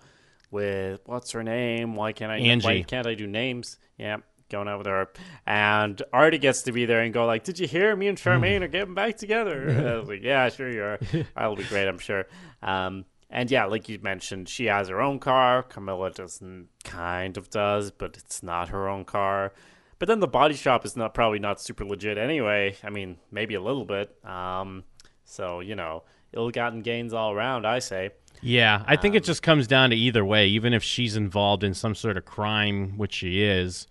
with 0.52 1.00
what's 1.06 1.32
her 1.32 1.42
name? 1.42 1.96
Why 1.96 2.12
can't 2.12 2.30
I? 2.30 2.38
Angie. 2.38 2.64
Why 2.64 2.82
can't 2.82 3.06
I 3.06 3.14
do 3.14 3.26
names? 3.26 3.78
Yeah, 3.98 4.18
going 4.48 4.68
out 4.68 4.78
with 4.78 4.86
her, 4.86 5.08
and 5.46 6.00
Artie 6.12 6.38
gets 6.38 6.62
to 6.62 6.72
be 6.72 6.86
there 6.86 7.00
and 7.00 7.12
go 7.12 7.26
like, 7.26 7.44
"Did 7.44 7.58
you 7.58 7.66
hear? 7.66 7.94
Me 7.96 8.08
and 8.08 8.18
Charmaine 8.18 8.62
are 8.62 8.68
getting 8.68 8.94
back 8.94 9.16
together." 9.16 9.68
And 9.68 9.88
I 9.88 9.96
was 9.98 10.08
like, 10.08 10.22
"Yeah, 10.22 10.48
sure 10.48 10.70
you 10.70 10.82
are. 10.82 10.98
That'll 11.34 11.56
be 11.56 11.64
great, 11.64 11.88
I'm 11.88 11.98
sure." 11.98 12.26
Um, 12.62 13.04
and 13.30 13.50
yeah, 13.50 13.66
like 13.66 13.88
you 13.88 13.98
mentioned, 14.00 14.48
she 14.48 14.66
has 14.66 14.88
her 14.88 15.00
own 15.00 15.18
car. 15.18 15.62
Carmela 15.62 16.10
doesn't, 16.10 16.68
kind 16.84 17.36
of 17.36 17.50
does, 17.50 17.90
but 17.90 18.16
it's 18.16 18.42
not 18.42 18.70
her 18.70 18.88
own 18.88 19.04
car. 19.04 19.52
But 19.98 20.08
then 20.08 20.20
the 20.20 20.28
body 20.28 20.54
shop 20.54 20.86
is 20.86 20.96
not 20.96 21.12
probably 21.12 21.38
not 21.38 21.60
super 21.60 21.84
legit 21.84 22.16
anyway. 22.18 22.76
I 22.82 22.90
mean, 22.90 23.18
maybe 23.30 23.54
a 23.54 23.60
little 23.60 23.84
bit. 23.84 24.16
Um, 24.24 24.84
so 25.24 25.60
you 25.60 25.74
know, 25.74 26.04
ill-gotten 26.32 26.82
gains 26.82 27.12
all 27.12 27.32
around. 27.32 27.66
I 27.66 27.80
say. 27.80 28.10
Yeah, 28.40 28.84
I 28.86 28.94
think 28.96 29.16
it 29.16 29.24
just 29.24 29.42
comes 29.42 29.66
down 29.66 29.90
to 29.90 29.96
either 29.96 30.24
way. 30.24 30.46
Even 30.46 30.72
if 30.72 30.82
she's 30.82 31.16
involved 31.16 31.64
in 31.64 31.74
some 31.74 31.94
sort 31.94 32.16
of 32.16 32.24
crime, 32.24 32.96
which 32.96 33.14
she 33.14 33.42
is, 33.42 33.88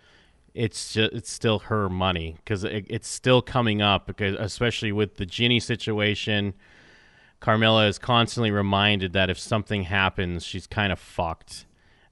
it's 0.57 0.93
just, 0.93 1.13
it's 1.13 1.31
still 1.31 1.59
her 1.59 1.89
money 1.89 2.35
because 2.37 2.63
it, 2.63 2.85
it's 2.89 3.07
still 3.07 3.41
coming 3.41 3.81
up. 3.81 4.07
Because 4.07 4.35
especially 4.39 4.91
with 4.91 5.15
the 5.15 5.25
Ginny 5.25 5.59
situation, 5.59 6.53
Carmela 7.39 7.87
is 7.87 7.97
constantly 7.97 8.51
reminded 8.51 9.13
that 9.13 9.29
if 9.29 9.39
something 9.39 9.83
happens, 9.83 10.43
she's 10.43 10.67
kind 10.67 10.91
of 10.91 10.99
fucked, 10.99 11.65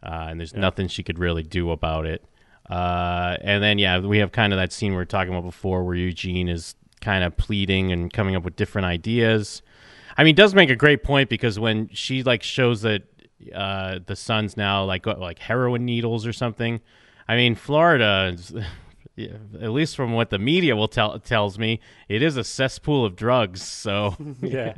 uh, 0.04 0.28
and 0.30 0.40
there's 0.40 0.54
nothing 0.54 0.88
she 0.88 1.04
could 1.04 1.20
really 1.20 1.44
do 1.44 1.72
about 1.72 2.06
it. 2.06 2.24
Uh, 2.70 3.38
and 3.42 3.64
then 3.64 3.78
yeah, 3.78 4.00
we 4.00 4.20
have 4.20 4.32
kind 4.32 4.54
of 4.54 4.58
that 4.58 4.72
scene 4.72 4.92
we 4.92 4.98
were 4.98 5.06
talking 5.06 5.34
about 5.34 5.46
before, 5.46 5.84
where 5.84 5.96
Eugene 5.96 6.48
is 6.48 6.76
kind 7.02 7.24
of 7.24 7.36
pleading 7.38 7.92
and 7.92 8.12
coming 8.14 8.36
up 8.36 8.44
with 8.44 8.56
different 8.56 8.86
ideas. 8.86 9.62
I 10.18 10.24
mean, 10.24 10.34
it 10.34 10.38
does 10.38 10.56
make 10.56 10.70
a 10.70 10.76
great 10.76 11.04
point 11.04 11.30
because 11.30 11.60
when 11.60 11.90
she 11.90 12.24
like 12.24 12.42
shows 12.42 12.82
that 12.84 13.04
uh, 13.54 14.00
the 14.06 14.16
son's 14.16 14.58
now 14.58 14.86
like 14.86 15.06
like 15.06 15.40
heroin 15.40 15.86
needles 15.86 16.26
or 16.26 16.34
something. 16.34 16.82
I 17.28 17.36
mean, 17.36 17.56
Florida, 17.56 18.34
is, 18.36 18.54
at 19.18 19.72
least 19.72 19.96
from 19.96 20.14
what 20.14 20.30
the 20.30 20.40
media 20.40 20.76
will 20.76 20.88
tell 20.88 21.20
tells 21.20 21.58
me, 21.58 21.80
it 22.10 22.22
is 22.22 22.38
a 22.38 22.44
cesspool 22.44 23.06
of 23.06 23.16
drugs. 23.16 23.62
So 23.62 24.16
yeah 24.42 24.76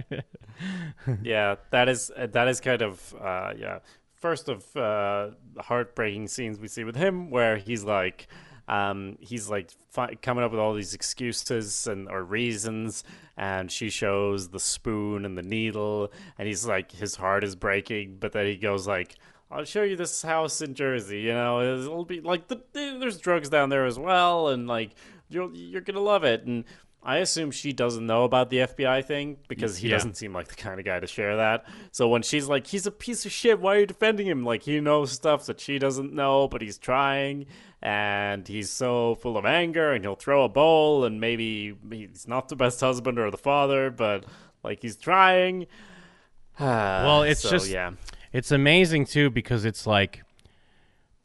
yeah 1.22 1.56
that 1.72 1.90
is 1.90 2.12
that 2.18 2.48
is 2.48 2.60
kind 2.60 2.82
of 2.82 3.16
uh 3.22 3.54
yeah 3.58 3.80
first 4.14 4.50
of 4.50 4.76
uh 4.76 5.30
heartbreaking 5.60 6.28
scenes 6.28 6.60
we 6.60 6.68
see 6.68 6.84
with 6.84 6.96
him 6.96 7.30
where 7.30 7.58
he's 7.58 7.84
like 7.84 8.28
um 8.68 9.18
he's 9.22 9.50
like 9.50 9.70
fi- 9.92 10.16
coming 10.16 10.44
up 10.44 10.52
with 10.52 10.60
all 10.60 10.74
these 10.74 10.94
excuses 10.94 11.88
and 11.88 12.10
or 12.10 12.24
reasons 12.24 13.04
and 13.38 13.72
she 13.72 13.90
shows 13.90 14.50
the 14.50 14.60
spoon 14.60 15.26
and 15.26 15.38
the 15.38 15.44
needle 15.44 16.12
and 16.38 16.48
he's 16.48 16.66
like 16.66 16.92
his 16.92 17.16
heart 17.16 17.44
is 17.44 17.56
breaking 17.56 18.18
but 18.20 18.32
then 18.32 18.46
he 18.46 18.58
goes 18.58 18.88
like 18.88 19.16
I'll 19.50 19.64
show 19.64 19.84
you 19.84 19.96
this 19.96 20.22
house 20.22 20.62
in 20.62 20.74
Jersey. 20.74 21.22
You 21.22 21.34
know, 21.34 21.62
it'll 21.62 22.06
be 22.06 22.20
like 22.22 22.48
the, 22.48 22.62
there's 22.74 23.18
drugs 23.18 23.50
down 23.50 23.70
there 23.70 23.86
as 23.86 23.98
well, 23.98 24.50
and 24.50 24.68
like 24.68 24.92
you're 25.30 25.54
you're 25.54 25.82
gonna 25.82 26.02
love 26.02 26.24
it. 26.26 26.44
And 26.46 26.66
I 27.02 27.18
assume 27.20 27.52
she 27.52 27.72
doesn't 27.72 28.06
know 28.06 28.26
about 28.26 28.50
the 28.50 28.58
FBI 28.58 29.06
thing 29.06 29.38
because 29.48 29.78
he 29.78 29.88
Yeah. 29.88 29.96
doesn't 29.96 30.18
seem 30.18 30.34
like 30.34 30.50
the 30.50 30.56
kind 30.56 30.80
of 30.80 30.86
guy 30.86 31.00
to 31.00 31.08
share 31.08 31.38
that. 31.38 31.66
So 31.92 32.10
when 32.10 32.24
she's 32.24 32.48
like, 32.50 32.68
"He's 32.68 32.86
a 32.86 32.92
piece 32.92 33.26
of 33.26 33.32
shit. 33.32 33.60
Why 33.62 33.76
are 33.76 33.80
you 33.80 33.86
defending 33.86 34.28
him?" 34.28 34.44
Like 34.44 34.64
he 34.64 34.82
knows 34.82 35.12
stuff 35.14 35.46
that 35.46 35.62
she 35.62 35.80
doesn't 35.80 36.12
know, 36.12 36.50
but 36.50 36.62
he's 36.62 36.78
trying, 36.78 37.46
and 37.82 38.46
he's 38.46 38.70
so 38.70 39.16
full 39.16 39.38
of 39.38 39.46
anger, 39.46 39.94
and 39.94 40.04
he'll 40.04 40.16
throw 40.16 40.44
a 40.44 40.50
bowl, 40.50 41.06
and 41.06 41.22
maybe 41.22 41.74
he's 41.90 42.28
not 42.28 42.50
the 42.50 42.58
best 42.58 42.82
husband 42.82 43.18
or 43.18 43.32
the 43.32 43.38
father, 43.38 43.90
but 43.92 44.26
like 44.64 44.82
he's 44.82 44.98
trying. 44.98 45.68
Well, 46.60 47.24
it's 47.24 47.42
So, 47.42 47.50
just- 47.52 47.70
yeah. 47.70 47.92
It's 48.34 48.52
amazing 48.52 49.06
too 49.06 49.30
because 49.30 49.66
it's 49.66 49.88
like 49.88 50.24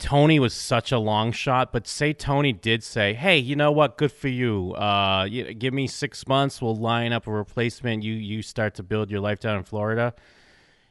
Tony 0.02 0.40
was 0.40 0.52
such 0.52 0.90
a 0.90 0.98
long 0.98 1.30
shot, 1.30 1.72
but 1.72 1.86
say 1.86 2.12
Tony 2.12 2.52
did 2.52 2.82
say, 2.82 3.14
"Hey, 3.14 3.38
you 3.38 3.54
know 3.54 3.70
what? 3.70 3.96
Good 3.96 4.10
for 4.10 4.26
you. 4.26 4.74
Uh, 4.74 5.28
you, 5.30 5.54
give 5.54 5.72
me 5.72 5.86
six 5.86 6.26
months. 6.26 6.60
We'll 6.60 6.76
line 6.76 7.12
up 7.12 7.28
a 7.28 7.30
replacement. 7.30 8.02
You 8.02 8.14
you 8.14 8.42
start 8.42 8.74
to 8.74 8.82
build 8.82 9.10
your 9.10 9.20
life 9.20 9.38
down 9.38 9.58
in 9.58 9.62
Florida." 9.62 10.12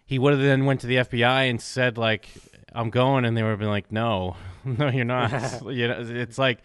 He 0.06 0.18
would 0.18 0.34
have 0.34 0.42
then 0.42 0.66
went 0.66 0.82
to 0.82 0.88
the 0.88 0.96
FBI 0.98 1.50
and 1.50 1.62
said, 1.62 1.98
"Like, 1.98 2.30
I'm 2.72 2.90
going," 2.90 3.26
and 3.26 3.36
they 3.36 3.44
would 3.44 3.50
have 3.50 3.60
been 3.60 3.68
like, 3.68 3.92
"No, 3.92 4.38
no, 4.64 4.88
you're 4.88 5.04
not." 5.04 5.32
you 5.66 5.90
know, 5.90 5.98
it's 6.00 6.38
like 6.38 6.60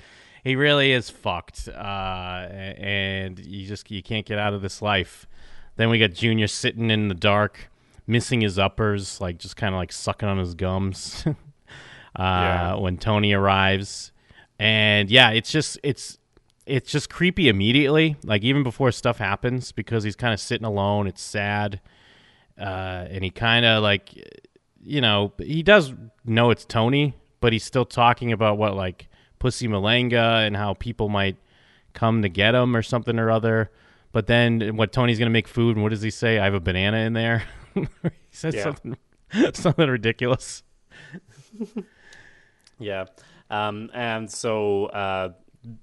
he 0.44 0.54
really 0.54 0.92
is 0.92 1.10
fucked, 1.10 1.68
uh, 1.68 2.46
and 2.78 3.40
you 3.40 3.66
just 3.66 3.90
you 3.90 4.04
can't 4.04 4.24
get 4.24 4.38
out 4.38 4.54
of 4.54 4.62
this 4.62 4.80
life. 4.80 5.26
Then 5.74 5.90
we 5.90 5.98
got 5.98 6.12
Junior 6.12 6.46
sitting 6.46 6.92
in 6.92 7.08
the 7.08 7.14
dark, 7.14 7.70
missing 8.06 8.40
his 8.40 8.58
uppers, 8.58 9.20
like 9.20 9.38
just 9.38 9.56
kind 9.56 9.74
of 9.74 9.78
like 9.78 9.92
sucking 9.92 10.28
on 10.28 10.38
his 10.38 10.54
gums. 10.54 11.24
uh, 11.26 11.32
Yeah. 12.16 12.74
When 12.76 12.98
Tony 12.98 13.32
arrives, 13.32 14.12
and 14.58 15.10
yeah, 15.10 15.30
it's 15.30 15.50
just 15.50 15.78
it's 15.82 16.18
it's 16.66 16.90
just 16.90 17.08
creepy 17.10 17.48
immediately, 17.48 18.16
like 18.24 18.42
even 18.42 18.62
before 18.62 18.90
stuff 18.92 19.18
happens, 19.18 19.72
because 19.72 20.02
he's 20.04 20.16
kind 20.16 20.34
of 20.34 20.40
sitting 20.40 20.64
alone. 20.66 21.06
It's 21.06 21.22
sad, 21.22 21.80
uh, 22.58 23.06
and 23.10 23.22
he 23.22 23.30
kind 23.30 23.64
of 23.64 23.82
like, 23.82 24.10
you 24.82 25.00
know, 25.00 25.32
he 25.38 25.62
does 25.62 25.94
know 26.24 26.50
it's 26.50 26.64
Tony, 26.64 27.14
but 27.40 27.52
he's 27.52 27.64
still 27.64 27.84
talking 27.84 28.32
about 28.32 28.58
what 28.58 28.74
like 28.74 29.08
Pussy 29.38 29.68
Malanga 29.68 30.46
and 30.46 30.56
how 30.56 30.74
people 30.74 31.08
might 31.08 31.36
come 31.92 32.22
to 32.22 32.28
get 32.28 32.54
him 32.54 32.74
or 32.76 32.82
something 32.82 33.18
or 33.18 33.30
other. 33.30 33.70
But 34.12 34.26
then 34.26 34.76
what 34.76 34.92
Tony's 34.92 35.18
gonna 35.18 35.30
make 35.30 35.46
food, 35.48 35.76
and 35.76 35.82
what 35.82 35.90
does 35.90 36.02
he 36.02 36.10
say? 36.10 36.38
I 36.38 36.44
have 36.44 36.54
a 36.54 36.60
banana 36.60 36.98
in 36.98 37.12
there. 37.12 37.44
he 38.02 38.10
says 38.30 38.54
Yeah. 38.54 38.62
something 38.64 38.96
something 39.54 39.88
ridiculous. 39.88 40.62
Yeah. 42.78 43.06
Um, 43.50 43.90
and 43.94 44.30
so 44.30 44.86
uh, 44.86 45.32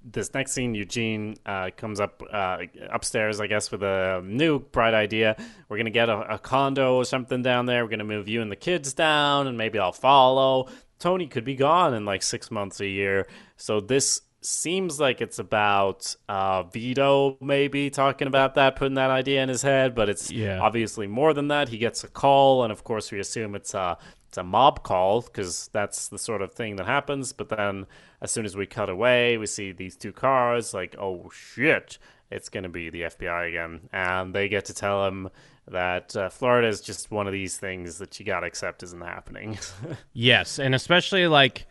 this 0.03 0.33
next 0.33 0.53
scene, 0.53 0.75
Eugene 0.75 1.35
uh, 1.45 1.69
comes 1.75 1.99
up 1.99 2.21
uh, 2.31 2.59
upstairs, 2.91 3.39
I 3.41 3.47
guess, 3.47 3.71
with 3.71 3.83
a 3.83 4.21
new 4.23 4.59
bright 4.59 4.93
idea. 4.93 5.35
We're 5.67 5.77
going 5.77 5.85
to 5.85 5.91
get 5.91 6.09
a, 6.09 6.35
a 6.35 6.39
condo 6.39 6.95
or 6.95 7.05
something 7.05 7.41
down 7.41 7.65
there. 7.65 7.83
We're 7.83 7.89
going 7.89 7.99
to 7.99 8.05
move 8.05 8.27
you 8.27 8.41
and 8.41 8.51
the 8.51 8.55
kids 8.55 8.93
down, 8.93 9.47
and 9.47 9.57
maybe 9.57 9.79
I'll 9.79 9.91
follow. 9.91 10.69
Tony 10.99 11.27
could 11.27 11.43
be 11.45 11.55
gone 11.55 11.93
in 11.93 12.05
like 12.05 12.23
six 12.23 12.49
months, 12.51 12.79
a 12.79 12.87
year. 12.87 13.27
So 13.57 13.79
this 13.81 14.21
seems 14.45 14.99
like 14.99 15.21
it's 15.21 15.39
about 15.39 16.15
uh, 16.29 16.63
Vito 16.63 17.37
maybe 17.41 17.89
talking 17.89 18.27
about 18.27 18.55
that, 18.55 18.75
putting 18.75 18.95
that 18.95 19.09
idea 19.11 19.41
in 19.43 19.49
his 19.49 19.61
head, 19.61 19.95
but 19.95 20.09
it's 20.09 20.31
Yeah. 20.31 20.59
obviously 20.59 21.07
more 21.07 21.33
than 21.33 21.47
that. 21.49 21.69
He 21.69 21.77
gets 21.77 22.03
a 22.03 22.07
call, 22.07 22.63
and 22.63 22.71
of 22.71 22.83
course, 22.83 23.11
we 23.11 23.19
assume 23.19 23.55
it's 23.55 23.73
a 23.73 23.97
it's 24.27 24.37
a 24.39 24.43
mob 24.43 24.81
call 24.83 25.21
because 25.21 25.69
that's 25.73 26.07
the 26.07 26.17
sort 26.17 26.41
of 26.41 26.53
thing 26.53 26.75
that 26.77 26.87
happens. 26.87 27.33
But 27.33 27.49
then, 27.49 27.85
as 28.19 28.31
soon 28.31 28.45
as 28.45 28.57
we 28.57 28.65
cut 28.65 28.89
away, 28.89 29.37
we 29.37 29.45
see 29.45 29.71
these 29.71 29.95
two 29.95 30.11
cars. 30.11 30.73
Like, 30.73 30.95
oh 30.97 31.29
shit, 31.31 31.97
it's 32.31 32.49
gonna 32.49 32.69
be 32.69 32.89
the 32.89 33.01
FBI 33.03 33.47
again, 33.49 33.89
and 33.93 34.33
they 34.33 34.49
get 34.49 34.65
to 34.65 34.73
tell 34.73 35.05
him 35.07 35.29
that 35.67 36.15
uh, 36.17 36.29
Florida 36.29 36.67
is 36.67 36.81
just 36.81 37.09
one 37.11 37.25
of 37.27 37.31
these 37.33 37.57
things 37.57 37.99
that 37.99 38.19
you 38.19 38.25
gotta 38.25 38.47
accept 38.47 38.83
isn't 38.83 39.01
happening. 39.01 39.57
Yes, 40.13 40.59
and 40.59 40.73
especially 40.75 41.27
like 41.27 41.65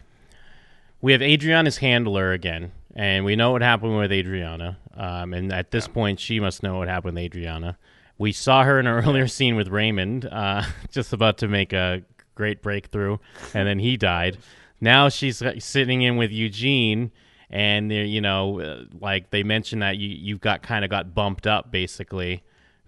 we 1.03 1.12
have 1.12 1.20
Adriana's 1.20 1.78
handler 1.78 2.32
again, 2.32 2.72
and 2.94 3.24
we 3.24 3.36
know 3.36 3.50
what 3.50 3.61
happened 3.61 3.98
with 3.98 4.12
Adriana. 4.12 4.78
Um, 4.94 5.34
and 5.34 5.53
at 5.53 5.72
this 5.72 5.88
point, 5.88 6.20
she 6.20 6.38
must 6.38 6.62
know 6.62 6.78
what 6.78 6.88
happened 6.88 7.16
with 7.16 7.24
Adriana. 7.24 7.76
We 8.18 8.30
saw 8.30 8.62
her 8.62 8.78
in 8.78 8.86
an 8.86 9.05
earlier 9.05 9.26
scene 9.26 9.57
with 9.57 9.68
Raymond, 9.68 10.26
uh, 10.26 10.62
just 10.90 11.12
about 11.12 11.38
to 11.38 11.48
make 11.48 11.72
a 11.72 12.03
great 12.36 12.62
breakthrough, 12.62 13.18
and 13.53 13.66
then 13.66 13.80
he 13.80 13.96
died. 13.96 14.38
Now 14.80 15.09
she's 15.09 15.42
uh, 15.42 15.59
sitting 15.59 16.03
in 16.03 16.16
with 16.16 16.30
Eugene, 16.30 17.11
and 17.50 17.90
they're, 17.90 18.05
you 18.05 18.20
know, 18.20 18.61
uh, 18.61 18.84
like 18.98 19.30
they 19.30 19.42
mentioned 19.42 19.82
that 19.82 19.98
you 19.98 20.09
you've 20.09 20.40
got 20.40 20.62
kind 20.62 20.84
of 20.84 20.90
got 20.90 21.14
bumped 21.14 21.46
up 21.46 21.70
basically 21.72 22.42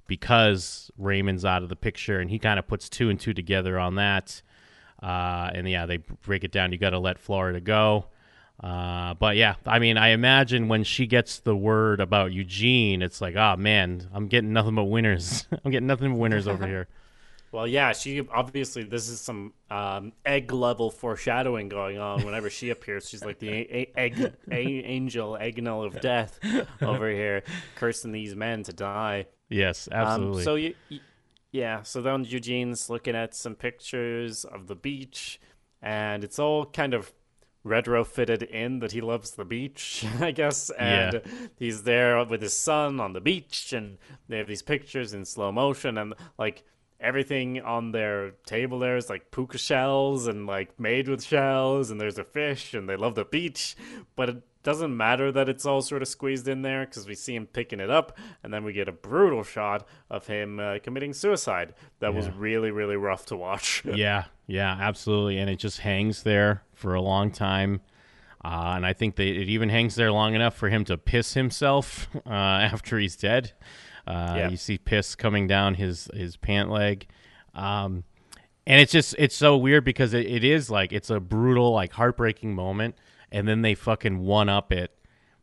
because 0.07 0.91
Raymond's 0.97 1.45
out 1.45 1.65
of 1.65 1.69
the 1.69 1.77
picture, 1.77 2.21
and 2.21 2.31
he 2.31 2.39
kind 2.39 2.61
of 2.61 2.69
puts 2.69 2.89
two 2.89 3.11
and 3.11 3.19
two 3.19 3.35
together 3.35 3.77
on 3.77 3.97
that. 3.97 4.41
Uh, 5.03 5.51
and 5.55 5.69
yeah, 5.69 5.87
they 5.87 5.99
break 5.99 6.45
it 6.45 6.53
down. 6.53 6.73
You 6.73 6.79
got 6.79 6.91
to 6.91 6.99
let 6.99 7.19
Florida 7.19 7.61
go. 7.61 8.07
Uh, 8.63 9.15
but 9.15 9.37
yeah, 9.37 9.57
I 9.67 9.79
mean, 9.81 9.97
I 9.97 10.09
imagine 10.09 10.69
when 10.69 10.85
she 10.85 11.07
gets 11.07 11.41
the 11.41 11.57
word 11.57 12.01
about 12.01 12.33
Eugene, 12.33 13.03
it's 13.03 13.21
like, 13.21 13.35
oh 13.37 13.57
man, 13.57 14.09
I'm 14.15 14.29
getting 14.29 14.53
nothing 14.53 14.77
but 14.77 14.85
winners. 14.85 15.47
I'm 15.65 15.71
getting 15.73 15.89
nothing 15.89 16.13
but 16.13 16.19
winners 16.19 16.47
over 16.49 16.67
here. 16.67 16.89
Well, 17.53 17.69
yeah, 17.69 17.93
she 17.93 18.21
obviously 18.35 18.83
this 18.83 19.09
is 19.09 19.21
some 19.21 19.53
um, 19.71 20.11
egg 20.27 20.53
level 20.53 20.91
foreshadowing 20.91 21.69
going 21.69 21.99
on. 21.99 22.25
Whenever 22.25 22.51
she 22.51 22.71
appears, 22.71 23.09
she's 23.09 23.25
like 23.25 23.39
the 23.39 23.49
a- 23.49 23.69
a- 23.71 23.93
egg 23.97 24.33
a- 24.51 24.53
angel, 24.57 25.37
of 25.37 26.01
death 26.01 26.41
over 26.83 27.09
here, 27.09 27.45
cursing 27.77 28.11
these 28.11 28.35
men 28.35 28.65
to 28.65 28.73
die. 28.73 29.27
Yes, 29.49 29.89
Um, 29.93 29.99
absolutely. 30.01 30.43
so 30.43 30.55
you, 30.57 30.75
you, 30.89 30.99
yeah. 31.55 31.83
So 31.83 32.03
then 32.03 32.25
Eugene's 32.25 32.91
looking 32.91 33.15
at 33.15 33.33
some 33.33 33.55
pictures 33.55 34.45
of 34.45 34.67
the 34.67 34.75
beach, 34.75 35.41
and 35.81 36.25
it's 36.25 36.41
all 36.41 36.67
kind 36.67 36.93
of 36.95 37.13
retrofitted 37.65 38.43
in 38.43 38.81
that 38.81 38.91
he 38.91 39.01
loves 39.01 39.31
the 39.31 39.45
beach, 39.45 40.05
I 40.21 40.33
guess. 40.33 40.71
And 40.71 41.23
he's 41.57 41.85
there 41.85 42.25
with 42.25 42.43
his 42.43 42.59
son 42.59 42.99
on 42.99 43.13
the 43.13 43.21
beach, 43.21 43.73
and 43.73 43.99
they 44.29 44.39
have 44.39 44.49
these 44.49 44.63
pictures 44.63 45.15
in 45.15 45.25
slow 45.25 45.53
motion, 45.53 45.97
and 45.97 46.15
like 46.37 46.65
everything 47.05 47.61
on 47.61 47.93
their 47.93 48.33
table 48.47 48.79
there 48.79 48.97
is 48.97 49.11
like 49.11 49.31
puka 49.31 49.59
shells 49.59 50.27
and 50.27 50.47
like 50.47 50.79
made 50.81 51.09
with 51.09 51.23
shells, 51.23 51.91
and 51.91 52.01
there's 52.01 52.19
a 52.19 52.25
fish, 52.25 52.75
and 52.75 52.89
they 52.89 52.97
love 52.97 53.15
the 53.15 53.25
beach, 53.25 53.77
but 54.17 54.29
it 54.29 54.43
doesn't 54.65 54.97
matter 54.97 55.31
that 55.31 55.49
it's 55.49 55.67
all 55.67 55.83
sort 55.83 56.03
of 56.03 56.09
squeezed 56.09 56.49
in 56.49 56.63
there 56.63 56.87
because 56.87 57.07
we 57.07 57.15
see 57.15 57.37
him 57.37 57.47
picking 57.47 57.79
it 57.79 57.91
up, 57.91 58.19
and 58.43 58.53
then 58.53 58.65
we 58.65 58.73
get 58.73 58.89
a 58.89 58.93
brutal 58.93 59.43
shot 59.43 59.87
of 60.11 60.27
him 60.27 60.59
uh, 60.59 60.79
committing 60.83 61.13
suicide. 61.13 61.75
That 62.01 62.15
was 62.15 62.29
really, 62.31 62.71
really 62.71 62.97
rough 62.97 63.27
to 63.27 63.37
watch. 63.37 63.83
yeah, 63.95 64.25
yeah, 64.47 64.77
absolutely. 64.81 65.39
And 65.39 65.51
it 65.51 65.59
just 65.59 65.81
hangs 65.81 66.23
there 66.23 66.63
for 66.73 66.95
a 66.95 67.01
long 67.01 67.31
time. 67.31 67.83
Uh, 68.45 68.75
and 68.77 68.87
I 68.87 68.93
think 68.93 69.17
that 69.17 69.27
it 69.27 69.49
even 69.49 69.69
hangs 69.69 69.95
there 69.95 70.13
long 70.13 70.35
enough 70.35 70.55
for 70.55 70.69
him 70.69 70.85
to 70.87 70.99
piss 70.99 71.35
himself 71.35 72.09
uh, 72.27 72.31
after 72.31 72.99
he's 72.99 73.17
dead. 73.17 73.53
Uh, 74.07 74.35
Yeah. 74.37 74.49
You 74.51 74.57
see 74.57 74.79
piss 74.79 75.15
coming 75.15 75.47
down 75.47 75.75
his 75.75 76.09
his 76.15 76.37
pant 76.37 76.71
leg, 76.71 77.07
um, 77.55 78.05
and 78.67 78.81
it's 78.81 78.93
just 78.93 79.15
it's 79.19 79.35
so 79.35 79.57
weird 79.57 79.85
because 79.85 80.15
it, 80.15 80.27
it 80.27 80.45
is 80.45 80.71
like 80.71 80.93
it's 80.93 81.11
a 81.11 81.21
brutal 81.21 81.73
like 81.73 81.93
heartbreaking 81.93 82.55
moment, 82.55 82.97
and 83.33 83.47
then 83.49 83.63
they 83.63 83.75
fucking 83.75 84.21
one 84.21 84.49
up 84.49 84.73
it 84.73 84.91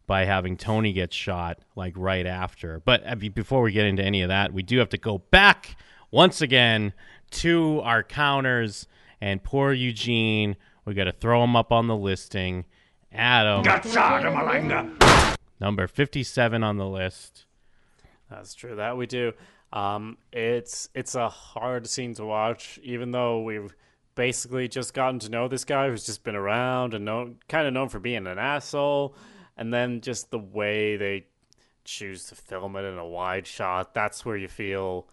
by 0.07 0.25
having 0.25 0.57
Tony 0.57 0.91
get 0.93 1.13
shot 1.13 1.59
like 1.75 1.93
right 1.95 2.25
after. 2.25 2.81
But 2.83 3.01
uh, 3.07 3.15
be- 3.15 3.29
before 3.29 3.61
we 3.61 3.71
get 3.71 3.85
into 3.85 4.03
any 4.03 4.21
of 4.21 4.29
that, 4.29 4.53
we 4.53 4.61
do 4.63 4.77
have 4.79 4.89
to 4.89 4.97
go 4.97 5.19
back 5.19 5.75
once 6.11 6.41
again 6.41 6.93
to 7.31 7.79
our 7.81 8.03
counters 8.03 8.87
and 9.21 9.41
poor 9.41 9.71
Eugene. 9.71 10.55
We 10.85 10.93
got 10.95 11.05
to 11.05 11.11
throw 11.13 11.43
him 11.43 11.55
up 11.55 11.71
on 11.71 11.87
the 11.87 11.95
listing. 11.95 12.65
Adam, 13.13 13.63
number 15.59 15.87
57 15.87 16.63
on 16.63 16.77
the 16.77 16.87
list. 16.87 17.45
That's 18.31 18.53
true. 18.55 18.75
That 18.75 18.97
we 18.97 19.05
do. 19.05 19.33
Um, 19.73 20.17
it's 20.31 20.89
it's 20.95 21.15
a 21.15 21.29
hard 21.29 21.87
scene 21.87 22.13
to 22.15 22.25
watch, 22.25 22.79
even 22.81 23.11
though 23.11 23.41
we've 23.41 23.75
basically 24.15 24.67
just 24.67 24.93
gotten 24.93 25.19
to 25.19 25.29
know 25.29 25.47
this 25.47 25.65
guy 25.65 25.89
who's 25.89 26.05
just 26.05 26.23
been 26.23 26.35
around 26.35 26.93
and 26.93 27.05
known, 27.05 27.37
kind 27.47 27.67
of 27.67 27.73
known 27.73 27.89
for 27.89 27.99
being 27.99 28.27
an 28.27 28.39
asshole, 28.39 29.15
and 29.57 29.73
then 29.73 30.01
just 30.01 30.31
the 30.31 30.39
way 30.39 30.97
they 30.97 31.25
choose 31.83 32.25
to 32.25 32.35
film 32.35 32.75
it 32.75 32.83
in 32.83 32.97
a 32.97 33.05
wide 33.05 33.45
shot. 33.45 33.93
That's 33.93 34.25
where 34.25 34.37
you 34.37 34.47
feel. 34.47 35.07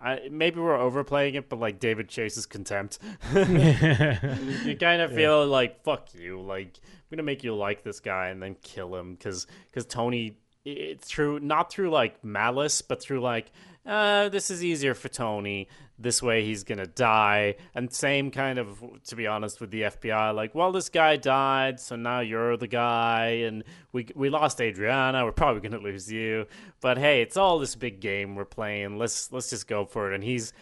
I, 0.00 0.28
maybe 0.30 0.58
we're 0.58 0.76
overplaying 0.76 1.36
it, 1.36 1.48
but 1.48 1.60
like 1.60 1.78
David 1.78 2.08
Chase's 2.08 2.44
contempt, 2.44 2.98
you 3.34 4.76
kind 4.80 5.00
of 5.00 5.12
feel 5.12 5.46
like 5.46 5.84
fuck 5.84 6.12
you. 6.12 6.40
Like 6.40 6.80
I'm 6.84 7.16
gonna 7.16 7.22
make 7.22 7.44
you 7.44 7.54
like 7.54 7.84
this 7.84 8.00
guy 8.00 8.28
and 8.28 8.42
then 8.42 8.56
kill 8.62 8.94
him 8.96 9.14
because 9.14 9.46
because 9.66 9.86
Tony. 9.86 10.38
It's 10.64 11.08
true, 11.08 11.40
not 11.40 11.72
through 11.72 11.90
like 11.90 12.22
malice, 12.24 12.82
but 12.82 13.02
through 13.02 13.20
like, 13.20 13.50
uh, 13.84 14.28
this 14.28 14.50
is 14.50 14.64
easier 14.64 14.94
for 14.94 15.08
Tony. 15.08 15.68
This 15.98 16.22
way 16.22 16.44
he's 16.44 16.62
gonna 16.62 16.86
die. 16.86 17.56
And 17.74 17.92
same 17.92 18.30
kind 18.30 18.58
of, 18.58 18.82
to 19.06 19.16
be 19.16 19.26
honest, 19.26 19.60
with 19.60 19.70
the 19.70 19.82
FBI. 19.82 20.34
Like, 20.34 20.54
well, 20.54 20.70
this 20.70 20.88
guy 20.88 21.16
died, 21.16 21.80
so 21.80 21.96
now 21.96 22.20
you're 22.20 22.56
the 22.56 22.68
guy, 22.68 23.42
and 23.44 23.64
we 23.92 24.06
we 24.14 24.30
lost 24.30 24.60
Adriana. 24.60 25.24
We're 25.24 25.32
probably 25.32 25.68
gonna 25.68 25.82
lose 25.82 26.10
you. 26.10 26.46
But 26.80 26.98
hey, 26.98 27.22
it's 27.22 27.36
all 27.36 27.58
this 27.58 27.74
big 27.74 28.00
game 28.00 28.36
we're 28.36 28.44
playing. 28.44 28.98
Let's 28.98 29.32
let's 29.32 29.50
just 29.50 29.66
go 29.66 29.84
for 29.84 30.12
it. 30.12 30.14
And 30.14 30.22
he's 30.22 30.52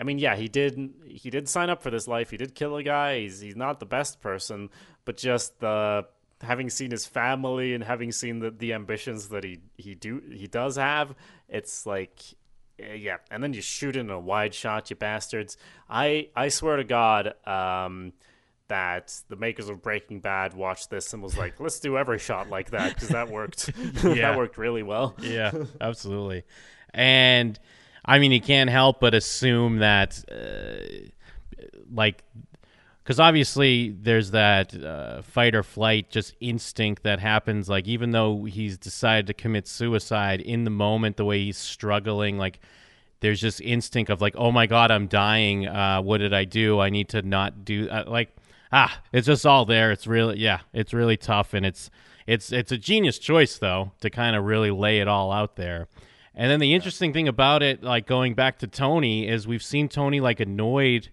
I 0.00 0.02
mean, 0.02 0.18
yeah, 0.18 0.34
he 0.34 0.48
did. 0.48 0.94
He 1.04 1.28
did 1.28 1.48
sign 1.48 1.68
up 1.68 1.82
for 1.82 1.90
this 1.90 2.08
life. 2.08 2.30
He 2.30 2.36
did 2.38 2.54
kill 2.54 2.76
a 2.76 2.82
guy. 2.82 3.20
He's 3.20 3.40
he's 3.40 3.56
not 3.56 3.80
the 3.80 3.86
best 3.86 4.20
person, 4.20 4.70
but 5.04 5.16
just 5.16 5.60
the 5.60 6.06
having 6.42 6.70
seen 6.70 6.90
his 6.90 7.06
family 7.06 7.74
and 7.74 7.84
having 7.84 8.12
seen 8.12 8.38
the, 8.40 8.50
the 8.50 8.72
ambitions 8.72 9.28
that 9.28 9.44
he 9.44 9.60
he 9.76 9.94
do 9.94 10.22
he 10.32 10.46
does 10.46 10.76
have, 10.76 11.14
it's 11.48 11.84
like. 11.86 12.18
eh, 12.78 12.94
Yeah, 12.94 13.18
and 13.30 13.42
then 13.42 13.52
you 13.52 13.60
shoot 13.62 13.96
in 13.96 14.08
a 14.10 14.18
wide 14.18 14.54
shot, 14.54 14.90
you 14.90 14.96
bastards! 14.96 15.56
I 15.88 16.28
I 16.34 16.48
swear 16.48 16.76
to 16.76 16.84
God, 16.84 17.34
um, 17.46 18.12
that 18.68 19.20
the 19.28 19.36
makers 19.36 19.68
of 19.68 19.82
Breaking 19.82 20.20
Bad 20.20 20.54
watched 20.54 20.90
this 20.90 21.12
and 21.12 21.22
was 21.22 21.36
like, 21.36 21.58
"Let's 21.60 21.80
do 21.80 21.98
every 21.98 22.18
shot 22.18 22.48
like 22.48 22.70
that" 22.70 22.94
because 22.94 23.08
that 23.08 23.28
worked. 23.28 23.70
That 24.02 24.36
worked 24.38 24.56
really 24.58 24.82
well. 24.82 25.14
yeah, 25.20 25.50
absolutely. 25.80 26.44
And 26.94 27.58
I 28.04 28.18
mean, 28.18 28.32
you 28.32 28.40
can't 28.40 28.70
help 28.70 28.98
but 29.00 29.12
assume 29.14 29.78
that, 29.78 30.24
uh, 30.30 31.08
like, 31.92 32.22
because 33.10 33.18
obviously 33.18 33.90
there's 34.00 34.30
that 34.30 34.72
uh, 34.72 35.20
fight 35.22 35.56
or 35.56 35.64
flight, 35.64 36.08
just 36.10 36.36
instinct 36.38 37.02
that 37.02 37.18
happens. 37.18 37.68
Like, 37.68 37.88
even 37.88 38.12
though 38.12 38.44
he's 38.44 38.78
decided 38.78 39.26
to 39.26 39.34
commit 39.34 39.66
suicide 39.66 40.40
in 40.40 40.62
the 40.62 40.70
moment, 40.70 41.16
the 41.16 41.24
way 41.24 41.40
he's 41.40 41.56
struggling, 41.56 42.38
like, 42.38 42.60
there's 43.18 43.40
just 43.40 43.60
instinct 43.62 44.12
of 44.12 44.20
like, 44.20 44.36
oh 44.36 44.52
my 44.52 44.66
god, 44.66 44.92
I'm 44.92 45.08
dying. 45.08 45.66
Uh, 45.66 46.00
what 46.02 46.18
did 46.18 46.32
I 46.32 46.44
do? 46.44 46.78
I 46.78 46.88
need 46.88 47.08
to 47.08 47.22
not 47.22 47.64
do. 47.64 47.88
Uh, 47.90 48.04
like, 48.06 48.28
ah, 48.70 49.02
it's 49.12 49.26
just 49.26 49.44
all 49.44 49.64
there. 49.64 49.90
It's 49.90 50.06
really 50.06 50.38
yeah, 50.38 50.60
it's 50.72 50.94
really 50.94 51.16
tough, 51.16 51.52
and 51.52 51.66
it's 51.66 51.90
it's 52.28 52.52
it's 52.52 52.70
a 52.70 52.78
genius 52.78 53.18
choice 53.18 53.58
though 53.58 53.90
to 54.02 54.10
kind 54.10 54.36
of 54.36 54.44
really 54.44 54.70
lay 54.70 55.00
it 55.00 55.08
all 55.08 55.32
out 55.32 55.56
there. 55.56 55.88
And 56.32 56.48
then 56.48 56.60
the 56.60 56.74
interesting 56.74 57.12
thing 57.12 57.26
about 57.26 57.60
it, 57.64 57.82
like 57.82 58.06
going 58.06 58.34
back 58.34 58.60
to 58.60 58.68
Tony, 58.68 59.26
is 59.26 59.48
we've 59.48 59.64
seen 59.64 59.88
Tony 59.88 60.20
like 60.20 60.38
annoyed 60.38 61.08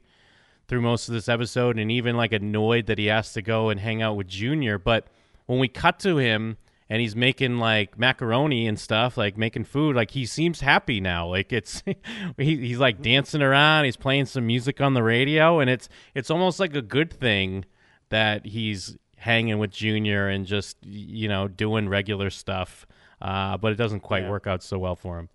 through 0.67 0.81
most 0.81 1.07
of 1.07 1.13
this 1.13 1.29
episode, 1.29 1.77
and 1.79 1.91
even 1.91 2.17
like 2.17 2.33
annoyed 2.33 2.85
that 2.87 2.97
he 2.97 3.05
has 3.07 3.33
to 3.33 3.41
go 3.41 3.69
and 3.69 3.79
hang 3.79 4.01
out 4.01 4.15
with 4.15 4.27
Junior. 4.27 4.77
But 4.77 5.07
when 5.45 5.59
we 5.59 5.67
cut 5.67 5.99
to 5.99 6.17
him 6.17 6.57
and 6.89 7.01
he's 7.01 7.15
making 7.15 7.57
like 7.57 7.97
macaroni 7.97 8.67
and 8.67 8.79
stuff, 8.79 9.17
like 9.17 9.37
making 9.37 9.63
food, 9.65 9.95
like 9.95 10.11
he 10.11 10.25
seems 10.25 10.61
happy 10.61 10.99
now. 10.99 11.27
Like 11.27 11.51
it's 11.53 11.83
he, 12.37 12.57
he's 12.57 12.79
like 12.79 13.01
dancing 13.01 13.41
around, 13.41 13.85
he's 13.85 13.97
playing 13.97 14.25
some 14.25 14.45
music 14.47 14.81
on 14.81 14.93
the 14.93 15.03
radio, 15.03 15.59
and 15.59 15.69
it's 15.69 15.87
it's 16.13 16.29
almost 16.29 16.59
like 16.59 16.75
a 16.75 16.81
good 16.81 17.11
thing 17.13 17.65
that 18.09 18.45
he's 18.45 18.97
hanging 19.17 19.57
with 19.59 19.71
Junior 19.71 20.27
and 20.27 20.45
just 20.45 20.77
you 20.83 21.27
know 21.27 21.47
doing 21.47 21.89
regular 21.89 22.29
stuff. 22.29 22.85
Uh, 23.21 23.57
but 23.57 23.71
it 23.71 23.75
doesn't 23.75 24.01
quite 24.01 24.23
Yeah. 24.23 24.29
work 24.29 24.45
out 24.47 24.61
so 24.61 24.77
well 24.77 24.95
for 24.95 25.17
him. 25.17 25.29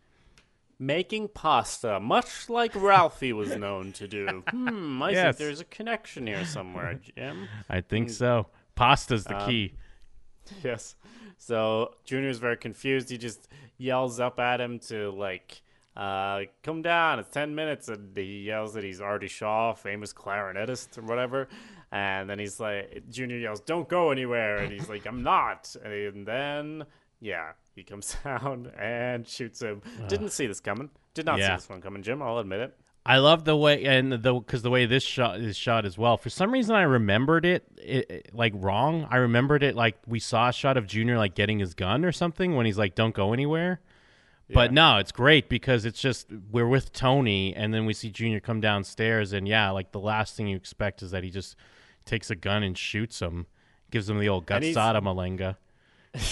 Making 0.83 1.29
pasta, 1.29 2.01
much 2.01 2.49
like 2.49 2.75
Ralphie 2.75 3.33
was 3.33 3.55
known 3.55 3.93
to 3.93 4.09
do. 4.09 4.43
Hmm, 4.51 5.01
I 5.01 5.11
Yes. 5.11 5.37
think 5.37 5.37
there's 5.37 5.61
a 5.61 5.65
connection 5.65 6.27
here 6.27 6.45
somewhere, 6.45 6.95
Jim. 7.17 7.49
I 7.71 7.83
think 7.83 8.11
so. 8.11 8.49
Pasta's 8.75 9.23
the 9.23 9.41
Um, 9.41 9.49
key. 9.49 9.75
Yes. 10.65 10.97
So 11.39 11.95
Junior's 12.05 12.39
very 12.39 12.57
confused. 12.57 13.11
He 13.11 13.17
just 13.17 13.49
yells 13.79 14.19
up 14.19 14.41
at 14.41 14.61
him 14.61 14.81
to 14.91 15.11
like 15.13 15.63
uh 15.97 16.41
come 16.65 16.83
down. 16.83 17.21
It's 17.21 17.31
ten 17.31 17.55
minutes 17.55 17.89
and 17.89 18.17
he 18.17 18.43
yells 18.43 18.75
that 18.75 18.83
he's 18.83 19.01
Artie 19.01 19.29
Shaw, 19.29 19.75
famous 19.75 20.13
clarinetist 20.13 20.99
or 20.99 21.03
whatever. 21.03 21.49
And 21.93 22.29
then 22.29 22.41
he's 22.41 22.59
like 22.59 23.09
Junior 23.09 23.37
yells, 23.39 23.61
Don't 23.61 23.89
go 23.89 24.11
anywhere 24.11 24.57
and 24.59 24.73
he's 24.73 24.89
like, 24.89 25.07
I'm 25.07 25.23
not 25.23 25.77
and 25.85 26.27
then 26.27 26.87
yeah, 27.21 27.53
he 27.75 27.83
comes 27.83 28.17
down 28.25 28.71
and 28.79 29.27
shoots 29.27 29.61
him. 29.61 29.83
Didn't 30.09 30.31
see 30.31 30.47
this 30.47 30.61
coming. 30.61 30.91
Did 31.15 31.27
not 31.27 31.39
see 31.39 31.47
this 31.47 31.69
one 31.69 31.81
coming, 31.81 32.03
Jim, 32.03 32.23
I'll 32.23 32.39
admit 32.39 32.61
it. 32.61 32.77
I 33.05 33.19
love 33.19 33.45
the 33.45 33.57
way 33.57 33.85
and 33.85 34.13
the 34.13 34.35
because 34.35 34.63
the 34.63 34.71
way 34.71 34.87
this 34.87 35.03
shot 35.03 35.41
is 35.41 35.57
shot 35.57 35.85
as 35.85 35.99
well. 35.99 36.17
For 36.17 36.31
some 36.31 36.53
reason, 36.53 36.77
I 36.77 36.83
remembered 36.83 37.45
it, 37.45 37.65
it, 37.77 38.11
it, 38.11 38.31
like 38.33 38.53
wrong. 38.55 39.09
I 39.11 39.17
remembered 39.17 39.65
it 39.65 39.75
like 39.75 39.97
we 40.07 40.21
saw 40.21 40.51
a 40.51 40.53
shot 40.53 40.77
of 40.77 40.87
Junior 40.87 41.19
like 41.19 41.35
getting 41.35 41.59
his 41.59 41.75
gun 41.75 42.05
or 42.05 42.13
something 42.13 42.55
when 42.55 42.65
he's 42.65 42.79
like, 42.79 42.95
"Don't 42.95 43.15
go 43.15 43.33
anywhere." 43.33 43.81
But 44.55 44.73
no, 44.73 44.99
it's 44.99 45.13
great 45.13 45.49
because 45.49 45.85
it's 45.85 46.01
just 46.01 46.29
we're 46.51 46.69
with 46.69 46.93
Tony, 46.93 47.55
and 47.57 47.73
then 47.73 47.87
we 47.87 47.95
see 47.95 48.11
Junior 48.11 48.39
come 48.39 48.61
downstairs, 48.61 49.33
and 49.33 49.49
yeah, 49.49 49.71
like 49.71 49.93
the 49.93 50.01
last 50.01 50.37
thing 50.37 50.47
you 50.47 50.57
expect 50.57 51.03
is 51.03 51.11
that 51.11 51.25
he 51.25 51.31
just 51.31 51.57
takes 52.05 52.31
a 52.31 52.37
gun 52.37 52.63
and 52.63 52.77
shoots 52.77 53.21
him, 53.21 53.47
gives 53.91 54.09
him 54.09 54.19
the 54.19 54.29
old 54.29 54.47
gutsada 54.47 55.01
Malanga. 55.01 55.57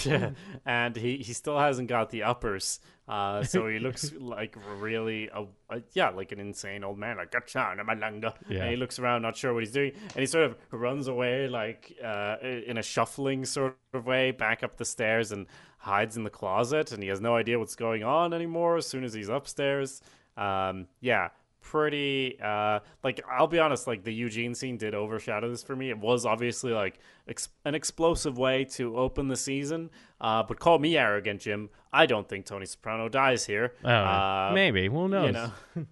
Yeah, 0.05 0.31
and 0.65 0.95
he, 0.95 1.17
he 1.17 1.33
still 1.33 1.57
hasn't 1.57 1.87
got 1.87 2.09
the 2.09 2.23
uppers. 2.23 2.79
Uh, 3.07 3.43
so 3.43 3.67
he 3.67 3.79
looks 3.79 4.13
like 4.19 4.55
really, 4.79 5.29
a, 5.33 5.43
a, 5.69 5.81
yeah, 5.93 6.09
like 6.09 6.31
an 6.31 6.39
insane 6.39 6.83
old 6.83 6.97
man, 6.97 7.17
like 7.17 7.31
Malanga. 7.31 8.33
Yeah. 8.47 8.61
And 8.61 8.69
he 8.71 8.75
looks 8.77 8.99
around, 8.99 9.21
not 9.21 9.35
sure 9.35 9.53
what 9.53 9.63
he's 9.63 9.73
doing, 9.73 9.91
and 10.01 10.19
he 10.19 10.25
sort 10.25 10.45
of 10.45 10.55
runs 10.71 11.07
away, 11.07 11.47
like 11.47 11.97
uh, 12.03 12.37
in 12.41 12.77
a 12.77 12.83
shuffling 12.83 13.43
sort 13.45 13.75
of 13.93 14.05
way, 14.05 14.31
back 14.31 14.63
up 14.63 14.77
the 14.77 14.85
stairs 14.85 15.31
and 15.31 15.47
hides 15.77 16.15
in 16.15 16.23
the 16.23 16.29
closet. 16.29 16.91
And 16.91 17.03
he 17.03 17.09
has 17.09 17.19
no 17.19 17.35
idea 17.35 17.59
what's 17.59 17.75
going 17.75 18.03
on 18.03 18.33
anymore. 18.33 18.77
As 18.77 18.87
soon 18.87 19.03
as 19.03 19.13
he's 19.13 19.29
upstairs, 19.29 20.01
um, 20.37 20.87
yeah. 21.01 21.29
Pretty, 21.61 22.37
uh, 22.43 22.79
like 23.03 23.21
I'll 23.31 23.47
be 23.47 23.59
honest, 23.59 23.87
like 23.87 24.03
the 24.03 24.13
Eugene 24.13 24.53
scene 24.55 24.77
did 24.77 24.93
overshadow 24.93 25.49
this 25.49 25.63
for 25.63 25.75
me. 25.75 25.89
It 25.89 25.97
was 25.97 26.25
obviously 26.25 26.73
like 26.73 26.99
ex- 27.27 27.49
an 27.65 27.75
explosive 27.75 28.37
way 28.37 28.65
to 28.65 28.97
open 28.97 29.27
the 29.27 29.35
season, 29.37 29.89
uh, 30.19 30.43
but 30.43 30.59
call 30.59 30.79
me 30.79 30.97
arrogant, 30.97 31.41
Jim. 31.41 31.69
I 31.93 32.07
don't 32.07 32.27
think 32.27 32.45
Tony 32.45 32.65
Soprano 32.65 33.07
dies 33.09 33.45
here. 33.45 33.73
Oh, 33.85 33.89
Uh, 33.89 34.51
maybe 34.53 34.87
who 34.89 35.07
knows? 35.07 35.25
you 35.27 35.31
know. 35.31 35.51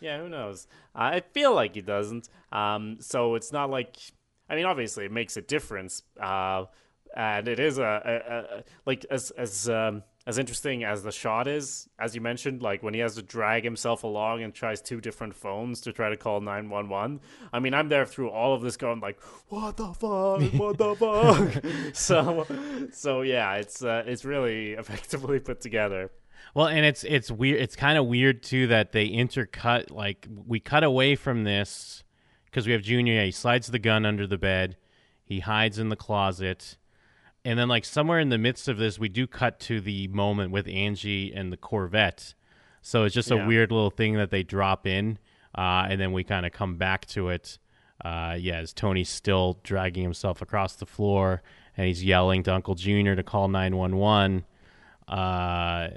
yeah, 0.00 0.18
who 0.20 0.28
knows? 0.28 0.66
I 0.94 1.20
feel 1.20 1.54
like 1.54 1.74
he 1.74 1.82
doesn't. 1.82 2.28
Um, 2.52 2.98
so 3.00 3.34
it's 3.34 3.52
not 3.52 3.68
like 3.68 3.96
I 4.48 4.54
mean, 4.54 4.64
obviously, 4.64 5.04
it 5.06 5.12
makes 5.12 5.36
a 5.36 5.42
difference, 5.42 6.02
uh, 6.22 6.66
and 7.16 7.48
it 7.48 7.58
is 7.58 7.78
a, 7.78 7.82
a, 7.82 8.58
a 8.58 8.64
like 8.86 9.04
as 9.10 9.32
as 9.32 9.68
um, 9.68 10.02
as 10.26 10.38
interesting 10.38 10.82
as 10.82 11.04
the 11.04 11.12
shot 11.12 11.46
is, 11.46 11.88
as 12.00 12.16
you 12.16 12.20
mentioned, 12.20 12.60
like 12.60 12.82
when 12.82 12.94
he 12.94 13.00
has 13.00 13.14
to 13.14 13.22
drag 13.22 13.62
himself 13.62 14.02
along 14.02 14.42
and 14.42 14.52
tries 14.52 14.82
two 14.82 15.00
different 15.00 15.34
phones 15.34 15.80
to 15.82 15.92
try 15.92 16.08
to 16.08 16.16
call 16.16 16.40
nine 16.40 16.68
one 16.68 16.88
one. 16.88 17.20
I 17.52 17.60
mean, 17.60 17.74
I'm 17.74 17.88
there 17.88 18.04
through 18.04 18.30
all 18.30 18.52
of 18.52 18.60
this, 18.60 18.76
going 18.76 18.98
like, 18.98 19.20
"What 19.48 19.76
the 19.76 19.92
fuck? 19.94 20.42
What 20.58 20.78
the 20.78 20.94
fuck?" 21.92 21.94
so, 21.94 22.44
so 22.92 23.22
yeah, 23.22 23.54
it's 23.54 23.84
uh, 23.84 24.02
it's 24.04 24.24
really 24.24 24.72
effectively 24.78 25.38
put 25.38 25.60
together. 25.60 26.10
Well, 26.54 26.66
and 26.66 26.84
it's 26.84 27.04
it's 27.04 27.30
weird. 27.30 27.60
It's 27.60 27.76
kind 27.76 27.96
of 27.96 28.06
weird 28.06 28.42
too 28.42 28.66
that 28.66 28.90
they 28.90 29.08
intercut. 29.08 29.92
Like 29.92 30.26
we 30.46 30.58
cut 30.58 30.82
away 30.82 31.14
from 31.14 31.44
this 31.44 32.02
because 32.46 32.66
we 32.66 32.72
have 32.72 32.82
Junior. 32.82 33.24
He 33.24 33.30
slides 33.30 33.68
the 33.68 33.78
gun 33.78 34.04
under 34.04 34.26
the 34.26 34.38
bed. 34.38 34.76
He 35.24 35.40
hides 35.40 35.78
in 35.78 35.88
the 35.88 35.96
closet, 35.96 36.78
and 37.46 37.58
then 37.58 37.68
like 37.68 37.84
somewhere 37.84 38.18
in 38.18 38.28
the 38.28 38.38
midst 38.38 38.68
of 38.68 38.76
this, 38.76 38.98
we 38.98 39.08
do 39.08 39.26
cut 39.26 39.58
to 39.60 39.80
the 39.80 40.08
moment 40.08 40.52
with 40.52 40.68
Angie 40.68 41.32
and 41.32 41.52
the 41.52 41.56
Corvette. 41.56 42.34
So 42.82 43.04
it's 43.04 43.14
just 43.14 43.30
a 43.30 43.36
weird 43.36 43.72
little 43.72 43.90
thing 43.90 44.14
that 44.14 44.30
they 44.30 44.42
drop 44.42 44.86
in, 44.86 45.18
uh, 45.56 45.86
and 45.88 46.00
then 46.00 46.12
we 46.12 46.22
kind 46.22 46.46
of 46.46 46.52
come 46.52 46.76
back 46.76 47.06
to 47.06 47.30
it. 47.30 47.58
Uh, 48.04 48.36
yeah, 48.38 48.58
as 48.58 48.72
Tony's 48.72 49.08
still 49.08 49.58
dragging 49.64 50.04
himself 50.04 50.42
across 50.42 50.76
the 50.76 50.86
floor, 50.86 51.42
and 51.76 51.86
he's 51.86 52.04
yelling 52.04 52.42
to 52.44 52.54
Uncle 52.54 52.74
Junior 52.74 53.16
to 53.16 53.22
call 53.22 53.48
nine 53.48 53.76
one 53.76 53.96
one 53.96 54.44
uh, 55.08 55.88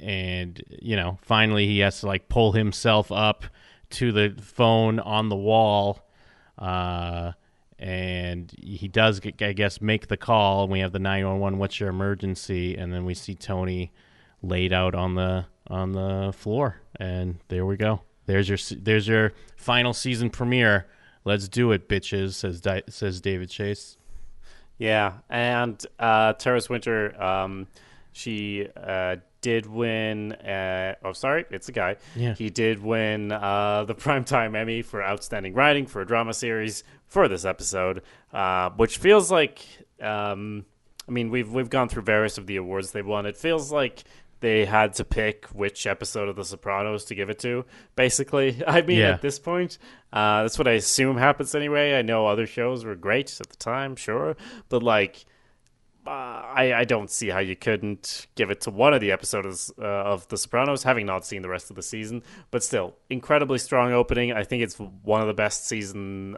and 0.00 0.62
you 0.82 0.96
know, 0.96 1.18
finally 1.22 1.66
he 1.66 1.78
has 1.80 2.00
to 2.00 2.06
like 2.06 2.28
pull 2.28 2.52
himself 2.52 3.10
up 3.10 3.44
to 3.90 4.12
the 4.12 4.34
phone 4.40 5.00
on 5.00 5.28
the 5.28 5.36
wall, 5.36 6.06
uh, 6.58 7.32
and 7.80 8.52
he 8.62 8.88
does, 8.88 9.20
I 9.40 9.52
guess, 9.52 9.80
make 9.80 10.08
the 10.08 10.18
call. 10.18 10.64
And 10.64 10.72
we 10.72 10.80
have 10.80 10.92
the 10.92 10.98
nine 10.98 11.26
one 11.26 11.40
one. 11.40 11.58
What's 11.58 11.80
your 11.80 11.88
emergency? 11.88 12.76
And 12.76 12.92
then 12.92 13.06
we 13.06 13.14
see 13.14 13.34
Tony 13.34 13.90
laid 14.42 14.72
out 14.72 14.94
on 14.94 15.14
the 15.14 15.46
on 15.68 15.92
the 15.92 16.32
floor, 16.36 16.82
and 16.96 17.38
there 17.48 17.64
we 17.64 17.76
go. 17.76 18.02
There's 18.26 18.48
your 18.48 18.58
there's 18.78 19.08
your 19.08 19.32
final 19.56 19.94
season 19.94 20.28
premiere. 20.28 20.86
Let's 21.24 21.48
do 21.48 21.72
it, 21.72 21.88
bitches. 21.88 22.34
Says 22.34 22.60
Di- 22.60 22.82
says 22.88 23.20
David 23.20 23.48
Chase. 23.48 23.96
Yeah, 24.76 25.14
and 25.28 25.84
uh, 25.98 26.34
Terence 26.34 26.70
Winter, 26.70 27.20
um, 27.22 27.66
she 28.12 28.66
uh, 28.76 29.16
did 29.40 29.66
win. 29.66 30.32
Uh, 30.32 30.94
oh, 31.04 31.12
sorry, 31.12 31.44
it's 31.50 31.68
a 31.68 31.72
guy. 31.72 31.96
Yeah. 32.14 32.34
He 32.34 32.50
did 32.50 32.82
win 32.82 33.32
uh, 33.32 33.84
the 33.84 33.94
Primetime 33.96 34.56
Emmy 34.56 34.82
for 34.82 35.02
Outstanding 35.02 35.54
Writing 35.54 35.86
for 35.86 36.00
a 36.02 36.06
Drama 36.06 36.34
Series 36.34 36.84
for 37.10 37.28
this 37.28 37.44
episode, 37.44 38.00
uh, 38.32 38.70
which 38.70 38.96
feels 38.96 39.30
like. 39.30 39.60
Um, 40.00 40.64
I 41.06 41.12
mean, 41.12 41.28
we've 41.30 41.50
we've 41.52 41.68
gone 41.68 41.88
through 41.88 42.02
various 42.04 42.38
of 42.38 42.46
the 42.46 42.56
awards 42.56 42.92
they 42.92 43.02
won. 43.02 43.26
It 43.26 43.36
feels 43.36 43.70
like 43.72 44.04
they 44.38 44.64
had 44.64 44.94
to 44.94 45.04
pick 45.04 45.44
which 45.46 45.86
episode 45.86 46.28
of 46.30 46.36
The 46.36 46.44
Sopranos 46.44 47.04
to 47.06 47.14
give 47.14 47.28
it 47.28 47.38
to. 47.40 47.66
Basically, 47.96 48.62
I 48.66 48.80
mean, 48.80 48.98
Yeah. 49.00 49.10
at 49.10 49.20
this 49.20 49.38
point, 49.38 49.76
uh, 50.12 50.42
that's 50.42 50.56
what 50.56 50.66
I 50.68 50.72
assume 50.72 51.16
happens 51.18 51.54
anyway. 51.54 51.98
I 51.98 52.02
know 52.02 52.26
other 52.26 52.46
shows 52.46 52.84
were 52.84 52.94
great 52.94 53.38
at 53.40 53.48
the 53.50 53.56
time, 53.56 53.96
sure, 53.96 54.36
but 54.70 54.82
like, 54.82 55.26
uh, 56.06 56.10
I 56.10 56.72
I 56.78 56.84
don't 56.84 57.10
see 57.10 57.28
how 57.28 57.40
you 57.40 57.56
couldn't 57.56 58.28
give 58.36 58.50
it 58.50 58.60
to 58.62 58.70
one 58.70 58.94
of 58.94 59.00
the 59.00 59.10
episodes 59.12 59.70
uh, 59.78 59.82
of 59.84 60.28
The 60.28 60.38
Sopranos, 60.38 60.84
having 60.84 61.04
not 61.06 61.26
seen 61.26 61.42
the 61.42 61.48
rest 61.50 61.68
of 61.70 61.76
the 61.76 61.82
season. 61.82 62.22
But 62.52 62.62
still, 62.62 62.94
incredibly 63.10 63.58
strong 63.58 63.92
opening. 63.92 64.32
I 64.32 64.44
think 64.44 64.62
it's 64.62 64.76
one 64.76 65.20
of 65.20 65.26
the 65.26 65.34
best 65.34 65.66
season. 65.66 66.36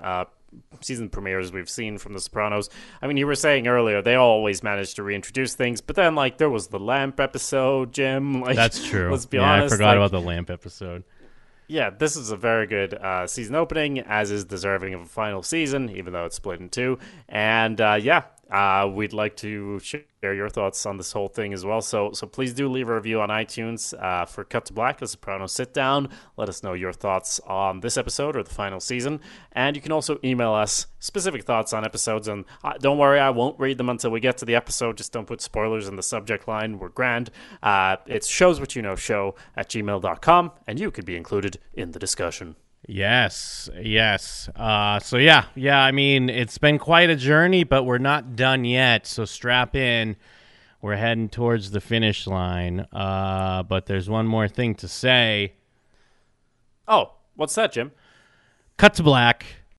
Season 0.80 1.08
premieres 1.08 1.52
we've 1.52 1.70
seen 1.70 1.96
from 1.98 2.12
the 2.12 2.20
sopranos 2.20 2.68
i 3.00 3.06
mean 3.06 3.16
you 3.16 3.26
were 3.26 3.34
saying 3.34 3.66
earlier 3.68 4.02
they 4.02 4.16
always 4.16 4.62
manage 4.62 4.94
to 4.94 5.02
reintroduce 5.02 5.54
things 5.54 5.80
but 5.80 5.96
then 5.96 6.14
like 6.14 6.38
there 6.38 6.50
was 6.50 6.68
the 6.68 6.78
lamp 6.78 7.20
episode 7.20 7.92
jim 7.92 8.40
like 8.42 8.56
That's 8.56 8.84
true. 8.84 9.10
let's 9.10 9.26
be 9.26 9.36
yeah, 9.38 9.44
honest 9.52 9.72
I 9.72 9.76
forgot 9.76 9.88
like, 9.88 9.96
about 9.96 10.10
the 10.10 10.20
lamp 10.26 10.50
episode. 10.50 11.04
yeah, 11.68 11.90
this 11.90 12.16
is 12.16 12.30
a 12.30 12.36
very 12.36 12.66
good 12.66 12.94
uh, 12.94 13.26
season 13.26 13.54
opening, 13.54 14.00
as 14.00 14.30
is 14.30 14.44
deserving 14.44 14.92
of 14.94 15.00
a 15.02 15.06
final 15.06 15.42
season, 15.42 15.88
even 15.96 16.12
though 16.12 16.26
it's 16.26 16.36
split 16.36 16.60
in 16.60 16.68
two. 16.68 16.98
And 17.28 17.80
uh, 17.80 17.98
yeah, 18.02 18.24
uh, 18.52 18.86
we'd 18.86 19.14
like 19.14 19.34
to 19.34 19.78
share 19.80 20.02
your 20.22 20.50
thoughts 20.50 20.84
on 20.84 20.98
this 20.98 21.10
whole 21.12 21.28
thing 21.28 21.54
as 21.54 21.64
well. 21.64 21.80
So, 21.80 22.12
so 22.12 22.26
please 22.26 22.52
do 22.52 22.68
leave 22.68 22.86
a 22.90 22.94
review 22.94 23.22
on 23.22 23.30
iTunes 23.30 23.94
uh, 23.98 24.26
for 24.26 24.44
Cut 24.44 24.66
to 24.66 24.74
Black, 24.74 24.98
The 24.98 25.08
Sopranos 25.08 25.52
Sit 25.52 25.72
Down. 25.72 26.10
Let 26.36 26.50
us 26.50 26.62
know 26.62 26.74
your 26.74 26.92
thoughts 26.92 27.40
on 27.46 27.80
this 27.80 27.96
episode 27.96 28.36
or 28.36 28.42
the 28.42 28.50
final 28.50 28.78
season, 28.78 29.20
and 29.52 29.74
you 29.74 29.80
can 29.80 29.90
also 29.90 30.18
email 30.22 30.52
us 30.52 30.86
specific 30.98 31.44
thoughts 31.44 31.72
on 31.72 31.82
episodes. 31.82 32.28
And 32.28 32.44
uh, 32.62 32.74
don't 32.78 32.98
worry, 32.98 33.18
I 33.18 33.30
won't 33.30 33.58
read 33.58 33.78
them 33.78 33.88
until 33.88 34.10
we 34.10 34.20
get 34.20 34.36
to 34.38 34.44
the 34.44 34.54
episode. 34.54 34.98
Just 34.98 35.12
don't 35.12 35.26
put 35.26 35.40
spoilers 35.40 35.88
in 35.88 35.96
the 35.96 36.02
subject 36.02 36.46
line. 36.46 36.78
We're 36.78 36.90
grand. 36.90 37.30
Uh, 37.62 37.96
it's 38.06 38.28
shows 38.28 38.60
what 38.60 38.76
you 38.76 38.82
know 38.82 38.96
show 38.96 39.34
at 39.56 39.70
gmail.com, 39.70 40.52
and 40.66 40.78
you 40.78 40.90
could 40.90 41.06
be 41.06 41.16
included 41.16 41.58
in 41.72 41.92
the 41.92 41.98
discussion. 41.98 42.56
Yes, 42.86 43.70
yes. 43.80 44.48
Uh, 44.56 44.98
so 44.98 45.16
yeah, 45.16 45.46
yeah. 45.54 45.78
I 45.78 45.92
mean, 45.92 46.28
it's 46.28 46.58
been 46.58 46.78
quite 46.78 47.10
a 47.10 47.16
journey, 47.16 47.62
but 47.64 47.84
we're 47.84 47.98
not 47.98 48.34
done 48.34 48.64
yet. 48.64 49.06
So 49.06 49.24
strap 49.24 49.76
in. 49.76 50.16
We're 50.80 50.96
heading 50.96 51.28
towards 51.28 51.70
the 51.70 51.80
finish 51.80 52.26
line. 52.26 52.88
Uh, 52.92 53.62
but 53.62 53.86
there's 53.86 54.10
one 54.10 54.26
more 54.26 54.48
thing 54.48 54.74
to 54.76 54.88
say. 54.88 55.54
Oh, 56.88 57.12
what's 57.36 57.54
that, 57.54 57.72
Jim? 57.72 57.92
Cut 58.78 58.94
to 58.94 59.04
black. 59.04 59.46